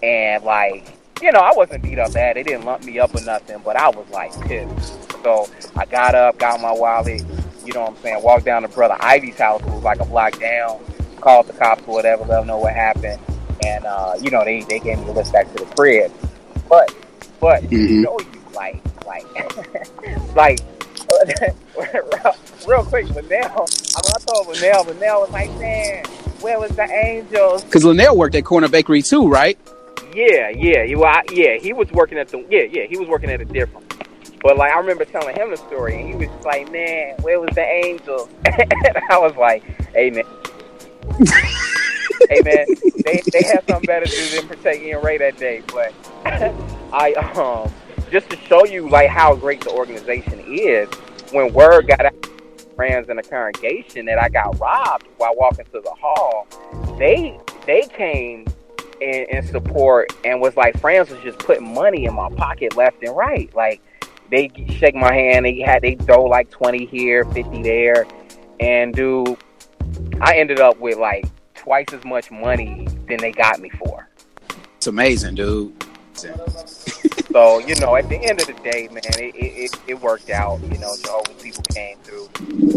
And 0.04 0.44
like, 0.44 0.86
you 1.22 1.32
know, 1.32 1.40
I 1.40 1.52
wasn't 1.56 1.84
beat 1.84 2.00
up 2.00 2.14
bad. 2.14 2.36
They 2.36 2.44
didn't 2.44 2.66
lump 2.66 2.84
me 2.84 3.00
up 3.00 3.14
or 3.16 3.22
nothing, 3.24 3.62
but 3.64 3.76
I 3.76 3.90
was 3.90 4.08
like 4.12 4.32
pissed. 4.48 4.94
So 5.24 5.48
I 5.76 5.86
got 5.86 6.16
up, 6.16 6.38
got 6.38 6.60
my 6.62 6.72
wallet. 6.72 7.24
You 7.66 7.74
know 7.74 7.82
what 7.82 7.90
I'm 7.92 7.98
saying? 7.98 8.24
Walked 8.24 8.46
down 8.46 8.64
to 8.64 8.68
brother 8.68 8.98
Ivy's 9.00 9.38
house, 9.38 9.62
who 9.62 9.72
was 9.72 9.84
like 9.84 10.00
a 10.00 10.06
block 10.06 10.40
down. 10.40 10.80
Called 11.20 11.48
the 11.48 11.54
cops 11.54 11.84
or 11.88 11.94
whatever, 11.94 12.24
let 12.26 12.40
them 12.40 12.48
know 12.48 12.58
what 12.58 12.74
happened. 12.74 13.22
And 13.64 13.86
uh, 13.86 14.16
you 14.20 14.32
know, 14.32 14.44
they 14.44 14.62
they 14.62 14.80
gave 14.80 14.98
me 15.00 15.06
the 15.06 15.12
list 15.14 15.32
back 15.34 15.48
to 15.56 15.64
the 15.64 15.76
crib. 15.76 16.12
But 16.68 16.94
but 17.40 17.62
Mhm. 17.64 17.72
you 17.90 18.02
know 18.02 18.20
you 18.20 18.42
like 18.56 18.82
like 19.06 20.36
like 20.36 20.60
real, 21.78 22.36
real 22.68 22.84
quick, 22.86 23.08
Linnell. 23.10 23.68
I 23.96 24.02
mean, 24.02 24.16
I 24.16 24.18
told 24.26 24.48
Linnell, 24.48 24.84
Linnell 24.86 25.22
was 25.22 25.30
like, 25.32 25.52
man, 25.60 26.06
where 26.42 26.60
was 26.60 26.72
the 26.76 26.84
angels? 26.92 27.64
Because 27.64 27.86
Linnell 27.86 28.18
worked 28.18 28.34
at 28.36 28.44
Corner 28.46 28.68
Bakery 28.68 29.04
too, 29.04 29.28
right? 29.30 29.60
Yeah, 30.14 30.50
yeah, 30.50 30.96
well, 30.96 31.06
I, 31.06 31.24
yeah. 31.32 31.58
He 31.58 31.74
was 31.74 31.90
working 31.92 32.18
at 32.18 32.28
the 32.30 32.46
yeah, 32.50 32.64
yeah. 32.64 32.86
He 32.86 32.98
was 32.98 33.08
working 33.08 33.30
at 33.30 33.42
a 33.42 33.46
different. 33.46 33.94
But 34.42 34.58
like, 34.58 34.72
I 34.72 34.80
remember 34.80 35.06
telling 35.06 35.36
him 35.36 35.52
the 35.52 35.58
story, 35.58 36.00
and 36.00 36.08
he 36.08 36.16
was 36.16 36.28
just 36.28 36.46
like, 36.46 36.72
"Man, 36.72 37.16
where 37.22 37.40
was 37.40 37.54
the 37.56 37.64
angel?" 37.64 38.30
and 38.46 38.98
I 39.10 39.18
was 39.20 39.36
like, 39.38 39.64
"Hey 39.94 40.10
man, 40.10 40.24
hey 42.30 42.42
man, 42.42 42.66
they 43.06 43.22
they 43.32 43.44
had 43.44 43.66
something 43.68 43.86
better 43.86 44.06
to 44.06 44.12
do 44.12 44.30
than 44.36 44.48
protect 44.48 44.82
Ian 44.82 45.02
Ray 45.02 45.18
that 45.20 45.38
day." 45.38 45.64
But 45.68 45.94
I 46.94 47.14
um 47.36 47.72
just 48.12 48.30
to 48.32 48.38
show 48.38 48.66
you 48.66 48.90
like 48.90 49.10
how 49.10 49.36
great 49.36 49.62
the 49.62 49.72
organization 49.72 50.40
is. 50.48 50.90
When 51.32 51.54
word 51.54 51.88
got 51.88 52.06
out, 52.06 52.28
friends 52.76 53.08
in 53.10 53.16
the 53.18 53.24
congregation 53.24 54.06
that 54.08 54.20
I 54.20 54.28
got 54.28 54.60
robbed 54.60 55.08
while 55.18 55.36
walking 55.36 55.66
to 55.66 55.82
the 55.82 55.94
hall, 55.98 56.48
they 56.98 57.40
they 57.66 57.84
came 57.84 58.46
in, 59.02 59.26
in 59.30 59.48
support 59.48 60.16
and 60.24 60.40
was 60.40 60.56
like, 60.56 60.80
friends 60.80 61.10
was 61.10 61.20
just 61.22 61.40
putting 61.40 61.74
money 61.74 62.06
in 62.06 62.14
my 62.14 62.30
pocket 62.30 62.76
left 62.78 63.04
and 63.04 63.16
right. 63.16 63.54
Like 63.56 63.82
they 64.30 64.50
shake 64.78 64.96
my 64.96 65.14
hand, 65.14 65.46
they 65.46 65.60
had 65.60 65.82
they 65.82 65.96
throw 65.96 66.24
like 66.24 66.50
twenty 66.50 66.86
here, 66.86 67.26
fifty 67.26 67.62
there, 67.62 68.06
and 68.60 68.94
dude, 68.94 69.38
I 70.22 70.38
ended 70.38 70.60
up 70.60 70.80
with 70.80 70.98
like 70.98 71.26
twice 71.56 71.88
as 71.92 72.06
much 72.06 72.32
money 72.32 72.88
than 73.08 73.18
they 73.18 73.32
got 73.32 73.60
me 73.60 73.70
for. 73.72 74.08
It's 74.78 74.88
amazing, 74.88 75.36
dude. 75.36 75.84
So 76.14 77.60
you 77.60 77.76
know, 77.76 77.96
at 77.96 78.08
the 78.10 78.18
end 78.18 78.42
of 78.42 78.48
the 78.48 78.54
day, 78.54 78.88
man, 78.92 79.02
it 79.06 79.36
it, 79.36 79.80
it, 79.88 80.02
worked 80.02 80.30
out. 80.30 80.62
You 80.62 80.78
know, 80.78 80.96
Jehovah's 81.02 81.42
people 81.42 81.64
came 81.74 81.98
through. 82.00 82.30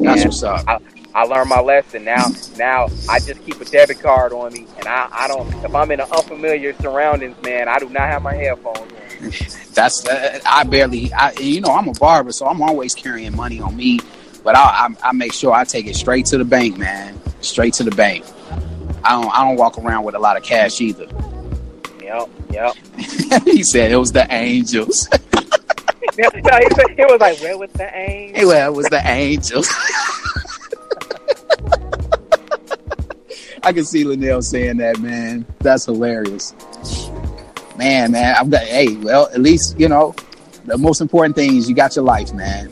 That's 0.03 0.23
And 0.23 0.31
what's 0.31 0.43
up. 0.43 0.65
I, 0.69 0.79
I 1.15 1.25
learned 1.25 1.49
my 1.49 1.61
lesson. 1.61 2.05
Now, 2.05 2.27
now 2.57 2.89
I 3.09 3.21
just 3.21 3.45
keep 3.45 3.61
a 3.61 3.65
debit 3.65 4.01
card 4.01 4.33
on 4.33 4.53
me, 4.53 4.67
and 4.79 4.89
I, 4.89 5.09
I 5.13 5.29
don't. 5.29 5.53
If 5.65 5.75
I'm 5.75 5.91
in 5.93 6.01
an 6.01 6.11
unfamiliar 6.11 6.75
surroundings, 6.75 7.41
man, 7.43 7.69
I 7.69 7.79
do 7.79 7.89
not 7.89 8.03
have 8.09 8.23
my 8.23 8.35
headphones 8.35 8.79
on. 8.79 8.89
That's 9.75 10.07
uh, 10.07 10.41
I 10.45 10.65
barely. 10.65 11.13
I 11.13 11.33
you 11.39 11.61
know 11.61 11.73
I'm 11.73 11.89
a 11.89 11.93
barber, 11.93 12.33
so 12.33 12.47
I'm 12.47 12.61
always 12.63 12.95
carrying 12.95 13.35
money 13.37 13.61
on 13.61 13.77
me. 13.77 14.01
But 14.43 14.57
I, 14.57 14.89
I 14.89 15.09
I 15.09 15.13
make 15.13 15.33
sure 15.33 15.53
I 15.53 15.65
take 15.65 15.87
it 15.87 15.95
straight 15.95 16.27
to 16.27 16.39
the 16.39 16.45
bank, 16.45 16.79
man. 16.79 17.21
Straight 17.41 17.75
to 17.75 17.85
the 17.85 17.93
bank. 17.93 18.25
I 19.05 19.13
don't 19.13 19.33
I 19.33 19.45
don't 19.45 19.57
walk 19.57 19.79
around 19.79 20.05
with 20.05 20.17
a 20.17 20.19
lot 20.19 20.37
of 20.37 20.43
cash 20.43 20.81
either. 20.81 21.07
Yep, 22.03 22.29
yep. 22.51 22.75
he 23.45 23.63
said 23.63 23.93
it 23.93 23.97
was 23.97 24.13
the 24.13 24.27
angels. 24.33 25.09
no, 26.19 26.29
he, 26.33 26.43
said, 26.43 26.91
he 26.97 27.05
was 27.05 27.21
like, 27.21 27.41
"Where 27.41 27.59
was 27.59 27.71
the 27.73 27.97
angel?" 27.97 28.39
Hey, 28.39 28.45
well, 28.45 28.73
it 28.73 28.77
was 28.77 28.87
the 28.87 29.03
angels. 29.05 29.69
I 33.65 33.73
can 33.73 33.85
see 33.85 34.05
Linnell 34.05 34.43
saying 34.43 34.77
that, 34.79 34.99
man. 35.01 35.47
That's 35.61 35.87
hilarious. 35.87 36.55
Man, 37.77 38.13
man, 38.13 38.37
I'm 38.39 38.51
got. 38.51 38.63
hey, 38.63 38.95
well, 38.97 39.29
at 39.33 39.41
least 39.41 39.79
you 39.79 39.89
know 39.89 40.15
the 40.65 40.79
most 40.79 41.01
important 41.01 41.35
thing 41.35 41.57
is 41.57 41.69
you 41.69 41.75
got 41.75 41.97
your 41.97 42.05
life, 42.05 42.33
man. 42.33 42.71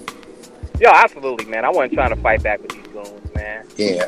Yo, 0.81 0.91
absolutely, 0.91 1.47
man. 1.47 1.65
I 1.65 1.71
wasn't 1.71 1.95
trying 1.95 2.11
to 2.11 2.17
fight 2.17 2.43
back 2.43 2.61
with 2.63 2.73
these 2.73 2.87
goons, 2.89 3.35
man. 3.35 3.67
Yeah, 3.77 4.07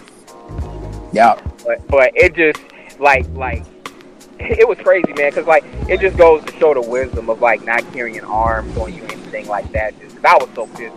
yeah. 1.12 1.40
But 1.64 1.86
but 1.88 2.12
it 2.14 2.34
just 2.34 2.60
like 3.00 3.26
like 3.34 3.64
it 4.38 4.68
was 4.68 4.78
crazy, 4.78 5.12
man. 5.14 5.30
Because 5.30 5.46
like 5.46 5.64
it 5.88 6.00
just 6.00 6.16
goes 6.16 6.44
to 6.44 6.52
show 6.58 6.74
the 6.74 6.82
wisdom 6.82 7.28
of 7.30 7.40
like 7.40 7.64
not 7.64 7.80
carrying 7.92 8.20
arms 8.24 8.76
on 8.76 8.92
you, 8.94 9.02
anything 9.04 9.48
like 9.48 9.70
that. 9.72 9.98
Just 10.00 10.16
'cause 10.16 10.24
I 10.24 10.36
was 10.36 10.48
so 10.54 10.66
pissed. 10.68 10.94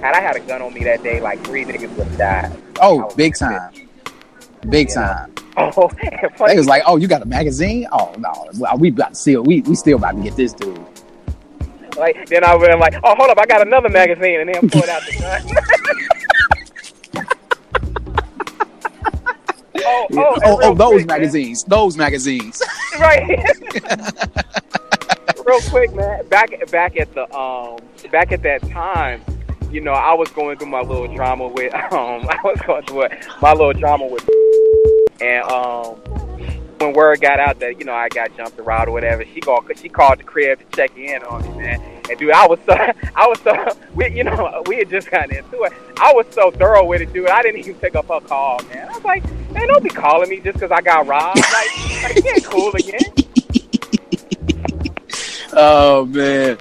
Had 0.00 0.14
I 0.14 0.20
had 0.20 0.36
a 0.36 0.40
gun 0.40 0.62
on 0.62 0.72
me 0.72 0.84
that 0.84 1.02
day, 1.02 1.20
like 1.20 1.42
three 1.44 1.64
niggas 1.64 1.94
would 1.96 2.06
have 2.06 2.16
died. 2.18 2.62
Oh, 2.80 3.12
big 3.16 3.32
pissed. 3.32 3.40
time, 3.42 3.70
big 4.68 4.88
time. 4.92 5.32
Oh, 5.58 5.90
They 6.46 6.54
was 6.54 6.66
like, 6.66 6.82
"Oh, 6.84 6.98
you 6.98 7.08
got 7.08 7.22
a 7.22 7.24
magazine? 7.24 7.86
Oh 7.90 8.12
no, 8.18 8.50
well, 8.58 8.76
we 8.76 8.90
about 8.90 9.14
to 9.14 9.14
still 9.14 9.42
we 9.42 9.62
we 9.62 9.74
still 9.74 9.96
about 9.96 10.14
to 10.14 10.22
get 10.22 10.36
this 10.36 10.52
dude." 10.52 10.78
like 11.96 12.28
then 12.28 12.44
I 12.44 12.54
was 12.54 12.68
like, 12.78 12.94
oh, 13.02 13.14
hold 13.16 13.30
up, 13.30 13.38
I 13.38 13.46
got 13.46 13.66
another 13.66 13.88
magazine, 13.88 14.40
and 14.40 14.54
then 14.54 14.68
pulled 14.68 14.88
out 14.88 15.02
the 15.06 15.16
gun. 15.18 15.42
oh, 19.84 20.06
oh, 20.12 20.38
oh, 20.44 20.58
oh, 20.62 20.74
those 20.74 20.92
quick, 20.92 21.06
man. 21.06 21.20
magazines, 21.20 21.64
those 21.64 21.96
magazines. 21.96 22.62
right. 22.98 23.38
Real 25.46 25.60
quick, 25.70 25.94
man. 25.94 26.26
Back 26.28 26.70
back 26.70 26.96
at 26.98 27.12
the 27.14 27.32
um 27.34 27.78
back 28.10 28.32
at 28.32 28.42
that 28.42 28.68
time, 28.70 29.22
you 29.70 29.80
know, 29.80 29.92
I 29.92 30.14
was 30.14 30.30
going 30.30 30.58
through 30.58 30.68
my 30.68 30.80
little 30.80 31.12
drama 31.14 31.48
with 31.48 31.74
um 31.92 32.26
I 32.28 32.40
was 32.44 32.60
going 32.66 32.84
through 32.86 33.08
my 33.40 33.52
little 33.52 33.72
drama 33.72 34.06
with 34.06 34.28
and 35.20 35.42
um 35.44 35.96
when 36.78 36.92
word 36.92 37.20
got 37.20 37.40
out 37.40 37.58
that 37.60 37.78
you 37.78 37.84
know 37.84 37.94
I 37.94 38.08
got 38.08 38.36
jumped 38.36 38.58
around 38.58 38.88
or 38.88 38.92
whatever, 38.92 39.24
she 39.24 39.40
called 39.40 39.70
she 39.76 39.88
called 39.88 40.18
the 40.18 40.24
crib 40.24 40.58
to 40.58 40.76
check 40.76 40.96
in 40.96 41.22
on 41.22 41.42
me, 41.42 41.62
man. 41.62 41.80
And 42.08 42.18
dude, 42.18 42.32
I 42.32 42.46
was 42.46 42.58
so 42.66 42.74
I 43.16 43.26
was 43.26 43.40
so 43.40 43.76
we 43.94 44.08
you 44.10 44.24
know 44.24 44.62
we 44.66 44.76
had 44.78 44.90
just 44.90 45.10
gotten 45.10 45.34
into 45.34 45.62
it. 45.62 45.72
I 45.98 46.12
was 46.12 46.26
so 46.30 46.50
thorough 46.50 46.84
with 46.84 47.00
it, 47.02 47.12
dude. 47.12 47.28
I 47.28 47.42
didn't 47.42 47.60
even 47.60 47.74
pick 47.76 47.94
up 47.94 48.08
her 48.08 48.20
call, 48.20 48.62
man. 48.64 48.88
I 48.88 48.92
was 48.92 49.04
like, 49.04 49.24
man, 49.50 49.68
don't 49.68 49.82
be 49.82 49.90
calling 49.90 50.28
me 50.28 50.40
just 50.40 50.54
because 50.54 50.70
I 50.70 50.80
got 50.80 51.06
robbed. 51.06 51.38
Like, 51.38 52.02
like 52.02 52.26
ain't 52.26 52.44
cool 52.44 52.72
again. 52.74 53.00
Oh 55.58 56.04
man, 56.06 56.58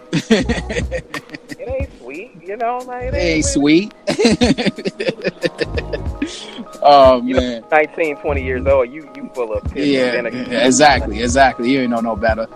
you 2.46 2.58
know. 2.58 2.80
Like 2.80 3.06
it 3.06 3.14
hey, 3.14 3.34
ain't 3.36 3.46
sweet. 3.46 3.94
oh 6.82 7.22
You 7.24 7.36
know, 7.36 7.42
man, 7.42 7.64
19, 7.72 8.18
20 8.18 8.44
years 8.44 8.66
old. 8.66 8.92
You 8.92 9.10
you 9.16 9.30
full 9.34 9.54
of 9.54 9.64
piss 9.66 9.88
yeah, 9.88 10.16
and 10.16 10.28
exactly, 10.28 11.22
exactly. 11.22 11.72
You 11.72 11.82
ain't 11.82 11.92
know 11.92 12.02
no 12.02 12.16
better. 12.16 12.48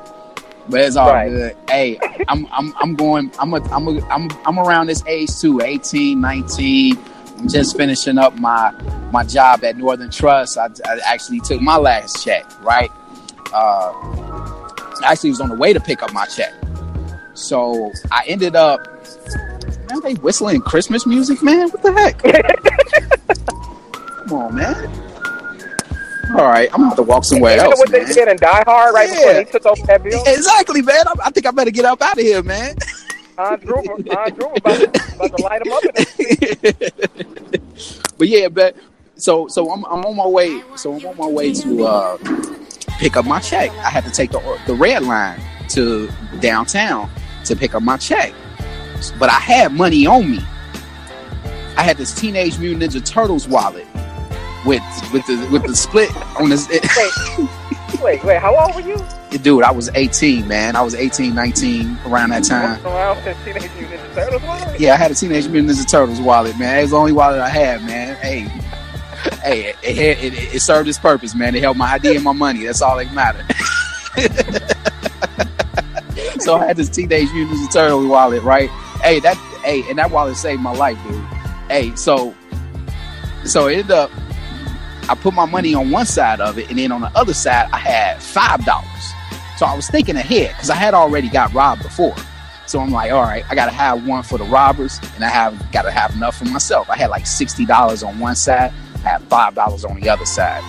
But 0.70 0.82
it's 0.82 0.96
all 0.96 1.12
Right. 1.12 1.30
good. 1.30 1.58
Hey, 1.70 2.00
I'm 2.28 2.48
I'm 2.52 2.74
I'm 2.80 2.96
going. 2.96 3.32
I'm 3.40 3.54
a, 3.54 3.62
I'm 3.72 3.88
a, 3.88 4.08
I'm 4.10 4.30
I'm 4.46 4.60
around 4.60 4.88
this 4.88 5.04
age 5.08 5.30
too. 5.40 5.62
18, 5.62 6.22
19. 6.22 6.98
I'm 7.40 7.48
just 7.48 7.76
finishing 7.76 8.18
up 8.20 8.36
my 8.38 8.72
my 9.12 9.24
job 9.24 9.64
at 9.64 9.78
Northern 9.78 10.12
Trust. 10.12 10.58
I, 10.60 10.68
I 10.86 11.00
actually 11.06 11.40
took 11.40 11.60
my 11.62 11.78
last 11.78 12.24
check. 12.24 12.46
Right. 12.64 12.92
Uh, 13.52 13.92
I 15.02 15.14
actually 15.14 15.32
was 15.32 15.42
on 15.42 15.50
the 15.50 15.56
way 15.56 15.74
to 15.74 15.80
pick 15.80 16.04
up 16.04 16.14
my 16.14 16.26
check. 16.26 16.54
So 17.34 17.92
I 18.12 18.24
ended 18.28 18.56
up. 18.56 18.86
Man, 19.90 20.00
they 20.02 20.14
whistling 20.16 20.62
Christmas 20.62 21.06
music, 21.06 21.42
man. 21.44 21.70
What 21.70 21.82
the 21.84 21.92
heck? 21.94 22.20
Come 24.28 24.34
on, 24.34 24.56
man. 24.56 24.76
All 26.38 26.46
right, 26.48 26.70
I'm 26.72 26.78
gonna 26.78 26.90
have 26.90 26.96
to 26.98 27.04
walk 27.04 27.26
somewhere 27.26 27.58
know 27.58 27.64
else, 27.72 27.80
what 27.80 27.92
man. 27.92 28.06
they 28.06 28.14
did 28.14 28.28
in 28.28 28.38
Die 28.38 28.64
Hard 28.68 28.94
right 28.94 29.10
before 29.10 29.32
Yeah. 29.32 29.40
he 29.40 29.46
took 29.46 29.66
over 29.66 29.82
that 29.88 30.04
bill? 30.04 30.22
Exactly, 30.28 30.84
man. 30.84 31.08
I, 31.08 31.14
I 31.26 31.30
think 31.32 31.48
I 31.48 31.52
better 31.52 31.72
get 31.72 31.86
up 31.86 32.00
out 32.04 32.14
of 32.20 32.24
here, 32.24 32.44
man. 32.44 32.76
Hans 33.36 33.64
Gruber, 33.64 33.96
Hans 34.14 34.38
Gruber 34.38 34.54
about 34.58 34.78
to, 34.94 35.16
about 35.16 35.38
to 35.38 35.44
light 35.44 35.66
him 35.66 35.74
up. 35.74 35.84
But 38.20 38.28
yeah, 38.28 38.50
but 38.50 38.76
so 39.16 39.48
so 39.48 39.72
I'm, 39.72 39.86
I'm 39.86 40.04
on 40.06 40.16
my 40.18 40.28
way. 40.28 40.62
So 40.76 40.94
I'm 40.94 41.06
on 41.06 41.16
my 41.18 41.26
way 41.26 41.54
to 41.54 41.86
uh, 41.86 42.18
pick 43.00 43.16
up 43.16 43.26
my 43.26 43.40
check. 43.40 43.72
I 43.72 43.90
had 43.90 44.04
to 44.04 44.12
take 44.12 44.32
the 44.32 44.60
the 44.68 44.76
red 44.76 45.04
line 45.04 45.40
to 45.70 46.10
downtown 46.42 47.10
to 47.46 47.56
pick 47.56 47.74
up 47.74 47.82
my 47.82 47.96
check, 47.96 48.34
but 49.20 49.30
I 49.30 49.40
had 49.40 49.74
money 49.74 50.06
on 50.06 50.32
me. 50.32 50.40
I 51.78 51.84
had 51.84 51.98
this 51.98 52.14
Teenage 52.14 52.60
Mutant 52.60 52.92
Ninja 52.92 53.06
Turtles 53.06 53.48
wallet 53.48 53.88
with 54.66 54.84
with 55.14 55.26
the 55.28 55.48
with 55.52 55.64
the 55.64 55.76
split 55.76 56.10
on 56.40 56.50
this. 56.50 56.68
Wait, 58.02 58.24
wait, 58.24 58.40
how 58.40 58.56
old 58.56 58.76
were 58.76 58.82
you? 58.82 58.98
dude, 59.42 59.64
I 59.64 59.72
was 59.72 59.90
18, 59.94 60.48
man. 60.48 60.76
I 60.76 60.82
was 60.82 60.96
18, 60.96 61.36
19 61.36 61.98
around 62.06 62.30
that 62.30 62.44
time. 62.44 62.84
Around 62.86 63.24
Teenage 63.44 63.70
Mutant 63.76 64.02
Ninja 64.02 64.16
Turtles 64.16 64.42
was? 64.44 64.80
Yeah, 64.80 64.94
I 64.94 64.98
had 64.98 65.12
a 65.12 65.16
Teenage 65.16 65.48
Mutant 65.48 65.78
Ninja 65.78 65.90
Turtles 65.90 66.22
wallet, 66.22 66.58
man. 66.58 66.80
It 66.80 66.82
was 66.84 66.92
the 66.92 66.98
only 66.98 67.12
wallet 67.12 67.40
I 67.40 67.50
had, 67.50 67.84
man. 67.84 68.16
Hey, 68.18 68.42
hey, 69.42 69.70
it, 69.70 69.78
it, 69.84 70.24
it, 70.24 70.56
it 70.56 70.62
served 70.62 70.88
its 70.88 70.98
purpose, 70.98 71.36
man. 71.36 71.56
It 71.56 71.62
held 71.62 71.78
my 71.78 71.94
ID 71.94 72.16
and 72.16 72.24
my 72.24 72.32
money. 72.32 72.66
That's 72.66 72.82
all 72.82 72.98
that 72.98 73.14
mattered. 73.14 73.46
so 76.42 76.56
I 76.56 76.68
had 76.68 76.78
this 76.78 76.90
Teenage 76.90 77.32
Mutant 77.34 77.58
Ninja 77.58 77.74
Turtles 77.74 78.06
wallet, 78.06 78.44
right? 78.44 78.70
Hey, 79.02 79.20
that, 79.22 79.38
hey, 79.64 79.84
and 79.90 79.98
that 79.98 80.12
wallet 80.12 80.36
saved 80.36 80.62
my 80.62 80.74
life, 80.74 80.98
dude. 81.04 81.24
Hey, 81.70 81.96
so, 81.96 82.36
so 83.46 83.68
it 83.68 83.80
ended 83.80 83.92
up, 83.92 84.12
I 85.10 85.16
put 85.16 85.34
my 85.34 85.46
money 85.46 85.74
on 85.74 85.90
one 85.92 86.06
side 86.06 86.40
of 86.40 86.58
it, 86.58 86.70
and 86.70 86.78
then 86.78 86.92
on 86.92 87.02
the 87.02 87.12
other 87.16 87.34
side, 87.34 87.70
I 87.72 87.78
had 87.78 88.22
five 88.22 88.64
dollars. 88.66 88.86
So 89.58 89.66
I 89.66 89.76
was 89.76 89.90
thinking 89.90 90.16
ahead 90.16 90.50
because 90.50 90.70
I 90.70 90.76
had 90.76 90.94
already 90.94 91.30
got 91.30 91.54
robbed 91.54 91.84
before. 91.84 92.16
So 92.68 92.80
I'm 92.80 92.92
like, 92.92 93.12
all 93.12 93.24
right, 93.24 93.44
I 93.50 93.56
gotta 93.56 93.72
have 93.72 94.06
one 94.06 94.22
for 94.22 94.38
the 94.38 94.44
robbers, 94.46 95.00
and 95.16 95.24
I 95.24 95.30
have 95.30 95.72
gotta 95.72 95.90
have 95.92 96.16
enough 96.16 96.38
for 96.38 96.46
myself. 96.46 96.90
I 96.90 96.98
had 96.98 97.10
like 97.10 97.26
sixty 97.26 97.66
dollars 97.66 98.04
on 98.04 98.20
one 98.20 98.36
side, 98.36 98.72
I 98.96 98.98
had 99.00 99.22
five 99.24 99.56
dollars 99.56 99.84
on 99.84 100.00
the 100.00 100.10
other 100.10 100.26
side. 100.26 100.64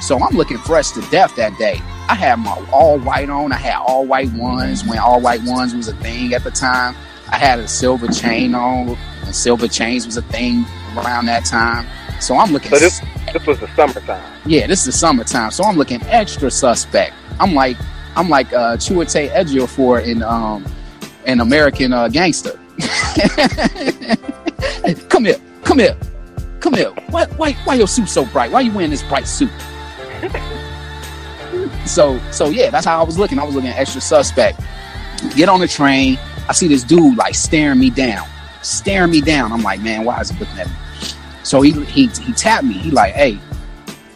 So 0.00 0.18
I'm 0.18 0.36
looking 0.36 0.58
fresh 0.58 0.90
to 0.90 1.00
death 1.10 1.36
that 1.36 1.56
day. 1.56 1.80
I 2.08 2.14
had 2.14 2.36
my 2.40 2.66
all 2.72 2.98
white 2.98 3.30
on. 3.30 3.52
I 3.52 3.56
had 3.56 3.76
all 3.76 4.04
white 4.04 4.32
ones 4.32 4.84
when 4.84 4.98
all 4.98 5.20
white 5.20 5.42
ones 5.44 5.74
was 5.74 5.88
a 5.88 5.94
thing 5.96 6.34
at 6.34 6.44
the 6.44 6.50
time. 6.50 6.94
I 7.30 7.38
had 7.38 7.58
a 7.58 7.68
silver 7.68 8.08
chain 8.08 8.54
on, 8.54 8.96
and 9.24 9.34
silver 9.34 9.68
chains 9.68 10.06
was 10.06 10.16
a 10.16 10.22
thing 10.22 10.64
around 10.96 11.26
that 11.26 11.44
time. 11.44 11.86
So 12.20 12.36
I'm 12.36 12.52
looking. 12.52 12.70
So 12.70 12.78
this 12.78 13.00
this 13.32 13.46
was 13.46 13.58
the 13.60 13.68
summertime. 13.74 14.40
Yeah, 14.46 14.66
this 14.66 14.80
is 14.80 14.86
the 14.86 14.92
summertime, 14.92 15.50
so 15.50 15.64
I'm 15.64 15.76
looking 15.76 16.02
extra 16.04 16.50
suspect. 16.50 17.14
I'm 17.40 17.54
like, 17.54 17.76
I'm 18.16 18.28
like 18.28 18.52
uh, 18.52 18.76
Chiwetel 18.76 19.30
Ejiofor 19.30 20.04
in 20.04 20.22
um, 20.22 20.64
an 21.26 21.40
American 21.40 21.92
uh, 21.92 22.08
Gangster. 22.08 22.58
Come 25.08 25.24
here, 25.24 25.40
come 25.62 25.78
here, 25.78 25.96
come 26.60 26.74
here. 26.74 26.90
Why, 27.08 27.24
why, 27.36 27.52
why 27.64 27.74
your 27.74 27.86
suit 27.86 28.08
so 28.08 28.26
bright? 28.26 28.50
Why 28.50 28.60
you 28.60 28.72
wearing 28.72 28.90
this 28.90 29.02
bright 29.02 29.26
suit? 29.26 29.50
so, 31.86 32.18
so 32.30 32.48
yeah, 32.48 32.68
that's 32.70 32.84
how 32.84 33.00
I 33.00 33.04
was 33.04 33.18
looking. 33.18 33.38
I 33.38 33.44
was 33.44 33.54
looking 33.54 33.70
extra 33.70 34.00
suspect. 34.00 34.60
Get 35.36 35.48
on 35.48 35.60
the 35.60 35.68
train. 35.68 36.18
I 36.48 36.52
see 36.52 36.68
this 36.68 36.82
dude 36.84 37.16
like 37.16 37.34
staring 37.34 37.78
me 37.78 37.90
down, 37.90 38.26
staring 38.62 39.10
me 39.10 39.20
down. 39.20 39.52
I'm 39.52 39.62
like, 39.62 39.80
man, 39.80 40.04
why 40.04 40.20
is 40.20 40.30
he 40.30 40.38
looking 40.38 40.58
at 40.58 40.66
me? 40.68 40.74
So 41.42 41.60
he 41.62 41.72
he 41.84 42.06
he 42.06 42.32
tapped 42.32 42.64
me. 42.64 42.74
He 42.74 42.90
like, 42.90 43.14
hey, 43.14 43.38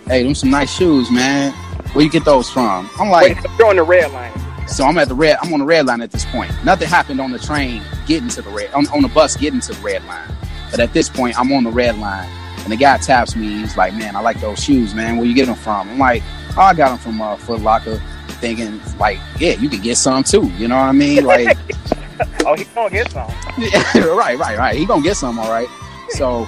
hey, 0.06 0.22
them 0.22 0.34
some 0.34 0.50
nice 0.50 0.74
shoes, 0.74 1.10
man. 1.10 1.52
Where 1.92 2.04
you 2.04 2.10
get 2.10 2.24
those 2.24 2.50
from? 2.50 2.88
I'm 2.98 3.08
like, 3.10 3.36
Wait, 3.42 3.58
you're 3.58 3.68
on 3.68 3.76
the 3.76 3.82
red 3.82 4.10
line. 4.12 4.32
so 4.68 4.84
I'm 4.84 4.98
at 4.98 5.08
the 5.08 5.14
red. 5.14 5.38
I'm 5.42 5.52
on 5.52 5.60
the 5.60 5.66
red 5.66 5.86
line 5.86 6.00
at 6.02 6.10
this 6.10 6.24
point. 6.26 6.52
Nothing 6.64 6.88
happened 6.88 7.20
on 7.20 7.30
the 7.32 7.38
train 7.38 7.82
getting 8.06 8.28
to 8.30 8.42
the 8.42 8.50
red 8.50 8.70
on, 8.72 8.86
on 8.88 9.02
the 9.02 9.08
bus 9.08 9.36
getting 9.36 9.60
to 9.60 9.72
the 9.72 9.80
red 9.80 10.04
line. 10.04 10.28
But 10.70 10.80
at 10.80 10.92
this 10.92 11.08
point, 11.08 11.38
I'm 11.38 11.50
on 11.52 11.64
the 11.64 11.70
red 11.70 11.98
line, 11.98 12.28
and 12.62 12.70
the 12.72 12.76
guy 12.76 12.98
taps 12.98 13.34
me. 13.36 13.48
He's 13.60 13.76
like, 13.76 13.94
"Man, 13.94 14.14
I 14.16 14.20
like 14.20 14.38
those 14.40 14.62
shoes, 14.62 14.94
man. 14.94 15.16
Where 15.16 15.26
you 15.26 15.34
get 15.34 15.46
them 15.46 15.54
from?" 15.54 15.88
I'm 15.88 15.98
like, 15.98 16.22
"Oh, 16.56 16.60
I 16.62 16.74
got 16.74 16.90
them 16.90 16.98
from 16.98 17.22
uh, 17.22 17.36
Foot 17.36 17.60
Locker." 17.62 18.02
Thinking 18.40 18.80
like, 18.98 19.18
"Yeah, 19.38 19.52
you 19.54 19.68
can 19.70 19.80
get 19.80 19.96
some 19.96 20.22
too." 20.24 20.46
You 20.58 20.68
know 20.68 20.76
what 20.76 20.82
I 20.82 20.92
mean? 20.92 21.24
Like, 21.24 21.56
Oh, 22.46 22.54
he's 22.54 22.68
gonna 22.68 22.90
get 22.90 23.10
some. 23.10 23.30
yeah, 23.58 23.82
right, 24.14 24.38
right, 24.38 24.56
right. 24.56 24.76
He 24.76 24.86
gonna 24.86 25.02
get 25.02 25.16
some, 25.16 25.38
all 25.38 25.50
right. 25.50 25.68
So 26.10 26.46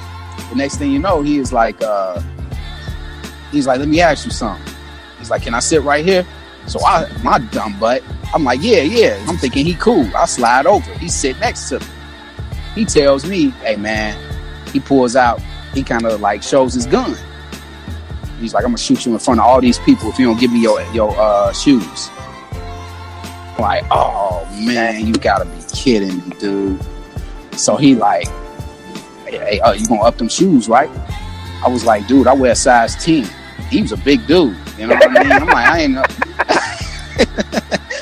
the 0.49 0.57
next 0.57 0.77
thing 0.77 0.91
you 0.91 0.99
know, 0.99 1.21
he 1.21 1.39
is 1.39 1.53
like, 1.53 1.83
uh, 1.83 2.23
he's 3.51 3.67
like, 3.67 3.79
let 3.81 3.89
me 3.89 4.01
ask 4.01 4.25
you 4.25 4.31
something. 4.31 4.75
He's 5.19 5.31
like, 5.31 5.43
can 5.43 5.55
I 5.55 5.59
sit 5.61 5.83
right 5.83 6.05
here? 6.05 6.27
So 6.67 6.83
I, 6.85 7.11
my 7.23 7.39
dumb 7.39 7.79
butt, 7.79 8.03
I'm 8.33 8.45
like, 8.45 8.61
yeah, 8.63 8.81
yeah. 8.81 9.23
I'm 9.29 9.37
thinking 9.37 9.67
he 9.67 9.75
cool. 9.75 10.09
I 10.17 10.25
slide 10.25 10.67
over. 10.67 10.91
He 10.95 11.09
sit 11.09 11.39
next 11.41 11.69
to 11.69 11.81
me. 11.81 11.87
He 12.75 12.85
tells 12.85 13.27
me, 13.27 13.51
hey 13.51 13.77
man, 13.77 14.17
he 14.73 14.81
pulls 14.81 15.17
out, 15.17 15.41
he 15.75 15.83
kind 15.83 16.07
of 16.07 16.21
like 16.21 16.43
shows 16.43 16.75
his 16.75 16.87
gun. 16.87 17.17
He's 18.39 18.55
like, 18.55 18.65
I'm 18.65 18.71
gonna 18.71 18.79
shoot 18.79 19.05
you 19.05 19.13
in 19.13 19.19
front 19.19 19.41
of 19.41 19.47
all 19.47 19.61
these 19.61 19.79
people 19.81 20.09
if 20.09 20.19
you 20.19 20.27
don't 20.27 20.39
give 20.39 20.53
me 20.53 20.63
your 20.63 20.81
your 20.93 21.15
uh, 21.19 21.53
shoes. 21.53 22.09
I'm 22.53 23.59
like, 23.59 23.85
oh 23.91 24.49
man, 24.65 25.07
you 25.07 25.13
gotta 25.15 25.45
be 25.45 25.60
kidding 25.71 26.17
me, 26.17 26.31
dude. 26.39 26.81
So 27.57 27.77
he 27.77 27.95
like, 27.95 28.27
hey, 29.27 29.39
hey, 29.39 29.61
uh, 29.61 29.73
you 29.73 29.87
gonna 29.87 30.03
up 30.03 30.19
them 30.19 30.29
shoes, 30.29 30.69
right? 30.69 30.91
I 31.65 31.69
was 31.69 31.85
like, 31.85 32.07
dude, 32.07 32.27
I 32.27 32.33
wear 32.33 32.53
a 32.53 32.55
size 32.55 32.97
10. 33.05 33.29
He 33.69 33.83
was 33.83 33.93
a 33.93 33.99
big 33.99 34.27
dude. 34.27 34.57
You 34.79 34.87
know 34.87 34.95
what 34.95 35.11
I 35.11 35.23
mean? 35.23 35.33
I'm 35.33 35.47
like, 35.47 35.69
I 35.69 35.81
ain't. 35.81 35.99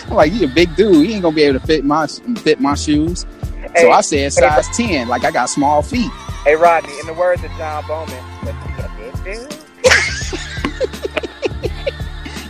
I'm 0.11 0.15
like, 0.15 0.32
he 0.32 0.45
a 0.45 0.49
big 0.49 0.74
dude. 0.77 1.07
He 1.07 1.15
ain't 1.15 1.23
gonna 1.23 1.35
be 1.35 1.43
able 1.43 1.59
to 1.61 1.66
fit 1.66 1.85
my 1.85 2.07
fit 2.07 2.61
my 2.61 2.74
shoes. 2.74 3.27
Hey, 3.74 3.82
so 3.82 3.90
I 3.90 4.01
said 4.01 4.19
hey, 4.19 4.31
size 4.31 4.77
10, 4.77 5.09
like 5.09 5.24
I 5.24 5.31
got 5.31 5.51
small 5.51 5.82
feet. 5.82 6.11
Hey 6.45 6.55
Rodney, 6.55 6.99
in 7.01 7.07
the 7.07 7.15
words 7.15 7.43
of 7.45 7.51
John 7.53 7.85
Bowman, 7.86 8.24
"But 8.43 8.55
you 8.55 8.85
a 8.85 8.89
big 8.97 9.15
dude." 9.24 9.55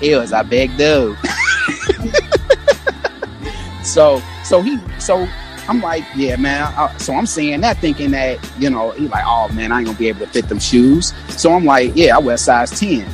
It 0.00 0.16
was 0.16 0.32
a 0.32 0.44
big 0.44 0.76
dude. 0.76 1.16
so 3.82 4.22
so 4.48 4.62
he 4.62 4.78
so 4.98 5.28
I'm 5.68 5.82
like, 5.82 6.04
yeah, 6.16 6.36
man. 6.36 6.72
I, 6.76 6.96
so 6.96 7.14
I'm 7.14 7.26
saying 7.26 7.60
that, 7.60 7.76
thinking 7.76 8.12
that 8.12 8.38
you 8.58 8.70
know, 8.70 8.92
he 8.92 9.06
like, 9.08 9.24
oh 9.26 9.48
man, 9.50 9.70
I 9.70 9.78
ain't 9.78 9.86
gonna 9.86 9.98
be 9.98 10.08
able 10.08 10.20
to 10.20 10.26
fit 10.26 10.48
them 10.48 10.58
shoes. 10.58 11.12
So 11.28 11.52
I'm 11.52 11.66
like, 11.66 11.92
yeah, 11.94 12.16
I 12.16 12.18
wear 12.18 12.38
size 12.38 12.70
ten. 12.70 13.06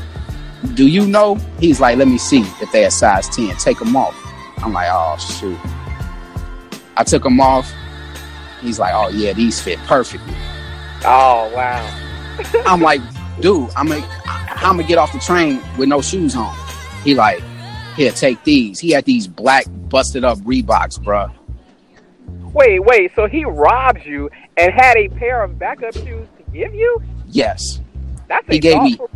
Do 0.74 0.86
you 0.86 1.06
know? 1.06 1.35
He's 1.59 1.81
like, 1.81 1.98
let 1.98 2.06
me 2.06 2.16
see 2.16 2.43
if 2.61 2.70
they're 2.70 2.89
a 2.89 2.90
size 2.90 3.28
ten. 3.28 3.56
Take 3.56 3.81
them 3.81 3.97
off. 3.97 4.16
I'm 4.59 4.73
like, 4.73 4.89
oh 4.90 5.16
shoot. 5.19 5.59
I 6.97 7.02
took 7.02 7.24
them 7.24 7.40
off. 7.40 7.70
He's 8.61 8.78
like, 8.78 8.94
oh 8.94 9.09
yeah, 9.09 9.32
these 9.32 9.61
fit 9.61 9.78
perfectly. 9.81 10.35
Oh 11.05 11.51
wow. 11.52 12.01
I'm 12.65 12.81
like, 12.81 13.01
dude, 13.40 13.69
I'm 13.77 13.89
gonna, 13.89 14.06
I'm 14.27 14.77
gonna 14.77 14.85
get 14.85 14.98
off 14.98 15.12
the 15.12 15.19
train 15.19 15.61
with 15.77 15.89
no 15.89 16.01
shoes 16.01 16.36
on. 16.36 16.56
He 17.02 17.15
like, 17.15 17.43
here, 17.94 18.12
take 18.12 18.42
these. 18.44 18.78
He 18.80 18.90
had 18.90 19.04
these 19.04 19.26
black 19.26 19.64
busted 19.68 20.24
up 20.24 20.38
Reeboks, 20.38 20.98
bruh. 21.00 21.32
Wait, 22.52 22.78
wait. 22.84 23.12
So 23.16 23.26
he 23.26 23.44
robbed 23.44 24.04
you 24.04 24.30
and 24.56 24.72
had 24.72 24.96
a 24.96 25.08
pair 25.08 25.42
of 25.42 25.58
backup 25.58 25.94
shoes 25.94 26.28
to 26.38 26.52
give 26.52 26.74
you? 26.74 27.02
Yes, 27.28 27.80
That's 28.28 28.48
a 28.48 28.52
He 28.52 28.58
gave 28.58 28.80
me- 28.82 28.94
thoughtful, 28.96 29.10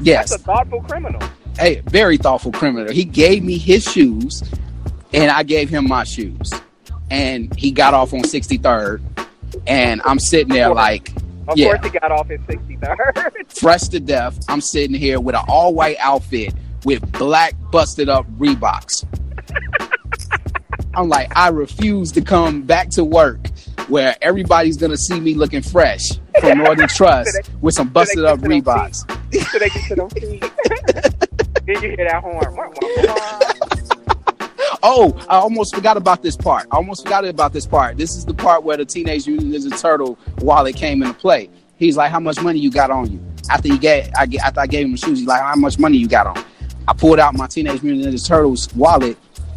yes. 0.00 0.30
That's 0.30 0.42
a 0.42 0.44
thoughtful 0.44 0.82
criminal. 0.82 1.20
Hey, 1.58 1.82
very 1.86 2.16
thoughtful 2.16 2.52
criminal. 2.52 2.92
He 2.92 3.04
gave 3.04 3.42
me 3.42 3.58
his 3.58 3.82
shoes, 3.84 4.42
and 5.12 5.30
I 5.30 5.42
gave 5.42 5.68
him 5.68 5.88
my 5.88 6.04
shoes, 6.04 6.52
and 7.10 7.54
he 7.58 7.70
got 7.72 7.92
off 7.94 8.12
on 8.12 8.20
63rd, 8.22 9.00
and 9.66 10.00
I'm 10.04 10.18
sitting 10.18 10.52
there 10.54 10.72
like, 10.72 11.12
Of 11.48 11.56
Yeah. 11.58 11.76
course, 11.76 11.92
he 11.92 11.98
got 11.98 12.10
off 12.12 12.28
his 12.28 12.40
63rd. 12.40 13.30
fresh 13.48 13.82
to 13.88 14.00
death. 14.00 14.38
I'm 14.48 14.60
sitting 14.60 14.96
here 14.96 15.20
with 15.20 15.34
an 15.36 15.42
all 15.48 15.74
white 15.74 15.96
outfit 16.00 16.52
with 16.84 17.10
black 17.12 17.54
busted 17.70 18.08
up 18.08 18.26
Reeboks. 18.38 19.04
I'm 20.94 21.08
like, 21.08 21.36
I 21.36 21.48
refuse 21.48 22.10
to 22.12 22.22
come 22.22 22.62
back 22.62 22.88
to 22.90 23.04
work 23.04 23.48
where 23.88 24.16
everybody's 24.22 24.76
gonna 24.76 24.96
see 24.96 25.20
me 25.20 25.34
looking 25.34 25.62
fresh 25.62 26.08
from 26.40 26.58
Northern 26.58 26.88
Trust 26.96 27.50
with 27.60 27.74
some 27.74 27.88
busted 27.88 28.24
up 28.24 28.40
get 28.40 28.48
to 28.48 28.54
Reeboks. 28.54 29.50
so 29.50 29.58
they 29.58 29.68
get 29.68 30.12
feet. 30.12 30.40
then 31.66 31.82
you 31.82 31.96
hear 31.96 32.08
that 32.08 32.22
horn. 32.22 33.56
Oh, 34.82 35.16
I 35.28 35.36
almost 35.36 35.74
forgot 35.74 35.96
about 35.96 36.22
this 36.22 36.36
part. 36.36 36.66
I 36.70 36.76
almost 36.76 37.02
forgot 37.04 37.24
about 37.24 37.52
this 37.52 37.66
part. 37.66 37.96
This 37.96 38.16
is 38.16 38.24
the 38.24 38.34
part 38.34 38.62
where 38.62 38.76
the 38.76 38.84
Teenage 38.84 39.26
Mutant 39.26 39.52
Ninja 39.52 39.80
Turtle 39.80 40.18
wallet 40.38 40.76
came 40.76 41.02
into 41.02 41.14
play. 41.14 41.50
He's 41.76 41.96
like, 41.96 42.10
"How 42.10 42.20
much 42.20 42.40
money 42.40 42.58
you 42.58 42.70
got 42.70 42.90
on 42.90 43.10
you?" 43.10 43.20
After 43.50 43.68
he 43.68 43.78
gave, 43.78 44.08
I, 44.16 44.28
after 44.44 44.60
I 44.60 44.66
gave 44.66 44.86
him 44.86 44.92
the 44.92 44.98
shoes, 44.98 45.18
he's 45.18 45.28
like, 45.28 45.42
"How 45.42 45.56
much 45.56 45.78
money 45.78 45.98
you 45.98 46.08
got 46.08 46.26
on?" 46.28 46.44
I 46.88 46.92
pulled 46.92 47.18
out 47.18 47.34
my 47.34 47.46
Teenage 47.46 47.82
Mutant 47.82 48.14
Ninja 48.14 48.26
Turtles 48.26 48.72
wallet. 48.74 49.16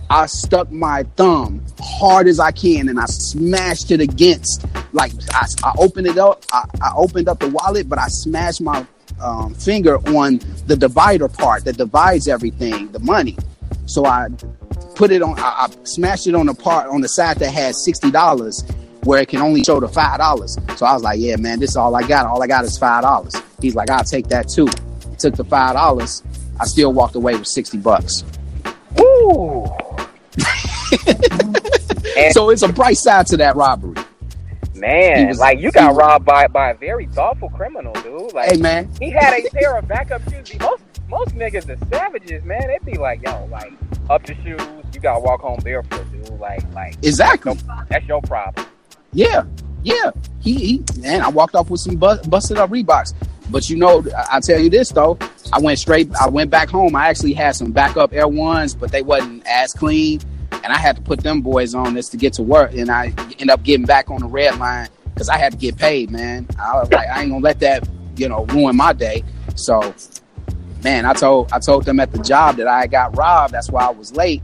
I 0.09 0.25
stuck 0.25 0.71
my 0.71 1.03
thumb 1.15 1.63
hard 1.79 2.27
as 2.27 2.39
I 2.39 2.51
can 2.51 2.89
and 2.89 2.99
I 2.99 3.05
smashed 3.05 3.91
it 3.91 4.01
against. 4.01 4.65
Like 4.91 5.11
I, 5.31 5.45
I 5.63 5.73
opened 5.77 6.07
it 6.07 6.17
up. 6.17 6.43
I, 6.51 6.65
I 6.81 6.91
opened 6.95 7.29
up 7.29 7.39
the 7.39 7.49
wallet, 7.49 7.87
but 7.87 7.99
I 7.99 8.07
smashed 8.07 8.61
my 8.61 8.85
um, 9.21 9.53
finger 9.53 9.97
on 10.09 10.39
the 10.65 10.75
divider 10.75 11.27
part 11.27 11.65
that 11.65 11.77
divides 11.77 12.27
everything, 12.27 12.91
the 12.91 12.99
money. 12.99 13.37
So 13.85 14.05
I 14.05 14.29
put 14.95 15.11
it 15.11 15.21
on. 15.21 15.37
I, 15.37 15.67
I 15.67 15.69
smashed 15.83 16.27
it 16.27 16.35
on 16.35 16.47
the 16.47 16.53
part 16.53 16.89
on 16.89 17.01
the 17.01 17.09
side 17.09 17.37
that 17.37 17.51
had 17.51 17.75
sixty 17.75 18.11
dollars, 18.11 18.63
where 19.03 19.21
it 19.21 19.29
can 19.29 19.41
only 19.41 19.63
show 19.63 19.79
the 19.79 19.87
five 19.87 20.17
dollars. 20.19 20.57
So 20.75 20.85
I 20.85 20.93
was 20.93 21.03
like, 21.03 21.19
"Yeah, 21.19 21.35
man, 21.37 21.59
this 21.59 21.71
is 21.71 21.77
all 21.77 21.95
I 21.95 22.07
got. 22.07 22.25
All 22.25 22.41
I 22.41 22.47
got 22.47 22.65
is 22.65 22.77
five 22.77 23.03
dollars." 23.03 23.35
He's 23.61 23.75
like, 23.75 23.89
"I'll 23.89 24.03
take 24.03 24.27
that 24.27 24.49
too." 24.49 24.67
Took 25.17 25.35
the 25.35 25.43
five 25.43 25.73
dollars. 25.73 26.23
I 26.59 26.65
still 26.65 26.91
walked 26.93 27.15
away 27.15 27.35
with 27.35 27.47
sixty 27.47 27.77
bucks. 27.77 28.23
Woo. 28.97 29.65
and 32.17 32.33
So 32.33 32.49
it's 32.49 32.61
a 32.61 32.67
bright 32.71 32.97
side 32.97 33.27
to 33.27 33.37
that 33.37 33.55
robbery. 33.55 33.95
Man, 34.75 35.27
was- 35.27 35.39
like 35.39 35.59
you 35.59 35.71
got 35.71 35.95
robbed 35.95 36.25
by 36.25 36.47
by 36.47 36.71
a 36.71 36.73
very 36.75 37.07
thoughtful 37.07 37.49
criminal, 37.49 37.93
dude. 38.01 38.33
Like 38.33 38.51
Hey, 38.51 38.57
man. 38.57 38.89
he 38.99 39.09
had 39.11 39.33
a 39.43 39.49
pair 39.51 39.77
of 39.77 39.87
backup 39.87 40.21
shoes. 40.31 40.57
Most 40.59 40.83
most 41.09 41.29
niggas 41.35 41.67
are 41.69 41.85
savages, 41.87 42.43
man. 42.43 42.67
They'd 42.67 42.85
be 42.85 42.97
like, 42.97 43.21
yo, 43.23 43.45
like 43.51 43.73
up 44.09 44.25
the 44.25 44.35
shoes, 44.35 44.61
you 44.93 44.99
gotta 45.01 45.19
walk 45.19 45.41
home 45.41 45.59
barefoot, 45.63 46.05
dude. 46.11 46.29
Like 46.39 46.63
like 46.73 46.95
Exactly. 47.03 47.57
that's 47.89 48.05
your 48.05 48.21
problem. 48.21 48.65
Yeah, 49.11 49.43
yeah. 49.83 50.11
He, 50.39 50.53
he 50.53 50.83
man, 51.01 51.21
I 51.21 51.27
walked 51.29 51.55
off 51.55 51.69
with 51.69 51.81
some 51.81 51.95
bu- 51.95 52.21
busted 52.27 52.57
up 52.57 52.69
Reeboks. 52.69 53.13
But 53.49 53.69
you 53.69 53.77
know, 53.77 54.03
I, 54.15 54.37
I 54.37 54.39
tell 54.39 54.59
you 54.59 54.69
this 54.69 54.89
though, 54.89 55.17
I 55.51 55.59
went 55.59 55.79
straight. 55.79 56.09
I 56.19 56.29
went 56.29 56.49
back 56.51 56.69
home. 56.69 56.95
I 56.95 57.07
actually 57.09 57.33
had 57.33 57.55
some 57.55 57.71
backup 57.71 58.13
Air 58.13 58.27
Ones, 58.27 58.75
but 58.75 58.91
they 58.91 59.01
wasn't 59.01 59.45
as 59.47 59.73
clean, 59.73 60.21
and 60.51 60.67
I 60.67 60.77
had 60.77 60.95
to 60.97 61.01
put 61.01 61.21
them 61.21 61.41
boys 61.41 61.73
on 61.75 61.93
this 61.93 62.09
to 62.09 62.17
get 62.17 62.33
to 62.33 62.43
work. 62.43 62.73
And 62.73 62.89
I 62.89 63.13
end 63.39 63.49
up 63.49 63.63
getting 63.63 63.85
back 63.85 64.09
on 64.09 64.19
the 64.21 64.27
red 64.27 64.57
line 64.59 64.87
because 65.13 65.29
I 65.29 65.37
had 65.37 65.51
to 65.53 65.57
get 65.57 65.77
paid, 65.77 66.11
man. 66.11 66.47
I 66.59 66.73
was 66.79 66.91
like, 66.91 67.07
I 67.09 67.21
ain't 67.21 67.31
gonna 67.31 67.43
let 67.43 67.59
that, 67.61 67.87
you 68.17 68.29
know, 68.29 68.45
ruin 68.45 68.75
my 68.75 68.93
day. 68.93 69.23
So, 69.55 69.93
man, 70.83 71.05
I 71.05 71.13
told 71.13 71.51
I 71.51 71.59
told 71.59 71.85
them 71.85 71.99
at 71.99 72.11
the 72.11 72.19
job 72.19 72.57
that 72.57 72.67
I 72.67 72.87
got 72.87 73.17
robbed. 73.17 73.53
That's 73.53 73.69
why 73.69 73.85
I 73.85 73.89
was 73.91 74.15
late. 74.15 74.41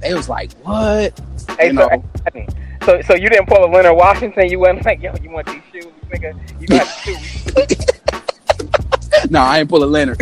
They 0.00 0.14
was 0.14 0.28
like, 0.28 0.52
"What?" 0.64 1.18
Hey, 1.58 1.68
You 1.72 1.78
so, 1.78 1.88
know. 1.88 2.04
so 2.84 3.00
so 3.02 3.14
you 3.14 3.28
didn't 3.28 3.46
pull 3.46 3.64
a 3.64 3.70
Leonard 3.70 3.96
Washington. 3.96 4.48
You 4.50 4.58
wasn't 4.60 4.84
like, 4.84 5.00
yo, 5.00 5.14
you 5.22 5.30
want 5.30 5.46
these 5.46 5.62
shoes, 5.72 5.86
nigga? 6.10 6.60
You 6.60 6.66
got 6.66 6.86
the 6.86 7.66
shoes. 7.66 7.86
no, 9.32 9.40
I 9.40 9.60
ain't 9.60 9.68
pull 9.70 9.82
a 9.82 9.86
Leonard. 9.86 10.20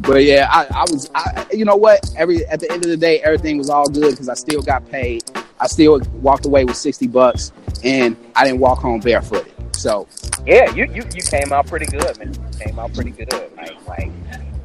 but 0.00 0.24
yeah, 0.24 0.48
I, 0.50 0.64
I 0.70 0.84
was, 0.90 1.10
I, 1.14 1.46
you 1.52 1.66
know 1.66 1.76
what? 1.76 2.10
Every 2.16 2.46
at 2.46 2.60
the 2.60 2.72
end 2.72 2.82
of 2.82 2.90
the 2.90 2.96
day, 2.96 3.20
everything 3.20 3.58
was 3.58 3.68
all 3.68 3.86
good 3.86 4.12
because 4.12 4.30
I 4.30 4.34
still 4.34 4.62
got 4.62 4.90
paid. 4.90 5.22
I 5.60 5.66
still 5.66 6.00
walked 6.14 6.46
away 6.46 6.64
with 6.64 6.76
sixty 6.76 7.06
bucks, 7.06 7.52
and 7.84 8.16
I 8.34 8.44
didn't 8.44 8.60
walk 8.60 8.78
home 8.78 9.00
barefooted. 9.00 9.52
So 9.76 10.08
Yeah, 10.46 10.74
you, 10.74 10.86
you 10.86 11.02
you 11.14 11.22
came 11.22 11.52
out 11.52 11.66
pretty 11.66 11.86
good, 11.86 12.18
man. 12.18 12.32
You 12.32 12.58
came 12.58 12.78
out 12.78 12.94
pretty 12.94 13.10
good. 13.10 13.30
Like 13.54 13.86
like, 13.86 14.10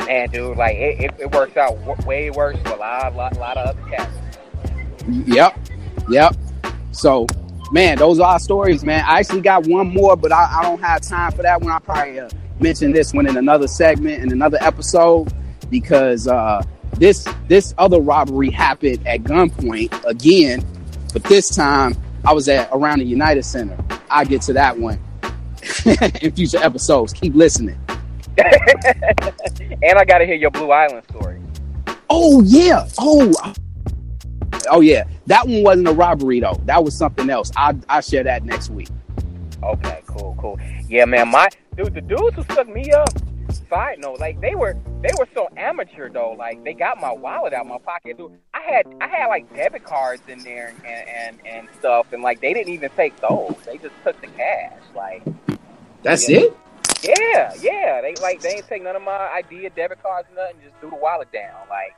man, 0.07 0.29
dude, 0.29 0.55
like 0.55 0.77
it, 0.77 1.01
it, 1.01 1.13
it 1.19 1.31
works 1.33 1.57
out 1.57 1.77
w- 1.85 2.07
way 2.07 2.31
worse 2.31 2.57
for 2.61 2.69
a 2.69 2.77
lot 2.77 3.13
lot 3.17 3.35
lot 3.37 3.57
of 3.57 3.67
other 3.75 3.89
cats. 3.89 4.15
Yep. 5.09 5.59
Yep. 6.09 6.35
So, 6.93 7.27
man, 7.71 7.97
those 7.97 8.19
are 8.19 8.33
our 8.33 8.39
stories, 8.39 8.83
man. 8.83 9.03
I 9.05 9.19
actually 9.19 9.41
got 9.41 9.67
one 9.67 9.93
more, 9.93 10.15
but 10.15 10.31
I, 10.31 10.59
I 10.59 10.63
don't 10.63 10.81
have 10.81 11.01
time 11.01 11.31
for 11.31 11.41
that 11.43 11.61
one. 11.61 11.71
I'll 11.71 11.79
probably 11.79 12.19
uh, 12.19 12.29
mention 12.59 12.91
this 12.91 13.13
one 13.13 13.27
in 13.27 13.37
another 13.37 13.67
segment, 13.67 14.23
in 14.23 14.31
another 14.31 14.57
episode, 14.61 15.33
because 15.69 16.27
uh, 16.27 16.63
this 16.93 17.27
this 17.47 17.73
other 17.77 17.99
robbery 17.99 18.49
happened 18.49 19.05
at 19.07 19.23
gunpoint 19.23 20.05
again, 20.05 20.65
but 21.13 21.23
this 21.23 21.53
time 21.55 21.95
I 22.25 22.33
was 22.33 22.47
at 22.49 22.69
around 22.71 22.99
the 22.99 23.05
United 23.05 23.43
Center. 23.43 23.77
I 24.09 24.25
get 24.25 24.41
to 24.43 24.53
that 24.53 24.77
one 24.77 24.99
in 26.21 26.31
future 26.31 26.59
episodes. 26.59 27.13
Keep 27.13 27.35
listening. 27.35 27.79
and 28.37 29.97
I 29.97 30.05
got 30.05 30.19
to 30.19 30.25
hear 30.25 30.35
your 30.35 30.51
Blue 30.51 30.71
Island 30.71 31.03
story. 31.09 31.41
Oh 32.09 32.41
yeah. 32.43 32.87
Oh. 32.97 33.33
Oh 34.69 34.81
yeah. 34.81 35.03
That 35.27 35.47
one 35.47 35.63
wasn't 35.63 35.87
a 35.87 35.93
robbery 35.93 36.39
though. 36.39 36.59
That 36.65 36.83
was 36.83 36.95
something 36.97 37.29
else. 37.29 37.51
I 37.55 37.75
I 37.89 38.01
share 38.01 38.23
that 38.23 38.43
next 38.43 38.69
week. 38.69 38.89
Okay, 39.63 40.01
cool, 40.07 40.35
cool. 40.39 40.59
Yeah, 40.87 41.05
man, 41.05 41.29
my 41.29 41.49
dude, 41.75 41.93
the 41.93 42.01
dudes 42.01 42.35
who 42.35 42.43
took 42.43 42.67
me 42.69 42.91
up. 42.91 43.09
Side 43.69 43.99
note, 43.99 44.19
like 44.19 44.39
they 44.41 44.55
were 44.55 44.75
they 45.01 45.09
were 45.17 45.27
so 45.33 45.47
amateur 45.57 46.09
though. 46.09 46.31
Like 46.37 46.63
they 46.65 46.73
got 46.73 46.99
my 46.99 47.11
wallet 47.11 47.53
out 47.53 47.65
my 47.65 47.77
pocket. 47.77 48.17
Dude, 48.17 48.31
I 48.53 48.61
had 48.61 48.85
I 49.01 49.07
had 49.07 49.27
like 49.27 49.51
debit 49.55 49.83
cards 49.85 50.21
in 50.27 50.39
there 50.39 50.73
and 50.85 51.07
and 51.09 51.39
and 51.45 51.67
stuff, 51.79 52.11
and 52.11 52.21
like 52.21 52.41
they 52.41 52.53
didn't 52.53 52.73
even 52.73 52.89
take 52.97 53.15
those. 53.21 53.55
They 53.65 53.77
just 53.77 53.95
took 54.03 54.19
the 54.21 54.27
cash. 54.27 54.73
Like 54.95 55.23
That's 56.03 56.29
Yeah. 56.29 56.39
it. 56.39 56.57
Yeah, 57.03 57.53
yeah. 57.61 58.01
They 58.01 58.15
like 58.21 58.41
they 58.41 58.55
ain't 58.55 58.67
take 58.67 58.83
none 58.83 58.95
of 58.97 59.01
my 59.01 59.11
ID, 59.35 59.69
debit 59.75 60.01
cards, 60.03 60.27
nothing. 60.35 60.57
Just 60.63 60.75
threw 60.81 60.89
the 60.89 60.95
wallet 60.97 61.31
down. 61.31 61.55
Like, 61.69 61.95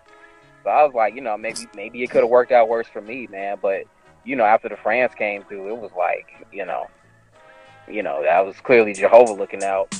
so 0.64 0.70
I 0.70 0.84
was 0.84 0.94
like, 0.94 1.16
you 1.16 1.22
know, 1.22 1.38
maybe 1.38 1.68
maybe 1.76 2.04
it 2.04 2.10
could 2.10 2.22
have 2.22 2.30
worked 2.30 2.52
out 2.52 2.68
worse 2.70 2.88
for 2.88 3.02
me, 3.02 3.28
man. 3.28 3.58
But 3.62 3.84
you 4.26 4.36
know, 4.36 4.46
after 4.46 4.70
the 4.70 4.78
France 4.78 5.14
came 5.16 5.44
through, 5.44 5.70
it 5.70 5.78
was 5.78 5.92
like, 5.98 6.46
you 6.52 6.66
know, 6.66 6.88
you 7.88 8.04
know, 8.04 8.22
that 8.24 8.46
was 8.46 8.56
clearly 8.58 8.94
Jehovah 8.94 9.34
looking 9.34 9.64
out. 9.64 9.94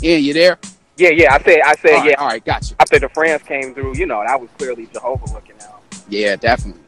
Yeah, 0.00 0.16
you 0.16 0.34
there? 0.34 0.58
Yeah, 0.96 1.10
yeah. 1.10 1.34
I 1.34 1.42
said, 1.42 1.60
I 1.64 1.74
said, 1.76 1.90
All 1.92 2.00
right, 2.00 2.10
yeah. 2.10 2.20
all 2.20 2.28
right, 2.28 2.44
got 2.44 2.70
you. 2.70 2.76
After 2.80 2.98
the 2.98 3.08
France 3.08 3.42
came 3.42 3.74
through, 3.74 3.96
you 3.96 4.06
know, 4.06 4.22
that 4.26 4.40
was 4.40 4.50
clearly 4.58 4.86
Jehovah 4.92 5.32
looking 5.32 5.56
out. 5.62 5.82
Yeah, 6.08 6.36
definitely. 6.36 6.82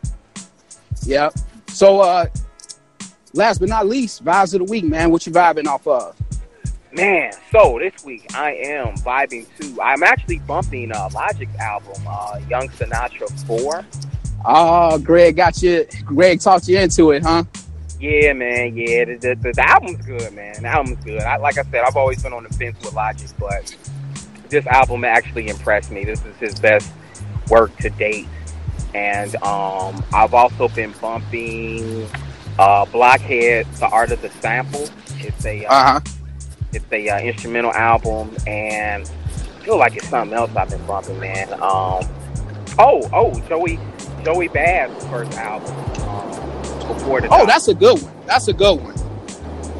Yep. 1.04 1.34
So, 1.68 2.00
uh, 2.00 2.26
last 3.34 3.58
but 3.58 3.68
not 3.68 3.86
least, 3.86 4.24
vibes 4.24 4.54
of 4.54 4.66
the 4.66 4.70
week, 4.70 4.84
man. 4.84 5.10
What 5.10 5.26
you 5.26 5.32
vibing 5.32 5.66
off 5.66 5.86
of? 5.86 6.16
Man, 6.90 7.32
so 7.52 7.78
this 7.78 8.02
week 8.02 8.24
I 8.34 8.54
am 8.54 8.94
vibing 8.96 9.46
to. 9.60 9.82
I'm 9.82 10.02
actually 10.02 10.38
bumping 10.40 10.90
uh, 10.90 11.10
Logic's 11.12 11.54
album, 11.56 12.02
uh, 12.08 12.40
Young 12.48 12.68
Sinatra 12.68 13.28
Four. 13.46 13.84
Oh, 14.44 14.98
Greg 14.98 15.36
got 15.36 15.62
you. 15.62 15.86
Greg 16.04 16.40
talked 16.40 16.66
you 16.66 16.78
into 16.78 17.10
it, 17.10 17.22
huh? 17.22 17.44
Yeah, 18.00 18.32
man. 18.32 18.74
Yeah, 18.74 19.04
the, 19.04 19.16
the, 19.16 19.52
the, 19.54 19.68
album's 19.68 20.04
good, 20.06 20.32
man. 20.32 20.62
The 20.62 20.68
album's 20.68 21.04
good. 21.04 21.20
I, 21.20 21.36
like 21.36 21.58
I 21.58 21.62
said, 21.64 21.82
I've 21.84 21.96
always 21.96 22.22
been 22.22 22.32
on 22.32 22.44
the 22.44 22.54
fence 22.54 22.78
with 22.82 22.94
Logic, 22.94 23.28
but 23.38 23.76
this 24.48 24.66
album 24.66 25.04
actually 25.04 25.48
impressed 25.48 25.90
me. 25.90 26.04
This 26.04 26.24
is 26.24 26.36
his 26.36 26.58
best 26.58 26.90
work 27.50 27.76
to 27.78 27.90
date, 27.90 28.28
and 28.94 29.34
um, 29.42 30.02
I've 30.14 30.32
also 30.32 30.68
been 30.68 30.94
bumping 31.02 32.08
uh, 32.58 32.86
Blockhead, 32.86 33.66
The 33.74 33.88
Art 33.88 34.10
of 34.10 34.22
the 34.22 34.30
Sample. 34.30 34.88
It's 35.18 35.44
a 35.44 35.66
uh, 35.66 35.74
Uh 35.74 36.00
huh. 36.00 36.17
It's 36.72 36.84
a 36.92 37.08
uh, 37.08 37.20
instrumental 37.20 37.72
album, 37.72 38.36
and 38.46 39.04
I 39.04 39.64
feel 39.64 39.78
like 39.78 39.96
it's 39.96 40.08
something 40.08 40.36
else 40.36 40.54
I've 40.54 40.70
been 40.70 40.84
bumping, 40.86 41.18
man. 41.18 41.52
Um, 41.54 42.04
oh, 42.78 43.08
oh, 43.12 43.40
Joey 43.48 43.78
Joey 44.24 44.48
Bad's 44.48 45.06
first 45.06 45.32
album. 45.34 45.74
Um, 46.08 46.28
before 46.88 47.20
the 47.20 47.28
Oh, 47.30 47.46
that's 47.46 47.68
a 47.68 47.74
good 47.74 48.02
one. 48.02 48.12
That's 48.26 48.48
a 48.48 48.52
good 48.52 48.80
one. 48.80 48.94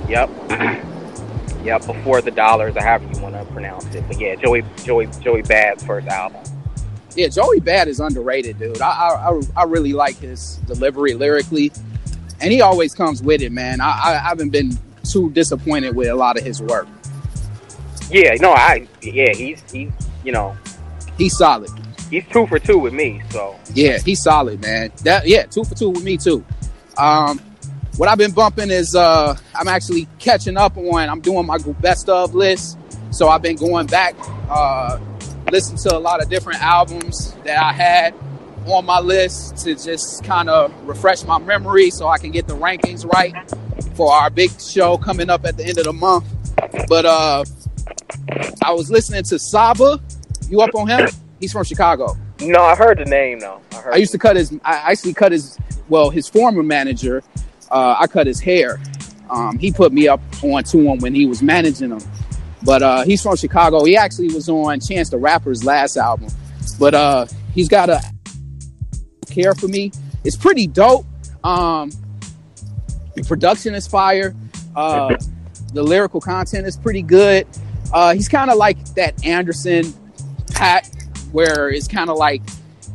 Yep. 0.08 0.30
yep. 1.64 1.86
Before 1.86 2.20
the 2.22 2.30
dollars, 2.30 2.76
or 2.76 2.82
however 2.82 3.06
you 3.12 3.20
want 3.20 3.34
to 3.34 3.44
pronounce 3.52 3.86
it. 3.94 4.04
But 4.06 4.20
yeah, 4.20 4.34
Joey 4.36 4.64
Joey 4.84 5.08
Joey 5.20 5.42
Bad's 5.42 5.84
first 5.84 6.06
album. 6.08 6.42
Yeah, 7.14 7.28
Joey 7.28 7.60
Bad 7.60 7.88
is 7.88 8.00
underrated, 8.00 8.58
dude. 8.58 8.80
I 8.80 8.90
I, 8.90 9.30
I, 9.30 9.40
I 9.56 9.62
really 9.64 9.92
like 9.92 10.16
his 10.16 10.56
delivery 10.66 11.14
lyrically, 11.14 11.72
and 12.40 12.52
he 12.52 12.60
always 12.60 12.94
comes 12.94 13.22
with 13.22 13.42
it, 13.42 13.50
man. 13.50 13.80
I, 13.80 13.90
I 14.04 14.14
haven't 14.18 14.50
been 14.50 14.78
too 15.04 15.30
disappointed 15.30 15.94
with 15.94 16.08
a 16.08 16.14
lot 16.14 16.38
of 16.38 16.44
his 16.44 16.60
work. 16.62 16.86
Yeah, 18.10 18.34
no, 18.40 18.52
I 18.52 18.88
yeah, 19.02 19.34
he's 19.34 19.62
he's 19.70 19.90
you 20.24 20.32
know 20.32 20.56
He's 21.18 21.36
solid. 21.36 21.70
he's 22.10 22.24
two 22.28 22.46
for 22.46 22.58
two 22.58 22.78
with 22.78 22.92
me. 22.94 23.20
So 23.30 23.58
Yeah, 23.74 23.98
he's 23.98 24.22
solid, 24.22 24.60
man. 24.62 24.92
That 25.04 25.26
yeah, 25.26 25.44
two 25.44 25.64
for 25.64 25.74
two 25.74 25.90
with 25.90 26.04
me 26.04 26.16
too. 26.16 26.44
Um, 26.96 27.38
what 27.96 28.08
I've 28.08 28.18
been 28.18 28.30
bumping 28.30 28.70
is 28.70 28.94
uh, 28.94 29.36
I'm 29.54 29.68
actually 29.68 30.06
catching 30.18 30.56
up 30.56 30.76
on. 30.76 31.08
I'm 31.08 31.20
doing 31.20 31.44
my 31.46 31.58
best 31.80 32.08
of 32.08 32.34
list, 32.34 32.78
so 33.10 33.28
I've 33.28 33.42
been 33.42 33.56
going 33.56 33.86
back, 33.88 34.14
uh, 34.48 34.98
listening 35.50 35.78
to 35.82 35.96
a 35.96 35.98
lot 35.98 36.22
of 36.22 36.30
different 36.30 36.62
albums 36.62 37.34
that 37.44 37.58
I 37.60 37.72
had 37.72 38.14
on 38.66 38.84
my 38.84 39.00
list 39.00 39.56
to 39.64 39.74
just 39.74 40.22
kind 40.24 40.48
of 40.48 40.72
refresh 40.86 41.24
my 41.24 41.38
memory, 41.38 41.90
so 41.90 42.06
I 42.06 42.18
can 42.18 42.30
get 42.30 42.46
the 42.46 42.54
rankings 42.56 43.04
right 43.12 43.34
for 43.98 44.12
our 44.12 44.30
big 44.30 44.48
show 44.60 44.96
coming 44.96 45.28
up 45.28 45.44
at 45.44 45.56
the 45.56 45.64
end 45.66 45.76
of 45.76 45.84
the 45.84 45.92
month. 45.92 46.24
But 46.88 47.04
uh, 47.04 47.44
I 48.62 48.70
was 48.70 48.92
listening 48.92 49.24
to 49.24 49.40
Saba. 49.40 50.00
You 50.48 50.60
up 50.60 50.72
on 50.76 50.86
him? 50.86 51.08
He's 51.40 51.50
from 51.50 51.64
Chicago. 51.64 52.16
no, 52.40 52.62
I 52.62 52.76
heard 52.76 52.98
the 52.98 53.04
name 53.04 53.40
though. 53.40 53.60
I 53.72 53.74
heard. 53.74 53.94
I 53.94 53.96
used 53.96 54.12
to 54.12 54.18
cut 54.18 54.36
his. 54.36 54.56
I 54.64 54.92
actually 54.92 55.14
cut 55.14 55.32
his. 55.32 55.58
Well, 55.88 56.10
his 56.10 56.28
former 56.28 56.62
manager. 56.62 57.24
Uh, 57.72 57.96
I 57.98 58.06
cut 58.06 58.28
his 58.28 58.38
hair. 58.38 58.80
Um, 59.30 59.58
he 59.58 59.72
put 59.72 59.92
me 59.92 60.06
up 60.06 60.20
on 60.44 60.62
to 60.62 60.78
him 60.78 60.98
when 61.00 61.12
he 61.12 61.26
was 61.26 61.42
managing 61.42 61.90
him. 61.90 62.00
But 62.62 62.82
uh, 62.82 63.02
he's 63.02 63.20
from 63.20 63.34
Chicago. 63.34 63.84
He 63.84 63.96
actually 63.96 64.32
was 64.32 64.48
on 64.48 64.78
Chance 64.78 65.10
the 65.10 65.18
Rapper's 65.18 65.64
last 65.64 65.96
album. 65.96 66.28
But 66.78 66.94
uh, 66.94 67.26
he's 67.52 67.68
got 67.68 67.90
a 67.90 68.00
care 69.28 69.54
for 69.54 69.66
me. 69.66 69.90
It's 70.22 70.36
pretty 70.36 70.68
dope. 70.68 71.04
Um, 71.42 71.90
the 73.18 73.28
production 73.28 73.74
is 73.74 73.86
fire. 73.86 74.34
Uh, 74.74 75.16
the 75.72 75.82
lyrical 75.82 76.20
content 76.20 76.66
is 76.66 76.76
pretty 76.76 77.02
good. 77.02 77.46
Uh, 77.92 78.14
he's 78.14 78.28
kind 78.28 78.50
of 78.50 78.56
like 78.56 78.82
that 78.94 79.24
Anderson 79.24 79.84
.Paak, 80.46 81.32
where 81.32 81.68
it's 81.70 81.88
kind 81.88 82.10
of 82.10 82.16
like 82.16 82.42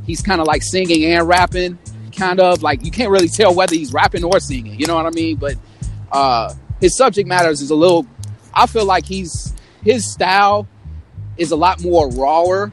he's 0.06 0.22
kind 0.22 0.42
of 0.42 0.48
like 0.48 0.64
singing 0.64 1.06
and 1.06 1.28
rapping, 1.28 1.78
kind 2.16 2.40
of 2.40 2.64
like 2.64 2.84
you 2.84 2.92
can't 2.92 3.12
really 3.12 3.28
tell 3.28 3.54
whether 3.54 3.76
he's 3.76 3.94
rapping 3.94 4.24
or 4.24 4.40
singing. 4.40 4.80
You 4.80 4.88
know 4.88 4.96
what 4.96 5.06
I 5.06 5.12
mean? 5.12 5.38
But 5.38 5.56
uh, 6.12 6.54
his 6.80 6.98
subject 6.98 7.28
matters 7.28 7.62
is 7.62 7.70
a 7.70 7.76
little. 7.76 8.08
I 8.54 8.68
feel 8.68 8.86
like 8.86 9.06
he's 9.06 9.54
his 9.84 10.12
style 10.12 10.68
is 11.38 11.52
a 11.52 11.56
lot 11.56 11.82
more 11.84 12.10
rawer 12.10 12.72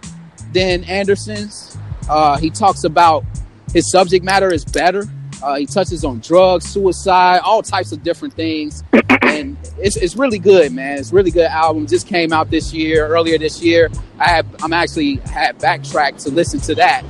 than 0.53 0.85
Anderson's. 0.85 1.77
Uh, 2.09 2.37
he 2.39 2.51
talks 2.51 2.85
about 2.85 3.25
his 3.73 3.91
subject 3.91 4.25
matter 4.25 4.53
is 4.53 4.65
better. 4.65 5.05
Uh, 5.43 5.57
he 5.57 5.67
touches 5.67 6.05
on 6.05 6.21
drugs, 6.21 6.69
suicide, 6.69 7.41
all 7.45 7.63
types 7.63 7.93
of 7.93 8.03
different 8.03 8.35
things, 8.35 8.85
and 9.23 9.57
it's, 9.79 9.97
it's 9.97 10.17
really 10.17 10.39
good, 10.39 10.73
man. 10.73 10.99
It's 10.99 11.13
a 11.13 11.15
really 11.15 11.31
good 11.31 11.47
album. 11.47 11.87
Just 11.87 12.07
came 12.07 12.33
out 12.33 12.51
this 12.51 12.73
year, 12.73 13.07
earlier 13.07 13.39
this 13.39 13.63
year. 13.63 13.91
I 14.19 14.29
have 14.31 14.47
I'm 14.63 14.73
actually 14.73 15.17
had 15.17 15.59
backtracked 15.59 16.21
to 16.21 16.31
listen 16.31 16.61
to 16.61 16.75
that, 16.77 17.03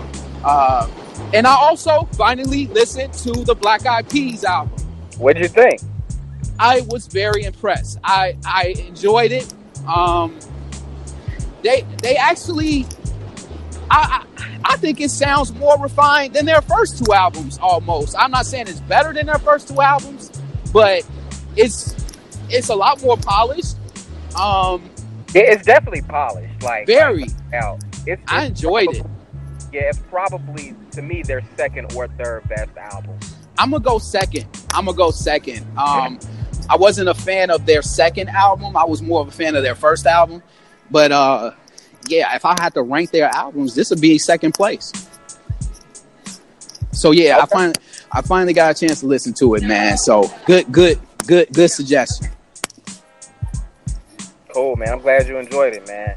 uh, 0.45 0.89
and 1.35 1.47
I 1.47 1.55
also 1.55 2.09
finally 2.13 2.67
listened 2.69 3.13
to 3.15 3.33
the 3.45 3.55
Black 3.55 3.87
Eyed 3.87 4.09
Peas 4.09 4.45
album. 4.45 4.79
What 5.19 5.37
did 5.37 5.43
you 5.43 5.49
think? 5.49 5.81
I 6.59 6.83
was 6.83 7.07
very 7.07 7.45
impressed. 7.45 7.99
I 8.05 8.37
I 8.45 8.75
enjoyed 8.87 9.33
it. 9.33 9.53
Um, 9.87 10.39
they 11.63 11.87
they 12.03 12.17
actually, 12.17 12.87
I, 13.91 14.25
I 14.37 14.51
I 14.65 14.77
think 14.77 15.01
it 15.01 15.11
sounds 15.11 15.53
more 15.55 15.79
refined 15.81 16.35
than 16.35 16.47
their 16.47 16.63
first 16.63 17.05
two 17.05 17.13
albums. 17.13 17.59
Almost. 17.61 18.15
I'm 18.19 18.31
not 18.31 18.47
saying 18.47 18.69
it's 18.69 18.81
better 18.81 19.13
than 19.13 19.27
their 19.27 19.39
first 19.39 19.69
two 19.69 19.81
albums, 19.81 20.31
but 20.73 21.07
it's 21.57 21.97
it's 22.49 22.69
a 22.69 22.75
lot 22.75 23.03
more 23.03 23.17
polished. 23.17 23.77
Um, 24.39 24.89
it's 25.35 25.67
definitely 25.67 26.03
polished. 26.03 26.63
Like 26.63 26.87
very. 26.87 27.27
out. 27.55 27.83
It's, 28.07 28.23
I 28.29 28.45
it's 28.45 28.61
enjoyed 28.61 28.95
it. 28.95 29.07
Yeah, 29.73 29.83
it's 29.83 29.99
probably 29.99 30.75
to 30.93 31.03
me 31.03 31.23
their 31.23 31.43
second 31.57 31.93
or 31.95 32.09
third 32.09 32.49
best 32.49 32.77
album. 32.77 33.19
I'm 33.59 33.71
gonna 33.71 33.83
go 33.83 33.99
second. 33.99 34.47
I'm 34.73 34.87
gonna 34.87 34.97
go 34.97 35.11
second. 35.11 35.67
Um, 35.77 36.19
I 36.69 36.77
wasn't 36.77 37.09
a 37.09 37.15
fan 37.15 37.51
of 37.51 37.67
their 37.67 37.83
second 37.83 38.29
album. 38.29 38.77
I 38.77 38.85
was 38.85 39.03
more 39.03 39.21
of 39.21 39.29
a 39.29 39.33
fan 39.33 39.57
of 39.57 39.63
their 39.63 39.75
first 39.75 40.07
album. 40.07 40.43
But 40.91 41.13
uh, 41.13 41.53
yeah, 42.07 42.35
if 42.35 42.45
I 42.45 42.55
had 42.61 42.75
to 42.75 42.83
rank 42.83 43.11
their 43.11 43.29
albums, 43.29 43.75
this 43.75 43.91
would 43.91 44.01
be 44.01 44.19
second 44.19 44.53
place. 44.55 44.93
So 46.93 47.13
yeah, 47.13 47.39
I 47.39 47.43
Okay. 47.45 47.51
finally, 47.53 47.75
I 48.13 48.23
finally 48.23 48.53
got 48.53 48.77
a 48.77 48.87
chance 48.87 49.01
to 49.01 49.07
listen 49.07 49.33
to 49.35 49.55
it, 49.55 49.63
man. 49.63 49.97
So 49.97 50.31
good, 50.47 50.71
good, 50.73 50.99
good, 51.27 51.49
good 51.53 51.71
suggestion. 51.71 52.29
Cool, 54.49 54.77
man. 54.77 54.89
I'm 54.89 55.01
glad 55.01 55.29
you 55.29 55.39
enjoyed 55.39 55.75
it, 55.75 55.87
man. 55.87 56.17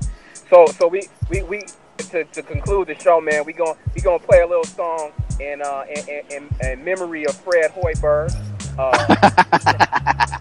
So, 0.49 0.65
so 0.65 0.88
we, 0.88 1.07
we, 1.30 1.43
we 1.43 1.64
to, 1.97 2.23
to 2.26 2.41
conclude 2.43 2.88
the 2.88 2.95
show, 2.95 3.22
man. 3.22 3.45
We 3.45 3.53
going 3.53 3.76
we 3.93 4.01
gonna 4.01 4.19
play 4.19 4.41
a 4.41 4.47
little 4.47 4.64
song 4.65 5.11
in 5.39 5.61
uh 5.61 5.85
in, 5.89 6.07
in, 6.10 6.49
in, 6.61 6.68
in 6.68 6.84
memory 6.85 7.26
of 7.26 7.35
Fred 7.35 7.72
Hoiberg. 7.72 8.34
Uh, 8.77 9.15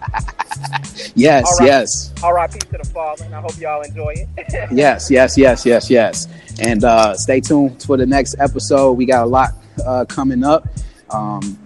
Yes, 1.15 1.45
All 1.45 1.57
right. 1.59 1.65
yes, 1.67 2.13
R.I.P. 2.23 2.59
to 2.59 2.67
the 2.71 3.17
and 3.23 3.35
I 3.35 3.41
hope 3.41 3.59
y'all 3.59 3.81
enjoy 3.81 4.13
it. 4.15 4.69
yes, 4.71 5.11
yes, 5.11 5.37
yes, 5.37 5.63
yes, 5.65 5.89
yes. 5.89 6.27
And 6.59 6.83
uh, 6.83 7.15
stay 7.15 7.39
tuned 7.39 7.83
for 7.83 7.97
the 7.97 8.05
next 8.05 8.35
episode. 8.39 8.93
We 8.93 9.05
got 9.05 9.23
a 9.23 9.27
lot 9.27 9.51
uh, 9.85 10.05
coming 10.05 10.43
up. 10.43 10.67
Um, 11.11 11.59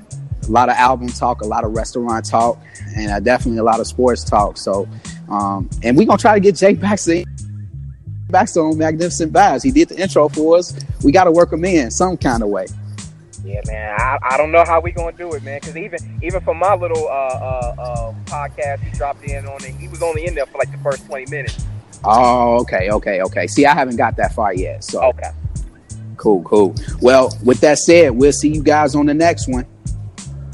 a 0.48 0.52
lot 0.52 0.70
of 0.70 0.76
album 0.76 1.08
talk, 1.08 1.42
a 1.42 1.46
lot 1.46 1.64
of 1.64 1.74
restaurant 1.74 2.26
talk, 2.26 2.60
and 2.96 3.12
uh, 3.12 3.20
definitely 3.20 3.60
a 3.60 3.64
lot 3.64 3.80
of 3.80 3.88
sports 3.88 4.24
talk. 4.24 4.58
So, 4.58 4.88
um, 5.30 5.70
and 5.84 5.98
we're 5.98 6.08
gonna 6.08 6.18
try 6.18 6.34
to 6.34 6.40
get 6.40 6.56
Jay 6.56 6.74
Baxter 6.74 7.24
Baxter 8.30 8.62
on 8.62 8.78
Magnificent 8.78 9.32
Vibes. 9.32 9.64
He 9.64 9.72
did 9.72 9.90
the 9.90 10.02
intro 10.02 10.28
for 10.30 10.58
us. 10.58 10.78
We 11.04 11.12
got 11.12 11.26
to 11.26 11.32
work 11.32 11.54
him 11.54 11.64
in 11.64 11.92
some 11.92 12.18
kind 12.18 12.44
of 12.44 12.50
way. 12.50 12.68
Yeah, 13.48 13.62
man. 13.66 13.96
I, 13.98 14.18
I 14.22 14.38
don't 14.38 14.52
know 14.52 14.64
how 14.66 14.80
we 14.82 14.92
gonna 14.92 15.16
do 15.16 15.34
it, 15.34 15.44
man. 15.44 15.60
Because 15.60 15.78
even 15.78 16.00
even 16.22 16.42
for 16.42 16.54
my 16.54 16.76
little 16.76 17.08
uh, 17.08 17.12
uh, 17.12 17.76
uh, 17.80 18.14
podcast, 18.26 18.80
he 18.82 18.92
dropped 18.92 19.24
in 19.24 19.46
on 19.46 19.64
it. 19.64 19.76
He 19.76 19.88
was 19.88 20.02
only 20.04 20.26
in 20.26 20.36
there 20.36 20.46
for 20.46 20.58
like 20.58 20.72
the 20.72 20.78
first 20.80 21.06
twenty 21.06 21.30
minutes. 21.32 21.66
Oh, 22.04 22.60
okay, 22.62 22.90
okay, 22.92 23.22
okay. 23.22 23.48
See, 23.48 23.66
I 23.66 23.74
haven't 23.74 23.96
got 23.96 24.16
that 24.18 24.34
far 24.34 24.54
yet. 24.54 24.84
So, 24.84 25.02
Okay. 25.04 25.32
cool, 26.16 26.44
cool. 26.44 26.76
Well, 27.02 27.36
with 27.44 27.60
that 27.62 27.80
said, 27.80 28.12
we'll 28.12 28.32
see 28.32 28.50
you 28.54 28.62
guys 28.62 28.94
on 28.96 29.08
the 29.08 29.14
next 29.14 29.48
one. 29.48 29.66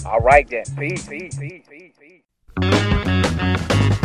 All 0.05 0.19
right 0.19 0.47
then. 0.49 0.63
Peace. 0.77 1.05
Peace. 1.07 1.37
Peace. 1.37 1.65
Peace. 1.69 1.93
Peace. 2.59 3.99